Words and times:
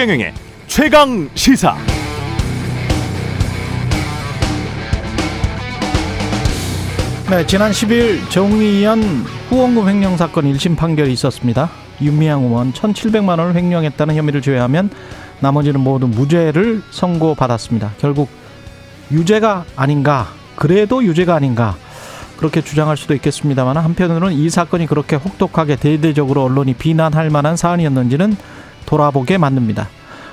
최경영의 0.00 0.32
최강 0.66 1.28
시사. 1.34 1.76
네, 7.28 7.46
지난 7.46 7.70
10일 7.70 8.30
정의연 8.30 9.02
후원금 9.50 9.86
횡령 9.86 10.16
사건 10.16 10.50
1심 10.50 10.74
판결이 10.74 11.12
있었습니다. 11.12 11.68
윤미향 12.00 12.44
의원 12.44 12.72
1,700만 12.72 13.38
원을 13.40 13.54
횡령했다는 13.54 14.16
혐의를 14.16 14.40
제외하면 14.40 14.88
나머지는 15.40 15.80
모두 15.80 16.08
무죄를 16.08 16.80
선고받았습니다. 16.90 17.92
결국 17.98 18.30
유죄가 19.12 19.66
아닌가, 19.76 20.28
그래도 20.56 21.04
유죄가 21.04 21.34
아닌가 21.34 21.76
그렇게 22.38 22.62
주장할 22.62 22.96
수도 22.96 23.12
있겠습니다만 23.12 23.76
한편으로는 23.76 24.32
이 24.32 24.48
사건이 24.48 24.86
그렇게 24.86 25.16
혹독하게 25.16 25.76
대대적으로 25.76 26.44
언론이 26.44 26.72
비난할 26.72 27.28
만한 27.28 27.58
사안이었는지는 27.58 28.38
돌아보게 28.90 29.38
만듭니다. 29.38 29.88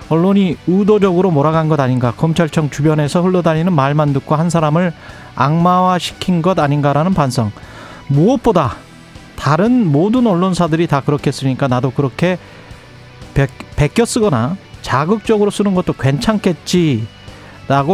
언론이 0.10 0.58
의도적으로 0.68 1.32
몰아간 1.32 1.68
것 1.68 1.80
아닌가, 1.80 2.12
검찰청 2.12 2.70
주변에서 2.70 3.22
흘러다니는 3.22 3.74
말만 3.74 4.14
듣고 4.14 4.36
한 4.36 4.50
사람을 4.50 4.94
악마화 5.36 6.00
시킨 6.00 6.42
것 6.42 6.58
아닌가라는 6.60 7.14
반성. 7.14 7.52
무엇보다 8.08 8.76
다른 9.36 9.86
모든 9.86 10.26
언론사들이 10.26 10.88
다 10.88 11.02
그렇게 11.02 11.32
쓰니까 11.32 11.68
나도 11.68 11.92
그렇게 11.92 12.38
베껴 13.76 14.06
쓰거나 14.06 14.58
자극적으로 14.82 15.52
쓰는 15.52 15.76
것도 15.76 15.94
괜찮겠지라고 15.94 17.08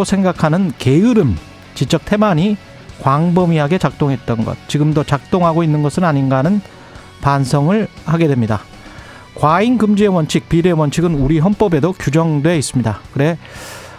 생각하는 0.05 0.71
게으름, 0.77 1.35
지적 1.73 2.05
태만이 2.05 2.57
광범위하게 3.01 3.79
작동했던 3.79 4.45
것, 4.45 4.55
지금도 4.67 5.03
작동하고 5.03 5.63
있는 5.63 5.81
것은 5.81 6.03
아닌가 6.03 6.37
하는 6.37 6.61
반성을 7.21 7.87
하게 8.05 8.27
됩니다. 8.27 8.61
과잉 9.35 9.77
금지의 9.77 10.09
원칙, 10.09 10.47
비례 10.49 10.71
원칙은 10.71 11.15
우리 11.15 11.39
헌법에도 11.39 11.93
규정돼 11.93 12.57
있습니다. 12.57 12.99
그래 13.13 13.37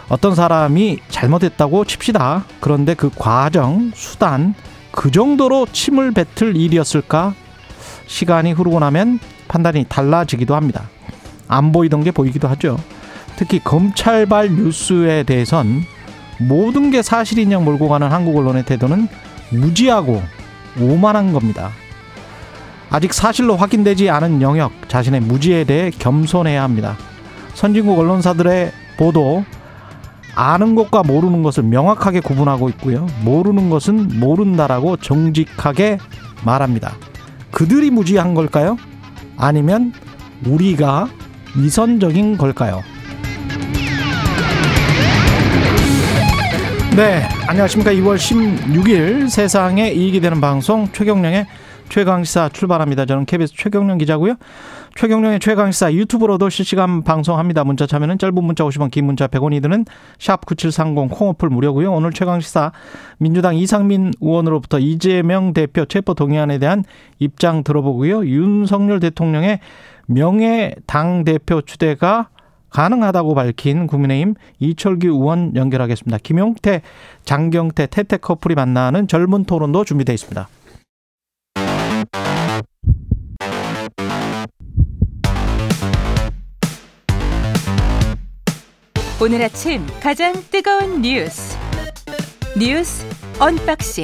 어떤 0.07 0.35
사람이 0.35 0.99
잘못했다고 1.09 1.85
칩시다. 1.85 2.45
그런데 2.59 2.93
그 2.93 3.09
과정, 3.15 3.91
수단 3.95 4.53
그 4.91 5.11
정도로 5.11 5.67
침을 5.71 6.11
뱉을 6.11 6.55
일이었을까? 6.55 7.33
시간이 8.07 8.53
흐르고 8.53 8.79
나면 8.79 9.19
판단이 9.47 9.85
달라지기도 9.89 10.55
합니다. 10.55 10.89
안 11.47 11.71
보이던 11.71 12.03
게 12.03 12.11
보이기도 12.11 12.47
하죠. 12.49 12.77
특히 13.35 13.59
검찰발 13.59 14.55
뉴스에 14.55 15.23
대해선 15.23 15.83
모든 16.39 16.91
게 16.91 17.01
사실인 17.01 17.51
양 17.51 17.65
몰고 17.65 17.89
가는 17.89 18.11
한국 18.11 18.37
언론의 18.37 18.65
태도는 18.65 19.07
무지하고 19.49 20.21
오만한 20.79 21.33
겁니다. 21.33 21.71
아직 22.95 23.13
사실로 23.13 23.57
확인되지 23.57 24.09
않은 24.09 24.41
영역 24.41 24.71
자신의 24.87 25.19
무지에 25.19 25.65
대해 25.65 25.89
겸손해야 25.89 26.63
합니다. 26.63 26.95
선진국 27.53 27.99
언론사들의 27.99 28.71
보도 28.95 29.43
아는 30.33 30.75
것과 30.75 31.03
모르는 31.03 31.43
것을 31.43 31.63
명확하게 31.63 32.21
구분하고 32.21 32.69
있고요. 32.69 33.05
모르는 33.25 33.69
것은 33.69 34.17
모른다라고 34.17 34.95
정직하게 34.95 35.97
말합니다. 36.45 36.93
그들이 37.51 37.91
무지한 37.91 38.33
걸까요? 38.33 38.77
아니면 39.35 39.91
우리가 40.45 41.09
위선적인 41.57 42.37
걸까요? 42.37 42.81
네, 46.95 47.27
안녕하십니까. 47.45 47.91
2월 47.91 48.15
16일 48.15 49.29
세상에 49.29 49.91
이익이 49.91 50.21
되는 50.21 50.39
방송 50.39 50.87
최경령의 50.93 51.45
최강시사 51.95 52.49
출발합니다. 52.49 53.05
저는 53.05 53.25
KBS 53.25 53.53
최경령 53.55 53.99
기자고요. 53.99 54.35
최경령의 54.95 55.39
최강시사 55.39 55.93
유튜브로도 55.93 56.49
실시간 56.49 57.03
방송합니다. 57.03 57.63
문자 57.63 57.87
참여는 57.87 58.17
짧은 58.17 58.43
문자 58.43 58.65
50원, 58.65 58.91
긴 58.91 59.05
문자 59.05 59.27
100원이 59.27 59.61
드는 59.61 59.85
샵 60.19 60.45
9730 60.45 61.09
콩어플 61.09 61.47
무료고요. 61.47 61.93
오늘 61.93 62.11
최강시사 62.11 62.73
민주당 63.17 63.55
이상민 63.55 64.11
의원으로부터 64.19 64.77
이재명 64.77 65.53
대표 65.53 65.85
체포 65.85 66.13
동의안에 66.13 66.57
대한 66.57 66.83
입장 67.19 67.63
들어보고요. 67.63 68.25
윤석열 68.25 68.99
대통령의 68.99 69.61
명예 70.05 70.75
당 70.87 71.23
대표 71.23 71.61
추대가 71.61 72.27
가능하다고 72.71 73.35
밝힌 73.35 73.87
국민의힘 73.87 74.35
이철규 74.59 75.07
의원 75.07 75.55
연결하겠습니다. 75.55 76.17
김용태, 76.23 76.81
장경태, 77.23 77.87
태태 77.87 78.17
커플이 78.17 78.53
만나는 78.53 79.07
젊은 79.07 79.45
토론도 79.45 79.85
준비되어 79.85 80.13
있습니다. 80.13 80.49
오늘 89.21 89.41
아침 89.41 89.81
가장 90.01 90.33
뜨거운 90.51 91.01
뉴스 91.01 91.57
뉴스 92.59 93.05
언박싱 93.39 94.03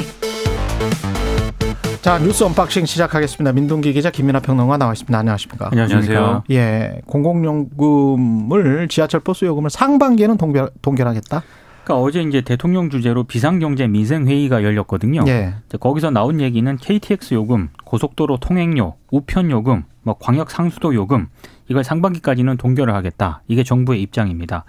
자 2.02 2.18
뉴스 2.18 2.44
unboxing 2.46 2.86
시작하겠습니다. 2.86 3.52
민동기 3.52 3.92
기자 3.92 4.10
김민아 4.10 4.40
평론가 4.40 4.78
나와 4.78 4.94
있습니다. 4.94 5.16
안녕하십니까? 5.16 5.70
안녕하세요. 5.72 6.44
예, 6.52 7.02
공공요금을 7.06 8.88
지하철 8.88 9.20
버스 9.20 9.44
요금을 9.46 9.70
상반기에는 9.70 10.38
동결, 10.38 10.72
동결하겠다. 10.82 11.44
그러니까 11.84 12.04
어제 12.06 12.22
이제 12.22 12.42
대통령 12.42 12.90
주재로 12.90 13.26
비상경제 13.26 13.88
민생 13.88 14.28
회의가 14.28 14.64
열렸거든요. 14.64 15.26
예. 15.28 15.56
거기서 15.80 16.10
나온 16.10 16.40
얘기는 16.40 16.78
KTX 16.78 17.34
요금, 17.34 17.70
고속도로 17.84 18.38
통행료, 18.38 18.96
우편 19.12 19.52
요금, 19.52 19.84
뭐 20.04 20.16
광역 20.20 20.52
상수도 20.52 20.96
요금 20.96 21.28
이걸 21.68 21.84
상반기까지는 21.84 22.58
동결을 22.58 22.94
하겠다. 22.94 23.42
이게 23.48 23.64
정부의 23.64 24.02
입장입니다. 24.02 24.66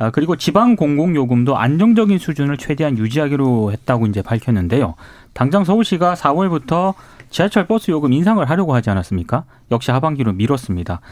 아, 0.00 0.10
그리고 0.10 0.34
지방 0.34 0.76
공공 0.76 1.14
요금도 1.14 1.58
안정적인 1.58 2.18
수준을 2.18 2.56
최대한 2.56 2.96
유지하기로 2.96 3.70
했다고 3.70 4.06
이제 4.06 4.22
밝혔는데요. 4.22 4.94
당장 5.34 5.62
서울시가 5.62 6.14
4월부터 6.14 6.94
지하철 7.28 7.66
버스 7.66 7.90
요금 7.90 8.14
인상을 8.14 8.42
하려고 8.48 8.74
하지 8.74 8.88
않았습니까? 8.88 9.44
역시 9.70 9.90
하반기로 9.90 10.32
미뤘습니다. 10.32 11.02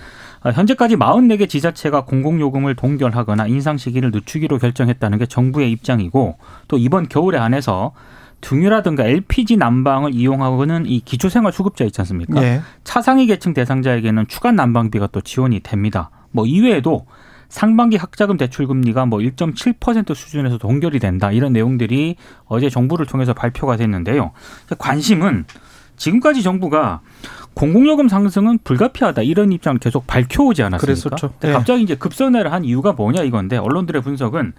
아, 0.41 0.50
현재까지 0.53 0.97
44개 0.97 1.50
지자체가 1.50 2.06
공공요금을 2.06 2.76
동결하거나 2.76 3.47
인상 3.49 3.76
시기를 3.76 4.10
늦추기로 4.10 4.56
결정했다는 4.56 5.19
게 5.19 5.26
정부의 5.26 5.70
입장이고 5.70 6.38
또 6.69 6.78
이번 6.78 7.09
겨울에 7.10 7.37
한해서 7.37 7.93
등유라든가 8.41 9.05
LPG 9.05 9.59
난방을 9.59 10.15
이용하고는 10.15 10.87
이 10.87 11.00
기초생활 11.00 11.53
수급자 11.53 11.84
있지 11.84 12.00
않습니까? 12.00 12.43
예. 12.43 12.62
차상위 12.84 13.26
계층 13.26 13.53
대상자에게는 13.53 14.28
추가 14.28 14.50
난방비가 14.50 15.09
또 15.09 15.20
지원이 15.20 15.60
됩니다. 15.60 16.09
뭐 16.31 16.47
이외에도 16.47 17.05
상반기 17.48 17.97
학자금 17.97 18.36
대출 18.36 18.66
금리가 18.66 19.06
뭐 19.06 19.20
1.7% 19.20 20.14
수준에서 20.14 20.59
동결이 20.59 20.98
된다 20.98 21.32
이런 21.32 21.53
내용들이 21.53 22.16
어제 22.47 22.69
정부를 22.69 23.06
통해서 23.06 23.32
발표가 23.32 23.76
됐는데요. 23.76 24.32
관심은 24.78 25.47
지금까지 25.97 26.42
정부가 26.42 27.00
공공요금 27.54 28.08
상승은 28.08 28.58
불가피하다 28.62 29.22
이런 29.22 29.50
입장을 29.50 29.78
계속 29.81 30.06
밝혀오지 30.06 30.62
않았습니까? 30.62 30.87
그랬었죠. 31.08 31.34
네. 31.41 31.53
갑자기 31.53 31.82
이제 31.82 31.97
급선회를 31.97 32.53
한 32.53 32.64
이유가 32.64 32.92
뭐냐 32.92 33.22
이건데 33.22 33.56
언론들의 33.56 34.03
분석은 34.03 34.53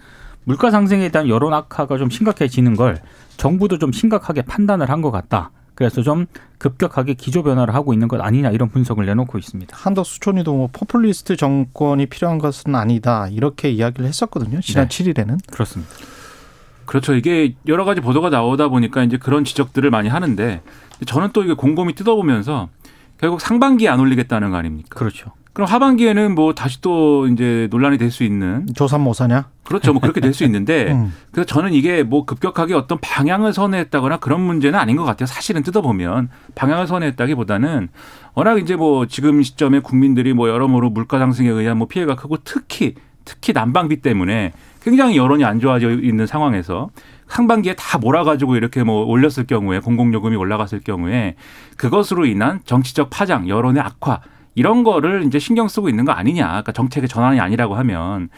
물가 0.44 0.70
상승에 0.70 1.08
대한 1.10 1.28
여론 1.28 1.54
악화가 1.54 1.96
좀 1.96 2.10
심각해지는 2.10 2.74
걸 2.76 2.98
정부도 3.36 3.78
좀 3.78 3.92
심각하게 3.92 4.42
판단을 4.42 4.90
한 4.90 5.00
것 5.00 5.10
같다. 5.10 5.50
그래서 5.80 6.02
좀 6.02 6.26
급격하게 6.58 7.14
기조 7.14 7.42
변화를 7.42 7.74
하고 7.74 7.94
있는 7.94 8.06
것 8.06 8.20
아니냐 8.20 8.50
이런 8.50 8.68
분석을 8.68 9.06
내놓고 9.06 9.38
있습니다. 9.38 9.74
한덕 9.74 10.04
수촌이도 10.04 10.54
뭐 10.54 10.68
포퓰리스트 10.70 11.36
정권이 11.36 12.04
필요한 12.04 12.36
것은 12.36 12.74
아니다 12.74 13.28
이렇게 13.28 13.70
이야기를 13.70 14.04
했었거든요. 14.06 14.60
지난 14.60 14.88
네. 14.88 15.12
7일에는. 15.12 15.38
그렇습니다. 15.50 15.90
그렇죠. 16.84 17.14
이게 17.14 17.54
여러 17.66 17.86
가지 17.86 18.02
보도가 18.02 18.28
나오다 18.28 18.68
보니까 18.68 19.02
이제 19.04 19.16
그런 19.16 19.42
지적들을 19.42 19.88
많이 19.88 20.10
하는데 20.10 20.60
저는 21.06 21.30
또 21.32 21.42
이게 21.44 21.54
곰곰이 21.54 21.94
뜯어보면서 21.94 22.68
결국 23.16 23.40
상반기에 23.40 23.88
안 23.88 24.00
올리겠다는 24.00 24.50
거 24.50 24.58
아닙니까? 24.58 24.98
그렇죠. 24.98 25.32
그럼 25.52 25.68
하반기에는 25.68 26.34
뭐 26.34 26.54
다시 26.54 26.80
또 26.80 27.26
이제 27.26 27.66
논란이 27.70 27.98
될 27.98 28.10
수 28.10 28.22
있는 28.24 28.66
조삼 28.74 29.00
모사냐? 29.02 29.48
그렇죠. 29.64 29.92
뭐 29.92 30.00
그렇게 30.00 30.20
될 30.20 30.32
수 30.32 30.44
있는데 30.44 30.90
음. 30.92 31.12
그래서 31.32 31.46
저는 31.46 31.72
이게 31.72 32.02
뭐 32.02 32.24
급격하게 32.24 32.74
어떤 32.74 32.98
방향을 33.00 33.52
선회했다거나 33.52 34.18
그런 34.18 34.40
문제는 34.40 34.78
아닌 34.78 34.96
것 34.96 35.04
같아요. 35.04 35.26
사실은 35.26 35.62
뜯어보면 35.62 36.28
방향을 36.54 36.86
선회했다기보다는 36.86 37.88
워낙 38.34 38.58
이제 38.58 38.76
뭐 38.76 39.06
지금 39.06 39.42
시점에 39.42 39.80
국민들이 39.80 40.32
뭐 40.32 40.48
여러모로 40.48 40.90
물가 40.90 41.18
상승에 41.18 41.48
의한 41.48 41.78
뭐 41.78 41.88
피해가 41.88 42.14
크고 42.16 42.38
특히 42.44 42.94
특히 43.24 43.52
난방비 43.52 44.00
때문에 44.02 44.52
굉장히 44.82 45.16
여론이 45.16 45.44
안 45.44 45.60
좋아져 45.60 45.90
있는 45.90 46.26
상황에서 46.26 46.90
상반기에 47.28 47.74
다 47.74 47.98
몰아가지고 47.98 48.56
이렇게 48.56 48.82
뭐 48.82 49.04
올렸을 49.04 49.46
경우에 49.46 49.78
공공요금이 49.80 50.34
올라갔을 50.36 50.80
경우에 50.80 51.36
그것으로 51.76 52.24
인한 52.26 52.60
정치적 52.64 53.10
파장, 53.10 53.48
여론의 53.48 53.82
악화 53.82 54.20
이런 54.54 54.82
거를 54.82 55.24
이제 55.24 55.38
신경 55.38 55.68
쓰고 55.68 55.88
있는 55.88 56.04
거 56.04 56.12
아니냐. 56.12 56.46
그러니까 56.46 56.72
정책의 56.72 57.08
전환이 57.08 57.40
아니라고 57.40 57.76
하면 57.76 58.28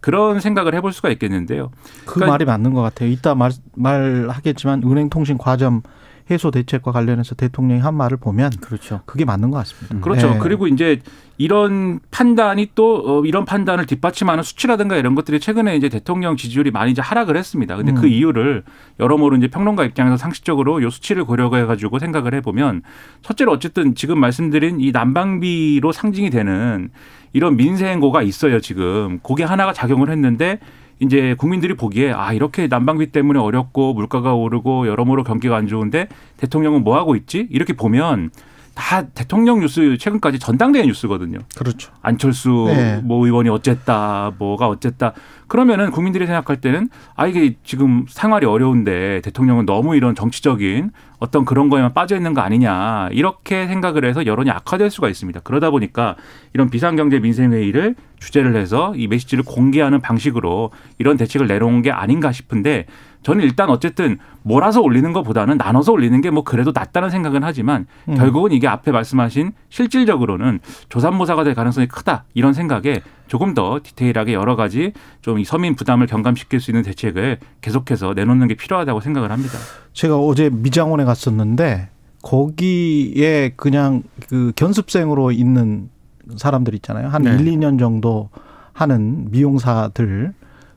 그런 0.00 0.40
생각을 0.40 0.74
해볼 0.74 0.92
수가 0.92 1.10
있겠는데요. 1.10 1.70
그 2.04 2.14
그러니까 2.14 2.32
말이 2.32 2.44
맞는 2.44 2.74
것 2.74 2.82
같아요. 2.82 3.08
이따 3.08 3.34
말, 3.34 3.52
말하겠지만 3.74 4.82
은행통신 4.84 5.38
과점 5.38 5.82
해소 6.30 6.50
대책과 6.50 6.92
관련해서 6.92 7.34
대통령이 7.34 7.80
한 7.80 7.94
말을 7.94 8.16
보면 8.16 8.50
그렇죠. 8.60 9.00
그게 9.06 9.24
맞는 9.24 9.50
것 9.50 9.58
같습니다. 9.58 10.00
그렇죠. 10.00 10.30
네. 10.30 10.38
그리고 10.38 10.66
이제 10.66 11.00
이런 11.38 11.98
판단이 12.10 12.70
또 12.74 13.02
어, 13.04 13.24
이런 13.24 13.44
판단을 13.44 13.86
뒷받침하는 13.86 14.42
수치라든가 14.42 14.96
이런 14.96 15.14
것들이 15.14 15.40
최근에 15.40 15.76
이제 15.76 15.88
대통령 15.88 16.36
지지율이 16.36 16.70
많이 16.70 16.92
이제 16.92 17.02
하락을 17.02 17.36
했습니다. 17.36 17.76
근데 17.76 17.92
그 17.92 18.02
음. 18.02 18.08
이유를 18.08 18.62
여러모로 19.00 19.36
이제 19.36 19.48
평론가 19.48 19.84
입장에서 19.84 20.16
상식적으로 20.16 20.82
요 20.82 20.90
수치를 20.90 21.24
고려해 21.24 21.64
가지고 21.64 21.98
생각을 21.98 22.34
해 22.34 22.40
보면 22.40 22.82
첫째로 23.22 23.52
어쨌든 23.52 23.94
지금 23.94 24.20
말씀드린 24.20 24.80
이 24.80 24.92
난방비로 24.92 25.90
상징이 25.92 26.30
되는 26.30 26.90
이런 27.32 27.56
민생고가 27.56 28.22
있어요 28.22 28.60
지금 28.60 29.18
그게 29.22 29.42
하나가 29.42 29.72
작용을 29.72 30.10
했는데 30.10 30.60
이제 31.02 31.34
국민들이 31.36 31.74
보기에 31.74 32.12
아 32.12 32.32
이렇게 32.32 32.68
난방비 32.68 33.06
때문에 33.10 33.40
어렵고 33.40 33.92
물가가 33.92 34.34
오르고 34.34 34.86
여러모로 34.86 35.24
경기가 35.24 35.56
안 35.56 35.66
좋은데 35.66 36.06
대통령은 36.36 36.84
뭐 36.84 36.96
하고 36.96 37.16
있지? 37.16 37.48
이렇게 37.50 37.72
보면 37.72 38.30
다 38.74 39.02
대통령 39.02 39.60
뉴스 39.60 39.96
최근까지 39.98 40.38
전당대회 40.38 40.84
뉴스거든요. 40.86 41.38
그렇죠. 41.56 41.92
안철수 42.00 42.64
네. 42.68 43.00
뭐 43.02 43.24
의원이 43.24 43.48
어쨌다, 43.48 44.32
뭐가 44.38 44.68
어쨌다. 44.68 45.12
그러면은 45.46 45.90
국민들이 45.90 46.26
생각할 46.26 46.60
때는 46.62 46.88
아 47.14 47.26
이게 47.26 47.56
지금 47.62 48.06
생활이 48.08 48.46
어려운데 48.46 49.20
대통령은 49.22 49.66
너무 49.66 49.96
이런 49.96 50.14
정치적인 50.14 50.90
어떤 51.18 51.44
그런 51.44 51.68
거에만 51.68 51.92
빠져 51.92 52.16
있는 52.16 52.32
거 52.32 52.40
아니냐 52.40 53.10
이렇게 53.12 53.66
생각을 53.66 54.06
해서 54.06 54.24
여론이 54.24 54.50
악화될 54.50 54.90
수가 54.90 55.08
있습니다. 55.08 55.40
그러다 55.40 55.70
보니까 55.70 56.16
이런 56.54 56.70
비상경제 56.70 57.18
민생회의를 57.18 57.94
주제를 58.18 58.56
해서 58.56 58.94
이 58.96 59.06
메시지를 59.08 59.44
공개하는 59.44 60.00
방식으로 60.00 60.70
이런 60.98 61.16
대책을 61.18 61.46
내놓은 61.46 61.82
게 61.82 61.90
아닌가 61.90 62.32
싶은데 62.32 62.86
저는 63.22 63.44
일단 63.44 63.70
어쨌든 63.70 64.18
몰아서 64.42 64.80
올리는 64.80 65.12
것보다는 65.12 65.56
나눠서 65.58 65.92
올리는 65.92 66.20
게 66.20 66.32
뭐 66.32 66.42
그래도 66.42 66.72
낫다는 66.74 67.10
생각은 67.10 67.44
하지만 67.44 67.86
음. 68.08 68.14
결국은 68.14 68.52
이게 68.52 68.66
앞에 68.66 68.90
말씀하신 68.90 69.52
실질적으로는 69.68 70.60
조산모사가 70.88 71.44
될 71.44 71.54
가능성이 71.54 71.86
크다 71.86 72.24
이런 72.34 72.54
생각에 72.54 73.02
조금 73.28 73.54
더 73.54 73.80
디테일하게 73.82 74.32
여러 74.32 74.56
가지 74.56 74.92
좀이 75.20 75.44
서민 75.44 75.76
부담을 75.76 76.06
경감시킬 76.06 76.60
수 76.60 76.70
있는 76.70 76.82
대책을 76.82 77.38
계속해서 77.60 78.14
내놓는 78.14 78.48
게 78.48 78.54
필요하다고 78.54 79.00
생각을 79.00 79.30
합니다. 79.30 79.58
제가 79.92 80.18
어제 80.18 80.50
미장원에 80.50 81.04
갔었는데 81.04 81.90
거기에 82.22 83.52
그냥 83.56 84.02
그 84.28 84.52
견습생으로 84.56 85.32
있는 85.32 85.90
사람들 86.36 86.74
있잖아요. 86.76 87.08
한 87.08 87.22
네. 87.22 87.30
일, 87.32 87.46
1, 87.46 87.58
2년 87.58 87.78
정도 87.78 88.30
하는 88.72 89.30
미용사들 89.30 90.32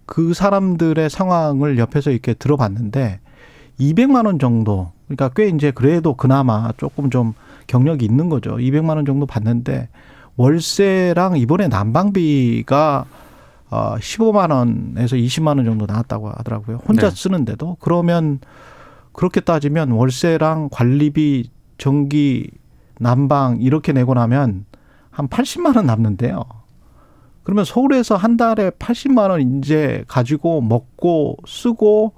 그 0.06 0.34
사람들의 0.34 1.10
상황을 1.10 1.78
옆에서 1.78 2.12
이렇게 2.12 2.34
들어봤는데 2.34 3.20
200만 3.80 4.26
원 4.26 4.40
정도 4.40 4.92
그러니까 5.08 5.30
꽤 5.36 5.48
이제 5.48 5.72
그래도 5.72 6.16
그나마 6.16 6.72
조금 6.78 7.10
좀 7.10 7.34
경력이 7.68 8.06
있는 8.06 8.30
거죠. 8.30 8.56
200만 8.58 8.96
원 8.96 9.06
정도 9.06 9.26
받는데 9.26 9.90
월세랑 10.38 11.38
이번에 11.38 11.68
난방비가 11.68 13.06
어 13.72 13.96
15만 13.96 14.52
원에서 14.52 15.16
20만 15.16 15.58
원 15.58 15.66
정도 15.66 15.86
나왔다고 15.86 16.30
하더라고요. 16.30 16.82
혼자 16.88 17.10
네. 17.10 17.16
쓰는데도 17.16 17.78
그러면 17.80 18.40
그렇게 19.12 19.40
따지면 19.40 19.92
월세랑 19.92 20.70
관리비, 20.72 21.50
전기, 21.78 22.50
난방 23.00 23.60
이렇게 23.62 23.92
내고 23.92 24.14
나면 24.14 24.66
한 25.10 25.28
80만 25.28 25.76
원 25.78 25.86
남는데요. 25.86 26.44
그러면 27.46 27.64
서울에서 27.64 28.18
한 28.18 28.36
달에 28.36 28.72
80만 28.72 29.30
원 29.30 29.60
이제 29.60 30.04
가지고 30.08 30.60
먹고 30.62 31.38
쓰고 31.48 32.14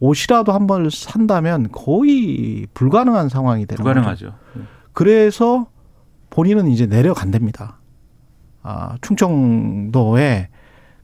옷이라도 0.00 0.52
한 0.52 0.66
번 0.66 0.88
산다면 0.90 1.68
거의 1.70 2.66
불가능한 2.74 3.28
상황이 3.28 3.66
되는 3.66 3.84
거죠. 3.84 3.92
불가능하죠. 3.94 4.34
그래서 4.92 5.66
본인은 6.30 6.68
이제 6.68 6.86
내려간답니다. 6.86 7.78
아, 8.62 8.96
충청도에 9.00 10.48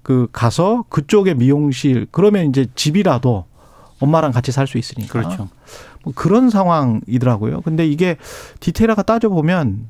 그 0.03 0.29
가서 0.33 0.85
그쪽에 0.89 1.35
미용실 1.35 2.07
그러면 2.11 2.47
이제 2.47 2.67
집이라도 2.75 3.45
엄마랑 4.01 4.33
같이 4.33 4.53
살 4.53 4.67
수 4.67 4.79
있으니까. 4.79 5.13
그렇죠. 5.13 5.49
뭐 6.03 6.13
그런 6.15 6.51
상황이더라고요. 6.51 7.61
근데 7.63 7.87
이게 7.87 8.17
디테일하게 8.61 9.03
따져 9.05 9.29
보면 9.29 9.89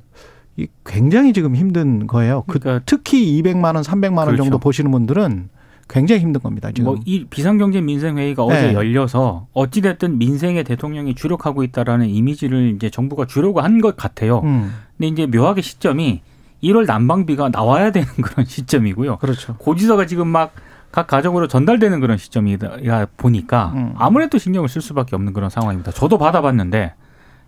이 0.56 0.66
굉장히 0.84 1.32
지금 1.32 1.56
힘든 1.56 2.06
거예요. 2.06 2.44
그 2.46 2.58
그러니까 2.58 2.82
특히 2.86 3.40
200만 3.42 3.74
원, 3.74 3.76
300만 3.82 4.18
원 4.18 4.26
그렇죠. 4.26 4.42
정도 4.44 4.58
보시는 4.58 4.90
분들은 4.90 5.48
굉장히 5.88 6.22
힘든 6.22 6.40
겁니다. 6.40 6.70
지금. 6.72 6.84
뭐 6.84 6.96
이 7.04 7.24
비상경제 7.24 7.80
민생 7.80 8.16
회의가 8.18 8.46
네. 8.46 8.54
어제 8.54 8.72
열려서 8.74 9.46
어찌 9.52 9.80
됐든 9.80 10.18
민생에 10.18 10.62
대통령이 10.62 11.14
주력하고 11.14 11.62
있다라는 11.64 12.08
이미지를 12.08 12.72
이제 12.76 12.88
정부가 12.90 13.26
주려고 13.26 13.60
한 13.60 13.80
것 13.80 13.96
같아요. 13.96 14.40
음, 14.44 14.72
근데 14.96 15.08
이제 15.08 15.26
묘하게 15.26 15.60
시점이 15.62 16.22
1월 16.62 16.86
난방비가 16.86 17.50
나와야 17.50 17.90
되는 17.92 18.08
그런 18.22 18.46
시점이고요. 18.46 19.18
그렇죠. 19.18 19.56
고지서가 19.56 20.06
지금 20.06 20.28
막 20.28 20.52
각 20.94 21.08
가정으로 21.08 21.48
전달되는 21.48 21.98
그런 21.98 22.16
시점이다 22.16 23.06
보니까 23.16 23.72
음. 23.74 23.94
아무래도 23.98 24.38
신경을 24.38 24.68
쓸 24.68 24.80
수밖에 24.80 25.16
없는 25.16 25.32
그런 25.32 25.50
상황입니다. 25.50 25.90
저도 25.90 26.18
받아봤는데 26.18 26.94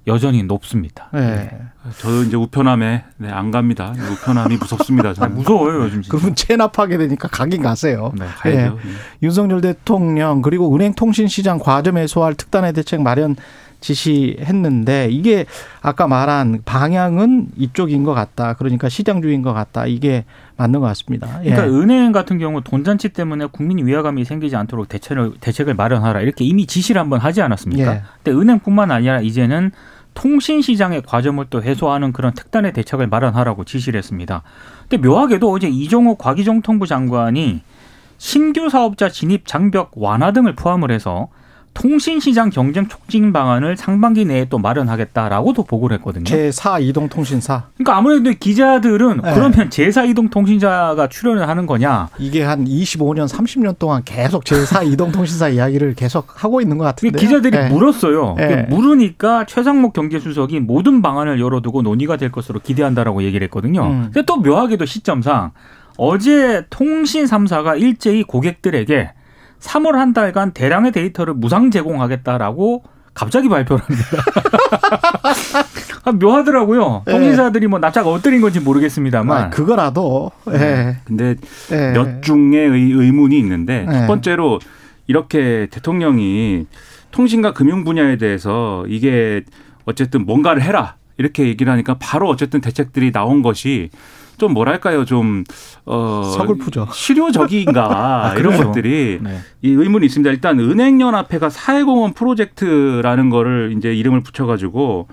여전히 0.07 0.43
높습니다. 0.45 1.09
네. 1.13 1.51
저도 1.99 2.23
이제 2.23 2.37
우편함에 2.37 3.05
네, 3.17 3.29
안 3.29 3.51
갑니다. 3.51 3.93
우편함이 4.13 4.57
무섭습니다. 4.61 5.11
아, 5.11 5.15
저는. 5.15 5.37
무서워요 5.37 5.83
요즘 5.83 6.03
진짜. 6.03 6.17
그러면 6.17 6.35
체납하게 6.35 6.99
되니까 6.99 7.29
가긴 7.29 7.63
가세요. 7.63 8.13
네. 8.17 8.25
가야죠. 8.27 8.79
윤석열 9.23 9.61
대통령 9.61 10.43
그리고 10.43 10.75
은행통신시장 10.75 11.59
과점 11.59 11.99
해소할 11.99 12.35
특단의 12.35 12.73
대책 12.73 13.03
마련 13.03 13.37
지시했는데 13.81 15.09
이게 15.11 15.45
아까 15.83 16.07
말한 16.07 16.63
방향은 16.65 17.49
이쪽인 17.57 18.05
것 18.05 18.15
같다. 18.15 18.55
그러니까 18.55 18.89
시장주의인 18.89 19.43
것 19.43 19.53
같다. 19.53 19.87
이게 19.87 20.25
맞는 20.57 20.81
것 20.81 20.87
같습니다. 20.87 21.41
예. 21.45 21.51
그러니까 21.51 21.79
은행 21.79 22.13
같은 22.13 22.39
경우 22.39 22.63
돈잔치 22.63 23.11
때문에 23.11 23.47
국민 23.53 23.85
위화감이 23.87 24.25
생기지 24.25 24.57
않도록 24.57 24.89
대책을 24.89 25.35
대책을 25.41 25.75
마련하라 25.75 26.21
이렇게 26.23 26.45
이미 26.45 26.67
지시를 26.67 27.01
한번 27.01 27.21
하지 27.21 27.43
않았습니까? 27.43 27.95
예. 27.97 28.03
근데 28.23 28.41
은행뿐만 28.41 28.91
아니라 28.91 29.21
이제는 29.21 29.73
통신 30.17 30.63
시장의 30.63 31.03
과점을 31.03 31.45
또 31.51 31.63
해소하는 31.63 32.13
그런 32.13 32.33
특단의 32.33 32.73
대책을 32.73 33.07
마련하라고 33.07 33.65
지시를 33.65 33.99
했습니다. 33.99 34.43
근데 34.89 35.07
묘하게도 35.07 35.49
어제 35.53 35.69
이종호 35.69 36.17
과기정통부 36.17 36.87
장관이 36.87 37.61
신규 38.19 38.69
사업자 38.71 39.11
진입 39.11 39.47
장벽 39.47 39.93
완화 39.95 40.33
등을 40.33 40.57
포함을 40.57 40.91
해서 40.91 41.29
통신 41.77 42.21
시장 42.21 42.49
경쟁 42.49 42.89
촉진 42.89 43.35
방안을 43.35 43.77
상반기 43.77 44.25
내에 44.25 44.47
또 44.47 44.57
마련하겠다라고도 44.59 45.65
보고를 45.65 45.99
했거든요. 45.99 46.25
제4 46.25 46.83
이동통신사 46.83 47.65
그러니까 47.75 47.99
아무래도 47.99 48.31
기자들은 48.31 49.21
네. 49.23 49.35
그러면 49.35 49.69
제4 49.69 50.09
이동 50.09 50.31
통신자가 50.31 51.09
출연을 51.09 51.47
하는 51.47 51.67
거냐? 51.67 52.09
이게 52.19 52.43
한 52.43 52.65
25년, 52.65 53.29
30년 53.29 53.79
동안 53.79 54.03
계속 54.07 54.45
제4 54.45 54.91
이동통신사 54.91 55.51
이야기를 55.51 55.95
계속 55.95 56.43
하고 56.43 56.63
있는 56.63 56.79
것 56.79 56.85
같은데 56.85 57.19
기자들이 57.19 57.55
예. 57.55 57.69
물었어요. 57.69 58.37
네. 58.39 58.67
그 58.69 58.75
물으니까 58.75 59.45
최상목 59.45 59.93
경제수석이 59.93 60.61
모든 60.61 61.03
방안을 61.03 61.39
열어두고 61.39 61.83
논의가 61.83 62.17
될 62.17 62.33
것으로 62.33 62.59
기대한다라고 62.61 63.23
얘기를 63.23 63.45
했거든요. 63.45 63.83
음. 63.83 64.03
근데 64.05 64.23
또 64.25 64.39
묘하게도 64.39 64.87
시점상 64.87 65.51
어제 65.99 66.65
통신 66.71 67.27
3사가 67.27 67.79
일제히 67.79 68.23
고객들에게 68.23 69.11
3월 69.61 69.93
한 69.93 70.13
달간 70.13 70.53
대량의 70.53 70.93
데이터를 70.93 71.35
무상 71.35 71.71
제공하겠다라고 71.71 72.85
갑자기 73.15 73.49
발표를 73.49 73.83
합니다. 73.83 74.07
아, 76.05 76.13
묘하더라고요. 76.13 77.03
네. 77.07 77.13
통신사들이 77.13 77.67
뭐 77.67 77.79
납작 77.79 78.07
엎드린 78.07 78.41
건지 78.41 78.61
모르겠습니다만. 78.61 79.43
아, 79.45 79.51
그거라도 79.51 80.31
예. 80.53 80.99
근데 81.05 81.35
예. 81.73 81.93
몇 81.93 82.23
중의 82.23 82.69
의, 82.69 82.93
의문이 82.93 83.37
있는데 83.39 83.87
네. 83.89 83.93
첫 83.93 84.07
번째로 84.07 84.61
이렇게 85.09 85.67
대통령이 85.71 86.67
통신과 87.11 87.55
금융 87.55 87.85
분야에 87.85 88.19
대해서 88.19 88.85
이게 88.89 89.43
어쨌든 89.85 90.27
뭔가를 90.27 90.63
해라 90.63 90.97
이렇게 91.17 91.47
얘기를 91.47 91.73
하니까 91.73 91.97
바로 91.99 92.29
어쨌든 92.29 92.61
대책들이 92.61 93.13
나온 93.13 93.43
것이 93.43 93.91
좀 94.39 94.53
뭐랄까요 94.53 95.05
좀 95.05 95.45
어, 95.85 96.23
서글프죠. 96.37 96.89
실효적인가 96.93 98.35
이런 98.39 98.53
그렇죠. 98.53 98.69
것들이 98.69 99.19
네. 99.23 99.39
이 99.63 99.71
의문이 99.71 100.07
있습니다. 100.07 100.31
일단 100.31 100.59
은행연합회가 100.59 101.51
사회공헌 101.51 102.13
프로젝트라는 102.15 103.31
거를 103.31 103.75
이제 103.77 103.95
이름을 103.95 104.23
붙여가지고 104.23 105.09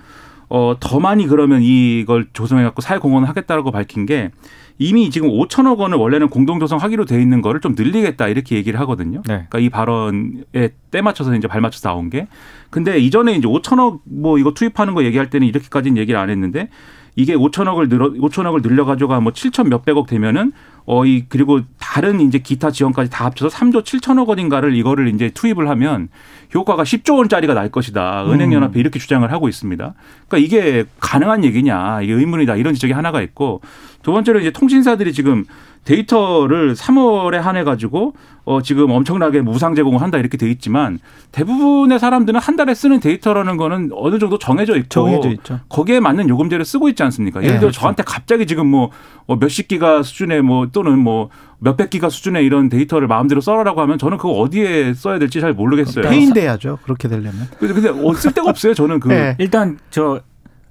어, 0.50 0.76
더 0.78 1.00
많이 1.00 1.26
그러면 1.26 1.62
이걸 1.62 2.26
조성해갖고 2.32 2.82
사회공헌을 2.82 3.28
하겠다라고 3.28 3.70
밝힌 3.70 4.06
게 4.06 4.30
이미 4.78 5.10
지금 5.10 5.28
5천억 5.28 5.78
원을 5.78 5.98
원래는 5.98 6.28
공동 6.28 6.58
조성하기로 6.58 7.04
돼 7.04 7.20
있는 7.22 7.42
거를 7.42 7.60
좀 7.60 7.74
늘리겠다 7.76 8.28
이렇게 8.28 8.56
얘기를 8.56 8.78
하거든요. 8.80 9.18
네. 9.26 9.46
그러니까 9.48 9.58
이 9.60 9.68
발언에 9.68 10.70
때 10.90 11.00
맞춰서 11.00 11.34
이제 11.34 11.46
발 11.46 11.60
맞춰서 11.60 11.88
나온 11.88 12.10
게. 12.10 12.26
근데 12.70 12.98
이전에 12.98 13.34
이제 13.34 13.46
5천억 13.46 14.00
뭐 14.04 14.38
이거 14.38 14.52
투입하는 14.52 14.94
거 14.94 15.04
얘기할 15.04 15.30
때는 15.30 15.46
이렇게까지는 15.46 15.96
얘기를 15.96 16.18
안 16.18 16.28
했는데 16.28 16.68
이게 17.16 17.34
5천억을 17.34 17.88
늘어 17.88 18.10
5천억을 18.12 18.62
늘려 18.62 18.84
가지고 18.84 19.20
뭐 19.20 19.32
7천 19.32 19.68
몇백억 19.68 20.06
되면은 20.06 20.52
어, 20.86 21.06
이, 21.06 21.24
그리고 21.28 21.60
다른 21.78 22.20
이제 22.20 22.38
기타 22.38 22.70
지원까지 22.70 23.10
다 23.10 23.24
합쳐서 23.24 23.56
3조 23.56 23.84
7천억 23.84 24.28
원인가를 24.28 24.74
이거를 24.76 25.08
이제 25.14 25.30
투입을 25.30 25.68
하면 25.70 26.08
효과가 26.54 26.82
10조 26.82 27.16
원짜리가 27.16 27.54
날 27.54 27.70
것이다. 27.70 28.26
은행 28.30 28.52
연합회 28.52 28.78
이렇게 28.80 28.98
주장을 28.98 29.30
하고 29.32 29.48
있습니다. 29.48 29.94
그러니까 30.28 30.38
이게 30.46 30.84
가능한 31.00 31.44
얘기냐, 31.44 32.02
이게 32.02 32.12
의문이다. 32.12 32.56
이런 32.56 32.74
지적이 32.74 32.92
하나가 32.92 33.22
있고 33.22 33.62
두 34.02 34.12
번째로 34.12 34.40
이제 34.40 34.50
통신사들이 34.50 35.12
지금 35.12 35.44
데이터를 35.84 36.74
3월에 36.74 37.36
한해 37.36 37.64
가지고 37.64 38.14
어 38.44 38.60
지금 38.60 38.90
엄청나게 38.90 39.40
무상 39.40 39.74
제공을 39.74 40.02
한다 40.02 40.18
이렇게 40.18 40.36
돼 40.36 40.50
있지만 40.50 40.98
대부분의 41.32 41.98
사람들은 41.98 42.40
한 42.40 42.56
달에 42.56 42.74
쓰는 42.74 43.00
데이터라는 43.00 43.56
거는 43.56 43.90
어느 43.94 44.18
정도 44.18 44.38
정해져 44.38 44.76
있고 44.76 44.88
정해져 44.88 45.30
있죠. 45.30 45.60
거기에 45.68 46.00
맞는 46.00 46.28
요금제를 46.28 46.64
쓰고 46.64 46.88
있지 46.90 47.02
않습니까? 47.04 47.40
예를 47.40 47.54
예, 47.54 47.58
들어 47.58 47.68
그렇죠. 47.68 47.80
저한테 47.80 48.02
갑자기 48.02 48.46
지금 48.46 48.66
뭐 48.66 48.90
어, 49.26 49.36
몇십 49.36 49.68
기가 49.68 50.02
수준의 50.02 50.42
뭐 50.42 50.66
또는 50.72 50.98
뭐 50.98 51.30
몇백 51.58 51.88
기가 51.88 52.10
수준의 52.10 52.44
이런 52.44 52.68
데이터를 52.68 53.08
마음대로 53.08 53.40
써라라고 53.40 53.80
하면 53.82 53.96
저는 53.98 54.18
그거 54.18 54.30
어디에 54.32 54.92
써야 54.92 55.18
될지 55.18 55.40
잘 55.40 55.54
모르겠어요. 55.54 56.04
페인돼야죠. 56.04 56.80
그렇게 56.82 57.08
되려면. 57.08 57.48
근데 57.58 57.88
어, 57.88 58.12
쓸 58.14 58.32
데가 58.32 58.50
없어요. 58.50 58.74
저는 58.74 59.00
그 59.00 59.10
예. 59.12 59.36
일단 59.38 59.78
저 59.90 60.20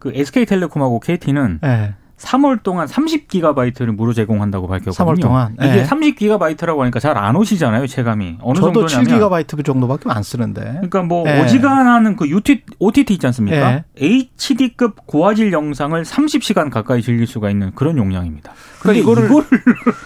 그 0.04 0.12
SK텔레콤하고 0.14 1.00
KT는 1.00 1.62
예. 1.64 1.94
3월 2.24 2.64
동안 2.64 2.88
30기가바이트를 2.88 3.88
무료 3.96 4.14
제공한다고 4.14 4.68
밝혔거든요. 4.68 5.06
3월 5.14 5.22
동안. 5.22 5.56
이게 5.62 5.80
예. 5.80 5.84
30기가바이트라고 5.84 6.80
하니까 6.80 7.00
잘 7.00 7.18
안 7.18 7.36
오시잖아요, 7.36 7.86
체감이. 7.88 8.38
어느 8.42 8.60
저도 8.60 8.88
정도냐면 8.88 9.20
7기가바이트 9.30 9.64
정도밖에 9.66 10.10
안 10.10 10.24
쓰는데. 10.24 10.62
그러니까 10.62 11.04
뭐 11.04 11.26
예. 11.28 11.40
어지간하는 11.42 12.16
그 12.16 12.28
UT, 12.28 12.64
OTT 12.80 13.14
있지 13.14 13.26
않습니까? 13.28 13.74
예. 13.74 13.84
HD급 13.98 15.06
고화질 15.06 15.52
영상을 15.52 16.02
30시간 16.02 16.70
가까이 16.70 17.02
즐길 17.02 17.28
수가 17.28 17.50
있는 17.50 17.72
그런 17.76 17.98
용량입니다. 17.98 18.54
근데 18.82 19.02
그러니까 19.02 19.26
이거를 19.30 19.44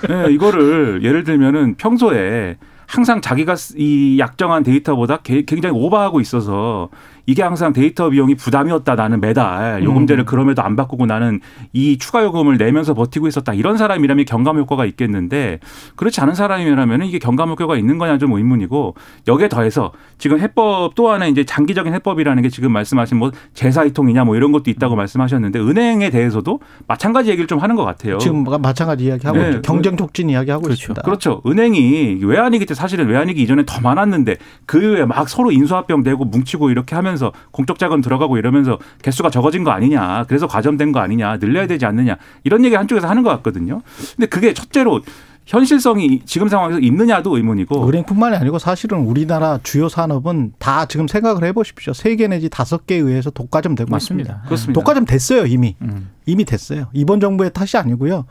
이거를 0.10 0.26
예, 0.30 0.32
이거를 0.34 1.04
예를 1.04 1.24
들면은 1.24 1.76
평소에 1.76 2.58
항상 2.86 3.20
자기가 3.22 3.56
쓰- 3.56 3.76
이 3.78 4.18
약정한 4.20 4.64
데이터보다 4.64 5.18
개- 5.18 5.44
굉장히 5.44 5.76
오버하고 5.78 6.22
있어서 6.22 6.90
이게 7.28 7.44
항상 7.44 7.74
데이터 7.74 8.10
비용이 8.10 8.36
부담이었다 8.36 8.96
나는 8.96 9.20
매달 9.20 9.84
요금제를 9.84 10.24
그럼에도 10.24 10.62
안 10.62 10.78
바꾸고 10.78 11.06
나는 11.06 11.42
이 11.74 11.98
추가 11.98 12.24
요금을 12.24 12.58
내면서 12.58 12.94
버티고 12.94 13.28
있었다 13.28 13.54
이런 13.54 13.76
사람이라면 13.78 14.24
경감 14.24 14.58
효과가 14.60 14.86
있겠는데 14.86 15.60
그렇지 15.98 16.22
않은 16.22 16.36
사람이라면 16.36 17.04
이게 17.04 17.20
경감 17.20 17.50
효과가 17.50 17.76
있는 17.76 17.98
거냐 17.98 18.18
좀 18.18 18.32
의문이고 18.32 18.96
여기에 19.28 19.50
더해서 19.50 19.92
지금 20.18 20.40
해법 20.40 20.96
또 20.96 21.12
하나 21.12 21.28
이제 21.28 21.44
장기적인 21.44 21.94
해법이라는 21.96 22.42
게 22.44 22.50
지금 22.50 22.72
말씀하신 22.72 23.18
뭐 23.18 23.32
제사이통이냐 23.54 24.24
뭐 24.24 24.38
이런 24.38 24.54
것도 24.54 24.72
있다고 24.72 24.96
말씀하셨는데 24.96 25.60
은행에 25.60 26.10
대해서도 26.10 26.62
마찬가지 26.88 27.30
얘기를 27.30 27.46
좀 27.46 27.60
하는 27.60 27.76
것 27.76 27.84
같아요. 27.84 28.20
지금 28.20 28.46
마찬가지 28.46 29.04
이야기하고 29.04 29.38
네. 29.38 29.62
경쟁 29.64 29.98
촉진 29.98 30.30
이야기하고 30.30 30.64
그렇죠. 30.64 30.82
있습니다. 30.82 31.02
그렇죠. 31.02 31.42
은행이 31.46 32.20
외환위기 32.24 32.66
때 32.66 32.74
사실은 32.74 33.08
외환위기 33.10 33.44
이전에 33.44 33.64
더 33.66 33.82
많았는데 33.82 34.38
그 34.66 34.94
외에 34.94 35.04
막 35.04 35.28
서로 35.28 35.52
인수합병 35.52 36.04
되고 36.04 36.24
뭉치고 36.24 36.70
이렇게 36.70 36.96
하면서 36.96 37.17
공적 37.52 37.80
자금 37.80 38.02
들어가고 38.02 38.38
이러면서 38.38 38.78
개수가 39.02 39.30
적어진 39.30 39.64
거 39.64 39.72
아니냐. 39.72 40.26
그래서 40.28 40.48
과점된 40.48 40.92
거 40.92 41.00
아니냐. 41.00 41.38
늘려야 41.40 41.68
되지 41.68 41.86
않느냐. 41.86 42.18
이런 42.44 42.64
얘기 42.66 42.76
한쪽에서 42.76 43.08
하는 43.08 43.24
것 43.24 43.30
같거든요. 43.32 43.82
근데 44.16 44.28
그게 44.28 44.54
첫째로 44.54 45.02
현실성이 45.46 46.20
지금 46.26 46.50
상황에서 46.50 46.80
있느냐도 46.82 47.38
의문이고 47.38 47.88
은행뿐만이 47.88 48.36
아니고 48.36 48.60
사실은 48.60 49.00
우리나라 49.00 49.60
주요 49.64 49.88
산업은 49.88 50.54
다 50.60 50.86
지금 50.88 51.08
생각을 51.08 51.44
해보십시오. 51.46 51.94
세 51.94 52.18
개 52.18 52.28
내지 52.28 52.50
다섯 52.50 52.86
개에 52.86 52.98
의해서 52.98 53.30
독과점 53.30 53.76
되고 53.76 53.90
맞습니다. 53.90 54.24
있습니다. 54.34 54.48
그렇습니다. 54.48 54.74
독과점 54.80 55.06
됐어요 55.06 55.46
이미 55.46 55.76
음. 55.82 56.10
이미 56.26 56.44
됐어요. 56.44 56.88
이번 56.94 57.20
정부의 57.22 57.52
탓이 57.54 57.78
아니고요. 57.78 58.26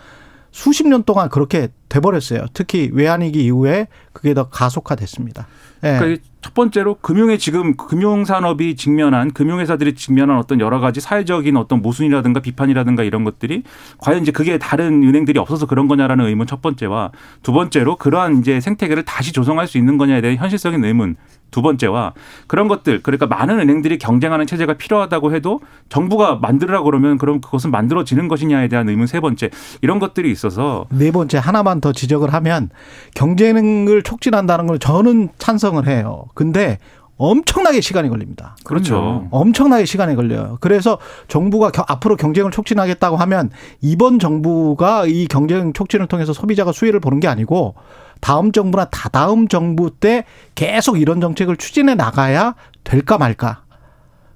수십 0.51 0.87
년 0.89 1.05
동안 1.05 1.29
그렇게 1.31 1.69
돼버렸어요. 1.89 2.47
특히 2.53 2.91
외환위기 2.93 3.45
이후에 3.45 3.87
그게 4.13 4.35
더 4.35 4.49
가속화됐습니다. 4.51 5.47
예. 5.85 5.99
그러니까 5.99 6.07
이 6.07 6.19
첫 6.47 6.55
번째로 6.55 6.95
금융의 7.01 7.41
지금 7.41 7.77
금융 7.77 8.25
산업이 8.25 8.77
직면한 8.77 9.33
금융회사들이 9.33 9.97
직면한 9.97 10.39
어떤 10.39 10.61
여러 10.61 10.79
가지 10.79 11.01
사회적인 11.01 11.57
어떤 11.57 11.83
모순이라든가 11.83 12.39
비판이라든가 12.39 13.03
이런 13.03 13.25
것들이 13.25 13.65
과연 13.99 14.23
이제 14.23 14.31
그게 14.31 14.57
다른 14.57 15.03
은행들이 15.03 15.41
없어서 15.41 15.67
그런 15.67 15.89
거냐라는 15.89 16.25
의문 16.25 16.47
첫 16.47 16.63
번째와 16.63 17.11
두 17.43 17.53
번째로 17.53 17.97
그러한 17.97 18.39
이제 18.39 18.61
생태계를 18.61 19.05
다시 19.05 19.33
조성할 19.33 19.67
수 19.67 19.77
있는 19.77 19.99
거냐에 19.99 20.21
대한 20.21 20.37
현실적인 20.37 20.85
의문 20.85 21.17
두 21.51 21.63
번째와 21.63 22.13
그런 22.47 22.69
것들 22.69 23.03
그러니까 23.03 23.27
많은 23.27 23.59
은행들이 23.59 23.99
경쟁하는 23.99 24.47
체제가 24.47 24.75
필요하다고 24.75 25.35
해도 25.35 25.61
정부가 25.89 26.37
만들으라 26.37 26.83
그러면 26.83 27.19
그럼 27.19 27.41
그것은 27.41 27.71
만들어지는 27.71 28.29
것이냐에 28.29 28.69
대한 28.69 28.89
의문 28.89 29.07
세 29.07 29.21
번째 29.21 29.51
이런 29.81 29.99
것들이 29.99 30.31
있어서 30.31 30.87
네 30.91 31.11
번째 31.11 31.39
하나만 31.39 31.81
더 31.81 31.93
지적을 31.93 32.33
하면 32.35 32.71
경쟁을 33.15 34.03
촉진한다는 34.03 34.67
걸 34.67 34.79
저는 34.79 35.31
찬성을 35.39 35.87
해요. 35.87 36.25
근데 36.37 36.79
엄청나게 37.19 37.81
시간이 37.81 38.11
걸립니다. 38.11 38.57
그렇죠. 38.63 39.27
엄청나게 39.31 39.87
시간이 39.87 40.15
걸려요. 40.17 40.59
그래서 40.61 40.99
정부가 41.29 41.71
겨- 41.71 41.85
앞으로 41.89 42.15
경쟁을 42.17 42.51
촉진하겠다고 42.51 43.17
하면 43.17 43.51
이번 43.81 44.19
정부가 44.19 45.07
이 45.07 45.27
경쟁 45.27 45.73
촉진을 45.73 46.07
통해서 46.09 46.33
소비자가 46.35 46.73
수혜를 46.73 47.01
보는 47.01 47.19
게 47.21 47.27
아니고 47.27 47.75
다음 48.21 48.53
정부나 48.53 48.87
다다음 48.91 49.49
정부 49.49 49.91
때 49.91 50.25
계속 50.55 51.01
이런 51.01 51.21
정책을 51.23 51.57
추진해 51.57 51.95
나가야 51.95 52.55
될까 52.85 53.17
말까. 53.19 53.63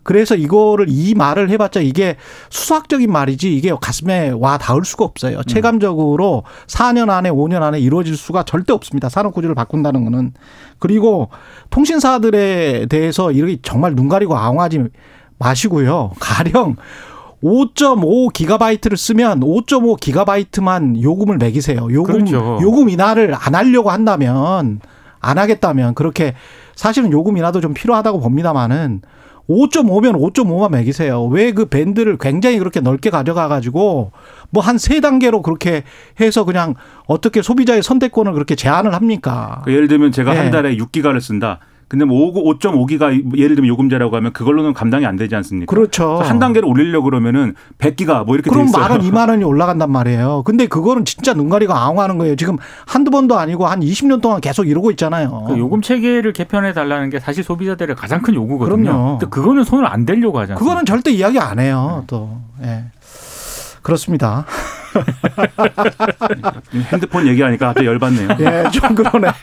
그래서 0.02 0.35
이거를 0.35 0.87
이 0.88 1.14
말을 1.14 1.50
해봤자 1.50 1.80
이게 1.80 2.16
수학적인 2.49 3.11
말이지 3.11 3.54
이게 3.54 3.73
가슴에 3.78 4.30
와 4.30 4.59
닿을 4.59 4.85
수가 4.85 5.04
없어요. 5.04 5.42
체감적으로 5.45 6.45
4년 6.66 7.11
안에 7.11 7.30
5년 7.30 7.62
안에 7.62 7.80
이루어질 7.80 8.16
수가 8.16 8.45
절대 8.45 8.73
없습니다. 8.73 9.09
산업 9.09 9.35
구조를 9.35 9.54
바꾼다는 9.54 10.04
거는. 10.04 10.33
그리고 10.78 11.28
통신사들에 11.71 12.87
대해서 12.87 13.30
이렇게 13.30 13.59
정말 13.62 13.95
눈 13.95 14.09
가리고 14.09 14.37
아웅하지 14.37 14.85
마시고요. 15.38 16.12
가령 16.21 16.76
5.5 17.42 18.33
기가바이트를 18.33 18.97
쓰면 18.97 19.40
5.5 19.40 19.99
기가바이트만 20.00 21.02
요금을 21.02 21.38
매기세요. 21.38 21.88
요금 21.90 22.25
그렇죠. 22.25 22.59
요금 22.61 22.88
인하를 22.88 23.35
안 23.35 23.54
하려고 23.54 23.90
한다면 23.90 24.80
안 25.21 25.38
하겠다면 25.38 25.95
그렇게 25.95 26.35
사실은 26.75 27.12
요금 27.12 27.37
인하도 27.37 27.61
좀 27.61 27.75
필요하다고 27.75 28.21
봅니다만은 28.21 29.02
5.5면 29.50 30.12
5.5만 30.33 30.71
매기세요. 30.71 31.25
왜 31.26 31.50
그 31.52 31.64
밴드를 31.66 32.16
굉장히 32.19 32.59
그렇게 32.59 32.80
넓게 32.80 33.11
가져가 33.11 33.49
가지고 33.49 34.12
뭐 34.50 34.62
한 34.62 34.76
세 34.78 35.00
단계로 35.00 35.42
그렇게 35.42 35.83
해서 36.21 36.45
그냥 36.45 36.75
어떻게 37.07 37.42
소비자의 37.42 37.83
선택권을 37.83 38.33
그렇게 38.33 38.54
제한을 38.54 38.95
합니까? 38.95 39.62
그 39.64 39.73
예를 39.73 39.88
들면 39.88 40.12
제가 40.12 40.33
네. 40.33 40.38
한 40.38 40.50
달에 40.50 40.76
6기가를 40.76 41.21
쓴다. 41.21 41.59
근데 41.90 42.04
뭐 42.04 42.32
5.5기가 42.32 43.37
예를 43.37 43.56
들면 43.56 43.66
요금제라고 43.66 44.14
하면 44.14 44.32
그걸로는 44.32 44.75
감당이 44.75 45.04
안 45.06 45.16
되지 45.16 45.35
않습니까? 45.35 45.75
그렇죠. 45.75 46.20
한 46.20 46.38
단계를 46.38 46.68
올리려고 46.68 47.06
그러면은 47.06 47.56
100기가 47.78 48.25
뭐 48.25 48.37
이렇게 48.37 48.49
돼 48.49 48.54
그럼 48.54 48.68
있어요. 48.68 48.80
말은 48.80 49.00
2만 49.00 49.28
원이 49.28 49.42
올라간단 49.42 49.90
말이에요. 49.90 50.44
근데 50.44 50.68
그거는 50.68 51.04
진짜 51.04 51.35
눈 51.35 51.49
가리고 51.49 51.75
아웅하는 51.75 52.16
거예요. 52.16 52.37
지금 52.37 52.59
한두 52.87 53.11
번도 53.11 53.37
아니고 53.37 53.66
한 53.66 53.80
20년 53.80 54.23
동안 54.23 54.40
계속 54.40 54.68
이러고 54.68 54.92
있잖아요. 54.92 55.47
그 55.49 55.59
요금 55.59 55.82
체계를 55.82 56.32
개편해 56.32 56.73
달라는 56.73 57.11
게 57.11 57.18
사실 57.18 57.42
소비자들의 57.42 57.97
가장 57.97 58.23
큰 58.23 58.35
요구거든요. 58.35 58.85
그럼요. 58.85 59.18
근데 59.18 59.28
그거는 59.28 59.64
손을 59.64 59.85
안 59.85 60.06
대려고 60.06 60.38
않습니까? 60.38 60.61
그거는 60.61 60.85
절대 60.85 61.11
이야기 61.11 61.40
안 61.40 61.59
해요. 61.59 62.04
또. 62.06 62.38
예. 62.62 62.85
그렇습니다. 63.82 64.47
핸드폰 66.92 67.26
얘기하니까 67.26 67.66
갑자기 67.66 67.88
열받네요. 67.88 68.28
예, 68.38 68.70
좀 68.70 68.94
그러네. 68.94 69.26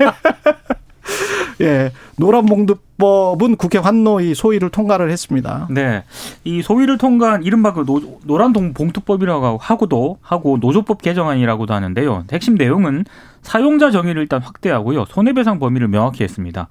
예. 1.61 1.91
노란봉투법은 2.17 3.55
국회 3.57 3.77
환노위 3.77 4.35
소위를 4.35 4.69
통과를 4.69 5.09
했습니다. 5.09 5.67
네. 5.69 6.03
이 6.43 6.61
소위를 6.61 6.97
통과한 6.97 7.43
이른바 7.43 7.73
그 7.73 7.85
노, 7.85 8.19
노란 8.23 8.53
동 8.53 8.73
봉투법이라고 8.73 9.57
하고도 9.59 10.17
하고 10.21 10.57
노조법 10.59 11.01
개정안이라고도 11.01 11.73
하는데요. 11.73 12.25
핵심 12.31 12.55
내용은 12.55 13.05
사용자 13.41 13.91
정의를 13.91 14.21
일단 14.21 14.41
확대하고요. 14.41 15.05
손해배상 15.05 15.59
범위를 15.59 15.87
명확히 15.87 16.23
했습니다. 16.23 16.67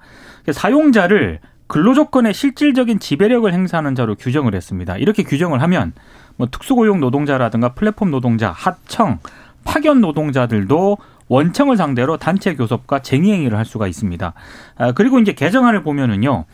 사용자를 0.51 1.39
근로조건의 1.67 2.33
실질적인 2.33 2.99
지배력을 2.99 3.51
행사하는 3.51 3.93
자로 3.95 4.15
규정을 4.15 4.55
했습니다. 4.55 4.97
이렇게 4.97 5.23
규정을 5.23 5.61
하면 5.63 5.93
뭐 6.37 6.47
특수고용 6.49 6.99
노동자라든가 6.99 7.73
플랫폼 7.73 8.09
노동자, 8.09 8.51
하청, 8.51 9.19
파견 9.63 9.99
노동자들도 9.99 10.97
원청을 11.27 11.77
상대로 11.77 12.17
단체 12.17 12.55
교섭과 12.55 12.99
쟁의 12.99 13.31
행위를 13.31 13.57
할 13.57 13.65
수가 13.65 13.87
있습니다. 13.87 14.33
아, 14.77 14.91
그리고 14.93 15.19
이제 15.19 15.33
개정안을 15.33 15.83
보면은요. 15.83 16.45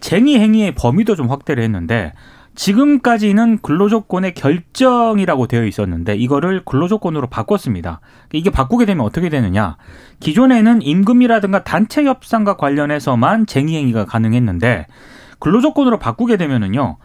쟁의 0.00 0.38
행위의 0.38 0.74
범위도 0.74 1.16
좀 1.16 1.30
확대를 1.30 1.62
했는데 1.62 2.12
지금까지는 2.54 3.58
근로조건의 3.58 4.34
결정이라고 4.34 5.46
되어 5.46 5.64
있었는데 5.64 6.16
이거를 6.16 6.64
근로조건으로 6.64 7.28
바꿨습니다. 7.28 8.00
이게 8.32 8.50
바꾸게 8.50 8.86
되면 8.86 9.04
어떻게 9.04 9.28
되느냐? 9.28 9.76
기존에는 10.20 10.82
임금이라든가 10.82 11.64
단체 11.64 12.04
협상과 12.04 12.56
관련해서만 12.56 13.46
쟁의 13.46 13.76
행위가 13.76 14.06
가능했는데 14.06 14.86
근로조건으로 15.38 15.98
바꾸게 15.98 16.38
되면은요. 16.38 16.96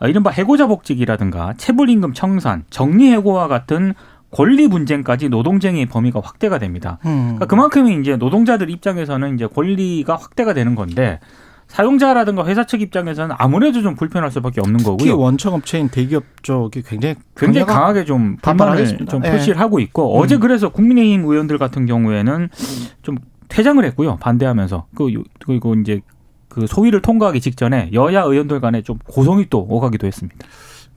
어, 0.00 0.08
이른바 0.08 0.30
해고자 0.30 0.66
복직이라든가 0.66 1.54
체불임금 1.58 2.14
청산, 2.14 2.64
정리해고와 2.70 3.48
같은 3.48 3.94
권리 4.30 4.68
분쟁까지 4.68 5.28
노동쟁의 5.28 5.86
범위가 5.86 6.20
확대가 6.22 6.58
됩니다. 6.58 6.98
음. 7.04 7.22
그러니까 7.36 7.46
그만큼 7.46 7.88
이제 8.00 8.16
노동자들 8.16 8.70
입장에서는 8.70 9.34
이제 9.34 9.46
권리가 9.46 10.16
확대가 10.16 10.54
되는 10.54 10.74
건데 10.74 11.18
사용자라든가 11.66 12.44
회사 12.46 12.66
측 12.66 12.80
입장에서는 12.82 13.34
아무래도 13.38 13.80
좀 13.80 13.94
불편할 13.94 14.30
수밖에 14.32 14.60
없는 14.60 14.78
특히 14.78 14.90
거고요. 14.90 15.18
원청 15.18 15.54
업체인 15.54 15.88
대기업 15.88 16.24
쪽이 16.42 16.82
굉장히 16.82 17.14
굉장히 17.36 17.66
강하게 17.66 18.04
좀 18.04 18.36
반발하겠습니다. 18.42 19.10
좀 19.10 19.24
예. 19.24 19.30
표시를 19.30 19.60
하고 19.60 19.78
있고 19.78 20.16
음. 20.16 20.20
어제 20.20 20.36
그래서 20.38 20.68
국민의힘 20.70 21.24
의원들 21.24 21.58
같은 21.58 21.86
경우에는 21.86 22.48
좀 23.02 23.18
퇴장을 23.48 23.84
했고요 23.84 24.16
반대하면서 24.16 24.86
그 24.96 25.12
요- 25.14 25.22
그리고 25.44 25.74
이제 25.74 26.00
그 26.48 26.66
소위를 26.66 27.02
통과하기 27.02 27.40
직전에 27.40 27.90
여야 27.92 28.22
의원들 28.22 28.60
간에 28.60 28.82
좀 28.82 28.98
고성이 29.06 29.46
또 29.48 29.60
오가기도 29.68 30.08
했습니다. 30.08 30.44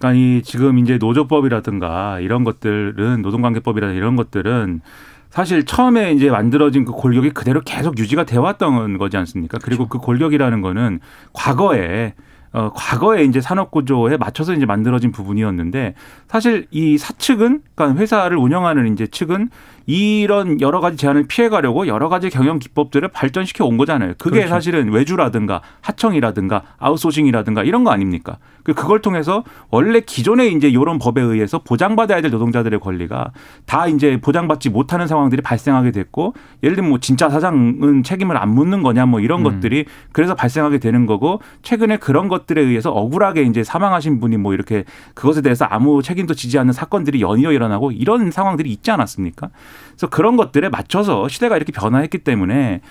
그러니까 0.03 0.19
이 0.19 0.41
지금 0.43 0.79
이제 0.79 0.97
노조법이라든가 0.97 2.19
이런 2.19 2.43
것들은 2.43 3.21
노동관계법이라든가 3.21 3.97
이런 3.97 4.17
것들은 4.17 4.81
사실 5.29 5.65
처음에 5.65 6.11
이제 6.11 6.29
만들어진 6.29 6.83
그 6.83 6.91
골격이 6.91 7.31
그대로 7.31 7.61
계속 7.61 7.97
유지가 7.97 8.25
돼 8.25 8.37
왔던 8.37 8.97
거지 8.97 9.15
않습니까? 9.15 9.57
그리고 9.63 9.87
그 9.87 9.99
골격이라는 9.99 10.61
거는 10.61 10.99
과거에 11.31 12.13
어, 12.51 12.71
과거에 12.75 13.23
이제 13.23 13.41
산업 13.41 13.71
구조에 13.71 14.17
맞춰서 14.17 14.53
이제 14.53 14.65
만들어진 14.65 15.11
부분이었는데 15.11 15.95
사실 16.27 16.67
이 16.69 16.97
사측은 16.97 17.61
그러니까 17.73 17.99
회사를 17.99 18.37
운영하는 18.37 18.91
이제 18.93 19.07
측은 19.07 19.49
이런 19.85 20.61
여러 20.61 20.79
가지 20.79 20.97
제한을 20.97 21.27
피해가려고 21.27 21.87
여러 21.87 22.07
가지 22.09 22.29
경영 22.29 22.59
기법들을 22.59 23.07
발전시켜 23.09 23.65
온 23.65 23.77
거잖아요. 23.77 24.13
그게 24.17 24.37
그렇죠. 24.37 24.49
사실은 24.49 24.89
외주라든가 24.91 25.61
하청이라든가 25.81 26.63
아웃소싱이라든가 26.77 27.63
이런 27.63 27.83
거 27.83 27.91
아닙니까? 27.91 28.37
그- 28.63 28.73
그걸 28.73 29.01
통해서 29.01 29.43
원래 29.69 29.99
기존에 29.99 30.47
이제 30.47 30.69
이런 30.69 30.97
법에 30.99 31.21
의해서 31.21 31.59
보장받아야 31.59 32.21
될 32.21 32.31
노동자들의 32.31 32.79
권리가 32.79 33.31
다 33.65 33.87
이제 33.87 34.19
보장받지 34.21 34.69
못하는 34.69 35.05
상황들이 35.07 35.41
발생하게 35.41 35.91
됐고 35.91 36.33
예를 36.63 36.75
들면 36.75 36.89
뭐 36.89 36.99
진짜 36.99 37.29
사장은 37.29 38.03
책임을 38.03 38.37
안 38.37 38.49
묻는 38.49 38.83
거냐 38.83 39.05
뭐 39.05 39.19
이런 39.19 39.41
음. 39.41 39.43
것들이 39.43 39.85
그래서 40.13 40.33
발생하게 40.33 40.79
되는 40.79 41.05
거고 41.05 41.41
최근에 41.61 41.97
그런 41.97 42.29
것들에 42.29 42.61
의해서 42.61 42.91
억울하게 42.91 43.43
이제 43.43 43.63
사망하신 43.63 44.21
분이 44.21 44.37
뭐 44.37 44.53
이렇게 44.53 44.85
그것에 45.13 45.41
대해서 45.41 45.65
아무 45.65 46.01
책임도 46.01 46.33
지지 46.33 46.57
않는 46.59 46.71
사건들이 46.71 47.21
연이어 47.21 47.51
일어나고 47.51 47.91
이런 47.91 48.31
상황들이 48.31 48.71
있지 48.71 48.91
않았습니까? 48.91 49.49
그래서 49.89 50.07
그런 50.07 50.37
것들에 50.37 50.69
맞춰서 50.69 51.27
시대가 51.27 51.55
이렇게 51.55 51.71
변화했기 51.71 52.19
때문에 52.19 52.81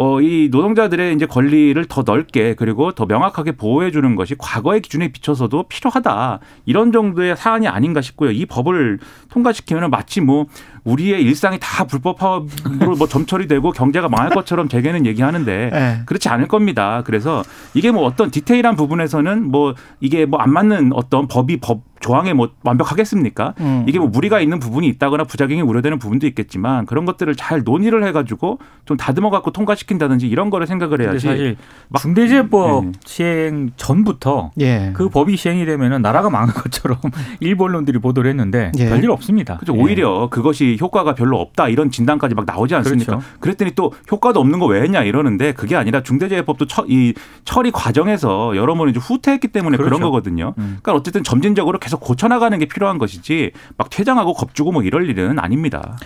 어, 0.00 0.20
이 0.20 0.48
노동자들의 0.52 1.12
이제 1.16 1.26
권리를 1.26 1.84
더 1.86 2.04
넓게 2.06 2.54
그리고 2.54 2.92
더 2.92 3.04
명확하게 3.04 3.52
보호해 3.52 3.90
주는 3.90 4.14
것이 4.14 4.36
과거의 4.38 4.80
기준에 4.80 5.08
비춰서도 5.08 5.64
필요하다. 5.64 6.38
이런 6.66 6.92
정도의 6.92 7.36
사안이 7.36 7.66
아닌가 7.66 8.00
싶고요. 8.00 8.30
이 8.30 8.46
법을 8.46 9.00
통과시키면 9.28 9.90
마치 9.90 10.20
뭐 10.20 10.46
우리의 10.88 11.22
일상이 11.22 11.58
다 11.60 11.84
불법 11.84 12.18
파업으로 12.18 12.96
뭐 12.96 13.06
점처리되고 13.06 13.72
경제가 13.72 14.08
망할 14.08 14.30
것처럼 14.30 14.68
재개는 14.68 15.06
얘기하는데 15.06 15.70
예. 15.72 16.00
그렇지 16.06 16.28
않을 16.28 16.48
겁니다. 16.48 17.02
그래서 17.04 17.42
이게 17.74 17.90
뭐 17.90 18.04
어떤 18.04 18.30
디테일한 18.30 18.76
부분에서는 18.76 19.50
뭐 19.50 19.74
이게 20.00 20.24
뭐 20.26 20.38
안 20.40 20.52
맞는 20.52 20.92
어떤 20.94 21.26
법이 21.26 21.56
법 21.58 21.80
조항에 22.00 22.32
뭐 22.32 22.50
완벽하겠습니까? 22.62 23.54
음. 23.58 23.84
이게 23.88 23.98
뭐 23.98 24.06
무리가 24.06 24.38
있는 24.40 24.60
부분이 24.60 24.86
있다거나 24.86 25.24
부작용이 25.24 25.60
우려되는 25.62 25.98
부분도 25.98 26.28
있겠지만 26.28 26.86
그런 26.86 27.04
것들을 27.04 27.34
잘 27.34 27.64
논의를 27.64 28.06
해가지고 28.06 28.60
좀 28.84 28.96
다듬어 28.96 29.30
갖고 29.30 29.50
통과시킨다든지 29.50 30.28
이런 30.28 30.48
거를 30.48 30.68
생각을 30.68 31.02
해야지. 31.02 31.26
사실 31.26 31.56
막- 31.88 32.00
중대재해법 32.00 32.84
네. 32.84 32.92
시행 33.04 33.70
전부터 33.76 34.52
예. 34.60 34.92
그 34.94 35.08
법이 35.08 35.36
시행이 35.36 35.66
되면은 35.66 36.00
나라가 36.00 36.30
망한 36.30 36.54
것처럼 36.54 36.98
일부 37.40 37.64
언론들이 37.64 37.98
보도를 37.98 38.30
했는데 38.30 38.70
예. 38.78 38.88
별일 38.88 39.10
없습니다. 39.10 39.56
그죠. 39.58 39.74
예. 39.76 39.80
오히려 39.80 40.28
그것이 40.30 40.76
효과가 40.80 41.14
별로 41.14 41.40
없다 41.40 41.68
이런 41.68 41.90
진단까지 41.90 42.34
막 42.34 42.44
나오지 42.46 42.74
않습니까? 42.76 43.16
그렇죠. 43.18 43.26
그랬더니또 43.40 43.92
효과도 44.10 44.40
없는 44.40 44.58
거 44.58 44.66
왜 44.68 44.82
했냐 44.82 45.02
이러는데 45.02 45.52
그게 45.52 45.76
아니라 45.76 46.02
중대재해법도 46.02 46.66
처, 46.66 46.84
이 46.88 47.14
처리 47.44 47.70
과정에서 47.70 48.54
여러모로 48.56 48.90
이제 48.90 49.00
후퇴했기 49.00 49.48
때문에 49.48 49.76
그런 49.76 49.90
그렇죠. 49.90 50.04
거거든요. 50.04 50.54
음. 50.58 50.78
그러니까 50.82 50.94
어쨌든 50.94 51.24
점진적으로 51.24 51.78
계속 51.78 52.00
고쳐나가는 52.00 52.58
게 52.58 52.66
필요한 52.66 52.98
것이지 52.98 53.52
막 53.76 53.88
퇴장하고 53.90 54.34
겁주고 54.34 54.72
뭐 54.72 54.82
이럴 54.82 55.08
일은 55.08 55.38
아닙니다. 55.38 55.96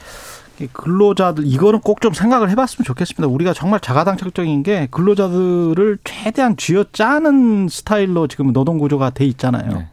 이 0.61 0.69
근로자들 0.73 1.45
이거는 1.47 1.81
꼭 1.81 2.01
좀 2.03 2.13
생각을 2.13 2.51
해봤으면 2.51 2.85
좋겠습니다. 2.85 3.27
우리가 3.33 3.53
정말 3.53 3.81
자가당착적인 3.81 4.63
게 4.63 4.87
근로자들을 4.91 5.99
최대한 6.05 6.57
쥐어짜는 6.57 7.69
스타일로 7.69 8.27
지금 8.29 8.53
노동 8.53 8.79
구조가 8.79 9.11
돼 9.11 9.25
있잖아요. 9.27 9.73
네. 9.73 9.87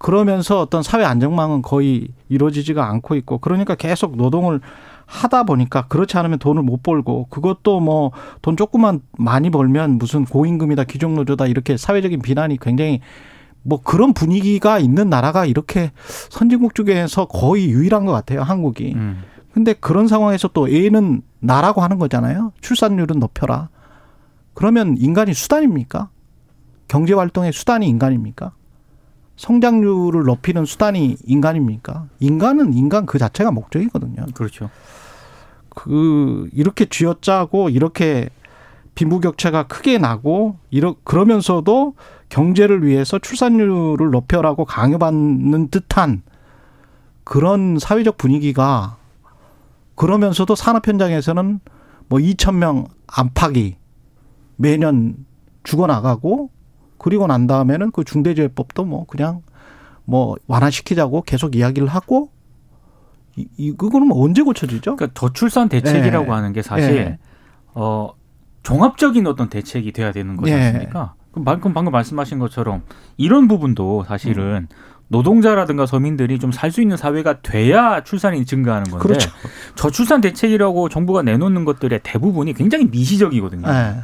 그러면서 0.00 0.60
어떤 0.60 0.82
사회 0.82 1.04
안정망은 1.04 1.62
거의 1.62 2.08
이루어지지가 2.30 2.84
않고 2.88 3.14
있고 3.16 3.38
그러니까 3.38 3.74
계속 3.76 4.16
노동을 4.16 4.60
하다 5.04 5.42
보니까 5.42 5.86
그렇지 5.88 6.16
않으면 6.16 6.38
돈을 6.38 6.62
못 6.62 6.82
벌고 6.82 7.26
그것도 7.30 7.80
뭐 7.80 8.12
돈 8.42 8.56
조금만 8.56 9.00
많이 9.18 9.50
벌면 9.50 9.98
무슨 9.98 10.24
고임금이다 10.24 10.84
기종노조다 10.84 11.46
이렇게 11.46 11.76
사회적인 11.76 12.22
비난이 12.22 12.58
굉장히 12.60 13.00
뭐 13.62 13.80
그런 13.82 14.14
분위기가 14.14 14.78
있는 14.78 15.10
나라가 15.10 15.44
이렇게 15.44 15.92
선진국 16.30 16.74
중에서 16.74 17.26
거의 17.26 17.68
유일한 17.70 18.06
것 18.06 18.12
같아요 18.12 18.42
한국이. 18.42 18.94
음. 18.96 19.22
근데 19.52 19.74
그런 19.74 20.08
상황에서 20.08 20.48
또 20.48 20.68
애는 20.68 21.22
나라고 21.40 21.82
하는 21.82 21.98
거잖아요. 21.98 22.52
출산율은 22.62 23.18
높여라. 23.18 23.68
그러면 24.54 24.96
인간이 24.98 25.34
수단입니까? 25.34 26.08
경제 26.88 27.12
활동의 27.12 27.52
수단이 27.52 27.86
인간입니까? 27.86 28.52
성장률을 29.40 30.24
높이는 30.24 30.66
수단이 30.66 31.16
인간입니까? 31.24 32.08
인간은 32.18 32.74
인간 32.74 33.06
그 33.06 33.18
자체가 33.18 33.50
목적이거든요. 33.50 34.26
그렇죠. 34.34 34.68
그 35.70 36.50
이렇게 36.52 36.84
쥐어짜고 36.84 37.70
이렇게 37.70 38.28
빈부격차가 38.94 39.62
크게 39.62 39.96
나고 39.96 40.58
이러 40.68 40.94
그러면서도 41.04 41.94
경제를 42.28 42.84
위해서 42.84 43.18
출산율을 43.18 44.10
높여라고 44.10 44.66
강요받는 44.66 45.68
듯한 45.70 46.22
그런 47.24 47.78
사회적 47.78 48.18
분위기가 48.18 48.98
그러면서도 49.94 50.54
산업 50.54 50.86
현장에서는 50.86 51.60
뭐 52.08 52.18
2천 52.18 52.56
명 52.56 52.84
안팎이 53.06 53.78
매년 54.56 55.24
죽어나가고 55.62 56.50
그리고 57.00 57.26
난 57.26 57.46
다음에는 57.46 57.90
그 57.92 58.04
중대재해법도 58.04 58.84
뭐 58.84 59.06
그냥 59.06 59.42
뭐 60.04 60.36
완화시키자고 60.46 61.22
계속 61.22 61.56
이야기를 61.56 61.88
하고 61.88 62.30
이, 63.36 63.48
이 63.56 63.72
그거는 63.72 64.06
뭐 64.08 64.22
언제 64.24 64.42
고쳐지죠? 64.42 64.96
그러니까 64.96 65.18
저출산 65.18 65.68
대책이라고 65.68 66.26
예. 66.26 66.30
하는 66.30 66.52
게 66.52 66.62
사실 66.62 66.96
예. 66.96 67.18
어 67.74 68.10
종합적인 68.62 69.26
어떤 69.26 69.48
대책이 69.48 69.92
돼야 69.92 70.12
되는 70.12 70.36
거지 70.36 70.52
예. 70.52 70.56
않습니까? 70.56 71.14
그럼 71.32 71.44
방금 71.44 71.72
방금 71.72 71.92
말씀하신 71.92 72.38
것처럼 72.38 72.82
이런 73.16 73.48
부분도 73.48 74.04
사실은 74.04 74.68
노동자라든가 75.08 75.86
서민들이 75.86 76.38
좀 76.38 76.50
살 76.52 76.70
수 76.70 76.82
있는 76.82 76.96
사회가 76.96 77.40
돼야 77.40 78.02
출산이 78.04 78.44
증가하는 78.44 78.90
건데 78.90 79.08
그렇죠. 79.08 79.30
저출산 79.74 80.20
대책이라고 80.20 80.88
정부가 80.88 81.22
내놓는 81.22 81.64
것들의 81.64 82.00
대부분이 82.02 82.52
굉장히 82.54 82.86
미시적이거든요. 82.86 83.68
예. 83.68 83.96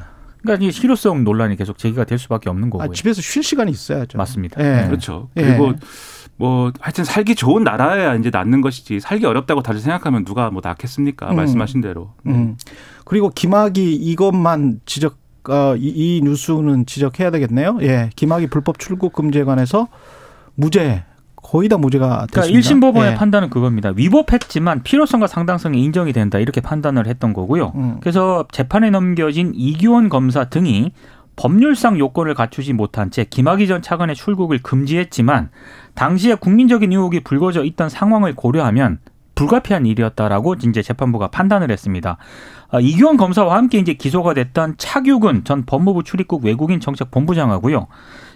그러니까 0.46 0.66
이 0.66 0.72
실효성 0.72 1.24
논란이 1.24 1.56
계속 1.56 1.76
제기가 1.76 2.04
될 2.04 2.18
수밖에 2.18 2.48
없는 2.48 2.70
거고요. 2.70 2.88
아, 2.88 2.92
집에서 2.92 3.20
쉴 3.20 3.42
시간이 3.42 3.70
있어야죠. 3.70 4.16
맞습니다. 4.16 4.62
예. 4.62 4.86
그렇죠. 4.86 5.28
예. 5.36 5.42
그리고 5.42 5.74
뭐 6.36 6.72
하여튼 6.80 7.04
살기 7.04 7.34
좋은 7.34 7.64
나라야 7.64 8.14
이제 8.14 8.30
낳는 8.30 8.60
것이지 8.60 9.00
살기 9.00 9.26
어렵다고 9.26 9.62
다들 9.62 9.80
생각하면 9.80 10.24
누가 10.24 10.50
뭐 10.50 10.60
낳겠습니까? 10.62 11.30
음. 11.30 11.36
말씀하신 11.36 11.80
대로. 11.80 12.12
음. 12.26 12.56
그리고 13.04 13.30
김학이 13.30 13.94
이것만 13.94 14.80
지적 14.86 15.18
어, 15.48 15.76
이, 15.76 15.88
이 15.88 16.20
뉴스는 16.24 16.86
지적해야 16.86 17.30
되겠네요. 17.30 17.78
예, 17.82 18.10
김학이 18.16 18.48
불법 18.48 18.78
출국 18.78 19.12
금지에 19.12 19.44
관해서 19.44 19.88
무죄 20.54 21.04
거의 21.46 21.68
다 21.68 21.78
무죄가 21.78 22.26
그러니까 22.28 22.40
됐습니다. 22.42 22.68
1심 22.68 22.80
법원의 22.80 23.12
예. 23.12 23.14
판단은 23.14 23.50
그겁니다. 23.50 23.92
위법했지만 23.94 24.82
필요성과 24.82 25.28
상당성이 25.28 25.80
인정이 25.84 26.12
된다 26.12 26.40
이렇게 26.40 26.60
판단을 26.60 27.06
했던 27.06 27.32
거고요. 27.32 27.72
음. 27.76 27.98
그래서 28.00 28.44
재판에 28.50 28.90
넘겨진 28.90 29.52
이규원 29.54 30.08
검사 30.08 30.46
등이 30.46 30.90
법률상 31.36 32.00
요건을 32.00 32.34
갖추지 32.34 32.72
못한 32.72 33.12
채 33.12 33.24
김학의 33.24 33.68
전 33.68 33.80
차관의 33.80 34.16
출국을 34.16 34.58
금지했지만 34.60 35.50
당시에 35.94 36.34
국민적인 36.34 36.90
의혹이 36.90 37.20
불거져 37.20 37.62
있던 37.62 37.90
상황을 37.90 38.34
고려하면 38.34 38.98
불가피한 39.36 39.86
일이었다라고 39.86 40.54
이제 40.54 40.82
재판부가 40.82 41.28
판단을 41.28 41.70
했습니다. 41.70 42.16
아, 42.70 42.80
이규원 42.80 43.16
검사와 43.16 43.54
함께 43.54 43.78
이제 43.78 43.92
기소가 43.92 44.34
됐던 44.34 44.76
차규근 44.78 45.44
전 45.44 45.64
법무부 45.64 46.02
출입국 46.02 46.44
외국인 46.44 46.80
정책 46.80 47.12
본부장하고요. 47.12 47.86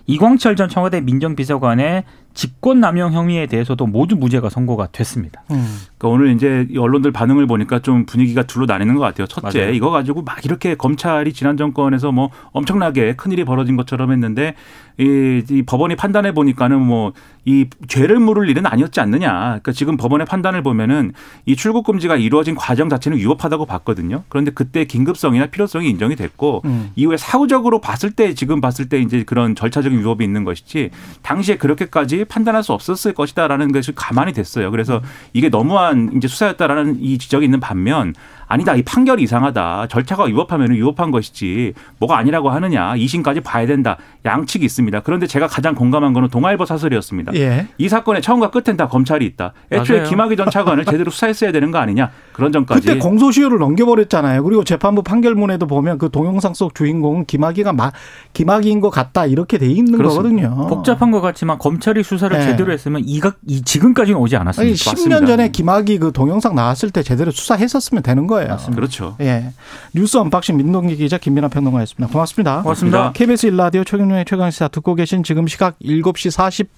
이광철 0.06 0.56
전 0.56 0.68
청와대 0.68 1.00
민정비서관의 1.00 2.04
직권남용 2.32 3.12
혐의에 3.12 3.46
대해서도 3.46 3.86
모두 3.86 4.16
무죄가 4.16 4.48
선고가 4.50 4.88
됐습니다. 4.92 5.42
음. 5.50 5.66
그러니까 5.98 6.08
오늘 6.08 6.34
이제 6.34 6.66
이 6.70 6.78
언론들 6.78 7.10
반응을 7.10 7.46
보니까 7.46 7.80
좀 7.80 8.06
분위기가 8.06 8.44
둘로 8.44 8.66
나뉘는 8.66 8.94
것 8.94 9.00
같아요. 9.00 9.26
첫째, 9.26 9.58
맞아요. 9.60 9.72
이거 9.72 9.90
가지고 9.90 10.22
막 10.22 10.44
이렇게 10.44 10.76
검찰이 10.76 11.32
지난 11.32 11.56
정권에서 11.56 12.12
뭐 12.12 12.30
엄청나게 12.52 13.16
큰 13.16 13.32
일이 13.32 13.44
벌어진 13.44 13.76
것처럼 13.76 14.12
했는데 14.12 14.54
이, 14.98 15.42
이 15.50 15.62
법원이 15.62 15.96
판단해 15.96 16.32
보니까는 16.32 16.80
뭐 16.80 17.12
이 17.44 17.66
죄를 17.88 18.20
물을 18.20 18.48
일은 18.48 18.66
아니었지 18.66 19.00
않느냐. 19.00 19.30
그러니까 19.30 19.72
지금 19.72 19.96
법원의 19.96 20.26
판단을 20.26 20.62
보면은 20.62 21.12
이 21.46 21.56
출국 21.56 21.86
금지가 21.86 22.16
이루어진 22.16 22.54
과정 22.54 22.88
자체는 22.88 23.18
위법하다고 23.18 23.64
봤거든요. 23.66 24.24
그런데 24.28 24.50
그때 24.50 24.84
긴급성이나 24.84 25.46
필요성이 25.46 25.88
인정이 25.88 26.16
됐고 26.16 26.62
음. 26.66 26.90
이후에 26.96 27.16
사후적으로 27.16 27.80
봤을 27.80 28.10
때 28.10 28.34
지금 28.34 28.60
봤을 28.60 28.88
때 28.88 29.00
이제 29.00 29.24
그런 29.24 29.54
절차적 29.54 29.89
인 29.90 29.98
위법이 30.00 30.24
있는 30.24 30.44
것이지 30.44 30.90
당시에 31.22 31.57
그렇게까지 31.57 32.24
판단할 32.24 32.62
수 32.62 32.72
없었을 32.72 33.12
것이다라는 33.12 33.72
것이 33.72 33.92
가만히 33.94 34.33
됐어요. 34.33 34.70
그래서 34.70 35.00
이게 35.33 35.48
너무한 35.48 36.12
이제 36.16 36.29
수사였다라는 36.29 36.98
이 37.00 37.18
지적이 37.18 37.46
있는 37.46 37.61
반면 37.61 38.14
아니다 38.46 38.74
이 38.74 38.83
판결이 38.83 39.22
이상하다 39.22 39.87
절차가 39.88 40.24
위법하면 40.24 40.72
위법한 40.72 41.12
것이지 41.12 41.72
뭐가 41.98 42.18
아니라고 42.18 42.50
하느냐 42.50 42.96
이심까지 42.96 43.40
봐야 43.40 43.66
된다 43.66 43.96
양측이 44.24 44.64
있습니다. 44.64 45.00
그런데 45.00 45.26
제가 45.26 45.46
가장 45.46 45.74
공감한 45.74 46.12
거는 46.12 46.29
동아일보 46.31 46.64
사설이었습니다. 46.64 47.35
예. 47.37 47.68
이 47.79 47.88
사건의 47.88 48.22
처음과 48.22 48.50
끝엔 48.50 48.76
다 48.76 48.88
검찰이 48.88 49.24
있다. 49.24 49.53
애초에 49.70 49.98
맞아요. 49.98 50.11
김학의 50.11 50.37
전 50.37 50.50
차관을 50.50 50.85
제대로 50.85 51.11
수사했어야 51.11 51.53
되는 51.53 51.70
거 51.70 51.79
아니냐 51.79 52.11
그런 52.40 52.53
점까지. 52.53 52.81
그때 52.81 52.98
공소시효를 52.98 53.59
넘겨버렸잖아요. 53.59 54.42
그리고 54.42 54.64
재판부 54.64 55.03
판결문에도 55.03 55.66
보면 55.66 55.98
그 55.98 56.11
동영상 56.11 56.55
속 56.55 56.74
주인공은 56.74 57.26
김학의가 57.26 57.74
마, 57.74 57.92
김학의인 58.33 58.81
것 58.81 58.88
같다 58.88 59.26
이렇게 59.26 59.59
돼 59.59 59.66
있는 59.66 59.98
그렇습니다. 59.98 60.48
거거든요. 60.48 60.68
복잡한 60.68 61.11
것 61.11 61.20
같지만 61.20 61.59
검찰이 61.59 62.03
수사를 62.03 62.37
네. 62.37 62.44
제대로 62.46 62.72
했으면 62.72 63.03
이가 63.05 63.35
이 63.46 63.61
지금까지는 63.62 64.18
오지 64.18 64.37
아니 64.37 64.42
않았습니다. 64.42 64.74
10년 64.74 64.90
맞습니다. 64.90 65.26
전에 65.26 65.50
김학의 65.50 65.98
그 65.98 66.12
동영상 66.12 66.55
나왔을 66.55 66.90
때 66.90 67.03
제대로 67.03 67.31
수사했었으면 67.31 68.03
되는 68.03 68.26
거예요. 68.26 68.57
그렇죠. 68.74 69.16
예. 69.20 69.53
뉴스 69.94 70.16
unboxing 70.16 70.56
민동기 70.57 70.96
기자 70.96 71.18
김민아 71.18 71.48
평론가였습니다. 71.48 72.11
고맙습니다. 72.11 72.62
고맙습니다. 72.62 73.12
KBS 73.12 73.46
일라디오 73.48 73.85
최경영의 73.85 74.24
최강시사 74.24 74.68
듣고 74.68 74.94
계신 74.94 75.22
지금 75.22 75.46
시각 75.46 75.79
7시 75.81 76.31
40 76.31 76.68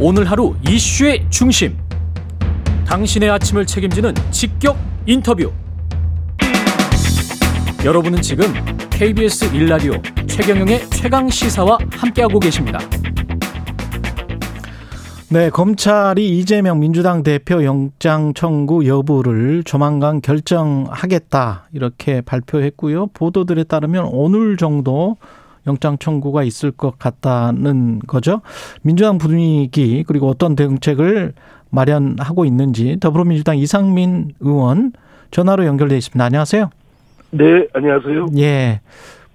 오늘 0.00 0.30
하루 0.30 0.54
이슈의 0.66 1.26
중심. 1.28 1.87
당신의 2.88 3.28
아침을 3.28 3.66
책임지는 3.66 4.14
직격 4.30 4.78
인터뷰. 5.04 5.52
여러분은 7.84 8.22
지금 8.22 8.46
KBS 8.88 9.54
일라디오 9.54 9.92
최경영의 10.26 10.88
최강 10.88 11.28
시사와 11.28 11.76
함께하고 11.90 12.40
계십니다. 12.40 12.78
네, 15.28 15.50
검찰이 15.50 16.38
이재명 16.38 16.80
민주당 16.80 17.22
대표 17.22 17.62
영장 17.62 18.32
청구 18.32 18.86
여부를 18.86 19.64
조만간 19.64 20.22
결정하겠다 20.22 21.68
이렇게 21.74 22.22
발표했고요. 22.22 23.08
보도들에 23.08 23.64
따르면 23.64 24.08
오늘 24.10 24.56
정도 24.56 25.18
영장 25.66 25.98
청구가 25.98 26.42
있을 26.42 26.70
것 26.70 26.98
같다는 26.98 27.98
거죠. 28.06 28.40
민주당 28.80 29.18
분위기 29.18 30.02
그리고 30.06 30.28
어떤 30.28 30.56
대응책을 30.56 31.34
마련하고 31.70 32.44
있는지 32.44 32.98
더불어민주당 33.00 33.58
이상민 33.58 34.32
의원 34.40 34.92
전화로 35.30 35.66
연결돼 35.66 35.96
있습니다. 35.96 36.24
안녕하세요. 36.24 36.70
네, 37.30 37.66
안녕하세요. 37.74 38.26
예. 38.38 38.80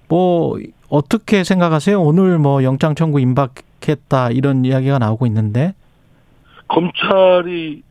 뭐 0.08 0.58
어떻게 0.88 1.44
생각하세요? 1.44 2.00
오늘 2.00 2.38
뭐 2.38 2.62
영장 2.64 2.94
청구 2.94 3.20
임박했다 3.20 4.30
이런 4.32 4.64
이야기가 4.64 4.98
나오고 4.98 5.26
있는데. 5.26 5.74
검찰이 6.68 7.82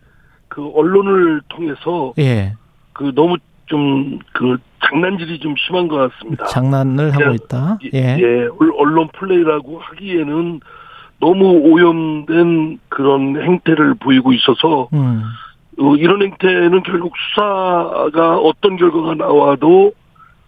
그 0.49 0.69
언론을 0.75 1.41
통해서 1.49 2.13
예. 2.19 2.53
그 2.93 3.11
너무 3.15 3.37
좀 3.67 4.19
그 4.33 4.57
장난질이 4.89 5.39
좀 5.39 5.55
심한 5.57 5.87
것 5.87 5.95
같습니다. 6.11 6.45
장난을 6.45 7.11
하고 7.11 7.33
있다. 7.33 7.77
예, 7.93 8.17
예, 8.19 8.47
언론 8.77 9.07
플레이라고 9.13 9.79
하기에는 9.79 10.59
너무 11.19 11.45
오염된 11.45 12.79
그런 12.89 13.41
행태를 13.41 13.95
보이고 13.95 14.33
있어서 14.33 14.89
음. 14.93 15.23
어, 15.79 15.95
이런 15.95 16.21
행태는 16.21 16.83
결국 16.83 17.13
수사가 17.17 18.37
어떤 18.37 18.75
결과가 18.77 19.15
나와도 19.15 19.93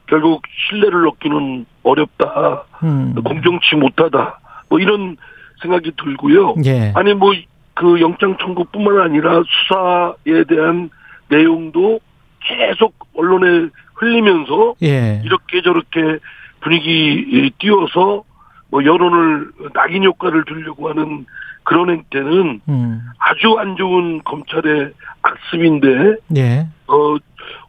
결국 0.08 0.44
신뢰를 0.70 1.08
얻기는 1.08 1.66
어렵다, 1.84 2.64
음. 2.84 3.16
공정치 3.24 3.76
못하다, 3.76 4.40
뭐 4.70 4.80
이런 4.80 5.18
생각이 5.62 5.94
들고요. 5.98 6.56
예. 6.66 6.92
아니 6.96 7.14
뭐 7.14 7.34
그 7.76 8.00
영장 8.02 8.38
청구뿐만 8.38 9.00
아니라 9.02 9.44
수사에 9.46 10.44
대한 10.48 10.90
내용도 11.28 12.00
계속 12.40 12.94
언론에 13.16 13.70
흘리면서 13.96 14.76
예. 14.82 15.22
이렇게 15.24 15.62
저렇게 15.62 16.20
분위기 16.62 17.52
띄워서 17.60 18.24
뭐 18.70 18.84
여론을 18.84 19.52
낙인 19.74 20.04
효과를 20.04 20.44
주려고 20.46 20.90
하는 20.90 21.26
그런 21.64 21.90
행태는 21.90 22.62
음. 22.68 23.02
아주 23.18 23.58
안 23.58 23.76
좋은 23.76 24.24
검찰의 24.24 24.92
악습인데 25.22 26.18
예. 26.38 26.68
어 26.88 27.18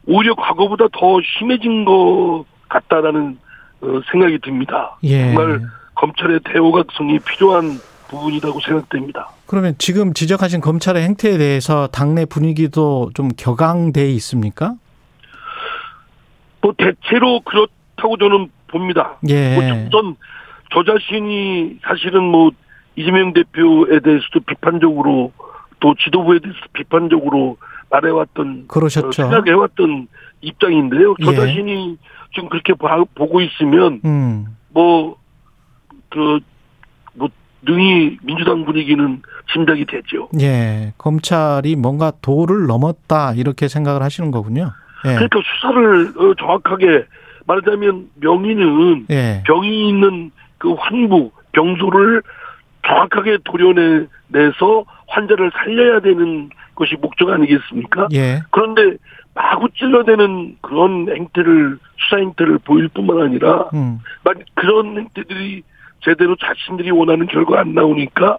오히려 0.05 0.35
과거보다 0.35 0.85
더 0.93 1.19
심해진 1.37 1.85
것 1.85 2.45
같다라는 2.69 3.37
어, 3.81 4.01
생각이 4.11 4.39
듭니다. 4.39 4.97
예. 5.03 5.33
정말 5.33 5.61
검찰의 5.95 6.41
대오각성이 6.45 7.19
필요한 7.19 7.79
부분이라고 8.09 8.59
생각됩니다. 8.61 9.29
그러면 9.47 9.75
지금 9.77 10.13
지적하신 10.13 10.61
검찰의 10.61 11.03
행태에 11.03 11.37
대해서 11.37 11.87
당내 11.87 12.25
분위기도 12.25 13.09
좀 13.13 13.29
격앙돼 13.29 14.09
있습니까? 14.11 14.75
뭐 16.61 16.73
대체로 16.77 17.41
그렇다고 17.41 18.17
저는 18.17 18.49
봅니다. 18.67 19.17
예. 19.29 19.55
뭐 19.55 19.63
저 20.73 20.83
자신이 20.83 21.79
사실은 21.83 22.23
뭐 22.23 22.51
이재명 22.95 23.33
대표에 23.33 23.99
대해서도 23.99 24.39
비판적으로 24.45 25.31
또 25.79 25.93
지도부에 25.95 26.39
대해서 26.39 26.59
비판적으로 26.73 27.57
말해왔던 27.89 28.65
어, 28.67 28.73
그러셨죠. 28.73 29.11
생각해왔던 29.11 30.07
입장인데요. 30.41 31.15
저 31.23 31.31
예. 31.31 31.35
자신이 31.35 31.97
지금 32.33 32.49
그렇게 32.49 32.73
봐- 32.73 33.03
보고 33.15 33.39
있으면 33.41 34.01
음. 34.03 34.45
뭐그 34.69 36.39
뭐 37.13 37.29
능히 37.63 38.17
민주당 38.23 38.65
분위기는 38.65 39.21
짐작이 39.53 39.85
되죠. 39.85 40.29
예. 40.41 40.93
검찰이 40.97 41.75
뭔가 41.75 42.11
도를 42.21 42.65
넘었다 42.67 43.33
이렇게 43.33 43.67
생각을 43.67 44.01
하시는 44.01 44.31
거군요. 44.31 44.71
예. 45.05 45.13
그러니까 45.13 45.39
수사를 45.55 46.13
어, 46.17 46.33
정확하게 46.39 47.05
말하자면 47.45 48.09
명의는 48.15 49.05
예. 49.11 49.43
병이 49.45 49.89
있는 49.89 50.31
그 50.57 50.73
환부 50.73 51.31
병소를 51.51 52.21
정확하게 52.85 53.39
도려내서 53.43 54.85
환자를 55.07 55.51
살려야 55.53 55.99
되는 55.99 56.49
것이 56.75 56.95
목적 56.95 57.29
아니겠습니까? 57.29 58.07
예. 58.13 58.41
그런데 58.51 58.97
마구 59.33 59.69
찔러대는 59.69 60.57
그런 60.61 61.07
행태를 61.09 61.77
수사 61.97 62.17
행태를 62.17 62.59
보일 62.59 62.87
뿐만 62.87 63.21
아니라 63.21 63.69
음. 63.73 63.99
만 64.23 64.35
그런 64.55 64.97
행태들이 64.97 65.63
제대로 66.01 66.35
자신들이 66.35 66.91
원하는 66.91 67.27
결과 67.27 67.59
안 67.59 67.73
나오니까 67.73 68.37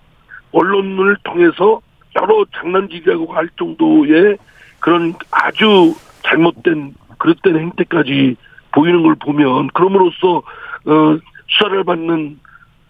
언론을 0.52 1.16
통해서 1.24 1.80
여러 2.20 2.44
장난질이라고 2.56 3.32
할 3.32 3.48
정도의 3.58 4.38
그런 4.80 5.14
아주 5.30 5.94
잘못된 6.22 6.94
그릇된 7.18 7.58
행태까지 7.58 8.36
보이는 8.72 9.02
걸 9.02 9.14
보면 9.16 9.68
그럼으로써 9.68 10.38
어, 10.86 11.18
수사를 11.48 11.84
받는 11.84 12.38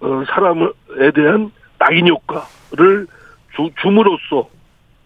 어, 0.01 0.25
사람에 0.29 1.11
대한 1.15 1.51
낙인 1.79 2.09
효과를 2.09 3.07
주, 3.57 3.71
줌으로써 3.83 4.49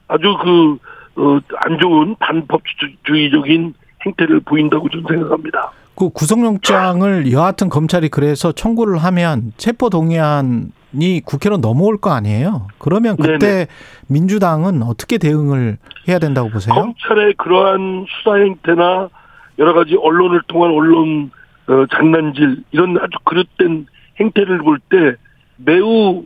아주 0.08 0.36
그, 0.42 0.78
어, 1.20 1.40
안 1.64 1.78
좋은 1.78 2.16
반법주의적인 2.18 3.74
행태를 4.04 4.40
보인다고 4.40 4.88
저는 4.90 5.06
생각합니다. 5.08 5.72
그 5.94 6.08
구속영장을 6.08 7.30
여하튼 7.32 7.68
검찰이 7.68 8.08
그래서 8.08 8.52
청구를 8.52 8.98
하면 8.98 9.52
체포 9.56 9.90
동의안이 9.90 11.20
국회로 11.24 11.58
넘어올 11.58 11.98
거 11.98 12.10
아니에요? 12.10 12.68
그러면 12.78 13.16
그때 13.16 13.66
민주당은 14.08 14.82
어떻게 14.82 15.18
대응을 15.18 15.76
해야 16.08 16.18
된다고 16.18 16.48
보세요? 16.50 16.74
검찰의 16.74 17.34
그러한 17.34 18.06
수사 18.08 18.36
행태나 18.36 19.10
여러 19.58 19.74
가지 19.74 19.96
언론을 20.00 20.42
통한 20.48 20.70
언론 20.70 21.30
어, 21.68 21.86
장난질 21.94 22.64
이런 22.72 22.96
아주 22.98 23.18
그릇된 23.24 23.86
행태를 24.20 24.58
볼 24.58 24.78
때 24.90 25.14
매우 25.56 26.24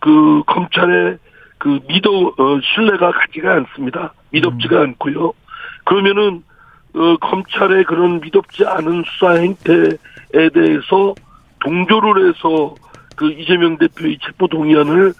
그 0.00 0.42
검찰의 0.46 1.18
그 1.58 1.80
믿어 1.88 2.10
어, 2.10 2.60
신뢰가 2.62 3.10
가지가 3.12 3.52
않습니다. 3.54 4.12
믿업지가 4.30 4.80
않고요. 4.80 5.32
그러면은 5.84 6.42
어, 6.94 7.16
검찰의 7.18 7.84
그런 7.84 8.20
믿업지 8.20 8.64
않은 8.64 9.04
수사 9.06 9.32
행태에 9.32 10.48
대해서 10.54 11.14
동조를 11.60 12.28
해서 12.28 12.74
그 13.16 13.30
이재명 13.32 13.76
대표의 13.78 14.18
체포 14.24 14.46
동의안을 14.46 15.12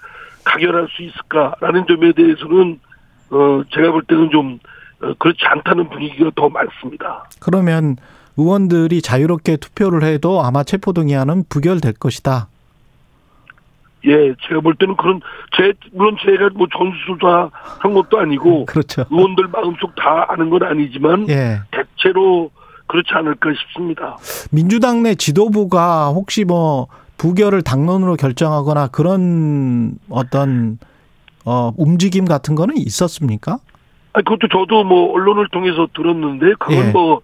가결할 0.45 0.87
수 0.89 1.03
있을까라는 1.03 1.85
점에 1.87 2.13
대해서는 2.13 2.79
어 3.29 3.61
제가 3.71 3.91
볼 3.91 4.03
때는 4.03 4.29
좀 4.31 4.57
어, 5.01 5.13
그렇지 5.19 5.39
않다는 5.45 5.89
분위기가 5.89 6.31
더 6.35 6.47
많습니다. 6.49 7.25
그러면 7.41 7.97
의원들이 8.37 9.01
자유롭게 9.01 9.57
투표를 9.57 10.03
해도 10.03 10.41
아마 10.41 10.63
체포동의안은 10.63 11.45
부결될 11.49 11.93
것이다. 11.93 12.47
예, 14.05 14.33
제가 14.47 14.61
볼 14.61 14.75
때는 14.75 14.95
그런 14.95 15.19
제 15.57 15.73
물론 15.91 16.15
제가 16.23 16.49
뭐 16.55 16.67
전수조사 16.71 17.49
한 17.51 17.93
것도 17.93 18.19
아니고 18.19 18.65
그렇죠. 18.67 19.05
의원들 19.09 19.47
마음속 19.47 19.93
다 19.95 20.25
아는 20.29 20.49
건 20.49 20.63
아니지만 20.63 21.27
예. 21.29 21.59
대체로 21.71 22.49
그렇지 22.87 23.09
않을까 23.11 23.49
싶습니다. 23.53 24.17
민주당 24.51 25.03
내 25.03 25.15
지도부가 25.15 26.09
혹시 26.09 26.45
뭐 26.45 26.87
부결을 27.17 27.61
당론으로 27.61 28.15
결정하거나 28.15 28.87
그런 28.87 29.97
어떤 30.09 30.79
어 31.45 31.73
움직임 31.77 32.25
같은 32.25 32.55
거는 32.55 32.77
있었습니까? 32.77 33.59
아 34.13 34.21
그것도 34.21 34.47
저도 34.47 34.85
뭐 34.85 35.13
언론을 35.13 35.49
통해서 35.51 35.87
들었는데 35.93 36.53
그건 36.57 36.75
예. 36.77 36.91
뭐 36.91 37.21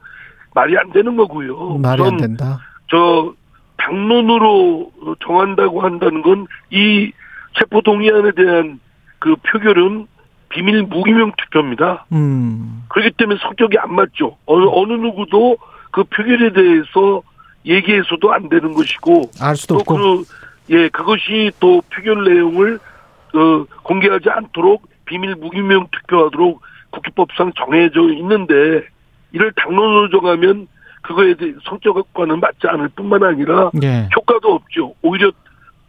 말이 0.56 0.76
안 0.78 0.92
되는 0.92 1.16
거고요. 1.16 1.78
말이 1.78 2.02
안 2.04 2.18
된다. 2.18 2.60
저 2.90 3.34
당론으로 3.78 4.92
정한다고 5.24 5.82
한다는 5.82 6.22
건 6.24 6.48
이 6.72 7.12
체포 7.58 7.82
동의안에 7.82 8.32
대한 8.36 8.80
그 9.20 9.36
표결은 9.48 10.08
비밀 10.50 10.84
무기명 10.84 11.32
투표입니다. 11.38 12.06
음. 12.12 12.84
그렇기 12.90 13.12
때문에 13.18 13.40
성격이 13.42 13.78
안 13.80 13.94
맞죠. 13.96 14.38
어느 14.46 14.66
어느 14.72 14.94
누구도 14.94 15.58
그 15.92 16.04
표결에 16.06 16.52
대해서 16.54 17.22
얘기해서도 17.66 18.32
안 18.34 18.50
되는 18.50 18.74
것이고 18.74 19.22
알 19.42 19.56
수도 19.56 19.76
또 19.76 19.80
없고. 19.82 19.98
그 19.98 20.24
예 20.72 20.90
그것이 20.90 21.52
또 21.60 21.82
표결 21.94 22.24
내용을 22.24 22.80
어, 23.36 23.66
공개하지 23.84 24.30
않도록 24.32 24.88
비밀 25.06 25.36
무기명 25.36 25.88
투표하도록 25.92 26.60
국회법상 26.90 27.54
정해져 27.56 28.02
있는데 28.14 28.84
이를 29.36 29.52
당론으로 29.58 30.10
정하면 30.10 30.68
그거에 31.02 31.34
대해 31.36 31.54
성격과는 31.66 32.40
맞지 32.40 32.68
않을 32.68 32.88
뿐만 32.96 33.22
아니라 33.24 33.70
예. 33.84 34.08
효과도 34.16 34.54
없죠. 34.56 34.94
오히려 35.02 35.30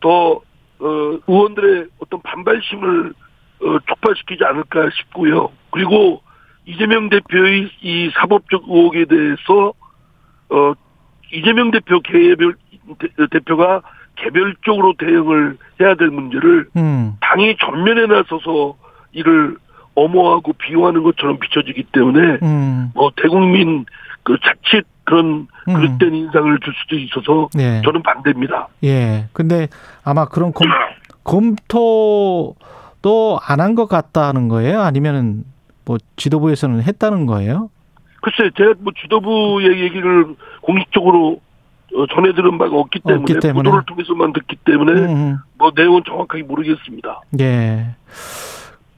더 0.00 0.32
어, 0.78 1.18
의원들의 1.26 1.86
어떤 2.00 2.20
반발심을 2.22 3.14
어, 3.62 3.78
촉발시키지 3.86 4.44
않을까 4.44 4.90
싶고요. 4.90 5.50
그리고 5.70 6.20
이재명 6.66 7.08
대표의 7.08 7.70
이 7.80 8.10
사법적 8.14 8.64
의혹에 8.68 9.04
대해서 9.06 9.72
어, 10.50 10.72
이재명 11.32 11.70
대표 11.70 12.00
개별 12.00 12.54
대- 12.98 13.26
대표가 13.30 13.80
개별적으로 14.16 14.94
대응을 14.98 15.56
해야 15.80 15.94
될 15.94 16.08
문제를 16.08 16.66
음. 16.76 17.14
당이 17.20 17.56
전면에 17.60 18.06
나서서 18.06 18.76
이를 19.12 19.56
엄호하고 19.96 20.52
비호하는 20.52 21.02
것처럼 21.02 21.38
비춰지기 21.38 21.84
때문에 21.92 22.38
음. 22.42 22.90
뭐 22.94 23.10
대국민 23.16 23.84
그 24.22 24.36
자칫 24.44 24.86
그런 25.04 25.48
음. 25.68 25.74
그릇된 25.74 26.14
인상을 26.14 26.58
줄 26.60 26.74
수도 26.74 26.96
있어서 26.96 27.48
예. 27.58 27.80
저는 27.84 28.02
반대입니다. 28.02 28.68
예. 28.84 29.26
근데 29.32 29.68
아마 30.04 30.26
그런 30.26 30.52
검, 30.52 30.68
검토도 31.24 33.38
안 33.42 33.60
한 33.60 33.74
것 33.74 33.86
같다는 33.86 34.48
거예요? 34.48 34.80
아니면은 34.82 35.44
뭐 35.84 35.98
지도부에서는 36.16 36.82
했다는 36.82 37.26
거예요? 37.26 37.70
글쎄, 38.22 38.50
제가 38.56 38.74
뭐 38.80 38.92
지도부의 39.00 39.80
얘기를 39.82 40.34
공식적으로 40.62 41.40
어, 41.94 42.04
전해 42.12 42.34
들은 42.34 42.58
바가 42.58 42.76
없기 42.76 42.98
때문에, 43.00 43.20
없기 43.22 43.34
때문에. 43.40 43.62
보도를 43.70 43.84
통해서만 43.86 44.32
듣기 44.32 44.56
때문에 44.64 44.92
음. 45.00 45.38
뭐 45.56 45.70
내용은 45.74 46.02
정확하게 46.04 46.42
모르겠습니다. 46.42 47.20
예. 47.40 47.86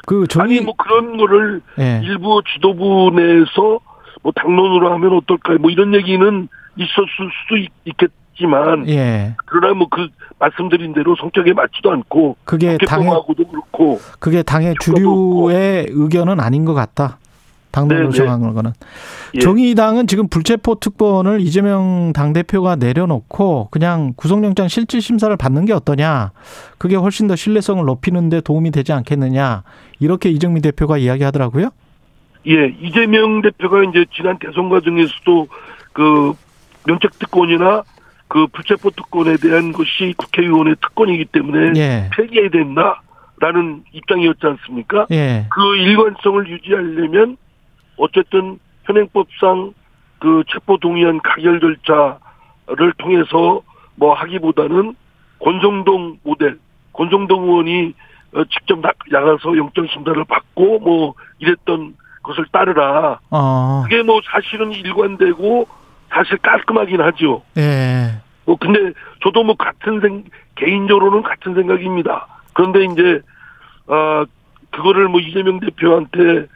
그 0.09 0.27
정의 0.27 0.57
아니 0.59 0.65
뭐 0.65 0.75
그런 0.77 1.17
거를 1.17 1.61
예. 1.79 2.01
일부 2.03 2.43
지도부 2.55 3.13
내에서 3.15 3.81
뭐 4.23 4.33
당론으로 4.33 4.93
하면 4.95 5.17
어떨까 5.17 5.55
뭐 5.61 5.71
이런 5.71 5.95
얘기는 5.95 6.49
있었을 6.77 7.31
수도 7.43 7.57
있, 7.57 7.71
있겠지만 7.85 8.89
예. 8.89 9.35
그러나 9.47 9.75
뭐 9.75 9.87
그 9.91 10.09
말씀드린 10.39 10.95
대로 10.95 11.17
성격에 11.17 11.53
맞지도 11.53 11.91
않고 11.91 12.37
그게 12.45 12.79
당의 12.79 13.07
국회법하고도 13.07 13.49
그렇고 13.49 14.01
그게 14.19 14.43
당의 14.43 14.75
주류의 14.81 15.89
의견은 15.91 16.41
아닌 16.41 16.65
것 16.65 16.75
같다. 16.75 17.19
당론으로 17.71 18.11
네, 18.11 18.11
네. 18.11 18.17
정한 18.17 18.55
거는. 18.55 18.73
예. 19.35 19.39
정의당은 19.41 20.07
지금 20.07 20.29
불체포 20.29 20.77
특권을 20.77 21.41
이재명 21.41 22.13
당대표가 22.15 22.77
내려놓고 22.77 23.69
그냥 23.71 24.15
구속영장 24.17 24.69
실질 24.69 25.03
심사를 25.03 25.35
받는 25.37 25.67
게 25.67 25.73
어떠냐. 25.73 26.33
그게 26.79 26.97
훨씬 26.97 27.27
더 27.29 27.37
신뢰성을 27.37 27.85
높이는 27.85 28.29
데 28.29 28.41
도움이 28.41 28.71
되지 28.71 28.93
않겠느냐. 28.93 29.63
이렇게 30.01 30.31
이정미 30.31 30.61
대표가 30.61 30.99
이야기하더라고요. 30.99 31.71
예, 32.47 32.75
이재명 32.81 33.43
대표가 33.43 33.83
이제 33.85 34.07
지난 34.15 34.39
대선 34.39 34.69
과정에서도 34.69 35.49
그 35.93 36.33
면책 36.87 37.19
특권이나 37.19 37.83
그 38.29 38.47
불체포 38.47 38.91
특권에 38.91 39.37
대한 39.37 39.73
것이 39.73 40.15
국회의원의 40.17 40.77
특권이기 40.81 41.27
때문에 41.27 41.73
예. 41.81 42.11
폐기해야 42.17 42.49
된다라는 42.51 43.85
입장이었지 43.93 44.41
않습니까? 44.47 45.07
예. 45.11 45.47
그 45.51 45.77
일관성을 45.77 46.49
유지하려면 46.49 47.37
어쨌든 47.99 48.59
현행법상 48.85 49.73
그 50.21 50.43
체포 50.51 50.79
동의안 50.79 51.21
가결 51.23 51.61
절차를 51.61 52.93
통해서 52.99 53.61
뭐 53.97 54.15
하기보다는 54.15 54.95
권성동 55.41 56.19
모델, 56.25 56.59
권성동 56.93 57.45
의원이 57.45 57.95
어, 58.35 58.45
직접 58.45 58.79
나- 58.81 58.93
나가서 59.11 59.57
영장 59.57 59.87
심사를 59.87 60.23
받고 60.25 60.81
뭐 60.81 61.15
이랬던 61.39 61.95
것을 62.23 62.45
따르라. 62.53 63.21
어. 63.31 63.83
그게 63.85 64.03
뭐 64.03 64.21
사실은 64.25 64.73
일관되고 64.73 65.67
사실 66.11 66.37
깔끔하긴 66.39 67.01
하죠. 67.01 67.43
예. 67.57 68.21
뭐 68.45 68.57
근데 68.57 68.93
저도 69.23 69.45
뭐 69.45 69.55
같은 69.57 70.01
생 70.01 70.25
개인적으로는 70.57 71.23
같은 71.23 71.55
생각입니다. 71.55 72.27
그런데 72.55 72.85
이제 72.85 73.21
아 73.87 74.25
그거를 74.71 75.09
뭐 75.09 75.21
이재명 75.21 75.61
대표한테 75.61 76.47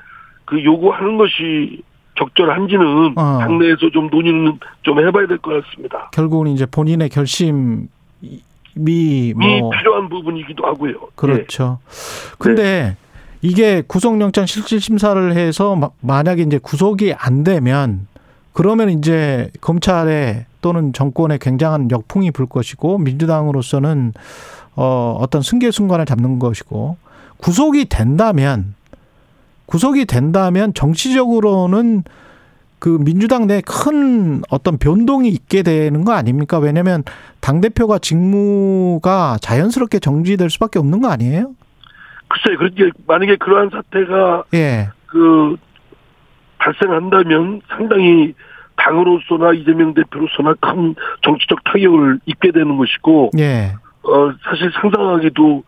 그 0.53 0.63
요구하는 0.63 1.17
것이 1.17 1.83
적절한지는 2.19 3.15
어. 3.17 3.39
당내에서 3.41 3.89
좀 3.91 4.09
논의는 4.13 4.59
좀 4.83 4.99
해봐야 4.99 5.27
될 5.27 5.39
것 5.39 5.65
같습니다. 5.65 6.11
결국은 6.13 6.49
이제 6.49 6.67
본인의 6.67 7.09
결심이 7.09 7.87
이뭐 8.77 9.71
필요한 9.71 10.11
부분이기도 10.11 10.67
하고요. 10.67 10.93
예. 10.93 11.07
그렇죠. 11.15 11.79
근데 12.39 12.97
이게 13.41 13.83
구속영장 13.87 14.45
실질 14.45 14.79
심사를 14.81 15.33
해서 15.35 15.75
마- 15.75 15.89
만약에 16.01 16.43
이제 16.43 16.59
구속이 16.63 17.15
안 17.17 17.45
되면 17.45 18.07
그러면 18.53 18.91
이제 18.91 19.51
검찰에 19.63 20.45
또는 20.61 20.93
정권에 20.93 21.39
굉장한 21.41 21.91
역풍이 21.91 22.31
불 22.31 22.45
것이고 22.47 22.99
민주당으로서는 22.99 24.13
어 24.77 25.17
어떤 25.19 25.41
승계 25.41 25.71
순간을 25.71 26.05
잡는 26.05 26.39
것이고 26.39 26.97
구속이 27.39 27.87
된다면 27.87 28.75
구속이 29.67 30.05
된다면 30.07 30.73
정치적으로는 30.75 32.05
그 32.79 32.99
민주당 33.01 33.47
내 33.47 33.61
큰 33.65 34.43
어떤 34.51 34.77
변동이 34.77 35.29
있게 35.29 35.63
되는 35.63 36.05
거 36.05 36.13
아닙니까? 36.13 36.59
왜냐하면 36.59 37.05
당 37.41 37.61
대표가 37.61 37.99
직무가 37.99 39.39
자연스럽게 39.41 40.01
정지될 40.01 40.51
수밖에 40.51 40.79
없는 40.81 41.01
거 41.01 41.09
아니에요? 41.09 41.55
글쎄 42.29 42.57
그렇게 42.57 42.91
만약에 43.07 43.37
그러한 43.37 43.71
사태가 43.71 44.45
예, 44.55 44.89
그 45.07 45.57
발생한다면 46.59 47.61
상당히 47.69 48.35
당으로서나 48.77 49.53
이재명 49.53 49.95
대표로서나 49.95 50.55
큰 50.61 50.95
정치적 51.23 51.63
타격을 51.65 52.21
입게 52.27 52.51
되는 52.53 52.77
것이고 52.79 53.31
예, 53.39 53.75
어 54.03 54.33
사실 54.45 54.73
상상하기도 54.81 55.63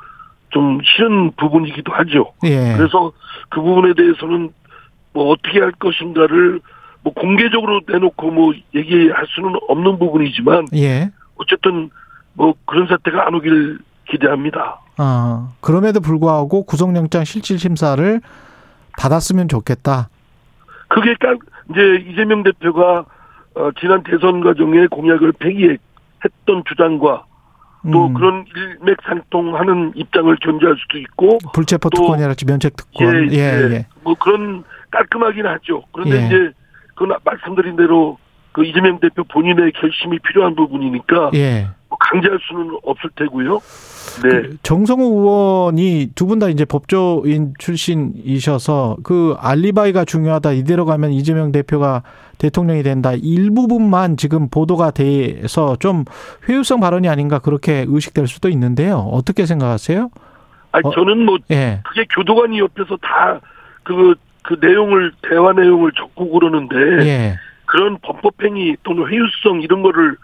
좀 0.55 0.79
싫은 0.85 1.33
부분이기도 1.33 1.93
하죠. 1.93 2.33
예. 2.45 2.75
그래서 2.77 3.12
그 3.51 3.61
부분에 3.61 3.93
대해서는 3.95 4.51
뭐 5.12 5.31
어떻게 5.31 5.59
할 5.59 5.73
것인가를 5.73 6.61
뭐 7.03 7.12
공개적으로 7.12 7.81
내놓고 7.88 8.31
뭐 8.31 8.55
얘기할 8.73 9.27
수는 9.35 9.57
없는 9.69 9.99
부분이지만 9.99 10.69
예. 10.77 11.11
어쨌든 11.37 11.90
뭐 12.35 12.55
그런 12.67 12.87
사태가 12.87 13.27
안 13.27 13.35
오길 13.35 13.79
기대합니다. 14.09 14.81
아, 14.97 15.49
그럼에도 15.61 16.01
불구하고 16.01 16.62
구속영장 16.64 17.25
실질 17.25 17.59
심사를 17.59 18.21
받았으면 18.97 19.49
좋겠다. 19.49 20.09
그게 20.87 21.14
깔 21.19 21.37
이제 21.71 22.05
이재명 22.09 22.45
대표가 22.45 23.05
어, 23.57 23.71
지난 23.81 24.05
대선 24.05 24.40
과정에 24.40 24.87
공약을 24.87 25.33
폐기했던 25.33 26.62
주장과 26.69 27.25
또 27.92 28.07
음, 28.07 28.14
그런 28.14 28.44
일맥상통하는 28.57 29.92
입장을 29.94 30.35
견지할 30.40 30.77
수도 30.81 30.99
있고 30.99 31.38
불체포 31.53 31.90
또- 31.90 32.03
특권이랄지 32.03 32.44
면책 32.47 32.77
특권. 32.77 33.31
예, 33.33 33.38
예. 33.38 33.87
뭐 34.03 34.14
그런 34.14 34.64
깔끔하긴 34.90 35.47
하죠. 35.47 35.83
그런데 35.92 36.23
예. 36.23 36.27
이제 36.27 36.51
그건 36.94 37.18
말씀드린 37.25 37.77
대로 37.77 38.18
그 38.53 38.64
이재명 38.64 39.01
대표 39.01 39.25
본인의 39.25 39.73
결심이 39.73 40.18
필요한 40.20 40.55
부분이니까 40.55 41.31
예. 41.35 41.68
뭐 41.94 41.96
강제할 42.00 42.38
수는 42.42 42.78
없을 42.85 43.11
테고요. 43.16 43.61
네. 44.22 44.57
정성호 44.62 45.04
의원이 45.04 46.11
두 46.14 46.26
분 46.26 46.38
다 46.38 46.48
이제 46.48 46.64
법조인 46.64 47.54
출신이셔서 47.59 48.96
그 49.04 49.37
알리바이가 49.38 50.04
중요하다. 50.04 50.52
이대로 50.52 50.85
가면 50.85 51.12
이재명 51.12 51.52
대표가 51.52 52.02
대통령이 52.38 52.83
된다. 52.83 53.12
일부분만 53.14 54.16
지금 54.16 54.48
보도가 54.50 54.90
돼서 54.90 55.76
좀 55.76 56.04
회유성 56.48 56.80
발언이 56.80 57.09
아닌가 57.09 57.38
그렇게 57.38 57.85
의식될 57.88 58.26
수도 58.26 58.48
있는데요. 58.48 58.96
어떻게 58.98 59.46
생각하세요? 59.46 60.11
어, 60.72 60.90
저는 60.90 61.24
뭐 61.24 61.38
예. 61.52 61.80
그게 61.85 62.04
교도관이 62.12 62.59
옆에서 62.59 62.96
다그그 62.96 64.16
내용을 64.61 65.12
대화 65.28 65.52
내용을 65.52 65.92
적고 65.92 66.30
그러는데 66.30 66.76
예. 67.07 67.35
그런 67.66 67.98
범법행위 68.02 68.76
또는 68.83 69.07
회유성 69.09 69.62
이런 69.62 69.83
거를 69.83 70.16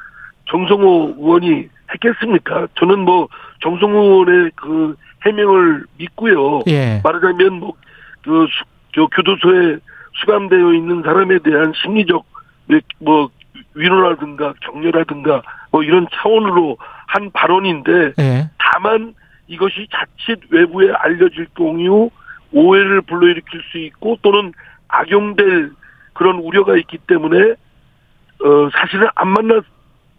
정성호 0.50 1.14
의원이 1.18 1.68
했겠습니까? 1.92 2.68
저는 2.74 3.00
뭐 3.00 3.28
정성호 3.62 3.98
의원의 3.98 4.50
그 4.56 4.96
해명을 5.24 5.84
믿고요. 5.98 6.60
예. 6.68 7.00
말하자면 7.02 7.54
뭐그 7.54 8.46
저 8.94 9.06
교도소에 9.06 9.78
수감되어 10.20 10.74
있는 10.74 11.02
사람에 11.02 11.38
대한 11.38 11.72
심리적 11.80 12.24
뭐 12.98 13.30
위로라든가 13.74 14.54
격려라든가 14.60 15.42
뭐 15.70 15.82
이런 15.82 16.06
차원으로 16.12 16.76
한 17.06 17.30
발언인데 17.30 18.12
예. 18.18 18.50
다만 18.58 19.14
이것이 19.46 19.86
자칫 19.90 20.40
외부에 20.50 20.92
알려질 20.92 21.48
경우 21.56 22.10
오해를 22.52 23.02
불러일으킬 23.02 23.60
수 23.70 23.78
있고 23.78 24.18
또는 24.22 24.52
악용될 24.88 25.70
그런 26.12 26.36
우려가 26.38 26.76
있기 26.76 26.98
때문에 27.06 27.54
어 28.42 28.70
사실은 28.72 29.08
안 29.14 29.28
만났 29.28 29.64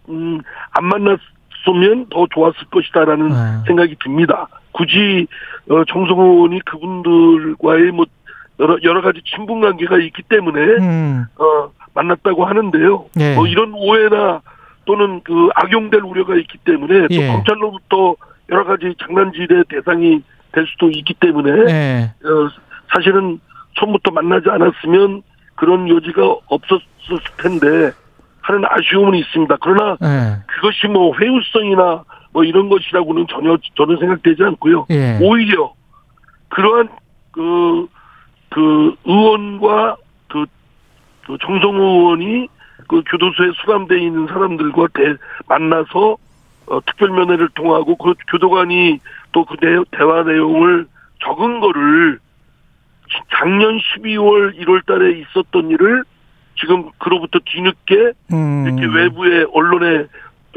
음 0.09 0.41
안 0.71 0.85
만났으면 0.85 2.07
더 2.09 2.25
좋았을 2.33 2.67
것이다라는 2.71 3.31
아. 3.31 3.63
생각이 3.67 3.95
듭니다. 3.99 4.47
굳이 4.71 5.27
어 5.69 5.83
정성호 5.85 6.23
의원이 6.23 6.61
그분들과의 6.61 7.91
뭐 7.91 8.05
여러 8.59 8.77
여러 8.83 9.01
가지 9.01 9.21
친분 9.25 9.61
관계가 9.61 9.97
있기 9.99 10.23
때문에 10.23 10.61
음. 10.79 11.25
어 11.37 11.71
만났다고 11.93 12.45
하는데요. 12.45 13.05
예. 13.19 13.35
뭐 13.35 13.47
이런 13.47 13.73
오해나 13.73 14.41
또는 14.85 15.21
그 15.23 15.49
악용될 15.55 16.01
우려가 16.01 16.35
있기 16.35 16.57
때문에 16.59 17.07
또 17.07 17.15
예. 17.15 17.27
검찰로부터 17.27 18.15
여러 18.49 18.63
가지 18.63 18.93
장난질의 18.99 19.65
대상이 19.69 20.21
될 20.53 20.65
수도 20.67 20.89
있기 20.89 21.13
때문에 21.15 21.51
예. 21.71 22.13
어, 22.25 22.49
사실은 22.93 23.39
처음부터 23.77 24.11
만나지 24.11 24.49
않았으면 24.49 25.21
그런 25.55 25.87
여지가 25.89 26.23
없었을 26.47 27.19
텐데 27.37 27.91
하는 28.51 28.65
아쉬움은 28.69 29.17
있습니다. 29.17 29.57
그러나 29.61 29.97
예. 30.01 30.43
그것이 30.47 30.87
뭐 30.87 31.15
회유성이나 31.17 32.03
뭐 32.33 32.43
이런 32.43 32.69
것이라고는 32.69 33.27
전혀 33.29 33.57
저는 33.75 33.97
생각되지 33.97 34.43
않고요. 34.43 34.87
예. 34.91 35.19
오히려 35.21 35.73
그러한 36.49 36.89
그, 37.31 37.87
그 38.49 38.95
의원과 39.05 39.95
그, 40.27 40.45
그 41.25 41.37
정성호 41.41 41.81
의원이 41.81 42.47
그 42.87 43.01
교도소에 43.09 43.51
수감돼 43.61 43.99
있는 44.01 44.27
사람들과 44.27 44.87
대, 44.93 45.15
만나서 45.47 46.17
어, 46.67 46.79
특별 46.85 47.09
면회를 47.09 47.49
통하고 47.55 47.95
그 47.95 48.13
교도관이 48.31 48.99
또 49.31 49.45
그 49.45 49.55
대화 49.91 50.23
내용을 50.23 50.85
적은 51.23 51.59
거를 51.59 52.19
작년 53.37 53.77
12월 53.77 54.57
1월 54.59 54.85
달에 54.85 55.19
있었던 55.19 55.69
일을 55.69 56.03
지금 56.61 56.89
그로부터 56.99 57.39
뒤늦게 57.45 58.13
음. 58.33 58.65
이렇게 58.67 58.85
외부의 58.95 59.47
언론에 59.53 60.05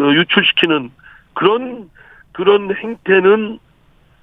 어, 0.01 0.03
유출시키는 0.13 0.91
그런 1.35 1.91
그런 2.33 2.75
행태는 2.77 3.59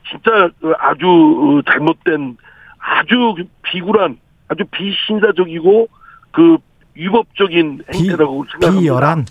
진짜 0.10 0.50
그 0.62 0.74
아주 0.80 1.06
어, 1.08 1.62
잘못된 1.70 2.38
아주 2.80 3.36
비굴한 3.63 4.17
아주 4.48 4.63
비신자적이고 4.72 5.88
그 6.32 6.58
위법적인 6.96 7.84
비- 7.91 7.98
행태라고 8.00 8.46
생각합니다. 8.52 8.82
비열한 8.82 9.26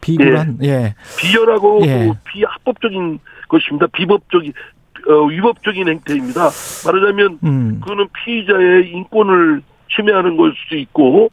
비굴한 0.00 0.58
예. 0.62 0.94
비열하고 1.18 1.80
예. 1.86 2.06
또 2.06 2.16
비합법적인 2.32 3.18
것입니다. 3.48 3.86
비법적인 3.88 4.52
어, 5.08 5.12
위법적인 5.24 5.88
행태입니다. 5.88 6.48
말하자면 6.84 7.38
음. 7.44 7.80
그거는 7.80 8.08
피의자의 8.12 8.90
인권을 8.90 9.62
침해하는 9.94 10.36
걸 10.36 10.52
수도 10.56 10.76
있고 10.76 11.30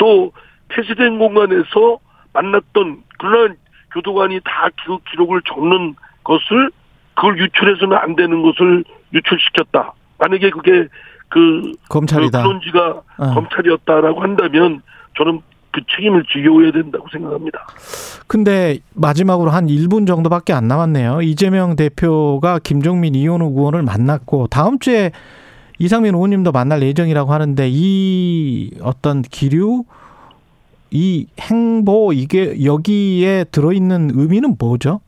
또 0.00 0.32
폐쇄된 0.68 1.18
공간에서 1.18 1.98
만났던 2.32 3.02
그런 3.18 3.56
교도관이 3.92 4.40
다그 4.44 4.98
기록을 5.10 5.42
적는 5.46 5.94
것을 6.24 6.70
그걸 7.14 7.38
유출해서는 7.38 7.96
안 7.96 8.16
되는 8.16 8.42
것을 8.42 8.84
유출시켰다. 9.12 9.92
만약에 10.18 10.50
그게 10.50 10.88
그, 11.28 11.72
검찰이다. 11.88 12.42
그 12.42 12.44
근원지가 12.44 13.02
어. 13.18 13.34
검찰이었다라고 13.34 14.22
한다면 14.22 14.82
저는 15.18 15.42
그 15.72 15.82
책임을 15.94 16.24
지겨워야 16.32 16.72
된다고 16.72 17.06
생각합니다. 17.12 17.66
근데 18.26 18.78
마지막으로 18.94 19.50
한 19.50 19.66
1분 19.66 20.06
정도밖에 20.06 20.52
안 20.52 20.66
남았네요. 20.66 21.22
이재명 21.22 21.76
대표가 21.76 22.58
김종민 22.58 23.14
이현우 23.14 23.44
의원을 23.44 23.82
만났고 23.82 24.46
다음 24.48 24.78
주에 24.78 25.12
이상민 25.80 26.14
의원님도 26.14 26.52
만날 26.52 26.82
예정이라고 26.82 27.32
하는데 27.32 27.66
이 27.66 28.70
어떤 28.82 29.22
기류 29.22 29.84
이 30.90 31.26
행보 31.40 32.12
이게 32.12 32.62
여기에 32.62 33.44
들어있는 33.50 34.10
의미는 34.14 34.56
뭐죠? 34.58 35.00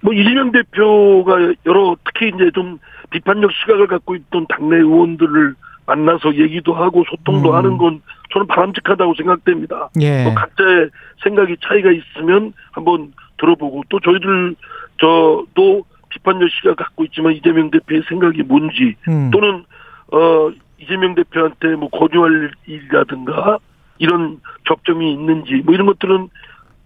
뭐 0.00 0.14
이재명 0.14 0.52
대표가 0.52 1.52
여러 1.66 1.96
특히 2.06 2.28
이제 2.34 2.50
좀 2.54 2.78
비판적 3.10 3.50
시각을 3.52 3.88
갖고 3.88 4.14
있던 4.14 4.46
당내 4.48 4.76
의원들을 4.76 5.54
만나서 5.84 6.34
얘기도 6.36 6.72
하고 6.72 7.04
소통도 7.10 7.50
음. 7.50 7.54
하는 7.56 7.76
건 7.76 8.00
저는 8.32 8.46
바람직하다고 8.46 9.14
생각됩니다. 9.16 9.90
예. 10.00 10.24
뭐 10.24 10.34
각자의 10.34 10.88
생각이 11.22 11.56
차이가 11.60 11.90
있으면 11.90 12.54
한번 12.70 13.12
들어보고 13.36 13.82
또 13.90 14.00
저희들 14.00 14.54
저도 14.98 15.84
비판적 16.08 16.48
시각 16.50 16.76
갖고 16.76 17.04
있지만 17.04 17.34
이재명 17.34 17.70
대표의 17.70 18.04
생각이 18.08 18.44
뭔지 18.44 18.94
음. 19.06 19.30
또는 19.30 19.64
어 20.12 20.50
이재명 20.78 21.14
대표한테 21.14 21.68
뭐 21.76 21.88
권유할 21.90 22.50
일이라든가 22.66 23.58
이런 23.98 24.40
접점이 24.66 25.12
있는지 25.12 25.62
뭐 25.64 25.74
이런 25.74 25.86
것들은 25.86 26.28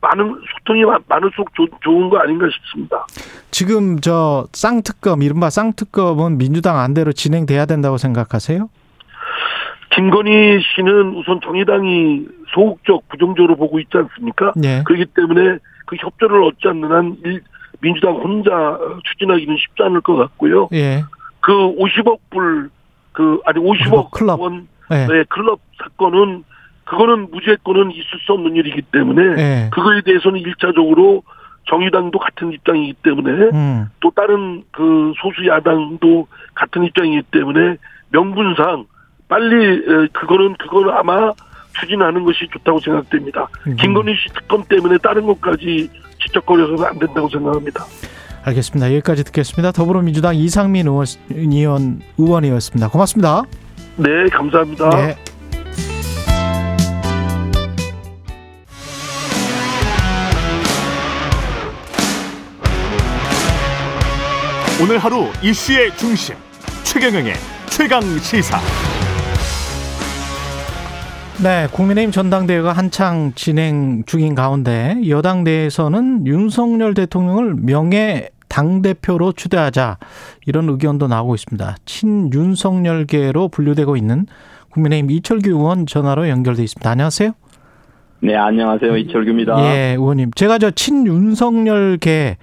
많은 0.01 0.41
소통이 0.59 0.85
많- 0.85 1.03
많을수록 1.09 1.55
좋- 1.55 1.69
좋은 1.83 2.11
거 2.11 2.19
아닌가 2.19 2.47
싶습니다. 2.53 3.07
지금 3.51 4.01
저 4.01 4.47
쌍특검 4.53 5.23
이른바 5.23 5.49
쌍특검은 5.49 6.37
민주당 6.39 6.79
안대로 6.79 7.13
진행돼야 7.13 7.65
된다고 7.67 7.97
생각하세요? 7.97 8.69
김건희 9.95 10.61
씨는 10.75 11.15
우선 11.17 11.41
정의당이 11.43 12.27
소극적 12.53 13.09
부정적으로 13.09 13.57
보고 13.57 13.79
있지 13.79 13.97
않습니까? 13.97 14.53
예. 14.65 14.83
그렇기 14.85 15.07
때문에 15.15 15.59
그 15.87 15.97
협조를 15.97 16.43
얻지 16.45 16.69
않는 16.69 16.91
한 16.91 17.17
일- 17.25 17.43
민주당 17.81 18.15
혼자 18.15 18.51
어, 18.53 18.99
추진하기는 19.05 19.57
쉽지 19.57 19.83
않을 19.85 20.01
것 20.01 20.17
같고요. 20.17 20.69
예. 20.73 21.05
그 21.41 21.53
50억 21.53 22.19
불, 22.31 22.71
그, 23.15 23.41
아니 23.47 23.59
50억 23.59 24.11
50억 24.11 24.11
클럽. 24.11 24.41
원, 24.41 24.69
예. 24.91 25.07
네, 25.07 25.25
클럽 25.31 25.61
사건은, 25.83 26.45
그거는 26.85 27.31
무죄권은 27.31 27.93
있을 27.93 28.19
수 28.27 28.33
없는 28.35 28.57
일이기 28.57 28.83
때문에, 28.83 29.23
예. 29.41 29.71
그거에 29.71 30.03
대해서는 30.03 30.41
일차적으로 30.41 31.23
정의당도 31.67 32.19
같은 32.19 32.53
입장이기 32.53 32.95
때문에, 33.03 33.51
음. 33.55 33.87
또 34.01 34.11
다른 34.11 34.65
그 34.71 35.15
소수 35.17 35.47
야당도 35.47 36.27
같은 36.55 36.85
입장이기 36.85 37.23
때문에, 37.31 37.77
명분상 38.11 38.85
빨리, 39.29 39.77
에, 39.77 40.09
그거는, 40.13 40.57
그거는 40.59 40.93
아마 40.93 41.33
추진하는 41.81 42.25
것이 42.25 42.47
좋다고 42.53 42.81
생각됩니다. 42.81 43.49
음. 43.67 43.77
김건희 43.77 44.15
씨 44.17 44.29
특검 44.35 44.63
때문에 44.65 44.99
다른 44.99 45.25
것까지 45.25 45.89
지적거려서는 46.21 46.85
안 46.85 46.99
된다고 46.99 47.29
생각합니다. 47.29 47.85
알겠습니다. 48.45 48.93
여기까지 48.93 49.25
듣겠습니다. 49.25 49.73
더불어민주당 49.73 50.37
이상민 50.37 50.87
의원, 50.87 51.07
의원 51.31 52.03
의원이었습니다. 52.19 52.89
고맙습니다. 52.89 53.43
네, 53.97 54.09
감사합니다. 54.31 54.91
네. 54.91 55.17
오늘 64.83 64.99
하루 64.99 65.29
이슈의 65.43 65.97
중심 65.97 66.35
최경영의 66.83 67.35
최강 67.71 68.03
시사. 68.19 68.59
네, 71.43 71.67
국민의힘 71.73 72.13
전당대회가 72.13 72.73
한창 72.73 73.33
진행 73.35 74.05
중인 74.07 74.35
가운데 74.35 74.97
여당 75.09 75.45
내에서는 75.45 76.27
윤석열 76.27 76.95
대통령을 76.95 77.55
명예 77.55 78.31
당대표로 78.55 79.33
추대하자 79.33 79.99
이런 80.47 80.69
의견도 80.69 81.09
나오고 81.09 81.35
있습니다. 81.35 81.77
친윤석열계로 81.85 83.49
분류되고 83.49 83.97
있는 83.97 84.27
국민의힘 84.71 85.11
이철규 85.11 85.51
의원 85.51 85.87
전화로 85.87 86.29
연결돼 86.29 86.63
있습니다. 86.63 86.89
안녕하세요. 86.89 87.33
네, 88.21 88.37
안녕하세요. 88.37 88.97
이철규입니다. 88.97 89.59
예, 89.65 89.97
의원님. 89.99 90.31
제가 90.37 90.59
저 90.59 90.71
친윤석열계 90.71 92.37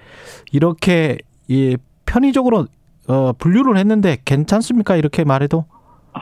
이렇게 0.52 1.16
예, 1.50 1.76
편의적으로 2.04 2.66
어, 3.08 3.32
분류를 3.32 3.78
했는데 3.78 4.18
괜찮습니까? 4.24 4.96
이렇게 4.96 5.24
말해도? 5.24 5.64
아, 6.12 6.20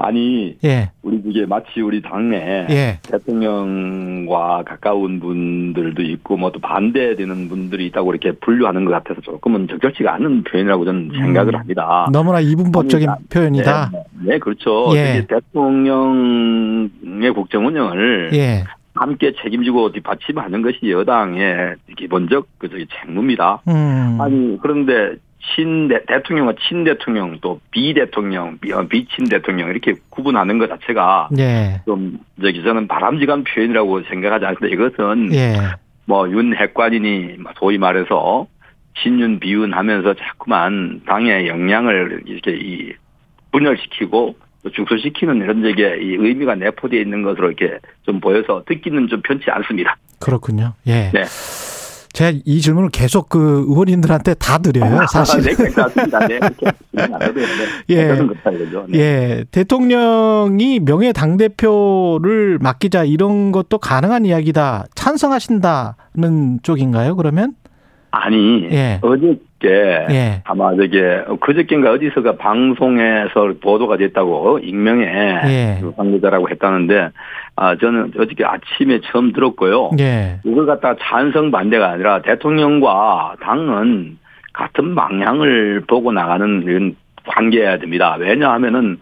아니, 0.00 0.56
예, 0.64 0.90
우리 1.02 1.20
그게 1.20 1.44
마치 1.44 1.80
우리 1.80 2.00
당내 2.00 2.66
예. 2.70 2.98
대통령과 3.02 4.62
가까운 4.64 5.18
분들도 5.20 6.02
있고 6.02 6.36
뭐 6.36 6.48
또 6.50 6.60
반대되는 6.60 7.48
분들이 7.48 7.86
있다고 7.86 8.12
이렇게 8.12 8.32
분류하는 8.32 8.84
것 8.84 8.92
같아서 8.92 9.20
조금은 9.20 9.68
적절치가 9.68 10.14
않은 10.14 10.44
표현이라고 10.44 10.84
저는 10.84 11.10
생각을 11.14 11.56
합니다. 11.58 12.08
너무나 12.12 12.40
이분법적인 12.40 13.08
아니, 13.08 13.24
표현이다. 13.28 13.90
네, 13.92 14.02
네, 14.22 14.38
그렇죠. 14.38 14.90
예. 14.96 15.18
이게 15.18 15.26
대통령의 15.26 17.32
국정 17.34 17.66
운영을 17.66 18.30
예, 18.32 18.64
함께 18.94 19.32
책임지고 19.42 19.92
뒷받침하는 19.92 20.62
것이 20.62 20.90
여당의 20.90 21.74
기본적 21.96 22.46
그 22.58 22.68
저기 22.68 22.86
책무입니다. 22.86 23.62
음, 23.68 24.18
아니 24.20 24.58
그런데 24.62 25.16
친 25.40 25.88
대, 25.88 26.04
대통령과 26.06 26.54
친 26.68 26.84
대통령 26.84 27.38
또 27.40 27.60
비대통령 27.70 28.58
비, 28.58 28.72
어, 28.72 28.86
비친 28.86 29.28
대통령 29.28 29.68
이렇게 29.70 29.94
구분하는 30.10 30.58
것 30.58 30.68
자체가 30.68 31.28
예, 31.38 31.80
좀 31.86 32.18
저기 32.42 32.62
저는 32.62 32.88
바람직한 32.88 33.44
표현이라고 33.44 34.02
생각하지 34.02 34.44
않습니다. 34.46 34.74
이것은 34.74 35.34
예, 35.34 35.54
뭐 36.06 36.28
윤핵관이니 36.28 37.38
소위 37.58 37.78
말해서 37.78 38.46
친윤 39.02 39.38
비윤 39.38 39.72
하면서 39.72 40.14
자꾸만 40.14 41.02
당의 41.06 41.48
역량을 41.48 42.22
이렇게 42.26 42.52
이 42.52 42.92
분열시키고 43.52 44.36
또 44.64 44.70
축소시키는 44.70 45.36
이런 45.36 45.62
적에 45.62 45.98
이 46.02 46.16
의미가 46.18 46.56
내포되어 46.56 47.00
있는 47.00 47.22
것으로 47.22 47.52
이렇게 47.52 47.78
좀 48.02 48.20
보여서 48.20 48.64
듣기는 48.66 49.08
좀 49.08 49.22
편치 49.22 49.50
않습니다. 49.50 49.96
그렇군요. 50.20 50.74
예. 50.86 51.10
네. 51.12 51.24
제가 52.18 52.32
이 52.44 52.60
질문을 52.60 52.88
계속 52.88 53.28
그 53.28 53.64
의원님들한테 53.68 54.34
다 54.34 54.58
드려요, 54.58 55.06
사실. 55.08 55.40
네, 55.40 55.54
괜찮습니다. 55.54 56.26
네, 56.26 56.40
네. 56.40 56.72
예. 57.90 58.12
네. 58.12 58.28
예, 58.94 59.44
대통령이 59.52 60.80
명예 60.80 61.12
당 61.12 61.36
대표를 61.36 62.58
맡기자 62.60 63.04
이런 63.04 63.52
것도 63.52 63.78
가능한 63.78 64.26
이야기다. 64.26 64.86
찬성하신다는 64.96 66.58
쪽인가요, 66.64 67.14
그러면? 67.14 67.54
아니 68.10 68.64
예. 68.64 68.98
어 69.00 69.14
저께 69.58 70.06
예. 70.10 70.42
아마 70.44 70.74
저게 70.74 71.24
그저께인가 71.40 71.92
어디서가 71.92 72.36
방송에서 72.36 73.54
보도가 73.60 73.96
됐다고 73.96 74.60
익명의 74.60 75.06
예. 75.06 75.78
그 75.80 75.92
관계자라고 75.94 76.48
했다는데 76.48 77.10
아 77.56 77.76
저는 77.76 78.12
어저께 78.16 78.44
아침에 78.44 79.00
처음 79.04 79.32
들었고요. 79.32 79.90
예. 79.98 80.38
이걸 80.44 80.66
갖다 80.66 80.94
찬성 81.00 81.50
반대가 81.50 81.90
아니라 81.90 82.22
대통령과 82.22 83.36
당은 83.42 84.18
같은 84.52 84.94
방향을 84.94 85.82
보고 85.86 86.12
나가는 86.12 86.62
이런 86.62 86.96
관계여야 87.26 87.78
됩니다. 87.78 88.16
왜냐하면은 88.18 88.98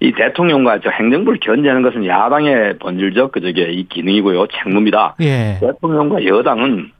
이 0.00 0.12
대통령과 0.12 0.80
저 0.80 0.90
행정부를 0.90 1.38
견제하는 1.40 1.82
것은 1.82 2.04
야당의 2.04 2.78
본질적 2.78 3.32
그 3.32 3.40
저게 3.40 3.72
이 3.72 3.88
기능이고요 3.88 4.48
책무입니다. 4.48 5.16
예. 5.20 5.58
대통령과 5.60 6.26
여당은 6.26 6.90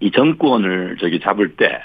이 0.00 0.10
정권을 0.10 0.96
저기 0.98 1.20
잡을 1.20 1.56
때 1.56 1.80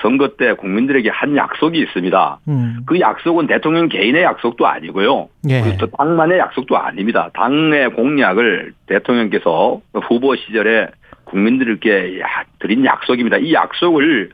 선거 0.00 0.28
때 0.36 0.52
국민들에게 0.54 1.08
한 1.10 1.36
약속이 1.36 1.78
있습니다. 1.78 2.38
음. 2.48 2.78
그 2.86 3.00
약속은 3.00 3.46
대통령 3.46 3.88
개인의 3.88 4.22
약속도 4.22 4.66
아니고요. 4.66 5.28
예. 5.48 5.76
또 5.78 5.86
당만의 5.86 6.38
약속도 6.38 6.76
아닙니다. 6.76 7.30
당의 7.34 7.90
공약을 7.90 8.72
대통령께서 8.86 9.80
후보 10.08 10.36
시절에 10.36 10.88
국민들께 11.24 12.20
드린 12.58 12.84
약속입니다. 12.84 13.38
이 13.38 13.52
약속을 13.52 14.30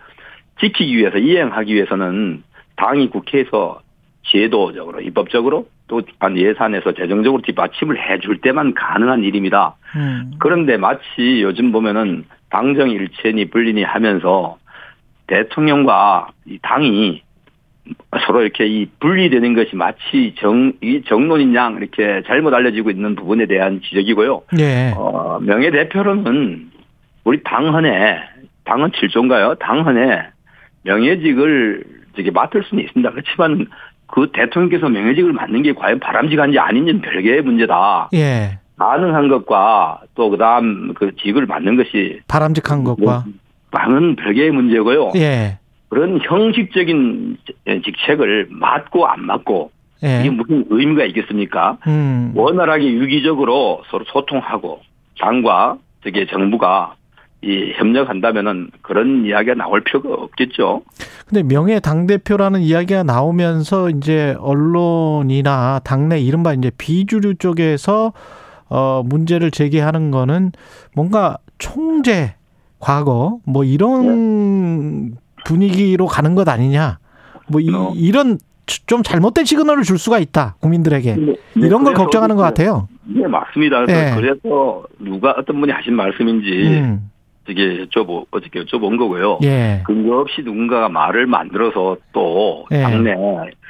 지키기 0.61 0.97
위해서 0.97 1.19
이행하기 1.19 1.75
위해서는 1.75 2.43
당이 2.77 3.11
국회에서 3.11 3.81
제도적으로 4.25 5.01
입법적으로 5.01 5.67
또한 5.89 6.39
예산에서 6.39 6.93
재정적으로 6.93 7.43
뒷받침을 7.43 7.99
해줄 7.99 8.41
때만 8.41 8.75
가능한 8.75 9.25
일입니다. 9.25 9.77
음. 9.97 10.33
그런데 10.39 10.77
마치 10.77 11.43
요즘 11.43 11.73
보면은 11.73 12.25
당정일체니 12.51 13.51
분리니 13.51 13.83
하면서 13.83 14.59
대통령과 15.33 16.29
이 16.47 16.59
당이 16.61 17.23
서로 18.27 18.43
이렇게 18.43 18.67
이 18.67 18.87
분리되는 19.01 19.55
것이 19.55 19.75
마치 19.75 20.35
정, 20.39 20.73
이 20.83 21.03
정론인 21.09 21.55
양 21.55 21.77
이렇게 21.77 22.23
잘못 22.27 22.53
알려지고 22.53 22.91
있는 22.91 23.17
부분에 23.17 23.47
대한 23.47 23.81
지적이고요. 23.83 24.43
예. 24.59 24.93
어, 24.95 25.39
명예대표로는 25.41 26.71
우리 27.25 27.43
당헌에, 27.43 28.19
당헌 28.65 28.93
7조인가요? 28.93 29.59
당헌에 29.59 30.23
명예직을 30.83 31.85
저기 32.15 32.31
맡을 32.31 32.63
수는 32.65 32.85
있습니다. 32.85 33.11
그렇지만 33.11 33.67
그 34.07 34.31
대통령께서 34.33 34.91
명예직을 34.91 35.33
맡는 35.33 35.63
게 35.63 35.73
과연 35.73 35.99
바람직한지 35.99 36.59
아닌지는 36.59 37.01
별개의 37.01 37.43
문제다. 37.43 38.11
예. 38.13 38.59
가능한 38.77 39.29
것과 39.29 40.01
또 40.15 40.29
그다음 40.29 40.93
그 40.95 41.15
직을 41.17 41.47
맡는 41.47 41.77
것이 41.77 42.21
바람직한 42.29 42.85
것과. 42.85 43.25
당은 43.73 44.17
별개의 44.17 44.51
문제고요. 44.51 45.13
예. 45.17 45.59
그런 45.89 46.21
형식적인 46.23 47.37
직책을 47.85 48.49
맡고 48.51 49.07
안 49.07 49.27
이게 49.99 50.25
예. 50.25 50.31
무슨 50.31 50.65
의미가 50.71 51.05
있겠습니까? 51.07 51.79
음. 51.87 52.33
원활하게 52.35 52.93
유기적으로 52.93 53.83
서로 53.91 54.05
소통하고 54.09 54.81
당과 55.21 55.77
저게 56.03 56.27
정부가 56.27 56.95
이 57.43 57.73
협력한다면은 57.77 58.71
그런 58.83 59.27
이야기가 59.27 59.55
나올 59.55 59.83
필요가 59.83 60.15
없겠죠. 60.15 60.83
근데 61.27 61.43
명예 61.43 61.81
당 61.81 62.07
대표라는 62.07 62.61
이야기가 62.61 63.03
나오면서 63.03 63.91
이제 63.91 64.37
언론이나 64.39 65.81
당내 65.85 66.21
이른바 66.21 66.53
이제 66.55 66.71
비주류 66.79 67.37
쪽에서 67.37 68.13
어 68.69 69.03
문제를 69.05 69.51
제기하는 69.51 70.11
거는 70.11 70.53
뭔가 70.95 71.37
총재 71.59 72.35
과거 72.83 73.39
뭐 73.47 73.63
이런 73.63 75.17
분위기로 75.45 76.07
가는 76.07 76.35
것 76.35 76.49
아니냐. 76.49 76.99
뭐 77.47 77.61
이, 77.61 77.73
어. 77.73 77.93
이런 77.95 78.39
좀 78.87 79.05
잘못된 79.05 79.45
시그널을 79.45 79.85
줄 79.85 79.99
수가 79.99 80.19
있다 80.19 80.57
국민들에게 80.61 81.17
네, 81.17 81.35
이런 81.57 81.85
걸 81.85 81.95
걱정하는 81.95 82.37
것 82.37 82.43
같아요. 82.43 82.89
네 83.05 83.27
맞습니다. 83.29 83.85
그래서, 83.85 84.01
예. 84.01 84.15
그래서 84.17 84.83
누가 84.99 85.31
어떤 85.39 85.61
분이 85.61 85.71
하신 85.71 85.95
말씀인지 85.95 86.51
음, 86.51 87.11
저게 87.47 87.85
여쭤보 87.85 88.27
어저께 88.31 88.65
여쭤본 88.65 88.99
거고요. 88.99 89.39
예, 89.45 89.83
근거 89.87 90.19
없이 90.21 90.43
누군가가 90.43 90.89
말을 90.89 91.27
만들어서 91.27 91.99
또 92.13 92.67
예. 92.73 92.83
당내 92.83 93.15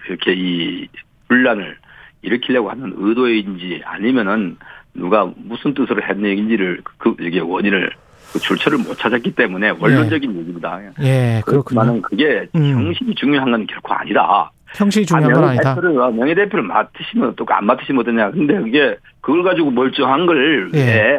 이렇게 0.09 0.35
이 0.35 0.89
분란을 1.29 1.77
일으키려고 2.23 2.71
하는 2.71 2.95
의도인지 2.97 3.83
아니면은 3.85 4.57
누가 4.95 5.31
무슨 5.37 5.75
뜻으로 5.75 6.03
했는 6.03 6.31
얘기인지를 6.31 6.83
그 6.99 7.17
이게 7.21 7.41
원인을 7.41 7.91
그 8.33 8.39
출처를 8.39 8.79
못 8.79 8.99
찾았기 8.99 9.35
때문에 9.35 9.71
원론적인 9.79 10.31
얘기입니다. 10.39 10.81
예, 11.01 11.43
그렇군요. 11.45 11.63
그렇지만은 11.81 12.03
그게 12.03 12.47
음. 12.55 12.73
형식이 12.87 13.15
중요한 13.15 13.51
건 13.51 13.67
결코 13.67 13.93
아니다. 13.95 14.51
형식이 14.75 15.05
중요한 15.07 15.33
건 15.33 15.45
아니다. 15.51 15.75
명예대표를 15.75 16.13
명예대표를 16.13 16.65
맡으시면 16.65 17.35
또 17.37 17.45
안 17.49 17.67
맡으시면 17.67 18.01
어떠냐. 18.01 18.31
근데 18.31 18.55
그게 18.59 18.97
그걸 19.21 19.43
가지고 19.43 19.71
멀쩡한 19.71 20.25
걸 20.27 20.71
예. 20.75 20.79
왜 20.79 21.19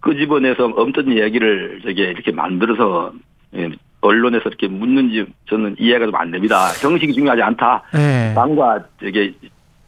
끄집어내서 0.00 0.66
없던 0.66 1.16
얘기를 1.18 1.80
저게 1.84 2.04
이렇게 2.04 2.30
만들어서 2.32 3.12
예, 3.56 3.70
언론에서 4.00 4.48
이렇게 4.48 4.68
묻는지 4.68 5.26
저는 5.48 5.76
이해가 5.78 6.06
좀 6.06 6.14
안 6.14 6.30
됩니다. 6.30 6.68
형식이 6.80 7.12
중요하지 7.12 7.42
않다. 7.42 7.82
예, 7.96 8.32
당과 8.34 8.84
저게 9.02 9.34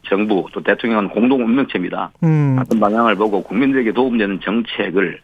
정부 0.07 0.47
또 0.53 0.61
대통령은 0.61 1.09
공동 1.09 1.43
운명체입니다. 1.43 2.11
음, 2.23 2.55
같은 2.57 2.79
방향을 2.79 3.15
보고 3.15 3.41
국민들에게 3.43 3.93
도움되는 3.93 4.41
정책을 4.41 5.19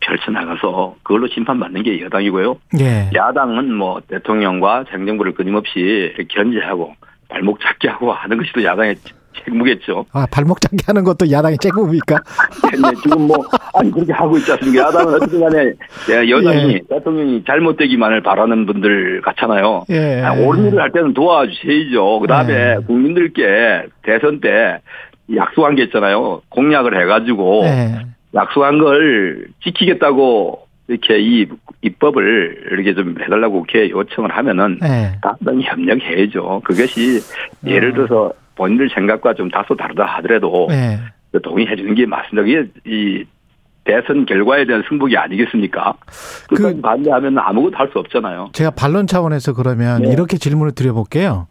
펼쳐 0.00 0.30
나가서 0.30 0.96
그걸로 1.02 1.28
심판받는 1.28 1.82
게 1.82 2.00
여당이고요. 2.00 2.56
예, 2.80 3.10
야당은 3.14 3.72
뭐 3.72 4.00
대통령과 4.08 4.84
행정부를 4.90 5.34
끊임없이 5.34 6.14
견제하고 6.28 6.94
발목 7.28 7.60
잡게 7.60 7.88
하고 7.88 8.12
하는 8.12 8.36
것이 8.38 8.52
또 8.54 8.62
야당의 8.62 8.96
책무겠죠. 9.44 10.06
아 10.12 10.26
발목 10.30 10.60
잡게 10.60 10.76
하는 10.86 11.04
것도 11.04 11.30
야당의 11.30 11.58
책무입니까? 11.58 12.22
근데 12.70 12.88
지금 13.02 13.26
뭐 13.26 13.36
아니 13.74 13.90
그렇게 13.90 14.12
하고 14.12 14.36
있지 14.36 14.52
않습니까? 14.52 14.88
야당은 14.88 15.14
어쨌든 15.14 15.40
간에 15.40 15.72
예, 16.10 16.30
여당이 16.30 16.74
예. 16.74 16.80
대통령이 16.88 17.44
잘못되기만을 17.44 18.22
바라는 18.22 18.66
분들 18.66 19.22
같잖아요. 19.22 19.84
예, 19.90 20.22
아, 20.22 20.32
옳은 20.34 20.66
일을 20.66 20.80
할 20.80 20.92
때는 20.92 21.14
도와주셔야죠. 21.14 22.20
그 22.20 22.26
다음에 22.26 22.54
예. 22.54 22.76
국민들께 22.86 23.86
대선 24.02 24.40
때 24.40 24.80
약속한 25.34 25.74
게 25.74 25.84
있잖아요. 25.84 26.42
공약을 26.50 27.00
해가지고 27.00 27.62
예, 27.64 28.06
약속한 28.34 28.78
걸 28.78 29.46
지키겠다고 29.62 30.64
이렇게 30.88 31.18
이 31.18 31.46
입법을 31.82 32.68
이렇게 32.72 32.94
좀 32.94 33.14
해달라고 33.20 33.60
국회에 33.60 33.90
요청을 33.90 34.30
하면은 34.30 34.78
예. 34.82 35.18
당당히 35.22 35.64
협력해야죠. 35.64 36.62
그것이 36.64 37.20
예를 37.66 37.94
들어서 37.94 38.32
본인들 38.56 38.90
생각과 38.94 39.34
좀 39.34 39.48
다소 39.50 39.76
다르다 39.76 40.04
하더라도 40.04 40.68
예. 40.70 41.00
동의해 41.42 41.74
주는 41.76 41.94
게 41.94 42.06
맞습니다. 42.06 42.42
그게 42.42 42.70
이 42.86 43.24
대선 43.84 44.24
결과에 44.24 44.64
대한 44.64 44.82
승복이 44.88 45.16
아니겠습니까? 45.16 45.94
그- 46.48 46.80
반대하면 46.80 47.36
아무것도 47.38 47.76
할 47.76 47.88
수 47.92 47.98
없잖아요. 47.98 48.50
제가 48.52 48.70
반론 48.70 49.06
차원에서 49.06 49.52
그러면 49.52 50.02
네. 50.02 50.12
이렇게 50.12 50.38
질문을 50.38 50.72
드려볼게요. 50.72 51.48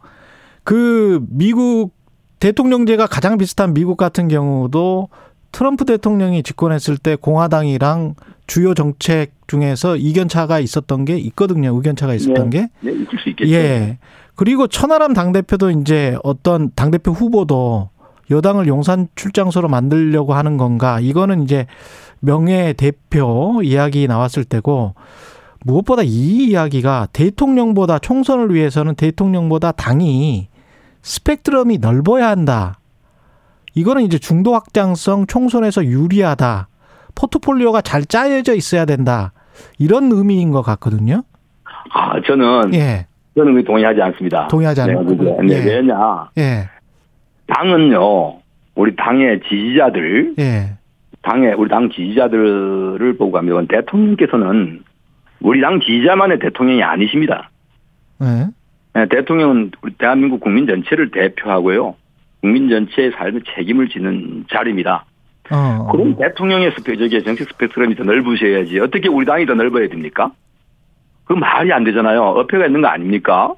그 0.63 1.19
미국 1.29 1.91
대통령제가 2.39 3.05
가장 3.07 3.37
비슷한 3.37 3.73
미국 3.73 3.97
같은 3.97 4.27
경우도 4.27 5.09
트럼프 5.51 5.85
대통령이 5.85 6.41
집권했을 6.43 6.97
때 6.97 7.15
공화당이랑 7.15 8.15
주요 8.47 8.73
정책 8.73 9.31
중에서 9.47 9.95
이견 9.97 10.27
차가 10.27 10.59
있었던 10.59 11.05
게 11.05 11.17
있거든요. 11.17 11.73
의견 11.75 11.95
차가 11.95 12.13
있었던 12.15 12.49
게. 12.49 12.67
네, 12.81 12.91
있을 12.91 13.05
수 13.21 13.29
있겠죠. 13.29 13.51
예. 13.51 13.97
그리고 14.35 14.67
천하람 14.67 15.13
당대표도 15.13 15.71
이제 15.71 16.17
어떤 16.23 16.71
당대표 16.75 17.11
후보도 17.11 17.89
여당을 18.31 18.67
용산 18.67 19.07
출장소로 19.15 19.67
만들려고 19.67 20.33
하는 20.33 20.57
건가. 20.57 20.99
이거는 20.99 21.43
이제 21.43 21.67
명예 22.19 22.73
대표 22.73 23.61
이야기 23.63 24.07
나왔을 24.07 24.43
때고 24.43 24.95
무엇보다 25.65 26.03
이 26.03 26.47
이야기가 26.47 27.09
대통령보다 27.13 27.99
총선을 27.99 28.53
위해서는 28.53 28.95
대통령보다 28.95 29.71
당이 29.71 30.49
스펙트럼이 31.01 31.77
넓어야 31.79 32.29
한다. 32.29 32.79
이거는 33.75 34.03
이제 34.03 34.17
중도 34.19 34.53
확장성 34.53 35.27
총선에서 35.27 35.85
유리하다. 35.85 36.67
포트폴리오가 37.15 37.81
잘 37.81 38.05
짜여져 38.05 38.55
있어야 38.55 38.85
된다. 38.85 39.33
이런 39.77 40.11
의미인 40.11 40.51
것 40.51 40.61
같거든요. 40.61 41.23
아, 41.93 42.13
저는 42.25 42.73
예. 42.73 43.07
저는 43.35 43.55
그 43.55 43.63
동의하지 43.63 44.01
않습니다. 44.01 44.47
동의하지 44.47 44.85
네, 44.85 44.91
않고. 44.93 45.15
네, 45.15 45.37
네, 45.41 45.55
예. 45.55 45.75
왜냐 45.75 46.29
예. 46.37 46.69
당은요 47.47 48.39
우리 48.75 48.95
당의 48.95 49.41
지지자들 49.47 50.35
예. 50.39 50.77
당의 51.21 51.53
우리 51.53 51.69
당 51.69 51.89
지지자들을 51.89 53.15
보고 53.17 53.31
가면 53.31 53.67
대통령께서는 53.67 54.83
우리 55.41 55.61
당 55.61 55.79
지지자만의 55.79 56.39
대통령이 56.39 56.83
아니십니다. 56.83 57.49
예. 58.21 58.47
네, 58.95 59.07
대통령은 59.07 59.71
우리 59.81 59.93
대한민국 59.93 60.39
국민 60.39 60.67
전체를 60.67 61.11
대표하고요. 61.11 61.95
국민 62.41 62.69
전체의 62.69 63.11
삶의 63.11 63.41
책임을 63.55 63.89
지는 63.89 64.45
자리입니다. 64.51 65.05
어. 65.51 65.87
그럼 65.91 66.15
대통령의 66.17 66.71
스펙, 66.77 66.99
저기 66.99 67.23
정책 67.23 67.49
스펙트럼이 67.49 67.95
더 67.95 68.03
넓으셔야지. 68.03 68.79
어떻게 68.79 69.09
우리 69.09 69.25
당이 69.25 69.45
더 69.45 69.53
넓어야 69.55 69.87
됩니까? 69.87 70.31
그 71.25 71.33
말이 71.33 71.71
안 71.71 71.83
되잖아요. 71.83 72.21
어폐가 72.21 72.65
있는 72.67 72.81
거 72.81 72.87
아닙니까? 72.87 73.53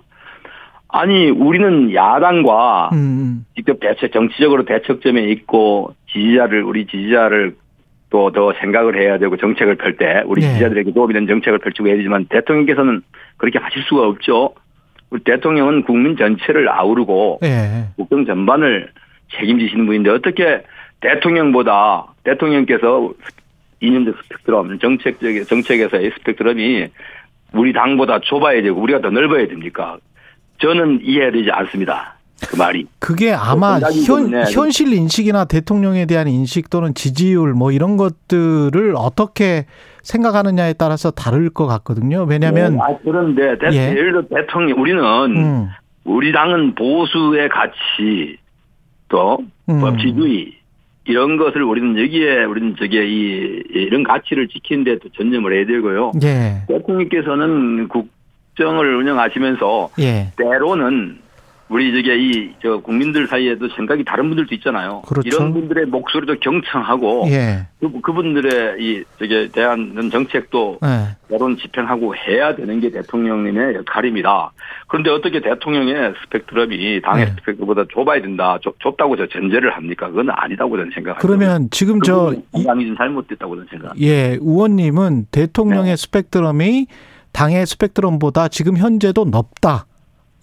아니, 0.87 1.29
우리는 1.29 1.93
야당과 1.93 2.89
음, 2.93 2.97
음. 2.97 3.45
직접 3.55 3.79
대책, 3.79 4.13
정치적으로 4.13 4.65
대척점에 4.65 5.23
있고 5.23 5.93
지지자를, 6.11 6.63
우리 6.63 6.85
지지자를 6.85 7.55
또 8.09 8.29
더 8.31 8.53
생각을 8.61 8.97
해야 8.97 9.17
되고 9.17 9.35
정책을 9.35 9.75
펼 9.75 9.97
때 9.97 10.23
우리 10.25 10.41
네. 10.41 10.47
지지자들에게 10.47 10.93
도움이 10.93 11.13
되는 11.13 11.27
정책을 11.27 11.59
펼치고 11.59 11.87
해야 11.87 11.97
되지만 11.97 12.25
대통령께서는 12.29 13.01
그렇게 13.37 13.59
하실 13.59 13.83
수가 13.83 14.07
없죠. 14.07 14.53
우리 15.09 15.21
대통령은 15.23 15.83
국민 15.83 16.15
전체를 16.15 16.69
아우르고 16.69 17.39
예. 17.43 17.87
국정 17.97 18.25
전반을 18.25 18.89
책임지시는 19.37 19.85
분인데 19.85 20.11
어떻게 20.11 20.61
대통령보다 21.01 22.05
대통령께서 22.23 23.11
이념적 23.81 24.15
스펙트럼, 24.23 24.79
정책적 24.79 25.47
정책에서의 25.47 26.11
스펙트럼이 26.17 26.87
우리 27.55 27.73
당보다 27.73 28.19
좁아야 28.19 28.61
되고 28.61 28.79
우리가 28.81 29.01
더 29.01 29.09
넓어야 29.09 29.47
됩니까? 29.47 29.97
저는 30.61 31.01
이해되지 31.03 31.51
않습니다. 31.51 32.15
그 32.49 32.55
말이. 32.57 32.85
그게 32.99 33.31
아마 33.31 33.79
생각이 33.79 34.05
현, 34.05 34.45
현실 34.45 34.93
인식이나 34.93 35.45
대통령에 35.45 36.05
대한 36.05 36.27
인식 36.27 36.69
또는 36.69 36.93
지지율 36.93 37.53
뭐 37.53 37.71
이런 37.71 37.97
것들을 37.97 38.93
어떻게 38.97 39.65
생각하느냐에 40.03 40.73
따라서 40.73 41.11
다를 41.11 41.49
것 41.49 41.65
같거든요. 41.65 42.25
왜냐하면 42.27 42.73
네, 42.73 42.79
아, 42.81 42.97
그런데 43.03 43.57
대, 43.57 43.71
예. 43.71 43.89
예를 43.89 44.11
들어 44.11 44.23
대통령 44.41 44.79
우리는 44.79 45.01
음, 45.03 45.69
우리 46.03 46.31
당은 46.31 46.75
보수의 46.75 47.49
가치 47.49 48.37
또 49.09 49.39
음. 49.69 49.81
법치주의 49.81 50.53
이런 51.07 51.37
것을 51.37 51.61
우리는 51.63 51.97
여기에 51.99 52.45
우리는 52.45 52.75
저게 52.77 53.05
이 53.07 53.63
이런 53.69 54.03
가치를 54.03 54.47
지키는 54.47 54.83
데 54.83 54.95
또 54.97 55.09
전념을 55.09 55.53
해야 55.53 55.65
되고요. 55.65 56.13
예. 56.23 56.63
대통령께서는 56.67 57.87
국정을 57.89 58.95
운영하시면서 58.95 59.89
예. 59.99 60.31
때로는 60.37 61.19
우리 61.67 61.91
저게 61.93 62.15
이 62.17 62.53
저 62.61 62.77
국민들 62.79 63.27
사이에도 63.27 63.67
생각이 63.69 64.03
다른 64.05 64.27
분들도 64.29 64.53
있잖아요. 64.55 65.01
그렇죠. 65.07 65.27
이런 65.27 65.51
분들의 65.53 65.87
목소리도 65.87 66.35
경청하고 66.39 67.25
예. 67.29 67.67
그, 67.79 68.01
그분들의 68.01 68.75
이 68.83 69.03
저게 69.17 69.49
대한 69.51 70.09
정책도 70.11 70.79
예. 70.83 71.15
여론 71.33 71.57
집행하고 71.57 72.15
해야 72.15 72.55
되는 72.55 72.79
게 72.79 72.91
대통령님의 72.91 73.75
역할입니다. 73.75 74.51
그런데 74.87 75.09
어떻게 75.09 75.41
대통령의 75.41 76.13
스펙트럼이 76.23 77.01
당의 77.01 77.25
네. 77.25 77.31
스펙트럼보다 77.39 77.85
좁아야 77.89 78.21
된다, 78.21 78.59
좁, 78.61 78.79
좁다고 78.79 79.17
저 79.17 79.27
전제를 79.27 79.75
합니까? 79.75 80.07
그건 80.09 80.29
아니다고 80.29 80.77
저는 80.77 80.91
생각합니다. 80.93 81.27
그러면 81.27 81.67
지금 81.71 81.99
저 82.01 82.33
이- 82.55 82.63
당이 82.63 82.85
좀 82.85 82.95
잘못됐다고 82.95 83.55
저는 83.55 83.67
생각합니다. 83.71 84.07
예, 84.07 84.37
의원님은 84.39 85.25
대통령의 85.31 85.91
네. 85.91 85.95
스펙트럼이 85.95 86.85
당의 87.31 87.65
스펙트럼보다 87.65 88.47
지금 88.49 88.77
현재도 88.77 89.25
높다. 89.25 89.85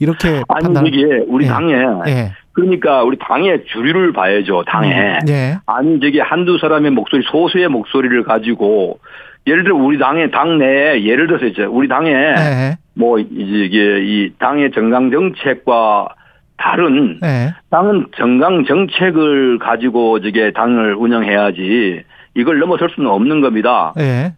이렇게 0.02 0.42
아니 0.48 0.64
판단. 0.64 0.86
이게 0.86 1.04
우리 1.28 1.44
예. 1.44 1.48
당에 1.48 1.74
예. 2.08 2.32
그러니까 2.52 3.04
우리 3.04 3.16
당의 3.18 3.64
주류를 3.66 4.12
봐야죠. 4.12 4.64
당에 4.66 5.18
예. 5.28 5.58
아니 5.66 6.00
저기 6.00 6.18
한두 6.18 6.58
사람의 6.58 6.90
목소리 6.90 7.22
소수의 7.30 7.68
목소리를 7.68 8.24
가지고 8.24 8.98
예를 9.46 9.62
들어 9.62 9.76
우리 9.76 9.98
당의 9.98 10.32
당내에 10.32 11.04
예를 11.04 11.28
들어서 11.28 11.46
이제 11.46 11.62
우리 11.62 11.86
당에 11.86 12.10
예. 12.10 12.76
뭐 12.94 13.18
이게 13.20 14.00
이 14.02 14.32
당의 14.38 14.72
정강 14.72 15.12
정책과 15.12 16.08
다른 16.56 17.20
예. 17.22 17.54
당은 17.70 18.06
정강 18.16 18.64
정책을 18.64 19.60
가지고 19.60 20.20
저게 20.20 20.50
당을 20.52 20.96
운영해야지 20.96 22.02
이걸 22.34 22.58
넘어설 22.58 22.90
수는 22.90 23.08
없는 23.08 23.40
겁니다. 23.40 23.94
예. 23.98 24.32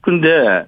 그런데 0.00 0.66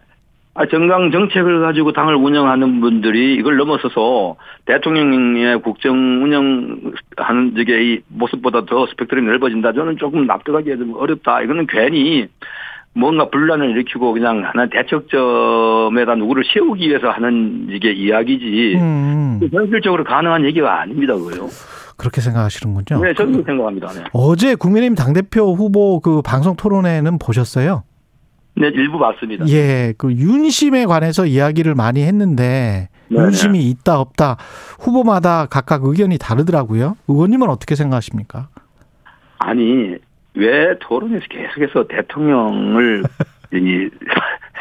아, 0.56 0.66
정강 0.66 1.10
정책을 1.10 1.60
가지고 1.62 1.92
당을 1.92 2.14
운영하는 2.14 2.80
분들이 2.80 3.34
이걸 3.34 3.56
넘어서서 3.56 4.36
대통령의 4.66 5.60
국정 5.62 5.96
운영하는 6.22 7.54
저게 7.56 7.94
이 7.94 8.00
모습보다 8.08 8.64
더 8.64 8.86
스펙트럼이 8.86 9.26
넓어진다. 9.26 9.72
저는 9.72 9.96
조금 9.98 10.26
납득하기가 10.26 10.76
좀 10.76 10.94
어렵다. 10.96 11.42
이거는 11.42 11.66
괜히 11.66 12.28
뭔가 12.94 13.28
분란을 13.28 13.70
일으키고 13.70 14.12
그냥 14.12 14.44
하나 14.44 14.66
대척점에다 14.66 16.14
누구를 16.14 16.44
세우기 16.52 16.88
위해서 16.88 17.10
하는 17.10 17.66
이게 17.70 17.92
이야기지. 17.92 18.76
음, 18.76 19.40
현실적으로 19.52 20.04
가능한 20.04 20.44
얘기가 20.44 20.80
아닙니다, 20.82 21.14
그거요. 21.14 21.48
그렇게 21.96 22.20
생각하시는군요. 22.20 23.02
네, 23.02 23.14
저는 23.14 23.32
그렇게 23.32 23.50
생각합니다. 23.50 23.88
네. 23.88 24.04
어제 24.12 24.54
국민의힘 24.54 24.94
당대표 24.94 25.52
후보 25.54 25.98
그 25.98 26.22
방송 26.22 26.54
토론회는 26.54 27.18
보셨어요? 27.18 27.82
네, 28.56 28.68
일부 28.68 28.98
봤습니다. 28.98 29.46
예, 29.48 29.94
그 29.98 30.12
윤심에 30.12 30.86
관해서 30.86 31.26
이야기를 31.26 31.74
많이 31.74 32.02
했는데 32.02 32.88
네네. 33.08 33.24
윤심이 33.24 33.68
있다 33.70 34.00
없다 34.00 34.36
후보마다 34.78 35.46
각각 35.46 35.84
의견이 35.84 36.18
다르더라고요. 36.18 36.96
의원님은 37.08 37.48
어떻게 37.48 37.74
생각하십니까? 37.74 38.48
아니 39.38 39.96
왜 40.34 40.78
토론에서 40.80 41.24
계속해서 41.28 41.86
대통령을 41.88 43.04
이 43.52 43.88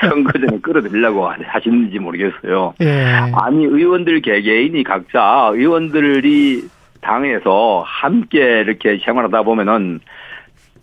선거 0.02 0.32
전에 0.34 0.60
끌어들이려고 0.60 1.28
하시는지 1.28 2.00
모르겠어요. 2.00 2.74
예, 2.82 3.32
아니 3.34 3.66
의원들 3.66 4.22
개개인이 4.22 4.84
각자 4.84 5.52
의원들이 5.54 6.68
당에서 7.02 7.84
함께 7.86 8.62
이렇게 8.62 9.00
생활하다 9.04 9.44
보면은 9.44 10.00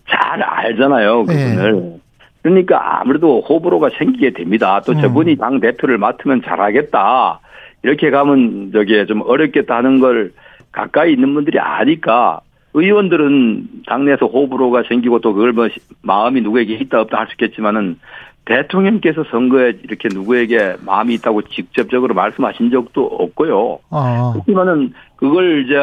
잘 0.09 0.43
알잖아요 0.43 1.25
그분을. 1.25 2.01
그러니까 2.43 3.01
아무래도 3.01 3.41
호불호가 3.43 3.91
생기게 3.99 4.31
됩니다. 4.31 4.81
또 4.87 4.93
음. 4.93 5.01
저분이 5.01 5.37
당 5.37 5.61
대표를 5.61 5.99
맡으면 5.99 6.43
잘하겠다. 6.43 7.41
이렇게 7.83 8.11
가면 8.11 8.71
저게 8.73 9.07
좀 9.07 9.23
어렵겠다 9.23 9.77
하는 9.77 10.01
걸 10.01 10.33
가까이 10.73 11.13
있는 11.13 11.35
분들이 11.35 11.59
아니까 11.59 12.41
의원들은 12.73 13.83
당내에서 13.87 14.27
호불호가 14.27 14.85
생기고 14.89 15.21
또 15.21 15.35
그걸 15.35 15.53
뭐 15.53 15.69
시- 15.69 15.81
마음이 16.03 16.41
누구에게 16.41 16.75
있다 16.75 17.01
없다 17.01 17.19
할 17.19 17.27
수 17.27 17.33
있겠지만은 17.35 17.99
대통령께서 18.45 19.25
선거에 19.31 19.75
이렇게 19.85 20.09
누구에게 20.13 20.77
마음이 20.85 21.15
있다고 21.15 21.43
직접적으로 21.43 22.15
말씀하신 22.15 22.71
적도 22.71 23.05
없고요. 23.07 23.79
어, 23.91 24.33
그렇지만은 24.33 24.93
그걸 25.17 25.65
이제 25.65 25.75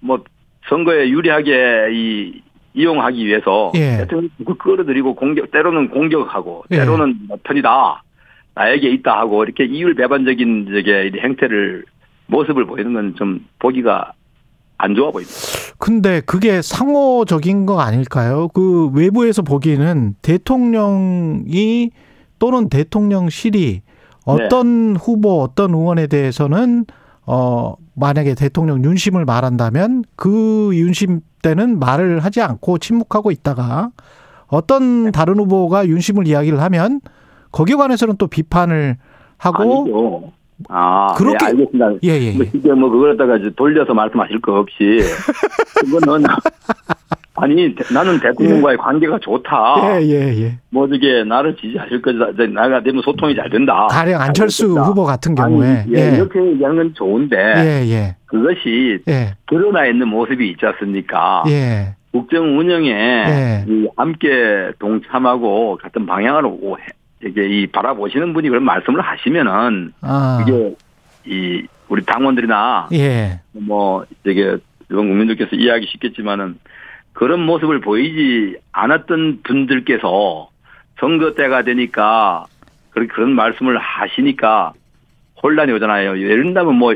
뭐 0.00 0.22
선거에 0.68 1.08
유리하게 1.08 1.88
이 1.92 2.42
이용하기 2.74 3.26
위해서 3.26 3.72
예. 3.74 3.98
대통령 3.98 4.30
그 4.46 4.54
끌어들이고 4.56 5.14
공격 5.14 5.50
때로는 5.50 5.90
공격하고 5.90 6.64
예. 6.70 6.78
때로는 6.78 7.16
뭐 7.28 7.38
편이다 7.42 8.02
나에게 8.54 8.90
있다 8.90 9.18
하고 9.18 9.44
이렇게 9.44 9.64
이율 9.64 9.94
배반적인 9.94 10.66
저게 10.74 11.10
이 11.14 11.18
행태를 11.18 11.84
모습을 12.26 12.66
보이는 12.66 12.92
건 12.92 13.14
좀 13.16 13.46
보기가 13.58 14.12
안 14.78 14.94
좋아 14.94 15.10
보입니다. 15.10 15.34
근데 15.78 16.20
그게 16.26 16.60
상호적인 16.60 17.66
거 17.66 17.80
아닐까요? 17.80 18.48
그 18.48 18.88
외부에서 18.94 19.42
보기에는 19.42 20.14
대통령이 20.22 21.90
또는 22.38 22.68
대통령실이 22.68 23.82
어떤 24.24 24.96
후보, 24.96 25.40
어떤 25.40 25.74
의원에 25.74 26.06
대해서는 26.08 26.86
어 27.26 27.74
만약에 27.94 28.34
대통령 28.34 28.84
윤심을 28.84 29.24
말한다면 29.24 30.04
그 30.16 30.70
윤심 30.72 31.20
때는 31.42 31.78
말을 31.78 32.20
하지 32.20 32.40
않고 32.40 32.78
침묵하고 32.78 33.30
있다가 33.30 33.90
어떤 34.46 35.12
다른 35.12 35.38
후보가 35.38 35.86
윤심을 35.86 36.26
이야기를 36.26 36.60
하면 36.60 37.00
거기에 37.50 37.76
관해서는 37.76 38.16
또 38.16 38.26
비판을 38.26 38.96
하고 39.38 39.62
아니죠. 39.62 40.32
아, 40.68 41.14
그렇게- 41.16 41.38
네, 41.38 41.44
알겠습니다. 41.46 41.90
예, 42.04 42.08
예, 42.20 42.32
뭐 42.32 42.44
예. 42.44 42.50
이게 42.54 42.72
뭐 42.72 42.90
그걸 42.90 43.16
갖다가 43.16 43.38
돌려서 43.56 43.94
말씀하실 43.94 44.40
거 44.40 44.58
없이 44.60 45.00
그거는 45.80 46.24
아니 47.34 47.74
대- 47.74 47.94
나는 47.94 48.20
대통령과의 48.20 48.76
관계가 48.76 49.18
좋다. 49.20 50.00
예, 50.00 50.02
예, 50.02 50.42
예. 50.44 50.58
뭐 50.70 50.86
저게 50.86 51.24
나를 51.24 51.56
지지하실 51.56 52.02
거다. 52.02 52.26
나가 52.52 52.82
되면 52.82 53.02
소통이 53.02 53.34
잘 53.34 53.48
된다. 53.50 53.86
가령 53.90 54.20
안철수 54.20 54.64
알겠다. 54.66 54.82
후보 54.82 55.04
같은 55.04 55.34
아니, 55.38 55.54
경우에 55.54 55.84
예, 55.88 56.12
예. 56.12 56.16
이렇게 56.16 56.38
얘기하는 56.44 56.76
건 56.76 56.94
좋은데 56.94 57.36
예, 57.36 57.90
예. 57.90 58.16
그것이 58.26 58.98
예. 59.08 59.34
드러나 59.48 59.86
있는 59.86 60.08
모습이 60.08 60.50
있지 60.50 60.64
않습니까? 60.66 61.42
예. 61.48 61.94
국정 62.12 62.58
운영에 62.58 62.90
예. 62.90 63.64
이 63.66 63.88
함께 63.96 64.70
동참하고 64.78 65.78
같은 65.82 66.04
방향으로 66.04 66.50
오- 66.50 66.76
이게 67.24 67.46
이 67.46 67.66
바라보시는 67.66 68.32
분이 68.32 68.48
그런 68.48 68.64
말씀을 68.64 69.00
하시면은 69.00 69.92
아. 70.00 70.42
이게 70.42 70.74
이 71.24 71.66
우리 71.88 72.04
당원들이나 72.04 72.88
예. 72.92 73.40
뭐 73.52 74.04
저게 74.24 74.56
이번 74.90 75.08
국민들께서 75.08 75.56
이해하기 75.56 75.86
쉽겠지만은 75.86 76.58
그런 77.12 77.40
모습을 77.40 77.80
보이지 77.80 78.58
않았던 78.72 79.40
분들께서 79.42 80.48
선거 80.98 81.34
때가 81.34 81.62
되니까 81.62 82.46
그런 82.90 83.08
그런 83.08 83.32
말씀을 83.32 83.78
하시니까 83.78 84.72
혼란이 85.42 85.72
오잖아요. 85.72 86.18
예를 86.20 86.54
들면 86.54 86.74
뭐 86.74 86.94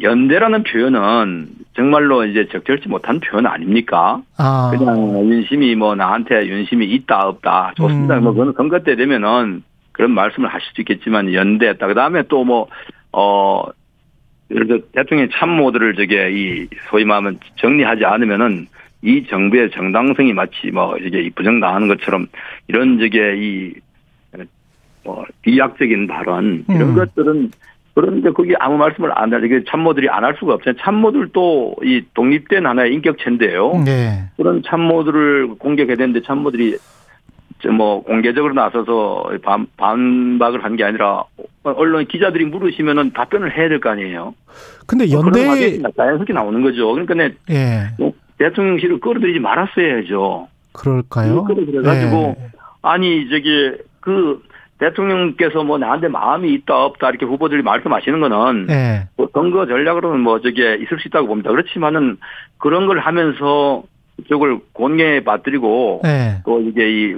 연대라는 0.00 0.62
표현은 0.62 1.48
정말로 1.74 2.24
이제 2.24 2.46
적절치 2.50 2.88
못한 2.88 3.20
표현 3.20 3.46
아닙니까? 3.46 4.22
아. 4.36 4.70
그냥 4.76 5.30
윤심이 5.30 5.74
뭐 5.74 5.94
나한테 5.94 6.46
윤심이 6.46 6.86
있다 6.86 7.28
없다 7.28 7.72
좋습니다. 7.76 8.18
음. 8.18 8.24
뭐 8.24 8.32
그건 8.32 8.52
선거 8.56 8.78
때 8.80 8.96
되면은 8.96 9.62
그런 9.92 10.10
말씀을 10.12 10.48
하실 10.48 10.68
수 10.74 10.80
있겠지만 10.82 11.32
연대했다. 11.32 11.86
그 11.86 11.94
다음에 11.94 12.22
또 12.24 12.44
뭐 12.44 12.68
어. 13.12 13.64
예를 14.50 14.66
들어 14.66 14.80
대통령 14.92 15.30
참모들을 15.32 15.94
저게 15.94 16.30
이 16.30 16.68
소위 16.90 17.06
말하면 17.06 17.40
정리하지 17.56 18.04
않으면은 18.04 18.66
이 19.00 19.24
정부의 19.26 19.70
정당성이 19.70 20.34
마치 20.34 20.70
뭐 20.70 20.94
이게 20.98 21.30
부정당하는 21.34 21.88
것처럼 21.88 22.26
이런 22.68 22.98
저게 22.98 23.72
이뭐 25.04 25.24
비약적인 25.40 26.06
발언 26.06 26.66
이런 26.68 26.82
음. 26.90 26.94
것들은 26.94 27.50
그런데 27.94 28.30
거기 28.30 28.54
아무 28.58 28.76
말씀을 28.78 29.10
안 29.14 29.32
하게 29.34 29.64
참모들이 29.68 30.08
안 30.08 30.24
할 30.24 30.34
수가 30.38 30.54
없잖아요. 30.54 30.80
참모들도 30.82 31.76
이 31.84 32.02
독립된 32.14 32.64
하나의 32.66 32.94
인격체인데요. 32.94 33.82
네. 33.84 34.24
그런 34.36 34.62
참모들을 34.66 35.56
공격해야 35.58 35.96
되는데 35.96 36.22
참모들이 36.22 36.78
저뭐 37.60 38.02
공개적으로 38.02 38.54
나서서 38.54 39.32
반, 39.42 39.66
반박을 39.76 40.64
한 40.64 40.76
게 40.76 40.84
아니라 40.84 41.24
언론 41.62 42.06
기자들이 42.06 42.46
물으시면은 42.46 43.12
답변을 43.12 43.56
해야 43.56 43.68
될 43.68 43.78
거 43.78 43.90
아니에요. 43.90 44.34
근데 44.86 45.06
뭐 45.06 45.20
연대 45.26 45.78
자연스럽게 45.96 46.32
나오는 46.32 46.60
거죠. 46.62 46.92
그러니까 46.92 47.14
내 47.14 47.30
예. 47.50 47.88
대통령실을 48.38 49.00
끌어들이지 49.00 49.38
말았어야죠. 49.38 50.48
그럴까요? 50.72 51.44
그래 51.44 51.64
그래가지고 51.66 52.36
예. 52.38 52.46
아니 52.80 53.28
저기 53.28 53.72
그 54.00 54.42
대통령께서 54.82 55.62
뭐 55.62 55.78
나한테 55.78 56.08
마음이 56.08 56.52
있다 56.54 56.84
없다 56.84 57.10
이렇게 57.10 57.24
후보들이 57.26 57.62
말씀하시는 57.62 58.20
거는 58.20 58.66
예. 58.70 59.08
뭐 59.16 59.28
선거 59.32 59.66
전략으로는 59.66 60.20
뭐 60.20 60.40
저게 60.40 60.74
있을 60.74 60.98
수 61.00 61.08
있다고 61.08 61.28
봅니다. 61.28 61.50
그렇지만은 61.50 62.18
그런 62.58 62.86
걸 62.86 62.98
하면서 62.98 63.82
그쪽을 64.16 64.58
공개에 64.72 65.22
빠뜨리고 65.24 66.02
예. 66.04 66.42
또 66.44 66.60
이게 66.60 66.90
이 66.90 67.14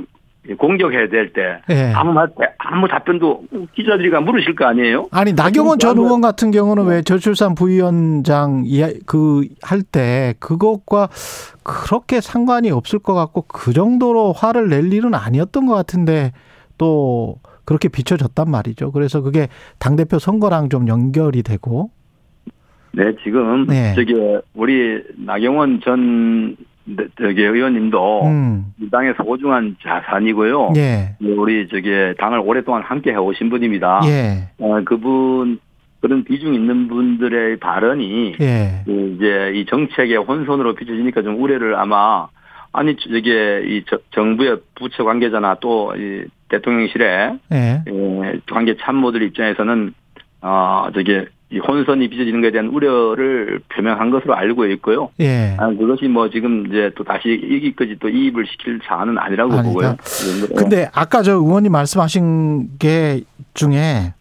공격해야 0.59 1.09
될때 1.09 1.63
예. 1.71 1.93
아무 1.95 2.13
말 2.13 2.29
아무 2.59 2.87
답변도 2.87 3.45
기자들이 3.75 4.11
가 4.11 4.21
물으실 4.21 4.55
거 4.55 4.67
아니에요? 4.67 5.09
아니 5.11 5.33
나경원 5.33 5.79
전 5.79 5.93
그러면- 5.95 6.05
의원 6.07 6.21
같은 6.21 6.51
경우는 6.51 6.85
왜 6.87 7.01
저출산 7.01 7.55
부위원장 7.55 8.65
그 9.07 9.45
할 9.63 9.83
때 9.83 10.35
그것과 10.41 11.09
그렇게 11.63 12.21
상관이 12.21 12.71
없을 12.71 12.99
것 12.99 13.15
같고 13.15 13.47
그 13.49 13.73
정도로 13.73 14.33
화를 14.33 14.69
낼 14.69 14.93
일은 14.93 15.15
아니었던 15.15 15.65
것 15.65 15.75
같은데 15.75 16.33
또 16.77 17.37
그렇게 17.65 17.89
비춰졌단 17.89 18.51
말이죠. 18.51 18.93
그래서 18.93 19.21
그게 19.21 19.49
당 19.79 19.97
대표 19.97 20.19
선거랑 20.19 20.69
좀 20.69 20.89
연결이 20.89 21.43
되고 21.43 21.91
네 22.93 23.13
지금 23.25 23.67
네. 23.67 23.95
저기 23.95 24.15
우리 24.55 25.03
나경원 25.17 25.81
전 25.83 26.57
네, 26.85 27.05
저기 27.19 27.43
의원님도 27.43 28.27
음. 28.27 28.67
이 28.81 28.91
당의 28.91 29.15
소중한 29.17 29.77
자산이고요. 29.83 30.75
예. 30.77 31.17
우리 31.21 31.67
저기 31.69 31.89
당을 32.19 32.41
오랫동안 32.41 32.83
함께 32.83 33.11
해오신 33.13 33.49
분입니다. 33.49 34.03
예. 34.05 34.49
어, 34.59 34.83
그분 34.85 35.59
그런 36.01 36.23
비중 36.25 36.53
있는 36.53 36.89
분들의 36.89 37.57
발언이 37.57 38.37
예. 38.39 38.83
그 38.85 39.15
이제 39.17 39.53
이 39.55 39.65
정책의 39.65 40.19
혼선으로 40.19 40.75
비춰지니까 40.75 41.23
좀 41.23 41.43
우려를 41.43 41.77
아마 41.77 42.29
아니 42.75 42.97
저게 42.97 43.63
이 43.67 43.85
저- 43.89 43.99
정부의 44.15 44.57
부처 44.75 45.05
관계자나 45.05 45.57
또 45.61 45.93
이 45.97 46.25
대통령실의 46.49 47.39
예. 47.53 47.83
예, 47.89 48.41
관계 48.53 48.77
참모들 48.77 49.23
입장에서는 49.23 49.95
어 50.43 50.87
저게 50.95 51.27
이 51.51 51.59
혼선이 51.59 52.09
빚어지는 52.09 52.41
것에 52.41 52.51
대한 52.53 52.69
우려를 52.69 53.61
표명한 53.69 54.11
것으로 54.11 54.35
알고 54.35 54.67
있고요. 54.73 55.11
예. 55.21 55.57
아, 55.59 55.69
그것이 55.69 56.07
뭐 56.09 56.29
지금 56.31 56.67
이제 56.67 56.91
또 56.97 57.05
다시 57.05 57.29
여기까지 57.43 57.97
또 58.01 58.09
이입을 58.09 58.45
시킬 58.47 58.81
사안은 58.85 59.19
아니라고 59.19 59.53
아니다. 59.53 59.69
보고요. 59.69 59.97
근데 60.57 60.89
아까 60.93 61.23
저 61.23 61.33
의원님 61.33 61.71
말씀하신 61.73 62.79
게 62.79 63.23
중에 63.55 64.13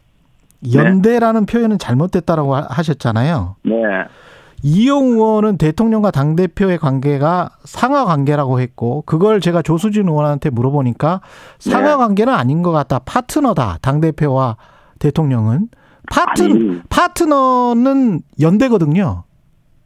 연대라는 0.74 1.46
표현은 1.46 1.78
잘못됐다라고 1.80 2.56
하- 2.56 2.68
하셨잖아요. 2.70 3.56
네. 3.64 3.74
이용 4.64 5.12
의원은 5.12 5.58
대통령과 5.58 6.12
당 6.12 6.38
대표의 6.38 6.78
관계가 6.78 7.50
상하 7.66 8.06
관계라고 8.06 8.62
했고 8.62 9.04
그걸 9.06 9.42
제가 9.42 9.62
조수진 9.62 10.08
의원한테 10.08 10.50
물어보니까 10.50 11.20
상하 11.60 11.92
네. 11.92 11.96
관계는 11.98 12.34
아닌 12.34 12.64
것 12.64 12.72
같다. 12.72 13.00
파트너다. 13.00 13.80
당 13.82 14.00
대표와 14.00 14.56
대통령은 15.00 15.68
파트 16.10 16.44
아니. 16.44 16.82
파트너는 16.90 18.22
연대거든요. 18.42 19.24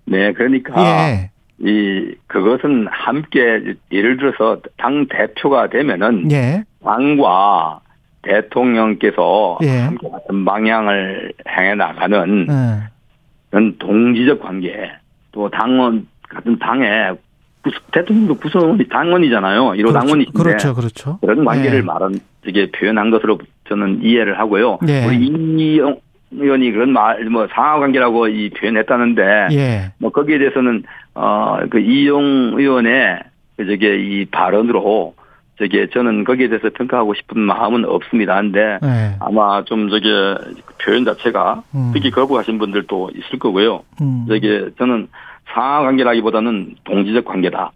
네, 0.05 0.32
그러니까 0.34 0.73
예. 0.80 1.32
이 1.59 2.13
그것은 2.28 2.88
함께 2.91 3.75
예를 3.91 4.17
들어서 4.17 4.61
당 4.78 5.07
대표가 5.07 5.69
되면은 5.69 6.32
예. 6.32 6.63
당과 6.84 7.82
대통령께서 8.21 9.57
예. 9.63 9.80
함께 9.80 10.07
같은 10.09 10.45
방향을 10.45 11.34
향해 11.47 11.73
나가는 11.73 12.47
예. 12.49 12.97
그런 13.50 13.78
동지적 13.78 14.39
관계 14.41 14.91
또 15.32 15.50
당원 15.50 16.08
같은 16.30 16.58
당의 16.60 17.16
구- 17.64 17.72
대통령도 17.91 18.36
구성원이 18.36 18.88
당원이잖아요. 18.88 19.62
1호 19.72 19.93
당원이신데 19.93 20.38
그렇죠. 20.43 20.74
그렇죠. 20.74 21.18
그런 21.22 21.43
관계를 21.45 21.80
예. 21.80 21.82
말한 21.82 22.20
저게 22.45 22.70
표현한 22.72 23.10
것으로 23.12 23.39
저는 23.70 24.02
이해를 24.04 24.39
하고요. 24.39 24.80
예. 24.88 25.06
우리 25.06 25.18
이영 25.28 25.98
의원이 26.32 26.72
그런 26.72 26.91
말 26.91 27.24
뭐 27.30 27.48
상하 27.54 27.80
관계라고 27.80 28.28
이 28.28 28.50
표현했다는데 28.50 29.48
예. 29.52 29.91
뭐 29.98 30.12
거기에 30.12 30.38
대해서는 30.39 30.84
어 31.14 31.58
그 31.70 31.80
이용 31.80 32.54
의원의 32.56 33.20
그 33.58 33.66
저게 33.66 33.98
이 33.98 34.26
발언으로 34.26 35.16
저게 35.58 35.88
저는 35.89 36.24
거기에 36.24 36.49
대해서 36.49 36.70
평가하고 36.70 37.16
싶은 37.16 37.41
마음은 37.41 37.86
없습니다. 37.86 38.36
한데 38.36 38.80
예. 38.84 39.16
아마 39.20 39.64
좀 39.64 39.89
저게 39.89 40.08
표현 40.84 41.03
자체가 41.03 41.64
음. 41.74 41.91
특히 41.93 42.12
거부하신 42.12 42.60
분들도 42.60 43.12
있을 43.16 43.39
거고요. 43.39 43.84
음. 44.01 44.26
저게 44.28 44.70
저는 44.78 45.08
상하 45.53 45.82
관계라기보다는 45.82 46.76
동지적 46.84 47.26
관계다, 47.26 47.72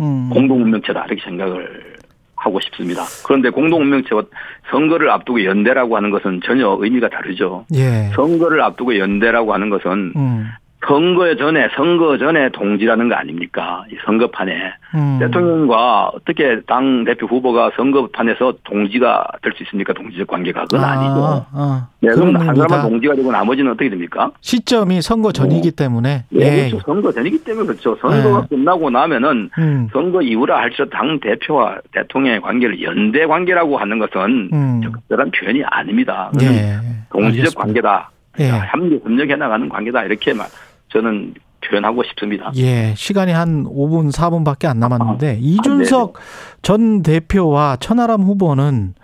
음. 0.00 0.30
공동 0.32 0.62
운명체다 0.62 1.06
이렇게 1.06 1.22
생각을 1.24 1.94
하고 2.36 2.60
싶습니다. 2.60 3.02
그런데 3.26 3.50
공동 3.50 3.80
운명체와 3.82 4.22
선거를 4.70 5.10
앞두고 5.10 5.44
연대라고 5.44 5.96
하는 5.96 6.10
것은 6.10 6.40
전혀 6.44 6.76
의미가 6.78 7.08
다르죠. 7.08 7.64
예. 7.74 8.10
선거를 8.14 8.60
앞두고 8.60 8.98
연대라고 8.98 9.54
하는 9.54 9.70
것은 9.70 10.12
음. 10.14 10.46
선거 10.86 11.34
전에 11.36 11.68
선거 11.76 12.18
전에 12.18 12.50
동지라는 12.50 13.08
거 13.08 13.14
아닙니까? 13.14 13.84
이 13.90 13.96
선거판에 14.04 14.52
음. 14.94 15.18
대통령과 15.20 16.08
어떻게 16.14 16.60
당 16.66 17.04
대표 17.04 17.26
후보가 17.26 17.70
선거판에서 17.76 18.54
동지가 18.64 19.26
될 19.42 19.52
수 19.54 19.62
있습니까? 19.64 19.92
동지적 19.92 20.26
관계가 20.26 20.64
그건 20.64 20.84
아, 20.84 20.96
니죠 20.96 21.46
아, 21.52 21.88
네, 22.00 22.10
그럼 22.10 22.36
한 22.36 22.56
의미다. 22.56 22.82
동지가 22.82 23.14
되고 23.14 23.30
나머지는 23.30 23.70
어떻게 23.72 23.88
됩니까? 23.88 24.30
시점이 24.40 25.00
선거 25.00 25.32
전이기 25.32 25.70
때문에 25.72 26.24
예, 26.34 26.40
예. 26.40 26.68
그렇죠. 26.68 26.80
선거 26.84 27.12
전이기 27.12 27.44
때문에 27.44 27.66
그렇죠. 27.66 27.96
선거가 28.00 28.40
네. 28.42 28.46
끝나고 28.50 28.90
나면은 28.90 29.50
음. 29.58 29.88
선거 29.92 30.20
이후라 30.22 30.58
할지라도 30.60 30.90
당 30.90 31.20
대표와 31.20 31.78
대통령의 31.92 32.40
관계를 32.40 32.82
연대 32.82 33.26
관계라고 33.26 33.78
하는 33.78 33.98
것은 34.00 34.50
음. 34.52 34.80
적절한 34.82 35.30
표현이 35.30 35.62
아닙니다. 35.64 36.30
예. 36.42 36.78
동지적 37.10 37.58
알겠습니다. 37.58 37.60
관계다. 37.60 38.10
예. 38.40 38.48
협력 38.72 39.04
협력해 39.04 39.36
나가는 39.36 39.68
관계다. 39.68 40.02
이렇게 40.04 40.34
말 40.34 40.46
저는 40.94 41.34
표현하고 41.60 42.04
싶습니다. 42.04 42.52
예, 42.56 42.94
시간이 42.96 43.32
한 43.32 43.64
5분, 43.64 44.12
4분밖에 44.12 44.66
안 44.66 44.78
남았는데 44.78 45.28
아, 45.28 45.36
이준석 45.40 46.14
전 46.62 47.02
대표와 47.02 47.76
천하람 47.80 48.22
후보는 48.22 48.94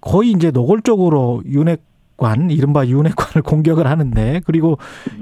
거의 0.00 0.32
이제 0.32 0.50
노골적으로 0.50 1.42
윤핵관, 1.46 2.50
이른바 2.50 2.86
윤핵관을 2.86 3.42
공격을 3.46 3.86
하는데 3.86 4.40
그리고 4.44 4.78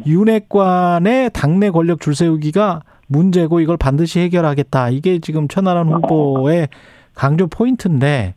윤핵관의 0.06 1.30
당내 1.32 1.70
권력 1.70 2.00
줄세우기가 2.00 2.82
문제고 3.06 3.60
이걸 3.60 3.76
반드시 3.76 4.20
해결하겠다. 4.20 4.90
이게 4.90 5.18
지금 5.18 5.48
천하람 5.48 5.88
후보의 5.90 6.68
강조 7.14 7.46
포인트인데 7.46 8.34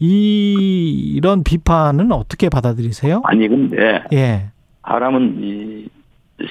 이 0.00 1.14
이런 1.14 1.44
비판은 1.44 2.10
어떻게 2.10 2.48
받아들이세요? 2.48 3.22
아니 3.24 3.46
근데 3.48 4.02
예, 4.12 4.50
사람은 4.84 5.38
이 5.40 5.88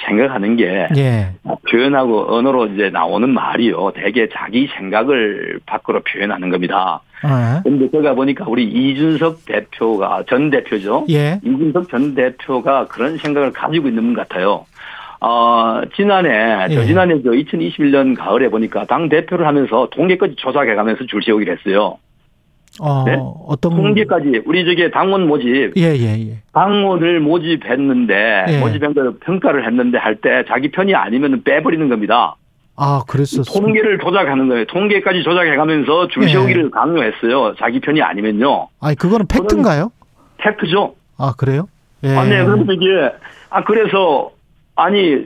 생각하는 0.06 0.56
게 0.56 0.88
예, 0.96 1.32
표현하고 1.70 2.36
언어로 2.36 2.68
이제 2.68 2.90
나오는 2.90 3.30
말이요. 3.30 3.92
대개 3.96 4.28
자기 4.30 4.68
생각을 4.78 5.60
밖으로 5.66 6.02
표현하는 6.02 6.50
겁니다. 6.50 7.02
아, 7.24 7.62
근데 7.64 7.90
제가 7.92 8.16
보니까 8.16 8.46
우리 8.48 8.64
이준석 8.64 9.46
대표가 9.46 10.24
전 10.28 10.50
대표죠. 10.50 11.06
예, 11.10 11.40
이준석 11.44 11.90
전 11.90 12.16
대표가 12.16 12.88
그런 12.88 13.18
생각을 13.18 13.52
가지고 13.52 13.88
있는 13.88 14.14
것 14.14 14.28
같아요. 14.28 14.66
어, 15.24 15.82
지난해, 15.96 16.68
저 16.74 16.82
예. 16.82 16.86
지난해 16.86 17.22
저 17.22 17.30
2021년 17.30 18.18
가을에 18.18 18.50
보니까 18.50 18.86
당 18.86 19.08
대표를 19.08 19.46
하면서 19.46 19.88
통계까지 19.92 20.36
조사해 20.38 20.74
가면서 20.74 21.06
줄 21.06 21.22
세우기를 21.24 21.58
했어요. 21.58 21.98
어, 22.80 23.04
네? 23.06 23.18
어떤 23.48 23.76
통계까지 23.76 24.44
우리 24.46 24.64
저기 24.66 24.90
당원 24.92 25.28
모집, 25.28 25.74
예, 25.76 25.82
예, 25.96 26.30
예. 26.30 26.38
당원을 26.54 27.20
모집했는데 27.20 28.46
예. 28.48 28.60
모집한 28.60 28.94
걸 28.94 29.18
평가를 29.20 29.66
했는데 29.68 29.98
할 29.98 30.16
때 30.22 30.44
자기 30.48 30.72
편이 30.72 30.94
아니면 30.96 31.42
빼버리는 31.44 31.90
겁니다. 31.90 32.36
아, 32.78 33.02
그랬었어. 33.08 33.60
통계를 33.60 34.00
조작하는 34.00 34.48
거예요. 34.48 34.66
통계까지 34.66 35.24
조작해 35.24 35.56
가면서 35.56 36.08
줄 36.08 36.24
예. 36.24 36.28
세우기를 36.30 36.72
강요했어요. 36.72 37.56
자기 37.60 37.80
편이 37.82 38.02
아니면요. 38.02 38.70
아니, 38.80 38.96
그거는 38.96 39.28
팩트인가요? 39.28 39.92
팩트죠. 40.38 40.96
아, 41.18 41.34
그래요? 41.38 41.68
예. 42.04 42.16
아니, 42.16 42.30
그러면서 42.30 42.72
이게, 42.72 42.86
아, 43.50 43.64
그래서, 43.64 44.32
아니, 44.76 45.26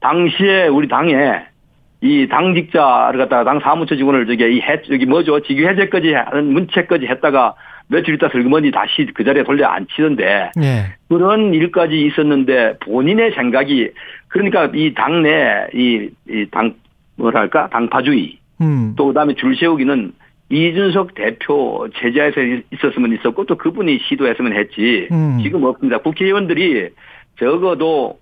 당시에 0.00 0.68
우리 0.68 0.88
당에 0.88 1.42
이 2.04 2.28
당직자를 2.28 3.18
갖다가 3.18 3.44
당 3.44 3.60
사무처 3.60 3.96
직원을 3.96 4.26
저기 4.26 4.44
이 4.44 4.60
해, 4.60 4.82
저기 4.82 5.06
뭐죠? 5.06 5.40
직위 5.40 5.66
해제까지 5.66 6.12
하는 6.12 6.52
문체까지 6.52 7.06
했다가 7.06 7.54
며칠 7.88 8.14
있다 8.14 8.28
슬그머니 8.28 8.70
다시 8.70 9.06
그 9.14 9.24
자리에 9.24 9.42
돌려 9.42 9.68
앉히던데 9.68 10.50
예. 10.62 10.84
그런 11.08 11.54
일까지 11.54 11.98
있었는데 12.02 12.76
본인의 12.80 13.32
생각이 13.32 13.88
그러니까 14.28 14.70
이 14.74 14.92
당내 14.92 15.68
이, 15.72 16.10
이 16.28 16.46
당, 16.50 16.74
뭐랄까? 17.16 17.68
당파주의 17.70 18.38
음. 18.60 18.92
또 18.96 19.06
그다음에 19.06 19.34
줄 19.34 19.56
세우기는 19.56 20.12
이준석 20.50 21.14
대표 21.14 21.88
제자에서 21.96 22.38
있었으면 22.70 23.14
있었고 23.14 23.46
또 23.46 23.56
그분이 23.56 24.00
시도했으면 24.10 24.52
했지 24.52 25.08
음. 25.10 25.38
지금 25.42 25.64
없습니다. 25.64 25.98
국회의원들이 25.98 26.90
적어도 27.38 28.18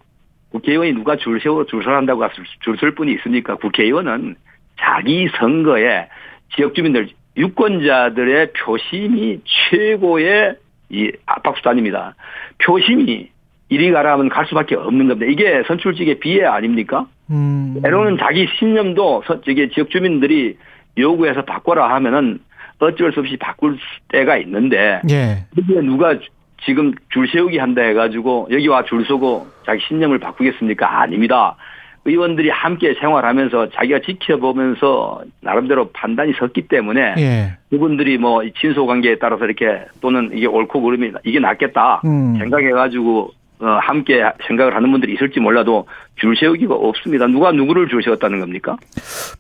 국회의원이 0.53 0.93
누가 0.93 1.17
줄 1.17 1.41
세워 1.41 1.65
줄 1.67 1.83
서한다고 1.83 2.23
줄설 2.61 2.95
분이 2.95 3.13
있습니까? 3.15 3.57
국회의원은 3.57 4.37
자기 4.79 5.29
선거에 5.39 6.09
지역 6.55 6.75
주민들 6.75 7.09
유권자들의 7.37 8.53
표심이 8.53 9.41
최고의 9.71 10.57
이 10.91 11.11
압박 11.27 11.57
수단입니다. 11.57 12.15
표심이 12.63 13.31
이리 13.71 13.91
가라 13.91 14.13
하면 14.13 14.29
갈 14.29 14.45
수밖에 14.47 14.75
없는 14.75 15.09
겁니다. 15.09 15.31
이게 15.33 15.63
선출직의 15.67 16.21
비애 16.21 16.45
아닙니까? 16.45 17.07
음. 17.31 17.81
때로는 17.83 18.19
자기 18.19 18.47
신념도 18.59 19.23
서- 19.27 19.41
저기 19.41 19.71
지역 19.71 19.89
주민들이 19.89 20.59
요구해서 20.99 21.43
바꿔라 21.47 21.89
하면은 21.95 22.39
어쩔 22.79 23.13
수 23.13 23.21
없이 23.21 23.37
바꿀 23.39 23.79
때가 24.09 24.37
있는데 24.39 25.01
예. 25.11 25.47
누가 25.81 26.19
주- 26.19 26.29
지금 26.65 26.93
줄 27.11 27.29
세우기 27.29 27.59
한다 27.59 27.83
해가지고 27.83 28.49
여기 28.51 28.69
와 28.69 28.83
줄 28.85 29.05
서고 29.07 29.47
자기 29.67 29.81
신념을 29.89 30.19
바꾸겠습니까? 30.19 31.01
아닙니다. 31.01 31.57
의원들이 32.05 32.51
함께 32.51 32.95
생활하면서 33.01 33.71
자기가 33.71 34.01
지켜보면서 34.01 35.23
나름대로 35.41 35.91
판단이 35.93 36.33
섰기 36.39 36.63
때문에 36.69 37.15
예. 37.19 37.53
그분들이 37.71 38.19
뭐 38.19 38.43
친소 38.61 38.87
관계에 38.87 39.19
따라서 39.19 39.45
이렇게 39.45 39.85
또는 40.01 40.31
이게 40.35 40.47
옳고 40.47 40.83
그름이 40.83 41.13
이게 41.25 41.39
낫겠다 41.39 42.03
음. 42.05 42.37
생각해가지고 42.39 43.31
어, 43.61 43.67
함께 43.81 44.25
생각을 44.49 44.75
하는 44.75 44.91
분들이 44.91 45.15
있을지 45.15 45.39
몰라도 45.39 45.87
줄 46.17 46.37
세우기가 46.37 46.75
없습니다. 46.75 47.29
누가 47.29 47.53
누구를 47.53 47.87
줄 47.89 48.03
세웠다는 48.03 48.41
겁니까? 48.41 48.77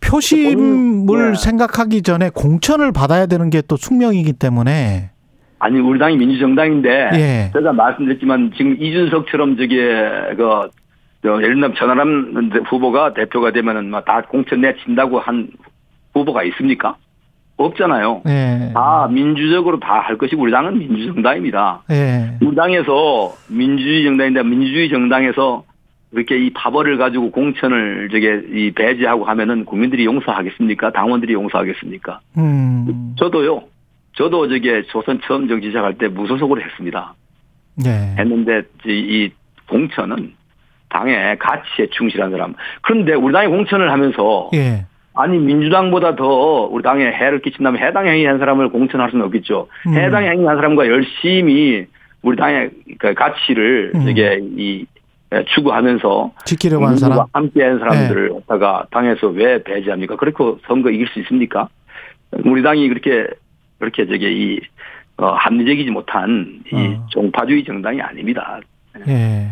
표심을 0.00 1.32
네. 1.32 1.34
생각하기 1.34 2.02
전에 2.02 2.30
공천을 2.32 2.92
받아야 2.92 3.26
되는 3.26 3.50
게 3.50 3.62
또 3.66 3.76
숙명이기 3.76 4.34
때문에 4.34 5.10
아니 5.62 5.78
우리 5.78 5.96
당이 5.96 6.16
민주정당인데 6.16 7.10
예. 7.14 7.50
제가 7.52 7.72
말씀드렸지만 7.72 8.50
지금 8.56 8.76
이준석처럼 8.80 9.56
저기 9.56 9.76
그 9.76 10.68
저, 11.22 11.36
예를 11.36 11.54
들면 11.54 11.74
전화람 11.76 12.50
후보가 12.68 13.14
대표가 13.14 13.52
되면은 13.52 13.88
막 13.88 14.04
다 14.04 14.22
공천 14.22 14.60
내친다고 14.60 15.20
한 15.20 15.48
후보가 16.14 16.42
있습니까? 16.44 16.96
없잖아요. 17.58 18.22
예. 18.26 18.72
다 18.74 19.06
민주적으로 19.08 19.78
다 19.78 20.00
할 20.00 20.18
것이고 20.18 20.42
우리 20.42 20.50
당은 20.50 20.80
민주정당입니다. 20.80 21.82
예. 21.92 22.36
우리 22.44 22.56
당에서 22.56 23.32
민주주의 23.48 24.02
정당인데 24.04 24.42
민주주의 24.42 24.88
정당에서 24.88 25.62
이렇게 26.10 26.44
이 26.44 26.50
파벌을 26.50 26.98
가지고 26.98 27.30
공천을 27.30 28.08
저게 28.10 28.42
이 28.52 28.72
배제하고 28.72 29.24
하면은 29.26 29.64
국민들이 29.64 30.06
용서하겠습니까? 30.06 30.90
당원들이 30.90 31.34
용서하겠습니까? 31.34 32.18
음. 32.38 33.14
저도요. 33.16 33.62
저도 34.16 34.48
저게 34.48 34.82
조선 34.88 35.20
처음 35.24 35.48
정치 35.48 35.68
시작할 35.68 35.94
때 35.98 36.08
무소속으로 36.08 36.60
했습니다. 36.60 37.14
예. 37.86 37.90
했는데 38.18 38.62
이- 38.86 38.90
이 38.90 39.30
공천은 39.68 40.34
당의 40.90 41.38
가치에 41.38 41.86
충실한 41.90 42.30
사람. 42.30 42.54
그런데 42.82 43.14
우리 43.14 43.32
당이 43.32 43.48
공천을 43.48 43.90
하면서 43.90 44.50
예. 44.54 44.84
아니 45.14 45.38
민주당보다 45.38 46.16
더 46.16 46.26
우리 46.70 46.82
당에 46.82 47.04
해를 47.06 47.40
끼친다면 47.40 47.80
해당 47.82 48.06
행위한 48.06 48.38
사람을 48.38 48.68
공천할 48.68 49.10
수는 49.10 49.24
없겠죠. 49.26 49.68
음. 49.86 49.94
해당 49.94 50.24
행위한 50.24 50.56
사람과 50.56 50.86
열심히 50.88 51.86
우리 52.22 52.36
당의 52.36 52.70
그 52.98 53.14
가치를 53.14 53.92
음. 53.94 54.08
이게 54.08 54.38
이 54.56 54.84
추구하면서 55.54 56.32
지키려고 56.44 56.84
하는 56.84 56.98
사람. 56.98 57.18
네. 57.18 57.24
함께한 57.32 57.78
사람들을 57.78 58.34
갖다가 58.34 58.86
당에서 58.90 59.28
왜 59.28 59.62
배제합니까? 59.62 60.16
그렇게 60.16 60.36
선거 60.66 60.90
이길 60.90 61.06
수 61.08 61.20
있습니까? 61.20 61.68
우리 62.44 62.62
당이 62.62 62.86
그렇게 62.88 63.26
그렇게 63.82 64.06
저게 64.06 64.30
이 64.32 64.60
어, 65.16 65.32
합리적이지 65.32 65.90
못한 65.90 66.62
이 66.72 66.76
어. 66.76 67.06
종파주의 67.10 67.64
정당이 67.64 68.00
아닙니다. 68.00 68.60
예. 69.08 69.48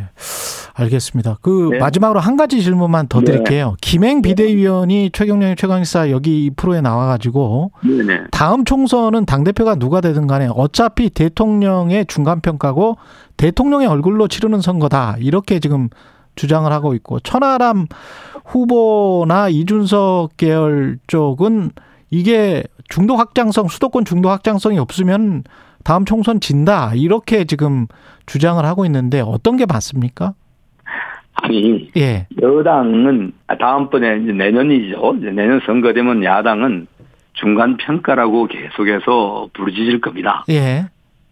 알겠습니다. 0.74 1.38
그 1.42 1.70
네. 1.72 1.78
마지막으로 1.78 2.20
한 2.20 2.36
가지 2.36 2.62
질문만 2.62 3.08
더 3.08 3.18
네. 3.18 3.24
드릴게요. 3.24 3.74
김행 3.80 4.22
비대위원이 4.22 5.10
최경영의 5.12 5.56
최강시사 5.56 6.10
여기 6.10 6.44
이 6.44 6.50
프로에 6.50 6.80
나와가지고 6.80 7.72
네네. 7.82 8.26
다음 8.30 8.64
총선은 8.64 9.26
당 9.26 9.42
대표가 9.42 9.74
누가 9.74 10.00
되든 10.00 10.28
간에 10.28 10.48
어차피 10.48 11.10
대통령의 11.10 12.06
중간 12.06 12.40
평가고 12.40 12.98
대통령의 13.36 13.88
얼굴로 13.88 14.28
치르는 14.28 14.60
선거다 14.60 15.16
이렇게 15.18 15.58
지금 15.58 15.88
주장을 16.36 16.70
하고 16.70 16.94
있고 16.94 17.18
천하람 17.18 17.86
후보나 18.44 19.48
이준석 19.48 20.36
계열 20.36 20.98
쪽은 21.08 21.72
이게 22.10 22.62
중도 22.90 23.16
확장성 23.16 23.68
수도권 23.68 24.04
중도 24.04 24.28
확장성이 24.28 24.78
없으면 24.78 25.44
다음 25.82 26.04
총선 26.04 26.40
진다 26.40 26.92
이렇게 26.94 27.44
지금 27.44 27.86
주장을 28.26 28.62
하고 28.62 28.84
있는데 28.84 29.22
어떤 29.24 29.56
게 29.56 29.64
맞습니까? 29.64 30.34
아니 31.32 31.90
예, 31.96 32.26
여당은 32.42 33.32
다음번에 33.58 34.18
이제 34.22 34.32
내년이죠. 34.32 35.14
이제 35.18 35.30
내년 35.30 35.60
선거 35.64 35.94
되면 35.94 36.22
야당은 36.22 36.86
중간 37.34 37.78
평가라고 37.78 38.46
계속해서 38.48 39.48
부르짖을 39.54 40.00
겁니다. 40.02 40.44
예, 40.50 40.84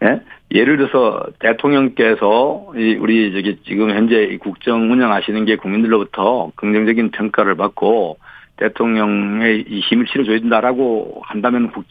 예? 0.02 0.20
예를 0.50 0.78
들어서 0.78 1.26
대통령께서 1.40 2.72
이 2.76 2.96
우리 2.98 3.32
저기 3.32 3.58
지금 3.66 3.90
현재 3.90 4.22
이 4.22 4.38
국정 4.38 4.90
운영하시는 4.90 5.44
게 5.44 5.56
국민들로부터 5.56 6.52
긍정적인 6.54 7.10
평가를 7.10 7.56
받고 7.56 8.16
대통령의 8.58 9.64
이 9.68 9.80
힘을 9.80 10.06
실어줘야 10.10 10.38
된다라고 10.40 11.22
한다면 11.24 11.70
국- 11.72 11.84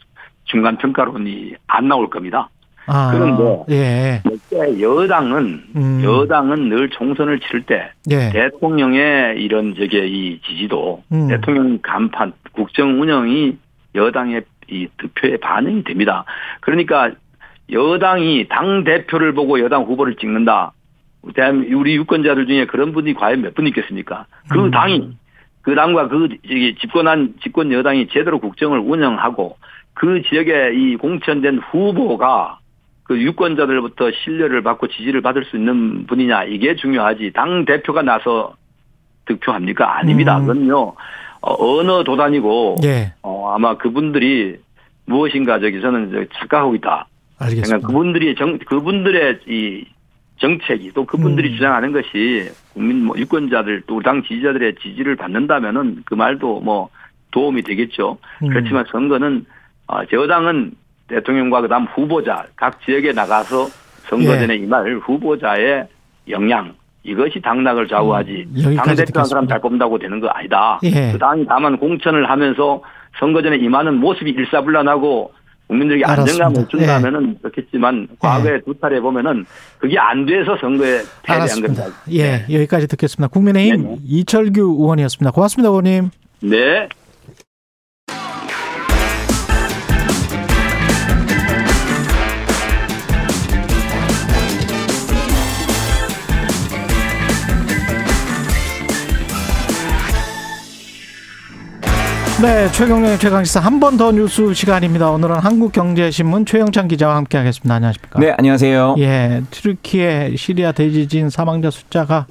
중간 0.44 0.76
평가론이 0.78 1.54
안 1.66 1.88
나올 1.88 2.08
겁니다. 2.08 2.48
아, 2.86 3.10
그런데 3.12 3.64
예. 3.70 4.22
역대 4.24 4.80
여당은 4.80 5.62
음. 5.76 6.00
여당은 6.02 6.70
늘 6.70 6.88
총선을 6.88 7.40
치를 7.40 7.62
때 7.64 7.90
예. 8.10 8.30
대통령의 8.32 9.42
이런 9.42 9.74
저게 9.74 10.06
이 10.06 10.40
지지도 10.40 11.02
음. 11.12 11.28
대통령 11.28 11.78
간판 11.82 12.32
국정 12.52 12.98
운영이 13.00 13.58
여당의 13.94 14.40
이 14.70 14.86
득표에 14.96 15.36
반영이 15.36 15.84
됩니다. 15.84 16.24
그러니까 16.60 17.10
여당이 17.70 18.46
당 18.48 18.84
대표를 18.84 19.34
보고 19.34 19.60
여당 19.60 19.82
후보를 19.82 20.14
찍는다. 20.16 20.72
우리 21.22 21.94
유권자들 21.96 22.46
중에 22.46 22.64
그런 22.66 22.92
분이 22.92 23.12
과연 23.14 23.42
몇 23.42 23.54
분 23.54 23.66
있겠습니까? 23.66 24.24
그 24.48 24.64
음. 24.64 24.70
당이 24.70 25.10
그 25.68 25.74
당과 25.74 26.08
그 26.08 26.28
집권한 26.80 27.34
집권 27.42 27.70
여당이 27.70 28.08
제대로 28.08 28.38
국정을 28.38 28.78
운영하고 28.78 29.58
그 29.92 30.22
지역에 30.22 30.72
이 30.72 30.96
공천된 30.96 31.58
후보가 31.58 32.58
그 33.02 33.20
유권자들부터 33.20 34.10
신뢰를 34.12 34.62
받고 34.62 34.88
지지를 34.88 35.20
받을 35.20 35.44
수 35.44 35.58
있는 35.58 36.06
분이냐 36.06 36.44
이게 36.44 36.74
중요하지 36.74 37.32
당 37.34 37.66
대표가 37.66 38.00
나서 38.00 38.54
득표합니까 39.26 39.98
아닙니다 39.98 40.38
음. 40.38 40.46
그건요 40.46 40.94
어, 41.42 41.78
어느 41.78 42.02
도단이고 42.02 42.76
예. 42.84 43.12
어, 43.20 43.52
아마 43.54 43.76
그분들이 43.76 44.56
무엇인가 45.04 45.60
저기 45.60 45.82
저는 45.82 46.12
저 46.12 46.38
착각하고 46.38 46.76
있다 46.76 47.08
알겠습니다. 47.40 47.66
그러니까 47.66 47.86
그분들이 47.88 48.34
정 48.36 48.58
그분들의 48.58 49.40
이 49.46 49.84
정책이 50.38 50.92
또 50.94 51.04
그분들이 51.04 51.50
음. 51.50 51.54
주장하는 51.54 51.92
것이 51.92 52.48
국민 52.72 53.04
뭐 53.04 53.16
유권자들 53.18 53.82
또 53.86 54.00
당 54.02 54.22
지지자들의 54.22 54.76
지지를 54.80 55.16
받는다면은 55.16 56.02
그 56.06 56.14
말도 56.14 56.60
뭐 56.60 56.88
도움이 57.30 57.62
되겠죠. 57.62 58.18
음. 58.42 58.48
그렇지만 58.48 58.84
선거는 58.90 59.44
어, 59.88 60.00
여당은 60.12 60.72
대통령과 61.08 61.62
그다음 61.62 61.84
후보자 61.86 62.44
각 62.56 62.80
지역에 62.84 63.12
나가서 63.12 63.66
선거 64.08 64.32
예. 64.34 64.38
전에 64.38 64.56
임할 64.56 64.98
후보자의 64.98 65.86
역량 66.28 66.74
이것이 67.02 67.40
당락을 67.40 67.88
좌우하지 67.88 68.46
음, 68.48 68.54
당 68.54 68.62
대표한 68.64 68.96
듣겠습니다. 68.96 69.24
사람 69.24 69.48
잘 69.48 69.60
뽑는다고 69.60 69.98
되는 69.98 70.20
거 70.20 70.28
아니다. 70.28 70.78
예. 70.84 71.12
그 71.12 71.18
당이 71.18 71.46
다만 71.48 71.78
공천을 71.78 72.28
하면서 72.30 72.82
선거 73.18 73.42
전에 73.42 73.56
임하는 73.56 73.98
모습이 73.98 74.30
일사불란하고 74.30 75.32
알았습니다. 75.68 76.46
안정감을 76.46 76.68
준다면은 76.68 77.38
좋겠지만 77.42 78.08
과거에 78.18 78.60
두 78.64 78.74
차례 78.80 79.00
보면은 79.00 79.44
그게 79.78 79.98
안 79.98 80.24
돼서 80.26 80.56
선거에 80.58 81.02
패배한. 81.22 81.48
겁니다. 81.60 81.84
예, 82.12 82.44
여기까지 82.50 82.86
듣겠습니다. 82.88 83.28
국민의힘 83.28 83.82
네네. 83.82 83.96
이철규 84.04 84.60
의원이었습니다. 84.80 85.30
고맙습니다, 85.30 85.68
의원님. 85.68 86.10
네. 86.40 86.88
네, 102.40 102.70
최경영의 102.70 103.18
최강시사 103.18 103.58
한 103.60 103.80
번 103.80 103.96
더 103.96 104.12
뉴스 104.12 104.54
시간입니다. 104.54 105.10
오늘은 105.10 105.36
한국경제신문 105.36 106.46
최영찬 106.46 106.86
기자와 106.88 107.16
함께하겠습니다. 107.16 107.74
안녕하십니까? 107.74 108.20
네, 108.20 108.32
안녕하세요. 108.36 108.94
예, 108.98 109.42
튀르키예 109.50 110.36
시리아 110.36 110.70
대지진 110.72 111.30
사망자 111.30 111.70
숫자가 111.70 112.26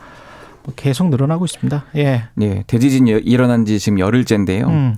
뭐 0.64 0.74
계속 0.78 1.10
늘어나고 1.10 1.44
있습니다. 1.46 1.86
예, 1.98 2.24
네, 2.36 2.64
대지진이 2.68 3.12
일어난 3.26 3.66
지 3.66 3.80
지금 3.80 4.00
열흘째인데요. 4.00 4.68
음, 4.68 4.96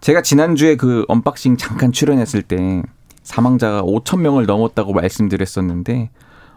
제가 0.00 0.22
지난주에 0.22 0.76
그 0.76 1.04
unboxing 1.08 1.56
잠깐 1.58 1.92
출연했을 1.92 2.40
때 2.42 2.82
사망자가 3.24 3.82
5천 3.82 4.20
명을 4.20 4.46
넘었다고 4.46 4.92
말씀드렸었는데 4.94 6.10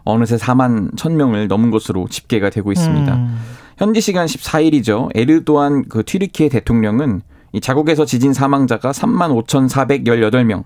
어느새 0.04 0.36
4만 0.36 0.94
1천 0.94 1.12
명을 1.12 1.48
넘은 1.48 1.70
것으로 1.70 2.08
집계가 2.08 2.48
되고 2.48 2.72
있습니다. 2.72 3.14
음, 3.14 3.38
현지 3.76 4.00
시간 4.00 4.24
14일이죠. 4.26 5.10
에르도안 5.14 5.88
그 5.88 6.02
튀르키예 6.02 6.48
대통령은 6.48 7.20
이 7.52 7.60
자국에서 7.60 8.04
지진 8.04 8.32
사망자가 8.32 8.92
3만 8.92 9.44
5,418명, 9.44 10.64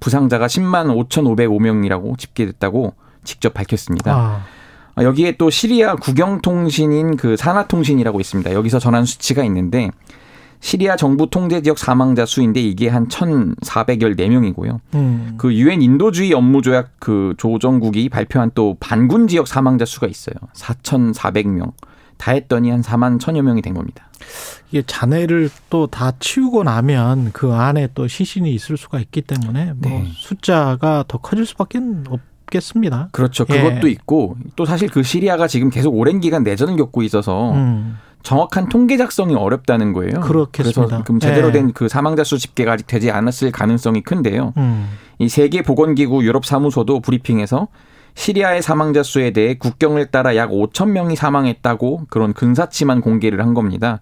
부상자가 0.00 0.46
10만 0.46 1.08
5,505명이라고 1.08 2.18
집계됐다고 2.18 2.94
직접 3.24 3.54
밝혔습니다. 3.54 4.14
아, 4.14 4.44
아, 4.94 5.02
여기에 5.02 5.36
또 5.38 5.50
시리아 5.50 5.94
국영통신인 5.96 7.16
그 7.16 7.36
사나통신이라고 7.36 8.20
있습니다. 8.20 8.52
여기서 8.52 8.78
전한 8.78 9.04
수치가 9.04 9.44
있는데 9.44 9.90
시리아 10.60 10.96
정부 10.96 11.28
통제 11.28 11.60
지역 11.60 11.78
사망자 11.78 12.24
수인데 12.24 12.60
이게 12.60 12.88
한 12.88 13.08
1,414명이고요. 13.08 14.80
음, 14.94 15.34
그 15.36 15.54
유엔 15.54 15.82
인도주의 15.82 16.32
업무 16.32 16.62
조약 16.62 16.92
그 16.98 17.34
조정국이 17.36 18.08
발표한 18.08 18.50
또 18.54 18.76
반군 18.80 19.28
지역 19.28 19.48
사망자 19.48 19.84
수가 19.84 20.06
있어요. 20.06 20.34
4,400명. 20.54 21.72
다 22.16 22.32
했더니 22.32 22.70
한 22.70 22.80
4만 22.82 23.18
1천여 23.18 23.42
명이 23.42 23.62
된 23.62 23.74
겁니다. 23.74 24.08
이게 24.70 24.82
잔해를 24.86 25.50
또 25.70 25.86
다 25.86 26.12
치우고 26.18 26.64
나면 26.64 27.30
그 27.32 27.52
안에 27.52 27.88
또 27.94 28.08
시신이 28.08 28.52
있을 28.54 28.76
수가 28.76 28.98
있기 29.00 29.22
때문에 29.22 29.72
뭐 29.76 29.90
네. 29.90 30.08
숫자가 30.14 31.04
더 31.06 31.18
커질 31.18 31.46
수밖에 31.46 31.78
없겠습니다. 32.46 33.08
그렇죠. 33.12 33.44
예. 33.50 33.62
그것도 33.62 33.88
있고 33.88 34.36
또 34.56 34.64
사실 34.64 34.88
그 34.88 35.02
시리아가 35.02 35.46
지금 35.46 35.70
계속 35.70 35.94
오랜 35.94 36.20
기간 36.20 36.42
내전을 36.42 36.76
겪고 36.76 37.02
있어서 37.02 37.52
음, 37.52 37.98
정확한 38.22 38.68
통계 38.68 38.96
작성이 38.96 39.34
어렵다는 39.34 39.92
거예요. 39.92 40.20
그렇겠습니다. 40.20 40.86
그래서 40.86 41.04
그럼 41.04 41.20
제대로 41.20 41.48
예. 41.48 41.52
된그 41.52 41.88
사망자 41.88 42.24
수 42.24 42.38
집계가 42.38 42.72
아직 42.72 42.86
되지 42.86 43.10
않았을 43.10 43.52
가능성이 43.52 44.02
큰데요. 44.02 44.52
음, 44.56 44.88
이 45.18 45.28
세계 45.28 45.62
보건기구 45.62 46.24
유럽 46.24 46.44
사무소도 46.44 47.00
브리핑에서 47.00 47.68
시리아의 48.20 48.62
사망자 48.62 49.02
수에 49.04 49.30
대해 49.30 49.54
국경을 49.54 50.06
따라 50.06 50.34
약 50.36 50.50
5천 50.50 50.88
명이 50.90 51.14
사망했다고 51.16 52.06
그런 52.10 52.32
근사치만 52.32 53.00
공개를 53.02 53.40
한 53.40 53.54
겁니다. 53.54 54.00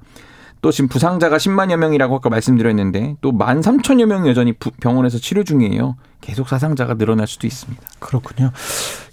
또 0.62 0.70
지금 0.70 0.88
부상자가 0.88 1.36
10만여 1.36 1.76
명이라고 1.76 2.14
아까 2.16 2.30
말씀드렸는데 2.30 3.16
또 3.20 3.32
1만 3.32 3.62
3천여 3.62 4.06
명이 4.06 4.30
여전히 4.30 4.52
부- 4.54 4.70
병원에서 4.80 5.18
치료 5.18 5.44
중이에요. 5.44 5.96
계속 6.22 6.48
사상자가 6.48 6.94
늘어날 6.94 7.26
수도 7.26 7.46
있습니다. 7.46 7.82
그렇군요. 7.98 8.50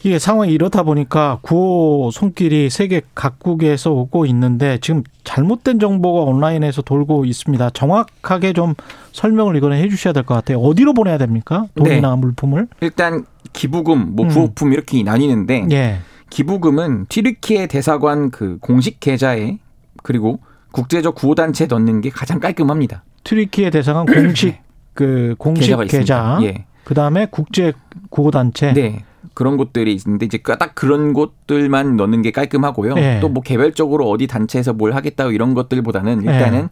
이게 0.06 0.18
상황이 0.18 0.54
이렇다 0.54 0.84
보니까 0.84 1.40
구호 1.42 2.10
손길이 2.14 2.70
세계 2.70 3.02
각국에서 3.16 3.92
오고 3.92 4.26
있는데 4.28 4.78
지금 4.82 5.04
잘못된 5.26 5.80
정보가 5.80 6.22
온라인에서 6.22 6.84
돌고 6.84 7.26
있습니다. 7.26 7.72
정확하게 7.72 8.54
좀 8.54 8.74
설명을 9.12 9.58
이거는 9.58 9.76
해주셔야 9.78 10.14
될 10.14 10.24
것 10.24 10.36
같아요. 10.36 10.60
어디로 10.60 10.94
보내야 10.94 11.18
됩니까? 11.18 11.66
돈이나 11.76 12.16
물품을? 12.16 12.68
일단 12.80 13.26
기부금, 13.54 14.16
뭐 14.16 14.26
음. 14.26 14.30
구호품 14.30 14.74
이렇게 14.74 15.02
나뉘는데 15.04 15.68
예. 15.72 16.00
기부금은 16.30 17.08
튀르키예 17.10 17.68
대사관 17.68 18.32
그 18.32 18.58
공식 18.62 19.00
계좌에 19.00 19.60
그리고 20.04 20.40
국제적 20.72 21.16
구호단체에 21.16 21.68
넣는 21.68 22.02
게 22.02 22.10
가장 22.10 22.40
깔끔합니다. 22.40 23.04
튀르키예 23.24 23.72
대상은 23.72 24.06
공식 24.06 24.58
그 24.94 25.36
공식 25.38 25.76
계좌. 25.88 26.40
예. 26.44 26.66
그다음에 26.84 27.28
국제 27.30 27.74
구호단체. 28.10 28.74
네. 28.74 29.04
그런 29.34 29.56
곳들이 29.56 29.94
있는데 29.94 30.26
이제 30.26 30.40
딱 30.60 30.76
그런 30.76 31.14
곳들만 31.14 31.96
넣는 31.96 32.22
게 32.22 32.32
깔끔하고요. 32.32 32.96
예. 32.98 33.20
또뭐 33.22 33.42
개별적으로 33.44 34.10
어디 34.10 34.28
단체에서 34.28 34.74
뭘 34.74 34.94
하겠다고 34.94 35.32
이런 35.32 35.54
것들보다는 35.54 36.26
예. 36.26 36.34
일단은 36.34 36.70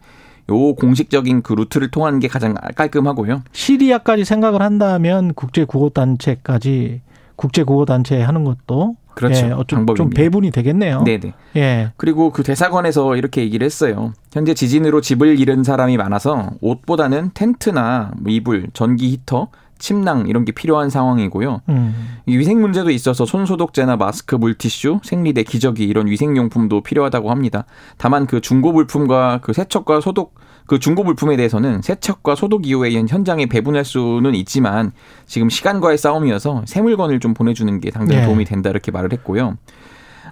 요 0.48 0.74
공식적인 0.74 1.42
그 1.42 1.52
루트를 1.52 1.90
통하는 1.90 2.18
게 2.18 2.28
가장 2.28 2.54
깔끔하고요. 2.74 3.42
시리아까지 3.52 4.24
생각을 4.24 4.62
한다면 4.62 5.34
국제 5.34 5.64
구호 5.64 5.90
단체까지 5.90 7.02
국제 7.36 7.62
구호 7.62 7.84
단체 7.84 8.20
하는 8.20 8.44
것도 8.44 8.96
그렇죠. 9.14 9.46
예, 9.46 9.50
어좀 9.50 9.86
좀. 9.96 10.10
배분이 10.10 10.50
되겠네요. 10.50 11.02
네네. 11.02 11.32
예. 11.56 11.92
그리고 11.96 12.30
그 12.30 12.42
대사관에서 12.42 13.16
이렇게 13.16 13.42
얘기를 13.42 13.64
했어요. 13.64 14.12
현재 14.32 14.54
지진으로 14.54 15.00
집을 15.00 15.38
잃은 15.38 15.64
사람이 15.64 15.96
많아서 15.96 16.50
옷보다는 16.60 17.32
텐트나 17.34 18.12
뭐 18.18 18.32
이불, 18.32 18.68
전기 18.72 19.10
히터, 19.10 19.48
침낭 19.80 20.28
이런 20.28 20.44
게 20.44 20.52
필요한 20.52 20.90
상황이고요. 20.90 21.62
음. 21.68 22.18
이 22.26 22.36
위생 22.36 22.60
문제도 22.60 22.88
있어서 22.90 23.26
손소독제나 23.26 23.96
마스크, 23.96 24.36
물티슈, 24.36 25.00
생리대, 25.02 25.42
기저귀 25.42 25.84
이런 25.84 26.06
위생용품도 26.06 26.82
필요하다고 26.82 27.30
합니다. 27.30 27.64
다만 27.96 28.26
그 28.26 28.40
중고 28.40 28.72
물품과 28.72 29.40
그 29.42 29.52
세척과 29.52 30.00
소독 30.00 30.34
그 30.66 30.78
중고 30.78 31.02
물품에 31.02 31.36
대해서는 31.36 31.82
세척과 31.82 32.36
소독 32.36 32.64
이후에 32.64 32.92
현장에 33.08 33.46
배분할 33.46 33.84
수는 33.84 34.36
있지만 34.36 34.92
지금 35.26 35.48
시간과의 35.50 35.98
싸움이어서 35.98 36.62
새 36.66 36.80
물건을 36.80 37.18
좀 37.18 37.34
보내주는 37.34 37.80
게 37.80 37.90
당장 37.90 38.20
네. 38.20 38.24
도움이 38.24 38.44
된다 38.44 38.70
이렇게 38.70 38.92
말을 38.92 39.12
했고요. 39.12 39.56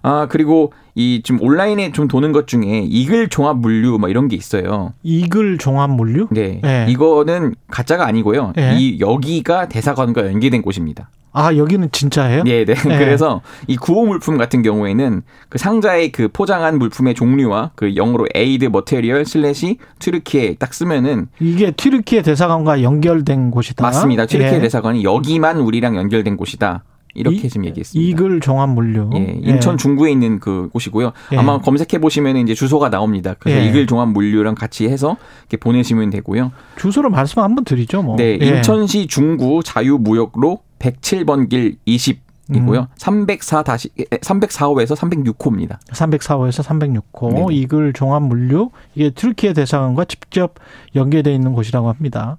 아 0.03 0.27
그리고 0.29 0.73
이 0.95 1.23
지금 1.25 1.41
온라인에 1.43 1.93
좀 1.93 2.09
도는 2.09 2.33
것 2.33 2.47
중에 2.47 2.85
이글 2.89 3.29
종합 3.29 3.59
물류 3.59 3.99
뭐 3.99 4.09
이런 4.09 4.29
게 4.29 4.37
있어요. 4.37 4.93
이글 5.03 5.59
종합 5.59 5.91
물류? 5.91 6.29
네, 6.31 6.61
예. 6.65 6.87
이거는 6.89 7.55
가짜가 7.71 8.07
아니고요. 8.07 8.53
예. 8.59 8.77
이 8.79 9.01
여기가 9.01 9.69
대사관과 9.69 10.27
연계된 10.27 10.63
곳입니다. 10.63 11.11
아 11.33 11.55
여기는 11.55 11.91
진짜예요? 11.93 12.43
네, 12.43 12.65
네. 12.65 12.75
네. 12.75 12.75
그래서 12.99 13.43
이 13.67 13.77
구호 13.77 14.07
물품 14.07 14.39
같은 14.39 14.63
경우에는 14.63 15.23
그 15.49 15.59
상자에 15.59 16.09
그 16.09 16.29
포장한 16.29 16.79
물품의 16.79 17.15
종류와 17.15 17.73
그 17.75 17.95
영어로 17.95 18.27
aid 18.35 18.67
material 18.67 19.25
slash 19.25 19.79
Türkiye 19.99 20.55
딱 20.59 20.75
쓰면은 20.75 21.29
이게 21.39 21.71
튀르키예 21.71 22.23
대사관과 22.23 22.83
연결된 22.83 23.51
곳이다. 23.51 23.85
맞습니다. 23.85 24.27
튀르키예 24.27 24.57
예. 24.57 24.61
대사관이 24.61 25.05
여기만 25.05 25.59
우리랑 25.59 25.97
연결된 25.97 26.37
곳이다. 26.37 26.83
이렇게 27.19 27.37
이- 27.37 27.49
지금 27.49 27.67
얘기했습니다. 27.67 28.09
이글 28.11 28.41
종합 28.41 28.71
물류. 28.71 29.11
예, 29.15 29.39
인천 29.43 29.77
중구에 29.77 30.11
있는 30.11 30.41
그 30.41 30.69
곳이고요. 30.73 31.13
예. 31.33 31.37
아마 31.37 31.59
검색해 31.61 32.01
보시면 32.01 32.37
이제 32.39 32.55
주소가 32.55 32.89
나옵니다. 32.91 33.35
그래서 33.39 33.61
예. 33.61 33.67
이글 33.69 33.87
종합 33.87 34.09
물류랑 34.11 34.55
같이 34.55 34.89
해서 34.89 35.17
이렇게 35.43 35.57
보내시면 35.59 36.11
되고요. 36.11 36.53
주소를 36.77 37.11
말씀 37.11 37.43
한번 37.43 37.65
드리죠, 37.65 38.03
뭐. 38.03 38.17
네, 38.17 38.39
예. 38.41 38.47
인천시 38.47 39.07
중구 39.09 39.63
자유무역로 39.65 40.61
107번 40.79 41.49
길 41.49 41.77
20 41.85 42.27
이고요. 42.55 42.81
음. 42.81 42.87
304 42.97 43.63
다시 43.63 43.91
304호에서 43.91 44.97
306호입니다. 44.97 45.79
304호에서 45.91 46.63
306호 46.65 47.35
네네. 47.35 47.47
이글 47.55 47.93
종합 47.93 48.23
물류 48.23 48.71
이게 48.95 49.11
튀르키예 49.11 49.53
대사관과 49.53 50.07
직접 50.07 50.55
연계돼 50.97 51.35
있는 51.35 51.53
곳이라고 51.53 51.89
합니다. 51.91 52.39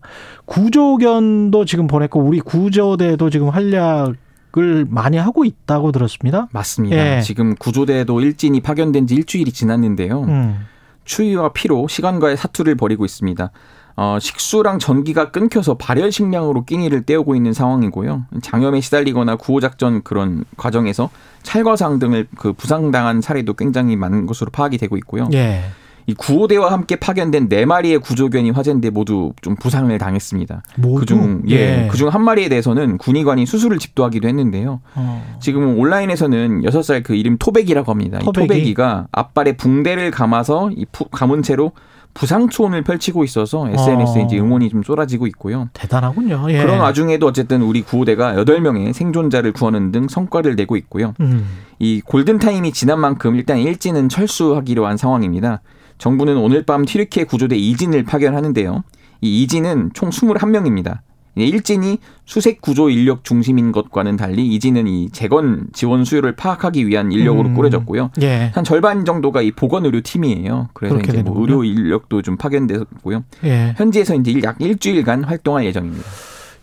구조견도 0.63 1.65
지금 1.65 1.87
보냈고 1.87 2.19
우리 2.21 2.39
구조대도 2.39 3.29
지금 3.29 3.49
활약 3.49 4.13
을 4.57 4.87
많이 4.89 5.17
하고 5.17 5.45
있다고 5.45 5.91
들었습니다. 5.91 6.47
맞습니다. 6.51 7.17
예. 7.17 7.21
지금 7.21 7.53
구조대도 7.55 8.19
일진이 8.19 8.61
파견된 8.61 9.05
지 9.05 9.13
일주일이 9.13 9.51
지났는데요. 9.51 10.23
음. 10.23 10.65
추위와 11.05 11.53
피로 11.53 11.87
시간과의 11.87 12.35
사투를 12.35 12.73
벌이고 12.75 13.05
있습니다. 13.05 13.51
어, 13.95 14.17
식수랑 14.19 14.79
전기가 14.79 15.29
끊겨서 15.29 15.75
발열 15.75 16.11
식량으로 16.11 16.63
끼니를 16.63 17.01
때우고 17.01 17.35
있는 17.35 17.53
상황이고요. 17.53 18.25
장염에 18.41 18.79
시달리거나 18.79 19.35
구호작전 19.35 20.03
그런 20.03 20.45
과정에서 20.57 21.09
찰과상 21.43 21.99
등을 21.99 22.27
그 22.37 22.53
부상당한 22.53 23.21
사례도 23.21 23.53
굉장히 23.55 23.97
많은 23.97 24.25
것으로 24.25 24.51
파악이 24.51 24.77
되고 24.77 24.97
있고요. 24.97 25.27
예. 25.33 25.63
이 26.07 26.13
구호대와 26.13 26.71
함께 26.71 26.95
파견된 26.95 27.49
네 27.49 27.65
마리의 27.65 27.99
구조견이 27.99 28.51
화재인데 28.51 28.89
모두 28.89 29.33
좀 29.41 29.55
부상을 29.55 29.95
당했습니다. 29.97 30.63
모두 30.77 30.99
그중 31.01 31.43
예, 31.49 31.87
그중 31.91 32.09
한 32.09 32.23
마리에 32.23 32.49
대해서는 32.49 32.97
군의관이 32.97 33.45
수술을 33.45 33.77
집도하기도 33.79 34.27
했는데요. 34.27 34.81
어. 34.95 35.37
지금 35.39 35.77
온라인에서는 35.79 36.63
여섯 36.63 36.81
살 36.81 37.03
그 37.03 37.15
이름 37.15 37.37
토백이라고 37.37 37.91
합니다. 37.91 38.19
토백이? 38.19 38.45
이 38.45 38.47
토백이가 38.47 39.07
앞발에 39.11 39.53
붕대를 39.57 40.11
감아서 40.11 40.69
이 40.75 40.85
푸- 40.91 41.05
감은 41.09 41.43
채로 41.43 41.71
부상초원을 42.15 42.83
펼치고 42.83 43.23
있어서 43.23 43.69
SNS에 43.69 44.21
어. 44.23 44.25
이제 44.25 44.37
응원이 44.39 44.69
좀 44.69 44.81
쏟아지고 44.83 45.27
있고요. 45.27 45.69
대단하군요. 45.73 46.47
예. 46.49 46.57
그런 46.61 46.79
와중에도 46.79 47.27
어쨌든 47.27 47.61
우리 47.61 47.81
구호대가 47.83 48.33
8명의 48.33 48.93
생존자를 48.93 49.53
구하는 49.53 49.91
등 49.91 50.07
성과를 50.09 50.55
내고 50.55 50.75
있고요. 50.75 51.13
음. 51.21 51.45
이 51.77 52.01
골든타임이 52.03 52.73
지난 52.73 52.99
만큼 52.99 53.35
일단 53.35 53.59
일진은 53.59 54.09
철수하기로 54.09 54.85
한 54.87 54.97
상황입니다. 54.97 55.61
정부는 55.99 56.37
오늘 56.37 56.63
밤 56.63 56.85
튀르키예 56.85 57.25
구조대 57.25 57.55
이진을 57.55 58.03
파견하는데요. 58.03 58.83
이 59.21 59.43
이진은 59.43 59.91
총 59.93 60.09
21명입니다. 60.09 60.99
일진이 61.35 61.99
수색 62.25 62.59
구조 62.61 62.89
인력 62.89 63.23
중심인 63.23 63.71
것과는 63.71 64.17
달리 64.17 64.47
이진은 64.47 64.87
이 64.87 65.09
재건 65.11 65.67
지원 65.71 66.03
수요를 66.03 66.35
파악하기 66.35 66.85
위한 66.87 67.11
인력으로 67.13 67.49
음. 67.49 67.53
꾸려졌고요. 67.53 68.11
예. 68.21 68.51
한 68.53 68.63
절반 68.65 69.05
정도가 69.05 69.41
이 69.41 69.51
보건 69.51 69.85
의료 69.85 70.01
팀이에요. 70.01 70.69
그래서 70.73 70.99
이제 70.99 71.21
뭐. 71.21 71.39
의료 71.39 71.63
인력도 71.63 72.23
좀 72.23 72.35
파견됐고요. 72.35 73.23
예. 73.45 73.73
현지에서 73.77 74.15
이제 74.15 74.31
일- 74.31 74.43
약 74.43 74.59
일주일간 74.59 75.23
활동할 75.23 75.63
예정입니다. 75.65 76.03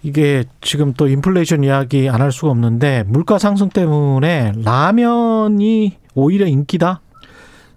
이게 0.03 0.45
지금 0.61 0.93
또 0.93 1.09
인플레이션 1.09 1.65
이야기 1.65 2.09
안 2.11 2.21
할 2.21 2.31
수가 2.33 2.51
없는데 2.51 3.05
물가 3.07 3.39
상승 3.39 3.71
때문에 3.71 4.53
라면이 4.63 5.95
오히려 6.15 6.47
인기다. 6.47 7.01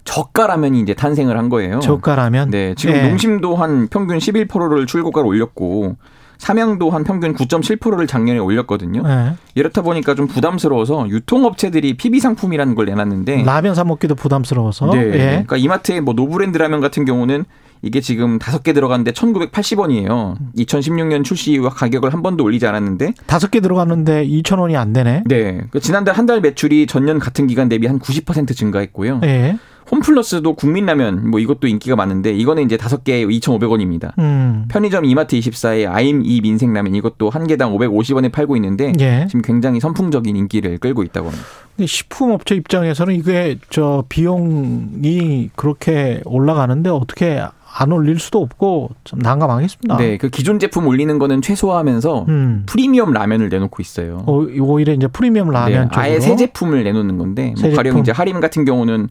저가 0.04 0.46
라면이 0.46 0.80
이제 0.80 0.94
탄생을 0.94 1.36
한 1.36 1.48
거예요. 1.48 1.80
저가 1.80 2.14
라면. 2.16 2.50
네, 2.50 2.74
지금 2.76 2.94
예. 2.96 3.08
농심도 3.08 3.56
한 3.56 3.88
평균 3.88 4.18
11%를 4.18 4.86
출고가를 4.86 5.28
올렸고 5.28 5.96
삼양도 6.38 6.88
한 6.90 7.04
평균 7.04 7.34
9.7%를 7.34 8.06
작년에 8.06 8.38
올렸거든요. 8.38 9.02
예. 9.06 9.34
이렇다 9.54 9.82
보니까 9.82 10.14
좀 10.14 10.26
부담스러워서 10.26 11.08
유통업체들이 11.10 11.94
PB 11.98 12.18
상품이라는 12.18 12.74
걸 12.74 12.86
내놨는데 12.86 13.42
라면 13.44 13.74
사 13.74 13.84
먹기도 13.84 14.14
부담스러워서. 14.14 14.90
네. 14.90 14.98
예. 14.98 15.18
그러니까 15.18 15.56
이마트의 15.58 16.00
뭐 16.00 16.14
노브랜드 16.14 16.56
라면 16.56 16.80
같은 16.80 17.04
경우는 17.04 17.44
이게 17.82 18.00
지금 18.00 18.38
다섯 18.38 18.62
개 18.62 18.72
들어갔는데 18.72 19.12
1,980원이에요. 19.12 20.36
2016년 20.56 21.24
출시 21.24 21.52
이후 21.52 21.68
가격을 21.70 22.12
한 22.12 22.22
번도 22.22 22.44
올리지 22.44 22.66
않았는데 22.66 23.14
다섯 23.26 23.50
개 23.50 23.60
들어갔는데 23.60 24.26
2천 24.26 24.58
원이 24.58 24.76
안 24.76 24.92
되네. 24.92 25.22
네. 25.26 25.60
그 25.70 25.80
지난달 25.80 26.14
한 26.16 26.26
달 26.26 26.40
매출이 26.40 26.86
전년 26.86 27.18
같은 27.18 27.46
기간 27.48 27.68
대비 27.68 27.86
한 27.86 27.98
90% 27.98 28.54
증가했고요. 28.54 29.20
예. 29.24 29.58
홈플러스도 29.90 30.54
국민라면 30.54 31.28
뭐 31.30 31.40
이것도 31.40 31.66
인기가 31.66 31.96
많은데 31.96 32.32
이거는 32.32 32.62
이제 32.64 32.76
다섯 32.76 33.02
개에 33.02 33.24
2,500원입니다. 33.26 34.16
음. 34.18 34.66
편의점 34.68 35.04
이마트 35.04 35.36
24의 35.38 35.90
아임 35.90 36.22
이 36.24 36.40
민생라면 36.40 36.94
이것도 36.94 37.28
한 37.30 37.46
개당 37.46 37.72
550원에 37.76 38.30
팔고 38.30 38.56
있는데 38.56 38.92
예. 39.00 39.26
지금 39.28 39.42
굉장히 39.42 39.80
선풍적인 39.80 40.36
인기를 40.36 40.78
끌고 40.78 41.02
있다고 41.02 41.28
합니다. 41.28 41.46
식품업체 41.84 42.54
입장에서는 42.56 43.14
이게 43.14 43.58
저 43.70 44.04
비용이 44.08 45.50
그렇게 45.56 46.20
올라가는데 46.24 46.90
어떻게 46.90 47.42
안 47.72 47.92
올릴 47.92 48.18
수도 48.18 48.40
없고 48.40 48.90
좀 49.04 49.20
난감하겠습니다. 49.20 49.96
네, 49.96 50.18
그 50.18 50.28
기존 50.28 50.58
제품 50.58 50.86
올리는 50.88 51.18
거는 51.18 51.40
최소화하면서 51.40 52.26
음. 52.28 52.64
프리미엄 52.66 53.12
라면을 53.12 53.48
내놓고 53.48 53.80
있어요. 53.80 54.24
오- 54.26 54.48
오히려 54.60 54.92
이제 54.92 55.06
프리미엄 55.06 55.50
라면 55.50 55.88
네, 55.88 55.96
아예 55.98 56.20
새 56.20 56.36
제품을 56.36 56.82
내놓는 56.84 57.16
건데 57.16 57.54
새뭐 57.56 57.74
가령 57.76 57.92
제품. 57.92 58.00
이제 58.02 58.12
하림 58.12 58.40
같은 58.40 58.64
경우는 58.64 59.08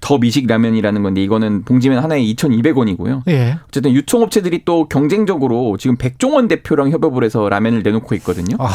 더 0.00 0.18
미식 0.18 0.46
라면이라는 0.46 1.02
건데 1.02 1.22
이거는 1.22 1.64
봉지면 1.64 2.02
하나에 2.02 2.22
2,200원이고요. 2.22 3.22
예. 3.28 3.58
어쨌든 3.68 3.92
유통업체들이 3.92 4.64
또 4.64 4.88
경쟁적으로 4.88 5.76
지금 5.78 5.96
백종원 5.96 6.48
대표랑 6.48 6.90
협업을 6.90 7.24
해서 7.24 7.48
라면을 7.48 7.82
내놓고 7.82 8.14
있거든요. 8.16 8.56
아. 8.58 8.70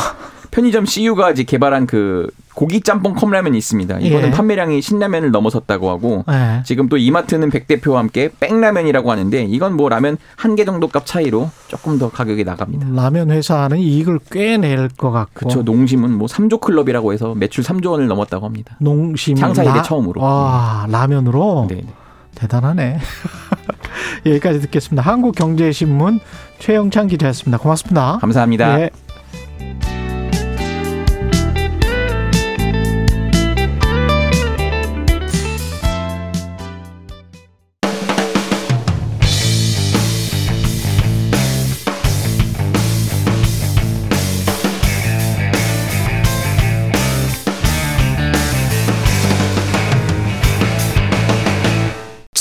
편의점 0.56 0.86
CU가 0.86 1.32
이제 1.32 1.44
개발한 1.44 1.86
그 1.86 2.28
고기 2.54 2.80
짬뽕 2.80 3.14
컵라면이 3.14 3.58
있습니다. 3.58 4.00
이거는 4.00 4.28
예. 4.30 4.32
판매량이 4.32 4.82
신라면을 4.82 5.32
넘어섰다고 5.32 5.90
하고 5.90 6.24
예. 6.32 6.64
지금 6.64 6.88
또 6.88 6.96
이마트는 6.96 7.50
백 7.50 7.68
대표와 7.68 8.00
함께 8.00 8.30
빽라면이라고 8.40 9.12
하는데 9.12 9.44
이건 9.44 9.76
뭐 9.76 9.90
라면 9.90 10.18
한 10.38 10.56
개 10.56 10.64
정도 10.64 10.88
값 10.88 11.06
차이로 11.06 11.50
조금 11.68 12.00
더 12.00 12.10
가격이 12.10 12.46
나갑니다. 12.46 12.88
라면 12.90 13.32
회사는 13.32 13.78
이익을 13.80 14.20
꽤 14.32 14.56
낼 14.58 14.88
것 14.96 15.12
같고 15.12 15.34
그렇죠. 15.34 15.64
농심은 15.64 16.14
뭐 16.14 16.28
3조 16.30 16.62
클럽이라고 16.62 17.12
해서 17.12 17.36
매출 17.36 17.62
3조 17.62 17.88
원을 17.92 18.08
넘었다고 18.08 18.46
합니다. 18.46 18.78
농심 18.80 19.36
창사 19.36 19.64
이래 19.64 19.74
라- 19.74 19.82
처음으로. 19.82 20.22
와 20.22 20.88
라면으로 20.90 21.68
네. 21.70 21.84
대단하네. 22.36 23.00
여기까지 24.26 24.62
듣겠습니다. 24.62 25.02
한국경제신문 25.02 26.22
최영찬 26.60 27.08
기자였습니다. 27.10 27.58
고맙습니다. 27.58 28.18
감사합니다. 28.22 28.80
예. 28.80 28.90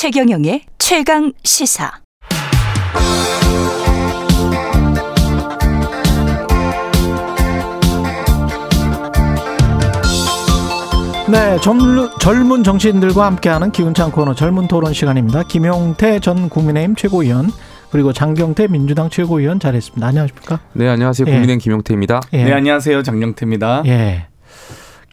최경영의 0.05 0.61
최강 0.77 1.33
시사. 1.45 1.91
네, 11.33 11.57
젊은, 11.63 12.11
젊은 12.21 12.63
정치인들과 12.63 13.25
함께하는 13.25 13.73
기운찬 13.73 14.13
코너 14.13 14.35
젊은 14.35 14.69
토론 14.69 14.93
시간입니다. 14.93 15.45
김용태 15.45 16.21
전 16.21 16.51
국민의힘 16.51 16.97
최고위원 16.97 17.49
그리고 17.91 18.13
장경태 18.13 18.69
민주당 18.69 19.09
최고위원 19.09 19.59
자리했습니다. 19.59 20.07
안녕하십니까? 20.07 20.61
네, 20.75 20.87
안녕하세요. 20.87 21.25
예. 21.29 21.31
국민의힘 21.31 21.61
김용태입니다. 21.61 22.21
예. 22.35 22.45
네, 22.45 22.53
안녕하세요. 22.53 23.03
장영태입니다. 23.05 23.85
예. 23.87 24.27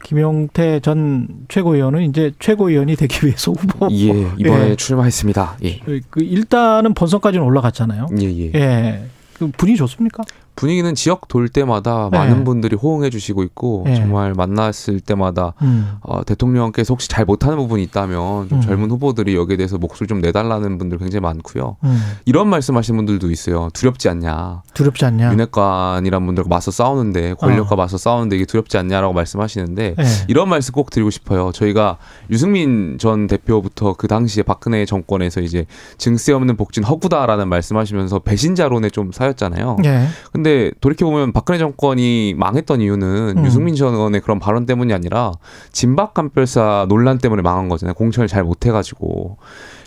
김용태 0.03 0.79
전 0.81 1.27
최고위원은 1.47 2.03
이제 2.03 2.31
최고위원이 2.39 2.95
되기 2.95 3.25
위해서 3.25 3.51
후보. 3.57 3.87
예, 3.91 4.27
이번에 4.37 4.71
예. 4.71 4.75
출마했습니다. 4.75 5.57
예. 5.63 5.79
그 6.09 6.21
일단은 6.21 6.93
본선까지는 6.93 7.45
올라갔잖아요. 7.45 8.07
예, 8.19 8.25
예. 8.25 8.51
예. 8.55 9.05
그 9.37 9.49
분이 9.57 9.75
좋습니까? 9.75 10.23
분위기는 10.55 10.93
지역 10.95 11.27
돌 11.27 11.49
때마다 11.49 12.09
네. 12.11 12.17
많은 12.17 12.43
분들이 12.43 12.75
호응해 12.75 13.09
주시고 13.09 13.43
있고 13.43 13.83
네. 13.85 13.95
정말 13.95 14.33
만났을 14.33 14.99
때마다 14.99 15.53
음. 15.61 15.97
어, 16.01 16.23
대통령께서 16.23 16.93
혹시 16.93 17.07
잘 17.09 17.25
못하는 17.25 17.57
부분이 17.57 17.83
있다면 17.83 18.49
좀 18.49 18.59
음. 18.59 18.61
젊은 18.61 18.91
후보들이 18.91 19.35
여기에 19.35 19.57
대해서 19.57 19.77
목소리 19.77 20.07
좀 20.07 20.21
내달라는 20.21 20.77
분들 20.77 20.97
굉장히 20.97 21.21
많고요. 21.21 21.77
음. 21.83 22.01
이런 22.25 22.47
말씀하시는 22.49 22.97
분들도 22.97 23.31
있어요. 23.31 23.69
두렵지 23.73 24.09
않냐. 24.09 24.63
두렵지 24.73 25.05
않냐? 25.05 25.31
윤핵관이란 25.31 26.25
분들과 26.25 26.49
맞서 26.49 26.71
싸우는데 26.71 27.35
권력과 27.35 27.75
맞서 27.75 27.97
싸우는데 27.97 28.35
이게 28.35 28.45
두렵지 28.45 28.77
않냐라고 28.77 29.13
말씀하시는데 29.13 29.95
네. 29.97 30.03
이런 30.27 30.49
말씀 30.49 30.73
꼭 30.73 30.89
드리고 30.89 31.09
싶어요. 31.09 31.51
저희가 31.53 31.97
유승민 32.29 32.97
전 32.99 33.27
대표부터 33.27 33.93
그 33.93 34.07
당시에 34.07 34.43
박근혜 34.43 34.85
정권에서 34.85 35.41
이제 35.41 35.65
증세 35.97 36.33
없는 36.33 36.57
복진 36.57 36.83
허구다라는 36.83 37.47
말씀하시면서 37.47 38.19
배신자론에 38.19 38.89
좀 38.89 39.11
사였잖아요. 39.11 39.77
예. 39.85 40.07
근데 40.41 40.71
돌이켜 40.81 41.05
보면 41.05 41.33
박근혜 41.33 41.59
정권이 41.59 42.33
망했던 42.35 42.81
이유는 42.81 43.35
음. 43.37 43.45
유승민 43.45 43.75
전 43.75 43.93
의원의 43.93 44.21
그런 44.21 44.39
발언 44.39 44.65
때문이 44.65 44.91
아니라 44.91 45.33
진박 45.71 46.15
간별사 46.15 46.87
논란 46.89 47.19
때문에 47.19 47.43
망한 47.43 47.69
거잖아요. 47.69 47.93
공천을 47.93 48.27
잘 48.27 48.43
못해가지고. 48.43 49.37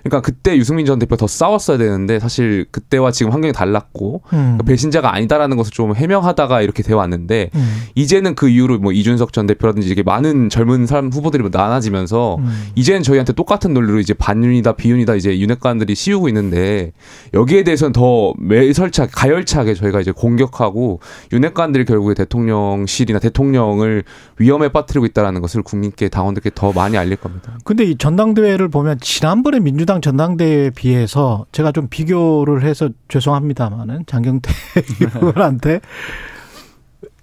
그러니까 0.05 0.21
그때 0.21 0.57
유승민 0.57 0.85
전 0.85 0.99
대표 0.99 1.17
더 1.17 1.27
싸웠어야 1.27 1.79
되는데 1.79 2.21
사실 2.21 2.67
그때와 2.71 3.11
지금 3.11 3.33
환경이 3.33 3.53
달랐고 3.53 4.23
음. 4.27 4.29
그러니까 4.31 4.63
배신자가 4.65 5.15
아니다라는 5.15 5.57
것을 5.57 5.73
좀 5.73 5.97
해명하다가 5.97 6.61
이렇게 6.61 6.83
되어 6.83 6.99
왔는데 6.99 7.51
음. 7.55 7.75
이제는 7.95 8.35
그 8.35 8.49
이후로 8.49 8.79
뭐 8.79 8.93
이준석 8.93 9.33
전 9.33 9.47
대표라든지 9.47 9.89
이게 9.89 10.03
많은 10.03 10.51
젊은 10.51 10.87
사람 10.87 11.09
후보들이 11.09 11.43
뭐 11.43 11.51
나눠지면서 11.53 12.37
음. 12.39 12.67
이제는 12.75 13.03
저희한테 13.03 13.33
똑같은 13.33 13.73
논리로 13.73 13.99
이제 13.99 14.13
반윤이다 14.13 14.73
비윤이다 14.73 15.15
이제 15.15 15.39
윤핵관들이 15.39 15.95
씌우고 15.95 16.29
있는데 16.29 16.93
여기에 17.33 17.65
대해서는 17.65 17.93
더 17.93 18.35
매설차게 18.39 19.11
가열차게 19.15 19.73
저희가 19.73 20.01
이제 20.01 20.13
공격하고 20.13 21.01
윤핵관들이 21.33 21.87
결국에 21.87 22.13
대통령실이나 22.13 23.21
대통령을 23.21 24.05
위험에 24.39 24.69
빠뜨리고 24.69 25.07
있다라는 25.07 25.41
것을 25.41 25.63
국민께 25.63 26.11
당원들께 26.11 26.51
더 26.55 26.73
많이 26.73 26.99
알릴 26.99 27.17
겁니다. 27.17 27.57
근데 27.65 27.85
이 27.85 27.97
전당대회를 27.97 28.69
보면 28.69 28.99
지난번에 29.01 29.61
민주당 29.61 29.94
전당대회에 30.01 30.71
비해서 30.71 31.47
제가 31.53 31.73
좀 31.73 31.89
비교를 31.89 32.63
해서 32.65 32.89
죄송합니다만은 33.09 34.05
장경태 34.07 34.51
의원한테 35.21 35.81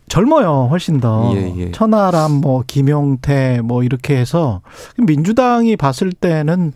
젊어요 0.08 0.68
훨씬 0.70 1.00
더 1.00 1.32
예, 1.36 1.54
예. 1.58 1.72
천하람 1.72 2.32
뭐 2.32 2.64
김용태 2.68 3.62
뭐 3.64 3.84
이렇게 3.84 4.18
해서 4.18 4.62
민주당이 4.98 5.78
봤을 5.78 6.12
때는 6.12 6.74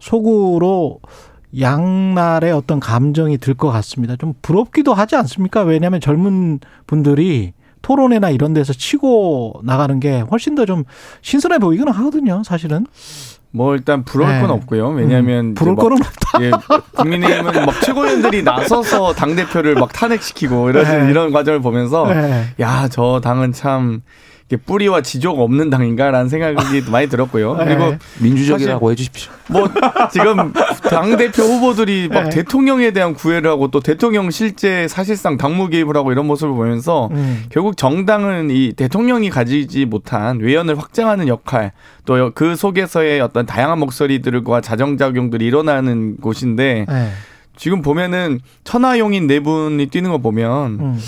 속으로 0.00 0.98
양날의 1.60 2.50
어떤 2.52 2.80
감정이 2.80 3.36
들 3.38 3.54
것 3.54 3.70
같습니다. 3.70 4.16
좀 4.16 4.32
부럽기도 4.42 4.94
하지 4.94 5.16
않습니까? 5.16 5.60
왜냐하면 5.62 6.00
젊은 6.00 6.58
분들이 6.86 7.52
토론회나 7.82 8.30
이런 8.30 8.54
데서 8.54 8.72
치고 8.72 9.60
나가는 9.62 10.00
게 10.00 10.20
훨씬 10.20 10.54
더 10.54 10.64
좀 10.64 10.84
신선해 11.20 11.58
보이기는 11.58 11.92
하거든요. 11.92 12.42
사실은. 12.44 12.86
뭐 13.52 13.74
일단 13.74 14.02
부러울 14.04 14.32
네. 14.32 14.40
건 14.40 14.50
없고요. 14.50 14.88
왜냐하면 14.88 15.46
음, 15.46 15.54
부러울 15.54 15.76
거는 15.76 15.98
없다. 15.98 16.42
예, 16.42 16.50
국민의힘은 16.96 17.66
막 17.66 17.80
최고위원들이 17.82 18.42
나서서 18.42 19.12
당 19.12 19.36
대표를 19.36 19.74
막 19.74 19.92
탄핵시키고 19.92 20.70
이런 20.70 20.84
네. 20.84 21.10
이런 21.10 21.32
과정을 21.32 21.60
보면서 21.60 22.06
네. 22.06 22.46
야저 22.58 23.20
당은 23.22 23.52
참 23.52 24.00
뿌리와 24.56 25.02
지조가 25.02 25.42
없는 25.42 25.70
당인가라는 25.70 26.28
생각이 26.28 26.82
많이 26.90 27.08
들었고요. 27.08 27.56
네. 27.56 27.64
그리고 27.66 27.94
민주적이라고 28.20 28.90
해주십시오. 28.90 29.32
뭐 29.48 29.68
지금 30.10 30.52
당 30.90 31.16
대표 31.16 31.42
후보들이 31.42 32.08
막 32.08 32.24
네. 32.24 32.30
대통령에 32.30 32.90
대한 32.90 33.14
구애를 33.14 33.50
하고 33.50 33.68
또 33.68 33.80
대통령 33.80 34.30
실제 34.30 34.88
사실상 34.88 35.36
당무 35.36 35.68
개입을 35.68 35.96
하고 35.96 36.12
이런 36.12 36.26
모습을 36.26 36.54
보면서 36.54 37.08
음. 37.12 37.44
결국 37.50 37.76
정당은 37.76 38.50
이 38.50 38.72
대통령이 38.72 39.30
가지지 39.30 39.84
못한 39.84 40.40
외연을 40.40 40.78
확장하는 40.78 41.28
역할 41.28 41.72
또 42.04 42.32
그 42.34 42.56
속에서의 42.56 43.20
어떤 43.20 43.46
다양한 43.46 43.78
목소리들과 43.78 44.60
자정작용들이 44.60 45.44
일어나는 45.44 46.16
곳인데 46.18 46.86
네. 46.88 47.10
지금 47.56 47.82
보면은 47.82 48.40
천하용인 48.64 49.26
네 49.26 49.40
분이 49.40 49.86
뛰는 49.86 50.10
거 50.10 50.18
보면 50.18 50.78
음. 50.80 51.00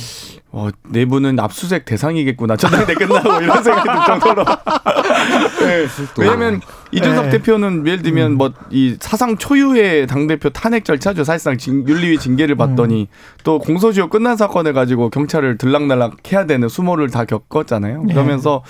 어, 0.56 0.68
네 0.88 1.04
분은 1.04 1.40
압수수색 1.40 1.84
대상이겠구나. 1.84 2.56
전당대 2.56 2.94
끝나고 2.94 3.42
이런 3.42 3.60
생각이 3.60 3.88
들 3.88 4.06
정도로. 4.06 4.44
네. 5.58 5.86
왜냐면 6.16 6.60
이준석 6.94 7.24
네. 7.26 7.30
대표는 7.32 7.86
예를 7.86 8.02
들면 8.02 8.32
음. 8.32 8.38
뭐이 8.38 8.96
사상 9.00 9.36
초유의 9.36 10.06
당 10.06 10.26
대표 10.26 10.48
탄핵 10.50 10.84
절차죠. 10.84 11.24
사실상 11.24 11.58
징- 11.58 11.86
윤리위 11.86 12.18
징계를 12.18 12.54
받더니 12.56 13.02
음. 13.02 13.06
또 13.44 13.58
공소시효 13.58 14.08
끝난 14.08 14.36
사건을 14.36 14.72
가지고 14.72 15.10
경찰을 15.10 15.58
들락날락 15.58 16.32
해야 16.32 16.46
되는 16.46 16.68
수모를 16.68 17.10
다 17.10 17.24
겪었잖아요. 17.24 18.04
네. 18.04 18.14
그러면서 18.14 18.62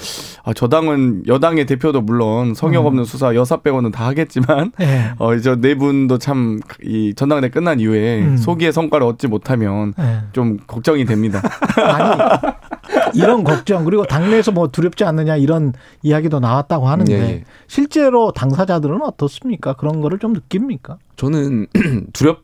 아, 0.45 0.53
저 0.55 0.69
당은 0.69 1.25
여당의 1.27 1.67
대표도 1.67 2.01
물론 2.01 2.55
성역 2.55 2.83
음. 2.83 2.87
없는 2.87 3.05
수사 3.05 3.35
여사 3.35 3.59
빼고는 3.59 3.91
다 3.91 4.07
하겠지만 4.07 4.73
네. 4.79 5.13
어, 5.19 5.35
이제 5.35 5.55
네 5.59 5.75
분도 5.75 6.19
참 6.19 6.59
이 6.83 7.15
전당대 7.15 7.49
끝난 7.51 7.79
이후에 7.81 8.21
음. 8.23 8.37
소기의 8.37 8.73
성과를 8.73 9.07
얻지 9.07 9.29
못하면 9.29 9.95
네. 9.97 10.19
좀 10.33 10.59
걱정이 10.67 11.05
됩니다. 11.05 11.41
아니 11.77 12.53
이런 13.15 13.45
걱정 13.45 13.85
그리고 13.85 14.05
당내에서 14.05 14.53
뭐 14.53 14.69
두렵지 14.69 15.05
않느냐 15.05 15.37
이런 15.37 15.73
이야기도 16.03 16.41
나왔다고 16.41 16.89
하는데 16.89 17.13
예, 17.13 17.19
예. 17.19 17.45
실제로 17.67 18.33
당사자들은 18.33 19.03
어떻습니까? 19.03 19.75
그런 19.75 20.01
거를 20.01 20.19
좀 20.19 20.33
느낍니까? 20.33 20.99
저는 21.17 21.67
두렵 22.13 22.43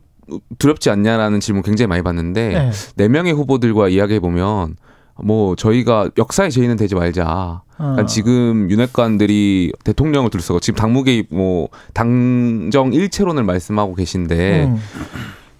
두렵지 0.58 0.90
않냐라는 0.90 1.40
질문 1.40 1.62
굉장히 1.62 1.88
많이 1.88 2.02
받는데 2.02 2.48
네. 2.48 2.70
네 2.94 3.08
명의 3.08 3.32
후보들과 3.32 3.88
이야기해 3.88 4.20
보면 4.20 4.76
뭐 5.22 5.56
저희가 5.56 6.10
역사의 6.16 6.50
죄인은 6.50 6.76
되지 6.76 6.94
말자. 6.94 7.62
그러니까 7.76 8.02
어. 8.02 8.06
지금 8.06 8.70
윤핵관들이 8.70 9.72
대통령을 9.84 10.30
둘러싸고 10.30 10.60
지금 10.60 10.76
당무 10.76 11.02
개입 11.02 11.28
뭐 11.30 11.68
당정 11.94 12.92
일체론을 12.92 13.42
말씀하고 13.44 13.94
계신데 13.94 14.64
음. 14.64 14.76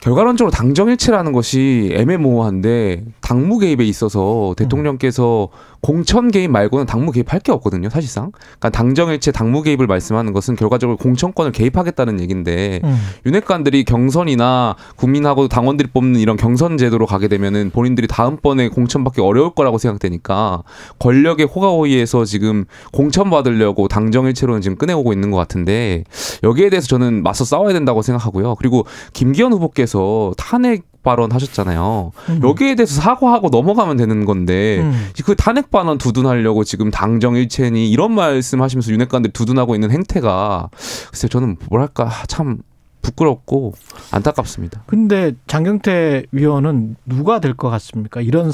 결과론적으로 0.01 0.51
당정일체라는 0.51 1.33
것이 1.33 1.91
애매모호한데 1.95 3.05
당무 3.21 3.59
개입에 3.59 3.85
있어서 3.85 4.55
대통령께서 4.57 5.49
공천 5.81 6.31
개입 6.31 6.51
말고는 6.51 6.87
당무 6.87 7.11
개입할 7.13 7.41
게 7.41 7.53
없거든요, 7.53 7.89
사실상. 7.89 8.33
그러니까 8.33 8.71
당정일체 8.71 9.33
당무 9.33 9.63
개입을 9.63 9.87
말씀하는 9.87 10.33
것은 10.33 10.57
결과적으로 10.57 10.97
공천권을 10.99 11.53
개입하겠다는 11.53 12.21
얘기인데 12.21 12.81
음. 12.85 12.97
윤핵관들이 13.27 13.85
경선이나 13.85 14.77
국민하고 14.97 15.49
당원들이 15.49 15.91
뽑는 15.93 16.21
이런 16.21 16.37
경선 16.37 16.77
제도로 16.77 17.07
가게 17.07 17.29
되면은 17.29 17.71
본인들이 17.71 18.07
다음번에 18.09 18.69
공천받기 18.69 19.21
어려울 19.21 19.55
거라고 19.55 19.79
생각되니까 19.79 20.63
권력의 20.99 21.47
호가호위에서 21.47 22.25
지금 22.25 22.65
공천 22.93 23.31
받으려고 23.31 23.89
당정일체로는 23.89 24.61
지금 24.61 24.77
꺼내오고 24.77 25.13
있는 25.13 25.31
것 25.31 25.37
같은데 25.39 26.05
여기에 26.43 26.71
대해서 26.71 26.87
저는 26.89 27.23
맞서 27.23 27.45
싸워야 27.45 27.73
된다고 27.73 28.03
생각하고요. 28.03 28.57
그리고 28.57 28.85
김기현 29.13 29.53
후보께서 29.53 30.33
탄핵 30.37 30.91
발언 31.03 31.33
하셨잖아요. 31.33 32.13
음. 32.29 32.41
여기에 32.43 32.75
대해서 32.75 33.01
사과하고 33.01 33.49
넘어가면 33.49 33.97
되는 33.97 34.25
건데 34.25 34.81
음. 34.81 35.09
그 35.25 35.35
탄핵 35.35 35.71
발언 35.71 35.99
두둔하려고 35.99 36.65
지금 36.65 36.91
당정 36.91 37.37
일체니 37.37 37.91
이런 37.91 38.13
말씀하시면서 38.13 38.93
윤핵관들이 38.93 39.33
두둔하고 39.33 39.75
있는 39.75 39.91
행태가 39.91 40.71
글쎄 41.09 41.29
저는 41.29 41.57
뭐랄까 41.69 42.11
참 42.29 42.59
부끄럽고 43.03 43.73
안타깝습니다. 44.11 44.83
근데 44.87 45.33
장경태 45.47 46.25
위원은 46.33 46.97
누가 47.07 47.41
될 47.41 47.55
것 47.55 47.71
같습니까? 47.71 48.21
이런 48.21 48.51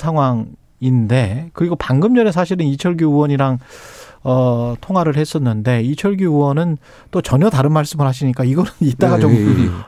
상황인데 0.81 1.51
그리고 1.53 1.77
방금 1.77 2.15
전에 2.15 2.31
사실은 2.33 2.67
이철규 2.67 3.05
의원이랑 3.07 3.59
어, 4.23 4.75
통화를 4.81 5.17
했었는데 5.17 5.83
이철규 5.83 6.25
의원은 6.25 6.79
또 7.11 7.23
전혀 7.23 7.49
다른 7.51 7.73
말씀을 7.73 8.07
하시니까 8.07 8.45
이거는 8.45 8.71
이따가 8.81 9.17
네, 9.17 9.23
좀 9.23 9.33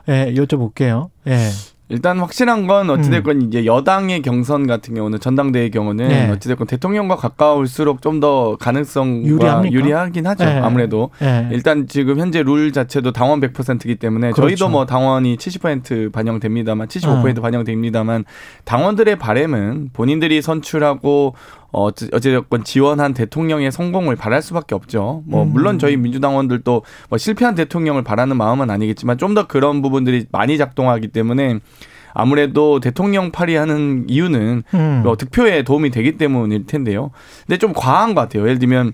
예, 0.08 0.12
예, 0.28 0.34
여쭤볼게요. 0.34 1.08
예. 1.26 1.48
일단 1.90 2.18
확실한 2.20 2.66
건 2.66 2.90
어찌됐건 2.90 3.36
음. 3.36 3.42
이제 3.48 3.64
여당의 3.64 4.20
경선 4.20 4.66
같은 4.66 4.94
경우는 4.94 5.20
전당대회 5.20 5.70
경우는 5.70 6.08
네. 6.08 6.30
어찌됐건 6.30 6.66
대통령과 6.66 7.16
가까울수록 7.16 8.02
좀 8.02 8.18
더 8.18 8.56
가능성과 8.56 9.28
유리합니까? 9.28 9.72
유리하긴 9.72 10.26
하죠. 10.26 10.44
네. 10.44 10.58
아무래도 10.58 11.10
예. 11.22 11.48
일단 11.52 11.86
지금 11.86 12.18
현재 12.18 12.42
룰 12.42 12.72
자체도 12.72 13.12
당원 13.12 13.40
100%이기 13.40 13.94
때문에 13.94 14.32
그렇죠. 14.32 14.48
저희도 14.56 14.68
뭐 14.70 14.86
당원이 14.86 15.36
70% 15.36 16.10
반영됩니다만 16.10 16.88
75% 16.88 17.38
어. 17.38 17.40
반영됩니다만 17.42 18.24
당원들의 18.64 19.16
바램은 19.20 19.90
본인들이 19.92 20.42
선출하고 20.42 21.34
어, 21.70 21.84
어찌- 21.84 22.08
어찌됐건 22.12 22.64
지원한 22.64 23.12
대통령의 23.14 23.70
성공을 23.70 24.16
바랄 24.16 24.40
수밖에 24.42 24.74
없죠. 24.74 25.22
뭐 25.26 25.42
음. 25.42 25.52
물론 25.52 25.78
저희 25.78 25.96
민주당원들도 25.96 26.82
뭐 27.10 27.18
실패한 27.18 27.54
대통령을 27.54 28.02
바라는 28.04 28.36
마음은 28.36 28.70
아니겠지만 28.70 29.18
좀 29.18 29.34
더 29.34 29.46
그런 29.46 29.82
부분들이 29.82 30.24
많이 30.32 30.56
작동하기 30.56 31.08
때문에 31.08 31.58
아무래도 32.14 32.80
대통령 32.80 33.30
파리하는 33.30 34.06
이유는 34.08 34.62
음. 34.74 35.00
뭐 35.04 35.16
득표에 35.16 35.62
도움이 35.62 35.90
되기 35.90 36.16
때문일 36.16 36.66
텐데요. 36.66 37.10
근데 37.46 37.58
좀 37.58 37.72
과한 37.74 38.14
것 38.14 38.22
같아요. 38.22 38.44
예를 38.44 38.58
들면 38.58 38.92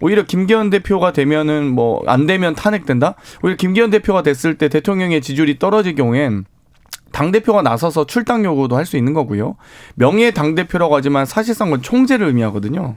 오히려 0.00 0.24
김기현 0.24 0.70
대표가 0.70 1.12
되면은 1.12 1.68
뭐 1.70 2.02
안 2.06 2.26
되면 2.26 2.54
탄핵된다. 2.54 3.14
오히려 3.42 3.56
김기현 3.56 3.90
대표가 3.90 4.22
됐을 4.22 4.58
때 4.58 4.68
대통령의 4.68 5.20
지지율이 5.20 5.58
떨어질 5.58 5.94
경우엔 5.94 6.44
당 7.12 7.30
대표가 7.32 7.62
나서서 7.62 8.06
출당 8.06 8.44
요구도 8.44 8.76
할 8.76 8.84
수 8.84 8.96
있는 8.96 9.12
거고요. 9.14 9.56
명예 9.94 10.30
당 10.30 10.54
대표라고 10.54 10.96
하지만 10.96 11.26
사실상 11.26 11.72
은 11.72 11.82
총재를 11.82 12.26
의미하거든요. 12.28 12.96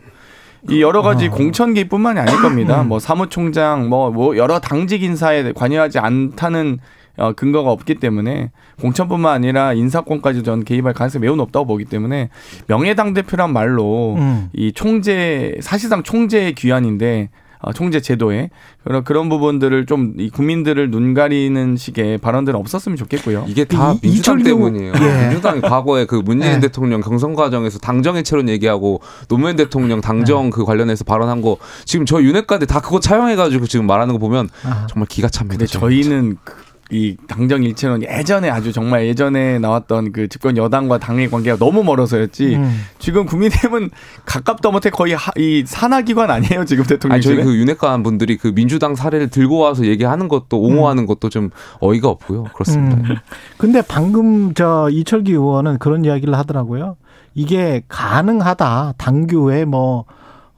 이 0.70 0.82
여러 0.82 1.02
가지 1.02 1.28
어. 1.28 1.32
공천 1.32 1.74
개입뿐만이 1.74 2.20
아닐 2.20 2.42
겁니다. 2.42 2.84
뭐 2.88 3.00
사무총장, 3.00 3.90
뭐, 3.90 4.12
뭐 4.12 4.38
여러 4.38 4.60
당직 4.60 5.04
인사에 5.04 5.52
관여하지 5.54 6.00
않다는 6.00 6.80
어, 7.18 7.34
근거가 7.34 7.72
없기 7.72 7.96
때문에 7.96 8.52
공천뿐만 8.80 9.34
아니라 9.34 9.74
인사권까지 9.74 10.44
전 10.44 10.64
개입할 10.64 10.94
가능성이 10.94 11.24
매우 11.24 11.36
높다고 11.36 11.66
보기 11.66 11.86
때문에 11.86 12.30
명예당 12.68 13.14
대표란 13.14 13.52
말로 13.52 14.16
음. 14.18 14.50
이 14.54 14.72
총재 14.72 15.56
사실상 15.62 16.04
총재의 16.04 16.56
귀환인데 16.56 17.30
어, 17.30 17.41
총재 17.76 18.00
제도에 18.02 18.50
그런 18.84 19.04
그런 19.04 19.30
부분들을 19.30 19.86
좀이 19.86 20.30
국민들을 20.32 20.90
눈 20.90 21.14
가리는 21.14 21.78
식의 21.78 22.18
발언들은 22.18 22.60
없었으면 22.60 22.96
좋겠고요. 22.98 23.46
이게 23.48 23.66
다 23.66 23.94
이- 23.94 24.00
민주당 24.02 24.38
이철규- 24.40 24.44
때문이에요. 24.46 24.94
예. 25.00 25.28
민주당이 25.28 25.62
과거에 25.62 26.06
그 26.06 26.16
문재인 26.16 26.56
예. 26.56 26.60
대통령 26.60 27.02
경선 27.02 27.36
과정에서 27.36 27.78
당정해체론 27.80 28.50
얘기하고 28.50 29.02
노무현 29.28 29.56
대통령 29.56 30.02
당정 30.02 30.46
네. 30.46 30.50
그 30.50 30.66
관련해서 30.66 31.04
발언한 31.04 31.42
거 31.42 31.58
지금 31.86 32.06
저 32.06 32.22
윤핵관들 32.22 32.68
다 32.68 32.80
그거 32.82 33.00
차용해가지고 33.00 33.68
지금 33.68 33.86
말하는 33.86 34.14
거 34.14 34.20
보면 34.20 34.50
아. 34.64 34.88
정말 34.90 35.08
기가 35.08 35.30
찹니다. 35.30 35.58
근데 35.58 35.66
저희는 35.68 36.38
그- 36.44 36.71
이 36.92 37.16
당정 37.28 37.64
일체는 37.64 38.04
예전에 38.04 38.50
아주 38.50 38.72
정말 38.72 39.08
예전에 39.08 39.60
나왔던 39.60 40.12
그 40.12 40.28
집권 40.28 40.58
여당과 40.58 40.98
당의 41.00 41.30
관계가 41.30 41.58
너무 41.58 41.84
멀어서였지 41.84 42.56
음. 42.56 42.82
지금 43.00 43.26
국민의힘은 43.26 43.90
가깝다 44.26 44.72
못해 44.72 44.90
거의 44.90 45.14
하, 45.14 45.32
이 45.38 45.64
산하기관 45.66 46.30
아니에요 46.30 46.66
지금 46.66 46.84
아니 47.10 47.22
저희 47.22 47.38
그 47.38 47.56
윤핵관 47.56 48.04
분들이 48.04 48.38
그 48.38 48.54
민주당 48.54 48.96
사례를 48.96 49.30
들고 49.30 49.58
와서 49.58 49.86
얘기하는 49.86 50.28
것도 50.28 50.60
옹호하는 50.60 51.06
것도 51.06 51.30
좀 51.30 51.50
어이가 51.80 52.10
없고요. 52.10 52.46
그렇습니다. 52.54 52.98
음. 52.98 53.16
근데 53.58 53.82
방금 53.82 54.54
저 54.54 54.90
이철기 54.92 55.32
의원은 55.32 55.78
그런 55.80 56.06
이야기를 56.06 56.34
하더라고요. 56.36 56.98
이게 57.34 57.82
가능하다. 57.88 58.96
당규에 58.98 59.66
뭐, 59.66 60.06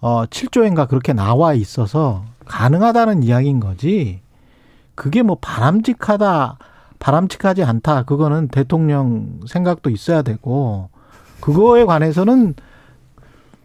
어, 0.01 0.25
7조인가 0.25 0.87
그렇게 0.87 1.13
나와 1.13 1.53
있어서 1.53 2.25
가능하다는 2.45 3.23
이야기인 3.23 3.59
거지. 3.59 4.22
그게 4.95 5.21
뭐 5.21 5.37
바람직하다, 5.41 6.57
바람직하지 6.99 7.63
않다. 7.63 8.03
그거는 8.03 8.47
대통령 8.47 9.39
생각도 9.47 9.89
있어야 9.89 10.21
되고, 10.21 10.89
그거에 11.39 11.83
관해서는 11.85 12.55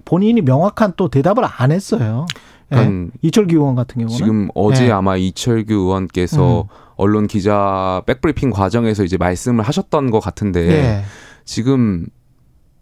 본인이 0.05 0.40
명확한 0.40 0.94
또 0.96 1.09
대답을 1.09 1.44
안 1.46 1.70
했어요. 1.70 2.26
예. 2.72 2.76
그러니까 2.76 3.16
이철기 3.22 3.55
의원 3.55 3.74
같은 3.74 4.00
경우는. 4.00 4.16
지금 4.16 4.48
어제 4.55 4.86
예. 4.86 4.90
아마 4.90 5.16
이철규 5.16 5.72
의원께서 5.72 6.62
음. 6.62 6.66
언론 6.96 7.26
기자 7.26 8.02
백브리핑 8.06 8.50
과정에서 8.50 9.05
이제 9.05 9.16
말씀을 9.16 9.64
하셨던 9.64 10.10
것 10.10 10.20
같은데 10.20 10.68
예. 10.68 11.05
지금 11.44 12.06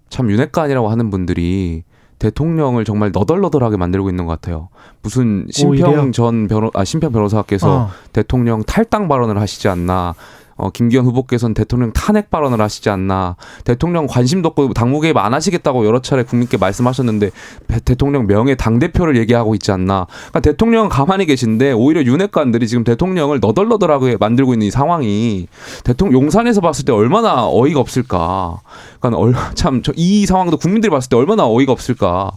참 0.08 0.30
윤핵관이라고 0.30 0.88
하는 0.88 1.10
분들이 1.10 1.84
대통령을 2.18 2.84
정말 2.84 3.10
너덜너덜하게 3.12 3.76
만들고 3.76 4.08
있는 4.08 4.26
것 4.26 4.32
같아요. 4.32 4.68
무슨? 5.02 5.46
심평 5.50 6.12
전 6.12 6.48
변호 6.48 6.70
아 6.74 6.84
심평 6.84 7.12
변호사께서 7.12 7.76
어. 7.76 7.90
대통령 8.12 8.62
탈당 8.62 9.08
발언을 9.08 9.40
하시지 9.40 9.68
않나. 9.68 10.14
어, 10.56 10.70
김기현 10.70 11.04
후보께서는 11.04 11.54
대통령 11.54 11.92
탄핵 11.92 12.30
발언을 12.30 12.60
하시지 12.60 12.88
않나. 12.88 13.36
대통령 13.64 14.06
관심도 14.06 14.48
없고 14.48 14.72
당무 14.72 15.00
개입 15.00 15.16
안 15.16 15.34
하시겠다고 15.34 15.84
여러 15.86 16.00
차례 16.00 16.22
국민께 16.22 16.56
말씀하셨는데 16.56 17.30
배- 17.68 17.80
대통령 17.80 18.26
명예 18.26 18.54
당 18.54 18.78
대표를 18.78 19.16
얘기하고 19.18 19.54
있지 19.54 19.70
않나. 19.72 20.06
그러니까 20.30 20.40
대통령은 20.40 20.88
가만히 20.88 21.26
계신데 21.26 21.72
오히려 21.72 22.02
윤핵관들이 22.02 22.68
지금 22.68 22.84
대통령을 22.84 23.40
너덜너덜하게 23.40 24.16
만들고 24.18 24.54
있는 24.54 24.66
이 24.66 24.70
상황이 24.70 25.46
대통령 25.84 26.22
용산에서 26.22 26.60
봤을 26.60 26.84
때 26.84 26.92
얼마나 26.92 27.46
어이가 27.48 27.80
없을까. 27.80 28.60
그러니까 29.00 29.50
참이 29.54 30.24
상황도 30.26 30.56
국민들이 30.56 30.90
봤을 30.90 31.08
때 31.10 31.16
얼마나 31.16 31.46
어이가 31.46 31.72
없을까. 31.72 32.32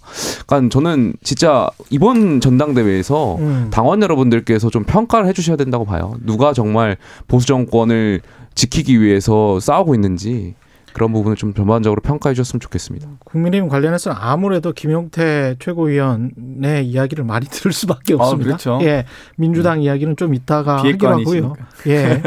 그러니까 0.46 0.70
저는 0.74 1.14
진짜 1.24 1.70
이번 1.90 2.42
전당대회에서 2.42 3.36
음. 3.38 3.68
당원 3.72 4.02
여러분들께서 4.02 4.70
좀 4.70 4.84
평가를 4.84 5.28
해주셔야 5.28 5.56
된다고 5.56 5.86
봐요. 5.86 6.14
누가 6.26 6.52
정말 6.54 6.98
보수 7.28 7.48
정권을 7.48 8.09
지키기 8.56 9.02
위해서 9.02 9.60
싸우고 9.60 9.94
있는지 9.96 10.56
그런 10.94 11.14
부분을 11.14 11.38
좀 11.38 11.54
전반적으로 11.54 12.02
평가해 12.02 12.34
주셨으면 12.34 12.60
좋겠습니다. 12.60 13.08
국민의힘 13.26 13.70
관련해서는 13.70 14.18
아무래도 14.20 14.74
김용태 14.74 15.56
최고위원의 15.60 16.88
이야기를 16.88 17.24
많이 17.24 17.46
들을 17.52 17.72
수밖에 17.72 18.16
없습니다. 18.16 18.48
그렇죠. 18.58 18.80
예, 18.82 19.06
민주당 19.38 19.82
이야기는 19.82 20.16
좀 20.18 20.34
이따가 20.34 20.78
하기로 20.80 21.10
하고요. 21.20 21.54
예, 21.88 22.24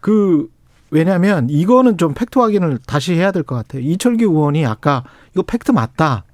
그 0.00 0.48
왜냐하면 0.92 1.48
이거는 1.50 1.98
좀 1.98 2.14
팩트 2.14 2.38
확인을 2.38 2.78
다시 2.86 3.14
해야 3.14 3.32
될 3.32 3.42
것 3.42 3.54
같아요. 3.56 3.82
이철기 3.82 4.24
의원이 4.24 4.64
아까 4.66 5.04
이거 5.32 5.42
팩트 5.42 5.72
맞다. 5.72 6.24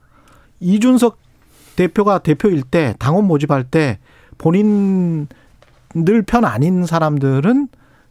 이준석 0.60 1.18
대표가 1.76 2.18
대표일 2.18 2.62
때 2.62 2.94
당원 2.98 3.26
모집할 3.26 3.64
때 3.64 3.98
본인들 4.38 6.22
편 6.26 6.44
아닌 6.44 6.86
사람들은 6.86 7.68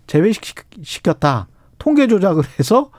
제외시켰다. 0.08 1.48
통계 1.78 2.08
조작을 2.08 2.44
해서 2.60 2.90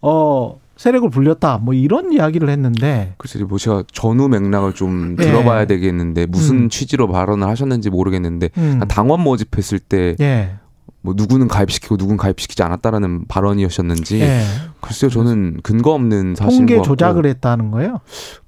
어 0.00 0.60
세력을 0.76 1.10
불렸다. 1.10 1.58
뭐 1.58 1.74
이런 1.74 2.12
이야기를 2.12 2.48
했는데 2.48 3.14
글쎄 3.18 3.38
뭐 3.44 3.58
제가 3.58 3.84
전후 3.92 4.28
맥락을 4.28 4.74
좀 4.74 5.16
예. 5.20 5.24
들어봐야 5.24 5.66
되겠는데 5.66 6.26
무슨 6.26 6.64
음. 6.64 6.68
취지로 6.68 7.08
발언을 7.08 7.46
하셨는지 7.46 7.90
모르겠는데 7.90 8.50
음. 8.56 8.80
당원 8.88 9.20
모집했을 9.20 9.78
때뭐 9.78 10.16
예. 10.20 10.56
누구는 11.04 11.48
가입시키고 11.48 11.96
누구는 11.96 12.16
가입시키지 12.16 12.62
않았다라는 12.62 13.26
발언이었는지 13.28 14.20
예. 14.22 14.42
글쎄요 14.82 15.10
저는 15.10 15.60
근거 15.62 15.92
없는 15.94 16.34
사실인 16.34 16.66
통계 16.66 16.82
조작을 16.82 17.24
했다는 17.24 17.70
거예요? 17.70 18.00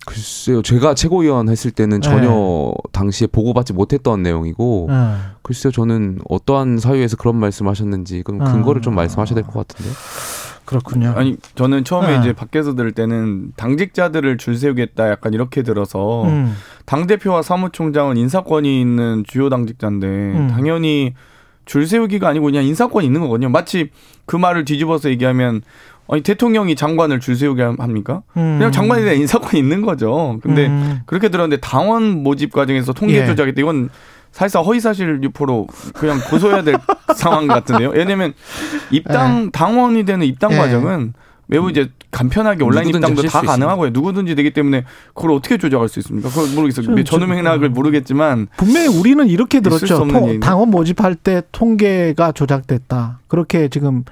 글쎄요 0.04 0.62
제가 0.62 0.94
최고위원 0.94 1.48
했을 1.48 1.70
때는 1.70 2.00
전혀 2.00 2.72
당시에 2.92 3.28
보고받지 3.28 3.72
못했던 3.72 4.22
내용이고 4.22 4.88
어. 4.90 5.16
글쎄요 5.42 5.70
저는 5.70 6.18
어떠한 6.28 6.78
사유에서 6.78 7.16
그런 7.16 7.36
말씀하셨는지 7.36 8.22
그럼 8.24 8.42
아. 8.42 8.52
근거를 8.52 8.82
좀 8.82 8.94
말씀하셔야 8.94 9.34
될 9.36 9.44
것 9.44 9.66
같은데 9.66 9.90
그렇군요. 10.64 11.12
아니 11.16 11.36
저는 11.54 11.84
처음에 11.84 12.14
네. 12.14 12.20
이제 12.20 12.32
밖에서 12.32 12.74
들을 12.74 12.90
때는 12.92 13.52
당직자들을 13.56 14.38
줄 14.38 14.56
세우겠다 14.56 15.10
약간 15.10 15.34
이렇게 15.34 15.62
들어서 15.62 16.24
음. 16.24 16.54
당 16.86 17.06
대표와 17.06 17.42
사무총장은 17.42 18.16
인사권이 18.16 18.80
있는 18.80 19.24
주요 19.26 19.50
당직자인데 19.50 20.06
음. 20.06 20.48
당연히 20.50 21.12
줄 21.66 21.86
세우기가 21.86 22.28
아니고 22.28 22.46
그냥 22.46 22.64
인사권이 22.64 23.06
있는 23.06 23.20
거거든요. 23.20 23.50
마치 23.50 23.90
그 24.26 24.36
말을 24.36 24.64
뒤집어서 24.64 25.10
얘기하면 25.10 25.60
아니 26.08 26.22
대통령이 26.22 26.76
장관을 26.76 27.20
줄 27.20 27.36
세우게 27.36 27.62
합니까? 27.78 28.22
음. 28.36 28.58
그냥 28.58 28.72
장관에 28.72 29.02
대한 29.02 29.18
인사권이 29.18 29.58
있는 29.58 29.82
거죠. 29.82 30.38
근데 30.42 30.66
음. 30.66 31.00
그렇게 31.06 31.28
들었는데 31.28 31.60
당원 31.60 32.22
모집 32.22 32.52
과정에서 32.52 32.92
통계 32.92 33.22
예. 33.22 33.26
조작했다 33.26 33.60
이건 33.60 33.88
사실상 34.32 34.64
허위사실 34.64 35.20
유포로 35.22 35.68
그냥 35.94 36.18
고소해야 36.28 36.62
될 36.62 36.74
상황 37.14 37.46
같은데요. 37.46 37.90
왜냐면 37.90 38.34
입당 38.90 39.50
당원이 39.50 40.04
되는 40.04 40.26
입당 40.26 40.52
예. 40.52 40.56
과정은 40.56 41.14
매우 41.46 41.70
이제 41.70 41.90
간편하게 42.10 42.64
온라인 42.64 42.86
누구든지 42.86 43.12
입당도 43.12 43.22
다수 43.28 43.46
가능하고요. 43.46 43.90
누구든지 43.90 44.34
되기 44.34 44.50
때문에 44.52 44.84
그걸 45.14 45.32
어떻게 45.32 45.58
조작할 45.58 45.88
수 45.88 45.98
있습니까? 46.00 46.28
그걸 46.30 46.48
모르겠어요. 46.54 46.86
좀, 46.86 47.04
전후 47.04 47.26
좀, 47.26 47.34
맥락을 47.34 47.68
음. 47.68 47.72
모르겠지만 47.74 48.48
분명히 48.56 48.88
우리는 48.88 49.26
이렇게 49.28 49.60
들었죠. 49.60 50.06
통-. 50.06 50.40
당원 50.40 50.70
모집할 50.70 51.16
때 51.16 51.42
통계가 51.52 52.32
조작됐다. 52.32 53.20
그렇게 53.28 53.68
지금 53.68 54.04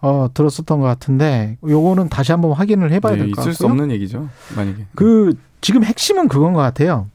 어 0.00 0.28
들었었던 0.32 0.80
것 0.80 0.86
같은데 0.86 1.58
요거는 1.66 2.08
다시 2.08 2.32
한번 2.32 2.52
확인을 2.52 2.92
해봐야 2.92 3.14
네, 3.14 3.18
될것 3.20 3.36
같고요. 3.36 3.50
있을 3.50 3.54
수 3.58 3.66
없는 3.66 3.90
얘기죠. 3.90 4.28
만약에 4.56 4.86
그 4.94 5.34
지금 5.60 5.84
핵심은 5.84 6.28
그건 6.28 6.52
것 6.52 6.60
같아요. 6.60 7.08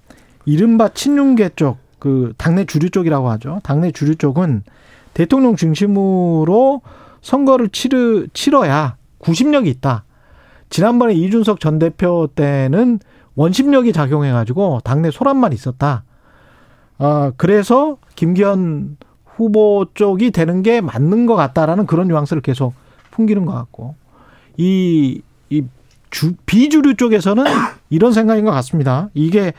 이른바 0.46 0.90
친윤계 0.90 1.52
쪽, 1.56 1.78
그 2.00 2.34
당내 2.38 2.66
주류 2.66 2.90
쪽이라고 2.90 3.30
하죠. 3.32 3.62
당내 3.64 3.92
주류 3.92 4.16
쪽은 4.16 4.64
대통령 5.14 5.56
중심으로 5.56 6.82
선거를 7.22 7.70
치르 7.70 8.28
치러야 8.34 8.98
구심력이 9.20 9.70
있다. 9.70 10.04
지난번에 10.70 11.14
이준석 11.14 11.62
전 11.62 11.80
대표 11.80 12.28
때는 12.36 13.00
원심력이 13.36 13.94
작용해가지고 13.94 14.82
당내 14.84 15.12
소란만 15.12 15.54
있었다. 15.54 16.04
아 16.98 17.32
그래서 17.38 17.98
김기현 18.16 18.98
후보 19.36 19.86
쪽이 19.94 20.32
되는 20.32 20.62
게 20.64 20.82
맞는 20.82 21.26
것 21.26 21.36
같다라는 21.36 21.86
그런 21.86 22.08
뉘앙스를 22.08 22.42
계속 22.42 22.74
풍기는 23.12 23.46
것 23.46 23.54
같고 23.54 23.96
이, 24.58 25.22
이 25.50 25.64
주, 26.10 26.34
비주류 26.46 26.96
쪽에서는 26.96 27.44
이런 27.90 28.14
생각인 28.14 28.46
것 28.46 28.52
같습니다. 28.52 29.10
이게 29.14 29.54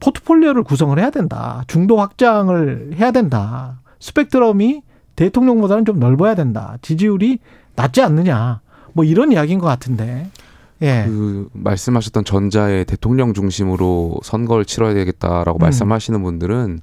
포트폴리오를 0.00 0.62
구성을 0.64 0.98
해야 0.98 1.10
된다. 1.10 1.62
중도 1.66 1.98
확장을 1.98 2.92
해야 2.98 3.10
된다. 3.12 3.80
스펙트럼이 4.00 4.82
대통령보다는 5.16 5.84
좀 5.84 6.00
넓어야 6.00 6.34
된다. 6.34 6.76
지지율이 6.82 7.38
낮지 7.76 8.02
않느냐. 8.02 8.60
뭐 8.92 9.04
이런 9.04 9.32
이야기인 9.32 9.58
것 9.58 9.66
같은데. 9.66 10.28
예. 10.82 11.04
그 11.06 11.48
말씀하셨던 11.52 12.24
전자의 12.24 12.84
대통령 12.84 13.32
중심으로 13.32 14.16
선거를 14.22 14.64
치러야 14.64 14.94
되겠다라고 14.94 15.58
음. 15.58 15.60
말씀하시는 15.60 16.20
분들은 16.22 16.80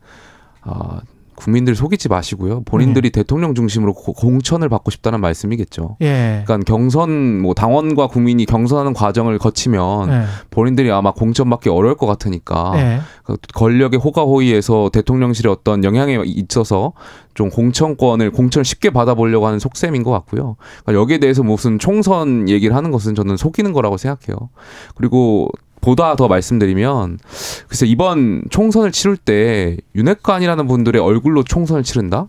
아 0.62 1.02
국민들 1.40 1.74
속이지 1.76 2.10
마시고요. 2.10 2.62
본인들이 2.66 3.10
대통령 3.10 3.56
중심으로 3.56 3.94
고- 3.94 4.14
공천을 4.14 4.70
받고 4.70 4.92
싶다는 4.92 5.22
말씀이겠죠. 5.22 5.98
예. 6.02 6.44
그러니까 6.46 6.60
경선 6.72 7.42
뭐 7.42 7.54
당원과 7.54 8.08
국민이 8.08 8.46
경선하는 8.46 8.94
과정을 8.94 9.38
거치면 9.40 10.10
예. 10.12 10.24
본인들이 10.52 10.92
아마 10.92 11.12
공천받기 11.12 11.70
어려울 11.70 11.96
것 11.96 12.06
같으니까 12.06 12.74
예. 12.76 13.00
그 13.24 13.38
권력의 13.56 14.00
호가호위에서 14.00 14.90
대통령실에 14.92 15.50
어떤 15.50 15.84
영향에 15.84 16.22
있어서 16.26 16.94
좀 17.34 17.50
공천권을 17.50 18.32
공천을 18.32 18.66
쉽게 18.66 18.90
받아보려고 18.90 19.48
하는 19.48 19.60
속셈인 19.60 20.04
것 20.04 20.12
같고요. 20.12 20.58
그러니까 20.84 21.02
여기에 21.02 21.20
대해서 21.20 21.42
무슨 21.44 21.80
총선 21.80 22.50
얘기를 22.50 22.76
하는 22.76 22.92
것은 22.92 23.16
저는 23.16 23.38
속이는 23.38 23.72
거라고 23.72 23.98
생각해요. 23.98 24.50
그리고 24.96 25.50
보다 25.82 26.16
더 26.16 26.28
말씀드리면 26.28 27.20
글쎄 27.68 27.86
이번 27.86 28.44
총선을 28.50 28.92
치를 28.92 29.18
때 29.18 29.78
윤핵관이라는 29.96 30.68
분들의 30.68 31.02
얼굴로 31.02 31.44
총선을 31.44 31.84
치른다? 31.84 32.28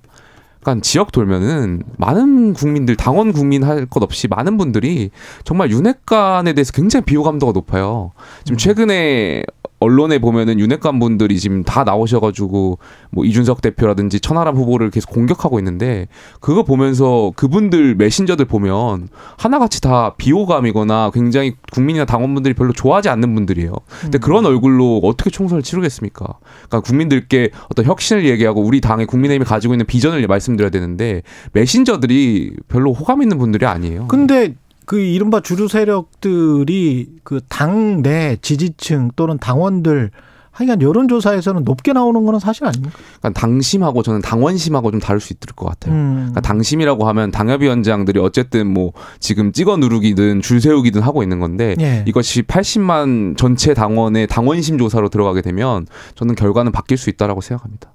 그러니까 0.60 0.82
지역 0.82 1.10
돌면은 1.10 1.82
많은 1.97 2.52
국민들 2.52 2.94
당원 2.94 3.32
국민 3.32 3.62
할 3.64 3.86
것 3.86 4.02
없이 4.02 4.28
많은 4.28 4.59
분들이 4.59 5.10
정말 5.44 5.70
윤핵관에 5.70 6.52
대해서 6.52 6.72
굉장히 6.72 7.05
비호감도가 7.06 7.52
높아요. 7.52 8.12
지금 8.44 8.59
최근에 8.59 9.43
언론에 9.81 10.19
보면은 10.19 10.61
윤핵관 10.61 10.98
분들이 10.98 11.40
지금 11.40 11.65
다 11.65 11.85
나오셔가지고 11.85 12.78
뭐 13.11 13.24
이준석 13.24 13.62
대표라든지 13.62 14.20
천하람 14.20 14.55
후보를 14.57 14.90
계속 14.90 15.11
공격하고 15.11 15.59
있는데 15.59 16.07
그거 16.40 16.62
보면서 16.62 17.32
그분들 17.35 17.94
메신저들 17.94 18.44
보면 18.44 19.09
하나같이 19.39 19.81
다 19.81 20.15
비호감이거나 20.16 21.11
굉장히 21.15 21.55
국민이나 21.73 22.05
당원분들이 22.05 22.55
별로 22.55 22.73
좋아하지 22.73 23.09
않는 23.09 23.35
분들이에요. 23.35 23.73
근데 24.02 24.19
그런 24.19 24.44
얼굴로 24.44 25.01
어떻게 25.02 25.31
총선을 25.31 25.62
치르겠습니까? 25.62 26.27
그러니까 26.69 26.81
국민들께 26.81 27.51
어떤 27.70 27.86
혁신을 27.86 28.27
얘기하고 28.27 28.61
우리 28.61 28.82
당의 28.82 29.07
국민의힘이 29.07 29.47
가지고 29.47 29.73
있는 29.74 29.86
비전을 29.86 30.27
말씀드려야 30.27 30.70
되는데 30.70 31.23
메신저들이 31.52 32.57
별로 32.69 32.93
호감 32.93 33.23
있는 33.23 33.39
분들이 33.39 33.65
아니에요. 33.65 34.09
근데 34.09 34.55
그 34.90 34.98
이른바 34.98 35.38
주류 35.38 35.68
세력들이 35.68 37.20
그 37.22 37.40
당내 37.48 38.38
지지층 38.42 39.12
또는 39.14 39.38
당원들 39.38 40.10
하여간 40.50 40.82
여론조사에서는 40.82 41.62
높게 41.62 41.92
나오는 41.92 42.26
거는 42.26 42.40
사실 42.40 42.64
아닙니까? 42.64 42.98
그러니까 43.20 43.40
당심하고 43.40 44.02
저는 44.02 44.20
당원심하고 44.20 44.90
좀 44.90 44.98
다를 44.98 45.20
수 45.20 45.32
있을 45.32 45.54
것 45.54 45.66
같아요. 45.66 45.94
음. 45.94 46.14
그러니까 46.16 46.40
당심이라고 46.40 47.06
하면 47.06 47.30
당협위원장들이 47.30 48.18
어쨌든 48.18 48.66
뭐 48.66 48.90
지금 49.20 49.52
찍어 49.52 49.76
누르기든 49.76 50.42
줄 50.42 50.60
세우기든 50.60 51.02
하고 51.02 51.22
있는 51.22 51.38
건데 51.38 51.76
예. 51.80 52.04
이것이 52.08 52.42
80만 52.42 53.36
전체 53.36 53.74
당원의 53.74 54.26
당원심 54.26 54.76
조사로 54.76 55.08
들어가게 55.08 55.40
되면 55.40 55.86
저는 56.16 56.34
결과는 56.34 56.72
바뀔 56.72 56.98
수 56.98 57.10
있다라고 57.10 57.42
생각합니다. 57.42 57.92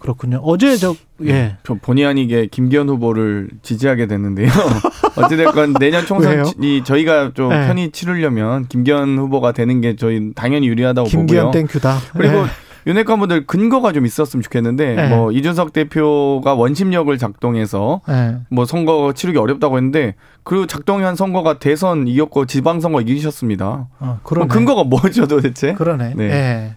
그렇군요. 0.00 0.40
어제 0.42 0.76
저 0.76 0.94
예. 1.24 1.56
저 1.62 1.74
본의 1.74 2.06
아니게 2.06 2.46
김기현 2.46 2.88
후보를 2.88 3.50
지지하게 3.62 4.06
됐는데요. 4.06 4.48
어찌됐건 5.16 5.74
내년? 5.74 6.04
총선이 6.06 6.82
저희가 6.84 7.32
좀 7.34 7.50
네. 7.50 7.66
편히 7.66 7.90
치르려면 7.90 8.66
김기현 8.66 9.18
후보가 9.18 9.52
되는 9.52 9.80
게 9.80 9.96
저희 9.96 10.32
당연히 10.34 10.66
유리하다고 10.68 11.08
김기현 11.08 11.46
보고요. 11.46 11.66
땡큐다. 11.66 11.98
그리고 12.14 12.38
예. 12.38 12.44
윤핵관분들 12.86 13.46
근거가 13.46 13.92
좀 13.92 14.06
있었으면 14.06 14.42
좋겠는데 14.42 14.94
네. 14.94 15.08
뭐 15.08 15.32
이준석 15.32 15.72
대표가 15.72 16.54
원심력을 16.54 17.16
작동해서 17.18 18.00
예. 18.08 18.38
뭐 18.50 18.64
선거 18.64 19.12
치르기 19.14 19.38
어렵다고 19.38 19.76
했는데 19.76 20.14
그 20.44 20.66
작동한 20.66 21.14
선거가 21.14 21.58
대선 21.58 22.08
이겼고 22.08 22.46
지방선거 22.46 23.02
이기셨습니다. 23.02 23.88
어, 23.98 24.20
그러네. 24.22 24.48
그럼 24.48 24.48
근거가 24.48 24.84
뭐죠 24.84 25.26
도대체? 25.26 25.74
그러네. 25.74 26.14
네. 26.16 26.24
예. 26.24 26.76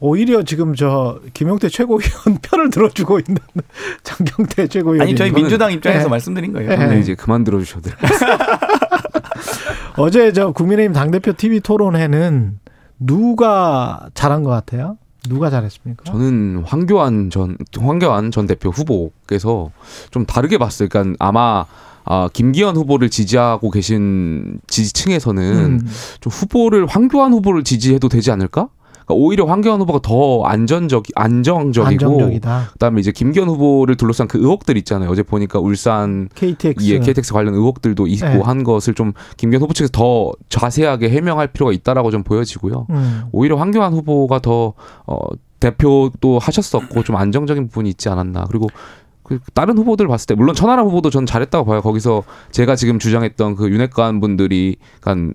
오히려 0.00 0.42
지금 0.44 0.74
저 0.74 1.20
김용태 1.34 1.68
최고위원 1.68 2.38
편을 2.42 2.70
들어주고 2.70 3.18
있는 3.20 3.36
장경태 4.04 4.68
최고위원. 4.68 5.06
아니 5.06 5.16
저희 5.16 5.32
민주당 5.32 5.72
입장에서 5.72 6.04
예. 6.04 6.08
말씀드린 6.08 6.52
거예요. 6.52 6.70
예. 6.70 6.76
근데 6.76 7.00
이제 7.00 7.14
그만 7.14 7.44
들어주셔도 7.44 7.82
돼요. 7.82 7.96
어제 9.96 10.32
저 10.32 10.52
국민의힘 10.52 10.92
당대표 10.92 11.32
TV 11.32 11.60
토론회는 11.60 12.60
누가 13.00 14.08
잘한 14.14 14.44
것 14.44 14.50
같아요? 14.50 14.96
누가 15.28 15.50
잘했습니까? 15.50 16.04
저는 16.04 16.62
황교안 16.64 17.30
전 17.30 17.56
황교안 17.76 18.30
전 18.30 18.46
대표 18.46 18.70
후보께서 18.70 19.70
좀 20.10 20.24
다르게 20.24 20.58
봤어요. 20.58 20.88
그러니까 20.88 21.16
아마 21.18 21.66
아, 22.04 22.28
김기현 22.32 22.76
후보를 22.76 23.10
지지하고 23.10 23.70
계신 23.70 24.60
지지층에서는 24.68 25.42
음. 25.42 25.90
좀 26.20 26.32
후보를 26.32 26.86
황교안 26.86 27.32
후보를 27.32 27.64
지지해도 27.64 28.08
되지 28.08 28.30
않을까? 28.30 28.68
그러니까 29.08 29.14
오히려 29.14 29.46
황교안 29.46 29.80
후보가 29.80 30.00
더 30.02 30.42
안전적 30.44 31.04
안정적이고 31.14 32.06
안정적이다. 32.06 32.68
그다음에 32.74 33.00
이제 33.00 33.10
김기현 33.10 33.48
후보를 33.48 33.96
둘러싼 33.96 34.28
그 34.28 34.38
의혹들 34.38 34.76
있잖아요. 34.78 35.10
어제 35.10 35.22
보니까 35.22 35.58
울산 35.58 36.28
KTX. 36.34 36.84
예, 36.86 36.98
KTX 37.00 37.32
관련 37.32 37.54
의혹들도 37.54 38.06
있고 38.06 38.26
네. 38.26 38.40
한 38.40 38.62
것을 38.62 38.94
좀 38.94 39.14
김기현 39.38 39.62
후보 39.62 39.72
측에서 39.72 39.90
더 39.92 40.32
자세하게 40.50 41.08
해명할 41.08 41.48
필요가 41.48 41.72
있다라고 41.72 42.10
좀 42.10 42.22
보여지고요. 42.22 42.86
음. 42.90 43.22
오히려 43.32 43.56
황교안 43.56 43.94
후보가 43.94 44.40
더 44.40 44.74
어, 45.06 45.18
대표도 45.60 46.38
하셨었고 46.38 47.02
좀 47.02 47.16
안정적인 47.16 47.68
부분이 47.68 47.88
있지 47.88 48.08
않았나. 48.08 48.44
그리고 48.48 48.68
그 49.22 49.40
다른 49.54 49.76
후보들 49.76 50.06
봤을 50.06 50.26
때 50.26 50.34
물론 50.34 50.54
천하람 50.54 50.86
후보도 50.86 51.10
전 51.10 51.26
잘했다고 51.26 51.64
봐요. 51.64 51.80
거기서 51.80 52.22
제가 52.50 52.76
지금 52.76 52.98
주장했던 52.98 53.56
그 53.56 53.70
윤핵관 53.70 54.20
분들이 54.20 54.76
간 55.00 55.34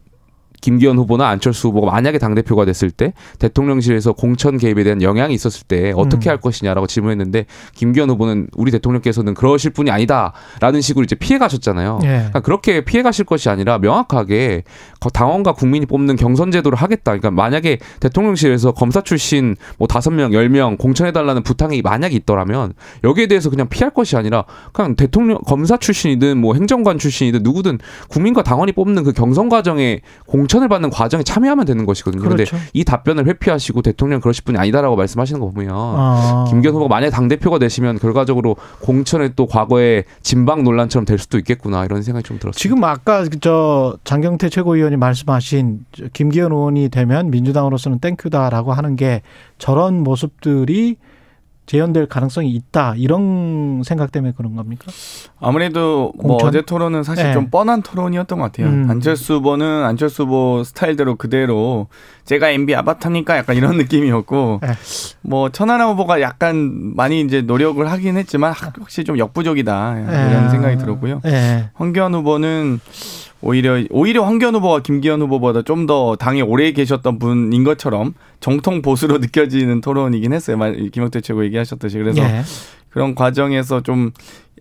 김기현 0.64 0.98
후보나 0.98 1.27
안철수 1.27 1.68
후보가 1.68 1.91
만약에 1.91 2.18
당대표가 2.19 2.64
됐을 2.64 2.90
때 2.90 3.11
대통령실에서 3.40 4.14
공천 4.14 4.57
개입에 4.57 4.85
대한 4.85 5.02
영향이 5.02 5.34
있었을 5.34 5.65
때 5.68 5.91
어떻게 5.94 6.30
음. 6.30 6.31
할 6.31 6.38
것이냐라고 6.40 6.88
질문했는데 6.88 7.48
김기현 7.76 8.10
후보는 8.11 8.48
우리 8.56 8.72
대통령께서는 8.72 9.34
그러실 9.34 9.72
분이 9.72 9.91
아니다라는 9.91 10.80
식으로 10.80 11.03
이제 11.03 11.15
피해 11.15 11.38
가셨잖아요. 11.38 11.99
예. 12.03 12.07
그러니까 12.07 12.40
그렇게 12.40 12.85
피해 12.85 13.03
가실 13.03 13.26
것이 13.26 13.49
아니라 13.49 13.77
명확하게 13.77 14.64
거- 15.02 15.10
당원과 15.10 15.52
국민이 15.52 15.85
뽑는 15.85 16.15
경선 16.15 16.52
제도를 16.52 16.77
하겠다. 16.77 17.11
그러니까 17.11 17.30
만약에 17.31 17.80
대통령실에서 17.99 18.72
검사 18.72 19.02
출신 19.02 19.57
뭐 19.77 19.85
다섯 19.90 20.11
명, 20.11 20.31
열 20.34 20.48
명 20.48 20.77
공천해 20.77 21.11
달라는 21.11 21.44
부탁이 21.44 21.81
만약에 21.81 22.15
있더라면 22.15 22.73
여기에 23.03 23.27
대해서 23.27 23.49
그냥 23.49 23.68
피할 23.68 23.91
것이 23.94 24.15
아니라 24.15 24.45
그냥 24.72 24.95
대통령 24.95 25.40
검사 25.45 25.76
출신이든 25.76 26.38
뭐 26.38 26.53
행정관 26.53 26.99
출신이든 26.99 27.41
누구든 27.44 27.80
국민과 28.07 28.44
당원이 28.44 28.72
뽑는 28.72 29.03
그 29.03 29.11
경선 29.11 29.49
과정에 29.49 29.99
공천 30.26 30.52
을 30.61 30.67
받는 30.67 30.89
과정에 30.91 31.23
참여하면 31.23 31.65
되는 31.65 31.85
것이거든요. 31.85 32.21
그런데 32.21 32.45
그렇죠. 32.45 32.63
이 32.73 32.84
답변을 32.84 33.25
회피하시고 33.27 33.81
대통령 33.81 34.19
그러실 34.19 34.43
분이 34.43 34.57
아니다라고 34.57 34.95
말씀하시는 34.95 35.39
거 35.39 35.49
보면 35.49 35.69
아. 35.73 36.45
김기현 36.49 36.75
후보가 36.75 36.93
만약 36.93 37.09
당 37.09 37.27
대표가 37.27 37.57
되시면 37.57 37.97
결과적으로 37.99 38.55
공천에 38.81 39.30
또 39.35 39.47
과거에 39.47 40.03
진방 40.21 40.63
논란처럼 40.63 41.05
될 41.05 41.17
수도 41.17 41.38
있겠구나 41.38 41.85
이런 41.85 42.03
생각이 42.03 42.23
좀 42.23 42.38
들었어요. 42.38 42.59
지금 42.59 42.84
아까 42.84 43.25
저 43.41 43.97
장경태 44.03 44.49
최고위원이 44.49 44.97
말씀하신 44.97 45.85
저 45.91 46.05
김기현 46.13 46.51
의원이 46.51 46.89
되면 46.89 47.31
민주당으로서는 47.31 47.99
땡큐다라고 47.99 48.73
하는 48.73 48.95
게 48.95 49.21
저런 49.57 50.03
모습들이 50.03 50.97
재현될 51.65 52.07
가능성이 52.07 52.52
있다 52.52 52.94
이런 52.98 53.81
생각 53.85 54.11
때문에 54.11 54.34
그런 54.35 54.56
겁니까? 54.56 54.91
아무래도 55.40 56.11
뭐 56.18 56.38
공천? 56.38 56.49
어제 56.49 56.61
토론은 56.61 57.03
사실 57.03 57.26
네. 57.26 57.34
좀 57.34 57.49
뻔한 57.49 57.81
토론이었던 57.81 58.38
것 58.38 58.45
같아요. 58.45 58.68
음. 58.68 58.88
안철수 58.90 59.35
후보는 59.35 59.84
안철수 59.85 60.23
후보 60.23 60.64
스타일대로 60.64 61.15
그대로 61.15 61.88
제가 62.26 62.49
MB 62.49 62.76
아바타니까 62.76 63.38
약간 63.38 63.56
이런 63.56 63.77
느낌이었고 63.77 64.60
네. 64.61 64.68
뭐 65.22 65.49
천하람 65.49 65.90
후보가 65.91 66.19
약간 66.22 66.94
많이 66.95 67.22
이제 67.22 67.41
노력을 67.41 67.90
하긴 67.90 68.18
했지만 68.18 68.53
확실히 68.53 69.06
좀 69.06 69.18
역부족이다 69.18 69.99
이런 69.99 70.45
예. 70.45 70.49
생각이 70.49 70.77
들었고요. 70.77 71.22
예. 71.26 71.69
황교안 71.73 72.14
후보는 72.14 72.80
오히려 73.44 73.84
오히려 73.90 74.24
황교안 74.24 74.56
후보가 74.56 74.80
김기현 74.84 75.22
후보보다 75.22 75.61
좀 75.61 75.86
더 75.86 76.15
당에 76.15 76.41
오래 76.41 76.72
계셨던 76.72 77.20
분인 77.20 77.64
것처럼 77.64 78.14
정통 78.40 78.82
보수로 78.82 79.18
느껴지는 79.24 79.82
토론이긴 79.82 80.32
했어요. 80.34 80.57
말- 80.57 80.90
김영태 80.91 81.20
최고 81.22 81.44
얘기하셨듯이 81.45 81.98
그래서 81.98 82.22
예. 82.24 82.41
그런 82.90 83.15
과정에서 83.15 83.82
좀 83.82 84.11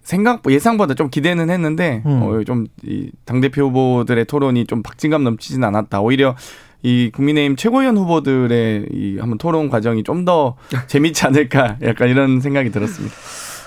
생각 0.02 0.42
예상보다 0.50 0.94
좀 0.94 1.10
기대는 1.10 1.48
했는데 1.48 2.02
음. 2.06 2.22
어, 2.22 2.42
좀당 2.44 3.40
대표 3.40 3.68
후보들의 3.68 4.24
토론이 4.24 4.66
좀 4.66 4.82
박진감 4.82 5.22
넘치진 5.22 5.62
않았다. 5.62 6.00
오히려 6.00 6.34
이 6.82 7.10
국민의힘 7.14 7.54
최고위원 7.54 7.96
후보들의 7.96 8.86
이 8.92 9.18
한번 9.20 9.38
토론 9.38 9.68
과정이 9.68 10.02
좀 10.02 10.24
더 10.24 10.56
재밌지 10.88 11.24
않을까 11.26 11.76
약간 11.82 12.08
이런 12.08 12.40
생각이 12.40 12.70
들었습니다. 12.72 13.14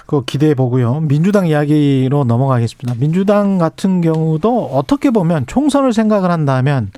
그거 0.06 0.24
기대해 0.26 0.54
보고요. 0.54 1.02
민주당 1.02 1.48
이야기로 1.48 2.26
넘어가겠습니다. 2.26 3.00
민주당 3.00 3.58
같은 3.58 4.02
경우도 4.02 4.68
어떻게 4.68 5.10
보면 5.10 5.48
총선을 5.48 5.94
생각을 5.94 6.30
한다면 6.32 6.92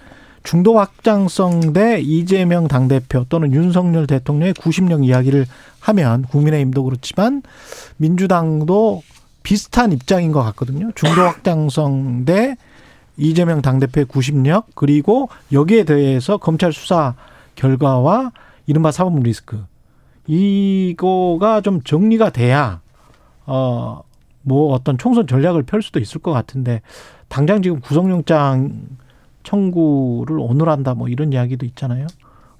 중도 0.43 0.77
확장성 0.77 1.73
대 1.73 1.99
이재명 1.99 2.67
당대표 2.67 3.25
또는 3.27 3.53
윤석열 3.53 4.07
대통령의 4.07 4.53
90령 4.53 5.05
이야기를 5.05 5.45
하면 5.79 6.23
국민의힘도 6.23 6.83
그렇지만 6.83 7.41
민주당도 7.97 9.03
비슷한 9.43 9.91
입장인 9.91 10.31
것 10.31 10.43
같거든요. 10.43 10.91
중도 10.95 11.21
확장성 11.21 12.25
대 12.25 12.55
이재명 13.17 13.61
당대표의 13.61 14.05
90력 14.05 14.65
그리고 14.75 15.29
여기에 15.51 15.85
대해서 15.85 16.37
검찰 16.37 16.71
수사 16.71 17.15
결과와 17.55 18.31
이른바 18.67 18.91
사법 18.91 19.21
리스크 19.23 19.65
이거가 20.27 21.61
좀 21.61 21.81
정리가 21.81 22.29
돼야 22.29 22.81
어 23.47 24.07
뭐 24.47 24.73
어떤 24.73 24.97
총선 24.97 25.27
전략을 25.27 25.63
펼 25.63 25.81
수도 25.81 25.99
있을 25.99 26.21
것 26.21 26.31
같은데 26.31 26.81
당장 27.27 27.61
지금 27.61 27.81
구속영장 27.81 28.71
청구를 29.43 30.37
오늘 30.39 30.69
한다 30.69 30.93
뭐 30.93 31.09
이런 31.09 31.33
이야기도 31.33 31.65
있잖아요. 31.65 32.07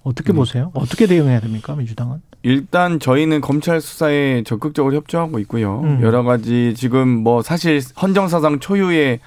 어떻게 0.04 0.34
음. 0.34 0.36
보세요? 0.36 0.72
어떻게 0.74 1.08
대응해야 1.08 1.40
됩니까 1.40 1.76
민주당은? 1.76 2.22
일단 2.44 3.00
저희는 3.00 3.40
검찰 3.40 3.80
수사에 3.80 4.44
적극적으로 4.44 4.96
협조하고 4.96 5.40
있고요. 5.40 5.80
음. 5.82 6.02
여러 6.02 6.24
가지 6.24 6.74
지금 6.76 7.08
뭐 7.08 7.42
사실 7.42 7.80
헌정사상 8.02 8.60
초유의 8.60 9.20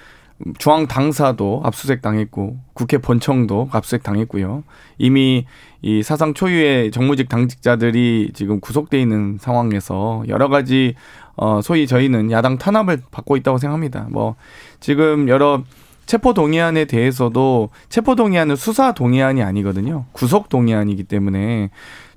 중앙 0.58 0.86
당사도 0.86 1.62
압수수색 1.64 2.02
당했고 2.02 2.58
국회 2.72 2.98
본청도 2.98 3.70
압수수색 3.72 4.02
당했고요. 4.02 4.64
이미 4.98 5.46
이 5.82 6.02
사상 6.02 6.34
초유의 6.34 6.90
정무직 6.92 7.28
당직자들이 7.28 8.30
지금 8.34 8.60
구속돼 8.60 9.00
있는 9.00 9.38
상황에서 9.38 10.24
여러 10.28 10.48
가지 10.48 10.94
어 11.42 11.60
소위 11.62 11.86
저희는 11.86 12.30
야당 12.32 12.58
탄압을 12.58 13.00
받고 13.10 13.36
있다고 13.38 13.56
생각합니다. 13.56 14.08
뭐 14.10 14.34
지금 14.78 15.26
여러 15.28 15.62
체포 16.04 16.34
동의안에 16.34 16.84
대해서도 16.84 17.70
체포 17.88 18.14
동의안은 18.14 18.56
수사 18.56 18.92
동의안이 18.92 19.42
아니거든요. 19.42 20.04
구속 20.12 20.50
동의안이기 20.50 21.04
때문에 21.04 21.70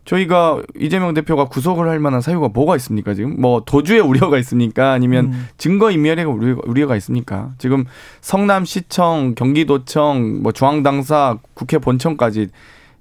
저희가 0.04 0.62
이재명 0.78 1.14
대표가 1.14 1.46
구속을 1.46 1.88
할 1.88 2.00
만한 2.00 2.20
사유가 2.20 2.50
뭐가 2.50 2.76
있습니까 2.76 3.14
지금 3.14 3.40
뭐 3.40 3.62
도주의 3.66 4.02
우려가 4.02 4.38
있습니까 4.40 4.92
아니면 4.92 5.28
음. 5.28 5.48
증거 5.58 5.92
인멸의 5.92 6.26
우려- 6.26 6.58
우려가 6.66 6.98
있습니까 6.98 7.52
지금 7.58 7.86
성남시청 8.20 9.36
경기도청 9.36 10.42
뭐 10.44 10.52
중앙당사 10.52 11.38
국회 11.54 11.78
본청까지 11.78 12.50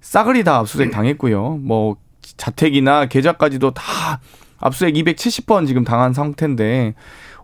싸그리 0.01 0.45
다 0.45 0.59
압수수색 0.59 0.93
당했고요 0.93 1.59
뭐 1.63 1.97
자택이나 2.37 3.07
계좌까지도 3.07 3.73
다 3.73 4.21
압수수색 4.63 4.95
270번 4.95 5.67
지금 5.67 5.85
당한 5.85 6.15
상태인데 6.15 6.95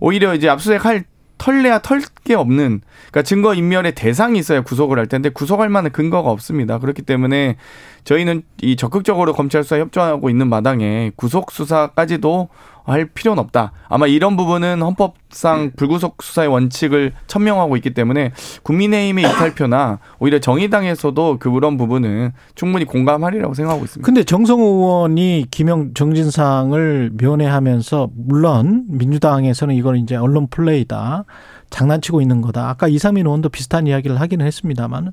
오히려 0.00 0.34
이제 0.34 0.48
압수수색 0.48 0.84
할 0.84 1.04
털래야 1.36 1.78
털 1.78 2.00
게 2.24 2.34
없는 2.34 2.82
그러니까 3.10 3.22
증거 3.22 3.54
인멸의 3.54 3.94
대상이 3.94 4.38
있어야 4.38 4.60
구속을 4.60 4.98
할 4.98 5.06
텐데 5.06 5.30
구속할 5.30 5.70
만한 5.70 5.92
근거가 5.92 6.30
없습니다. 6.30 6.78
그렇기 6.78 7.02
때문에 7.02 7.56
저희는 8.04 8.42
이 8.60 8.76
적극적으로 8.76 9.32
검찰 9.32 9.62
수사 9.62 9.78
협조하고 9.78 10.28
있는 10.28 10.48
마당에 10.48 11.12
구속 11.16 11.50
수사까지도 11.50 12.48
할 12.92 13.06
필요는 13.06 13.42
없다. 13.42 13.72
아마 13.88 14.06
이런 14.06 14.36
부분은 14.36 14.82
헌법상 14.82 15.72
불구속 15.76 16.22
수사의 16.22 16.48
원칙을 16.48 17.12
천명하고 17.26 17.76
있기 17.76 17.94
때문에 17.94 18.32
국민의힘의 18.62 19.24
이탈표나 19.24 19.98
오히려 20.18 20.38
정의당에서도 20.38 21.38
그런 21.38 21.76
부분은 21.76 22.32
충분히 22.54 22.84
공감하리라고 22.84 23.54
생각하고 23.54 23.84
있습니다. 23.84 24.06
근데 24.06 24.24
정성 24.24 24.60
의원이 24.60 25.46
김영 25.50 25.94
정진상을 25.94 27.12
면회하면서 27.18 28.10
물론 28.14 28.84
민주당에서는 28.88 29.74
이건 29.74 29.96
이제 29.96 30.16
언론 30.16 30.48
플레이다. 30.48 31.24
장난치고 31.70 32.20
있는 32.20 32.40
거다. 32.40 32.68
아까 32.68 32.88
이상민 32.88 33.26
의원도 33.26 33.50
비슷한 33.50 33.86
이야기를 33.86 34.20
하기는 34.20 34.44
했습니다만 34.46 35.12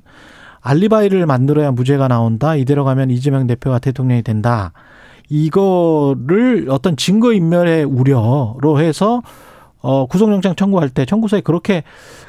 알리바이를 0.62 1.26
만들어야 1.26 1.70
무죄가 1.70 2.08
나온다. 2.08 2.56
이대로 2.56 2.84
가면 2.84 3.10
이재명 3.10 3.46
대표가 3.46 3.78
대통령이 3.78 4.22
된다. 4.22 4.72
이거를 5.28 6.66
어떤 6.70 6.96
증거 6.96 7.32
인멸의 7.32 7.84
우려로 7.84 8.80
해서 8.80 9.22
어 9.80 10.06
구속영장 10.06 10.56
청구할 10.56 10.88
때 10.88 11.04
청구서에 11.04 11.40
그렇게 11.40 11.84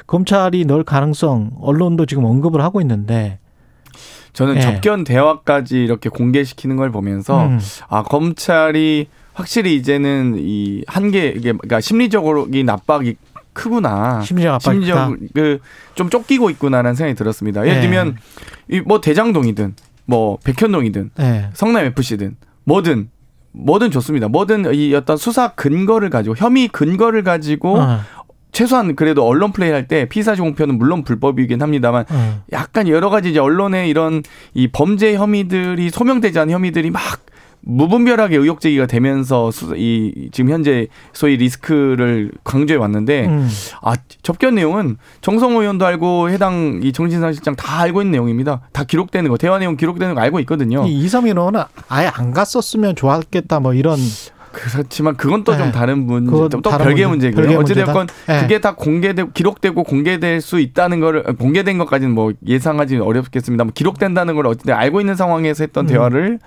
검찰이 0.06 0.64
넣을 0.64 0.84
가능성 0.84 1.52
언론도 1.60 2.06
지금 2.06 2.24
언급을 2.24 2.60
하고 2.60 2.80
있는데 2.80 3.38
저는 4.32 4.56
예. 4.56 4.60
접견 4.60 5.04
대화까지 5.04 5.82
이렇게 5.82 6.08
공개시키는 6.08 6.76
걸 6.76 6.90
보면서 6.90 7.46
음. 7.46 7.58
아 7.88 8.02
검찰이 8.02 9.08
확실히 9.32 9.76
이제는 9.76 10.36
이 10.38 10.82
한계 10.86 11.28
이게 11.28 11.52
그러니까 11.52 11.80
심리적으로 11.80 12.48
이 12.52 12.64
압박이 12.68 13.16
크구나. 13.52 14.20
심리적 14.20 14.54
압박이 14.54 14.80
크다. 14.80 15.10
그좀 15.34 16.10
쫓기고 16.10 16.50
있구나라는 16.50 16.94
생각이 16.94 17.16
들었습니다. 17.16 17.62
예를 17.62 17.74
네. 17.74 17.80
들면 17.82 18.16
이뭐 18.70 19.00
대장동이든 19.00 19.74
뭐 20.06 20.38
백현동이든 20.44 21.10
네. 21.16 21.50
성남 21.54 21.84
FC든 21.86 22.36
뭐든 22.68 23.08
뭐든 23.52 23.90
좋습니다. 23.90 24.28
뭐든 24.28 24.72
이 24.74 24.94
어떤 24.94 25.16
수사 25.16 25.48
근거를 25.54 26.10
가지고 26.10 26.36
혐의 26.36 26.68
근거를 26.68 27.22
가지고 27.24 27.78
어, 27.80 27.98
최소한 28.52 28.94
그래도 28.94 29.26
언론 29.26 29.52
플레이 29.52 29.70
할 29.70 29.88
때 29.88 30.06
피사지 30.08 30.40
공표는 30.42 30.76
물론 30.78 31.02
불법이긴 31.02 31.62
합니다만 31.62 32.04
어. 32.10 32.42
약간 32.52 32.86
여러 32.88 33.08
가지 33.10 33.30
이제 33.30 33.38
언론의 33.38 33.88
이런 33.88 34.22
이 34.54 34.68
범죄 34.68 35.16
혐의들이 35.16 35.90
소명되지 35.90 36.38
않은 36.40 36.52
혐의들이 36.52 36.90
막 36.90 37.02
무분별하게 37.60 38.36
의혹 38.36 38.60
제기가 38.60 38.86
되면서 38.86 39.50
수, 39.50 39.74
이 39.76 40.30
지금 40.32 40.50
현재 40.50 40.86
소위 41.12 41.36
리스크를 41.36 42.32
강조해 42.44 42.78
왔는데 42.78 43.26
음. 43.26 43.48
아 43.82 43.94
접견 44.22 44.54
내용은 44.54 44.96
정성호 45.20 45.60
의원도 45.60 45.84
알고 45.84 46.30
해당 46.30 46.80
이 46.82 46.92
정진상 46.92 47.32
실장 47.32 47.56
다 47.56 47.80
알고 47.80 48.02
있는 48.02 48.12
내용입니다. 48.12 48.62
다 48.72 48.84
기록되는 48.84 49.30
거 49.30 49.36
대화 49.36 49.58
내용 49.58 49.76
기록되는 49.76 50.14
거 50.14 50.20
알고 50.20 50.40
있거든요. 50.40 50.86
이 50.86 50.98
이삼일 51.00 51.36
의원은 51.36 51.62
아예 51.88 52.10
안 52.12 52.32
갔었으면 52.32 52.96
좋았겠다 52.96 53.60
뭐 53.60 53.74
이런 53.74 53.98
그렇지만 54.52 55.16
그건 55.16 55.44
또좀 55.44 55.66
네. 55.66 55.72
다른 55.72 56.06
문제, 56.06 56.30
또 56.30 56.60
다른 56.62 56.86
별개의 56.86 57.08
문제, 57.08 57.30
문제고요. 57.30 57.58
어찌됐건? 57.60 58.08
네. 58.26 58.40
그게 58.40 58.60
다 58.60 58.74
공개되고 58.74 59.30
기록되고 59.32 59.84
공개될 59.84 60.40
수 60.40 60.58
있다는 60.58 61.00
거를 61.00 61.24
아, 61.26 61.32
공개된 61.32 61.78
것까지는 61.78 62.14
뭐 62.14 62.32
예상하지 62.46 62.96
어렵겠습니다만 62.96 63.72
기록된다는 63.72 64.34
걸 64.34 64.46
어쨌든 64.46 64.74
알고 64.74 65.00
있는 65.00 65.14
상황에서 65.14 65.64
했던 65.64 65.84
음. 65.84 65.88
대화를 65.88 66.38